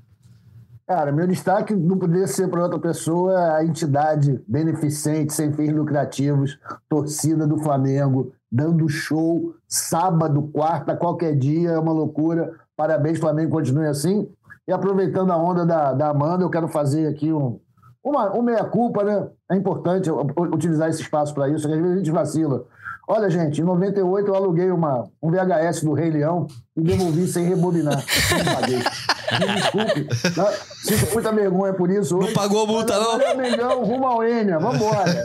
Cara, 0.88 1.12
meu 1.12 1.26
destaque 1.26 1.74
não 1.74 1.98
poderia 1.98 2.26
ser 2.26 2.48
para 2.48 2.62
outra 2.62 2.78
pessoa, 2.78 3.56
a 3.56 3.62
entidade 3.62 4.42
beneficente, 4.48 5.34
sem 5.34 5.52
fins 5.52 5.70
lucrativos, 5.70 6.58
torcida 6.88 7.46
do 7.46 7.58
Flamengo, 7.58 8.32
dando 8.50 8.88
show, 8.88 9.54
sábado, 9.68 10.48
quarta, 10.50 10.96
qualquer 10.96 11.36
dia, 11.36 11.72
é 11.72 11.78
uma 11.78 11.92
loucura. 11.92 12.54
Parabéns, 12.74 13.18
Flamengo, 13.18 13.50
continue 13.50 13.86
assim. 13.86 14.30
E 14.66 14.72
aproveitando 14.72 15.30
a 15.30 15.36
onda 15.36 15.66
da, 15.66 15.92
da 15.92 16.08
Amanda, 16.08 16.42
eu 16.42 16.48
quero 16.48 16.68
fazer 16.68 17.06
aqui 17.06 17.30
um, 17.30 17.60
uma, 18.02 18.30
uma 18.30 18.42
meia-culpa, 18.42 19.04
né? 19.04 19.28
É 19.50 19.56
importante 19.56 20.10
utilizar 20.10 20.88
esse 20.88 21.02
espaço 21.02 21.34
para 21.34 21.50
isso, 21.50 21.68
que 21.68 21.74
às 21.74 21.80
vezes 21.80 21.96
a 21.96 21.98
gente 21.98 22.10
vacila. 22.10 22.64
Olha, 23.10 23.30
gente, 23.30 23.62
em 23.62 23.64
98 23.64 24.28
eu 24.28 24.34
aluguei 24.34 24.70
uma, 24.70 25.08
um 25.22 25.30
VHS 25.30 25.82
do 25.82 25.94
Rei 25.94 26.10
Leão 26.10 26.46
e 26.76 26.82
devolvi 26.82 27.26
sem 27.26 27.46
rebobinar. 27.46 28.04
Não 28.36 28.54
paguei. 28.54 28.78
Me 28.78 29.54
desculpe. 29.54 30.34
tá? 30.34 30.52
Sinto 30.82 31.14
muita 31.14 31.32
vergonha 31.32 31.72
por 31.72 31.90
isso. 31.90 32.18
Não 32.18 32.24
hoje. 32.24 32.34
pagou 32.34 32.66
multa, 32.66 33.00
não? 33.00 33.18
é 33.18 33.34
Mengão, 33.34 33.82
rumo 33.82 34.06
ao 34.06 34.22
Enia. 34.22 34.58
Vambora. 34.58 35.24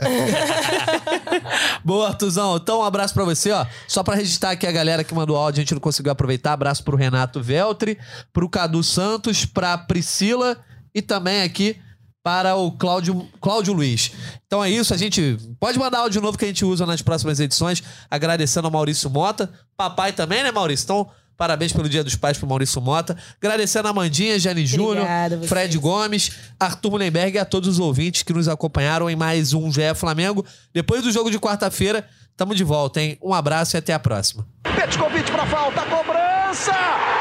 Boa, 1.83 2.07
Artuzão. 2.07 2.55
Então, 2.55 2.79
um 2.79 2.83
abraço 2.83 3.13
pra 3.13 3.25
você, 3.25 3.51
ó. 3.51 3.65
Só 3.85 4.01
pra 4.01 4.15
registrar 4.15 4.51
aqui 4.51 4.65
a 4.65 4.71
galera 4.71 5.03
que 5.03 5.13
mandou 5.13 5.35
áudio, 5.35 5.59
a 5.59 5.63
gente 5.63 5.73
não 5.73 5.81
conseguiu 5.81 6.13
aproveitar. 6.13 6.53
Abraço 6.53 6.85
pro 6.85 6.95
Renato 6.95 7.43
Veltri, 7.43 7.97
pro 8.31 8.47
Cadu 8.47 8.81
Santos, 8.81 9.45
pra 9.45 9.77
Priscila 9.77 10.57
e 10.95 11.01
também 11.01 11.43
aqui 11.43 11.77
para 12.23 12.55
o 12.55 12.71
Cláudio, 12.71 13.27
Cláudio 13.41 13.73
Luiz. 13.73 14.11
Então 14.47 14.63
é 14.63 14.69
isso, 14.69 14.93
a 14.93 14.97
gente 14.97 15.37
pode 15.59 15.77
mandar 15.77 15.99
áudio 15.99 16.21
novo 16.21 16.37
que 16.37 16.45
a 16.45 16.47
gente 16.47 16.63
usa 16.63 16.85
nas 16.85 17.01
próximas 17.01 17.39
edições, 17.39 17.83
agradecendo 18.09 18.65
ao 18.67 18.71
Maurício 18.71 19.09
Mota, 19.09 19.51
papai 19.75 20.13
também, 20.13 20.41
né, 20.41 20.49
Maurício? 20.49 20.85
Então, 20.85 21.09
parabéns 21.37 21.73
pelo 21.73 21.89
Dia 21.89 22.03
dos 22.03 22.15
Pais 22.15 22.37
pro 22.37 22.47
Maurício 22.47 22.81
Mota, 22.81 23.17
agradecendo 23.41 23.89
a 23.89 23.91
Amandinha, 23.91 24.39
Jane 24.39 24.65
Júnior. 24.65 25.05
Fred 25.47 25.77
Gomes, 25.77 26.31
Arthur 26.57 26.91
Mullenberg 26.91 27.35
e 27.35 27.39
a 27.39 27.45
todos 27.45 27.67
os 27.67 27.79
ouvintes 27.79 28.23
que 28.23 28.31
nos 28.31 28.47
acompanharam 28.47 29.09
em 29.09 29.15
mais 29.17 29.53
um 29.53 29.69
GE 29.69 29.93
Flamengo. 29.93 30.45
Depois 30.73 31.03
do 31.03 31.11
jogo 31.11 31.29
de 31.29 31.37
quarta-feira, 31.37 32.07
tamo 32.37 32.55
de 32.55 32.63
volta, 32.63 33.01
hein? 33.01 33.17
Um 33.21 33.33
abraço 33.33 33.75
e 33.75 33.77
até 33.77 33.93
a 33.93 33.99
próxima. 33.99 34.47
Petkovic 34.63 35.29
pra 35.29 35.45
falta, 35.45 35.81
cobrança! 35.81 37.12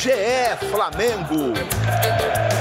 GE 0.00 0.56
Flamengo. 0.72 2.59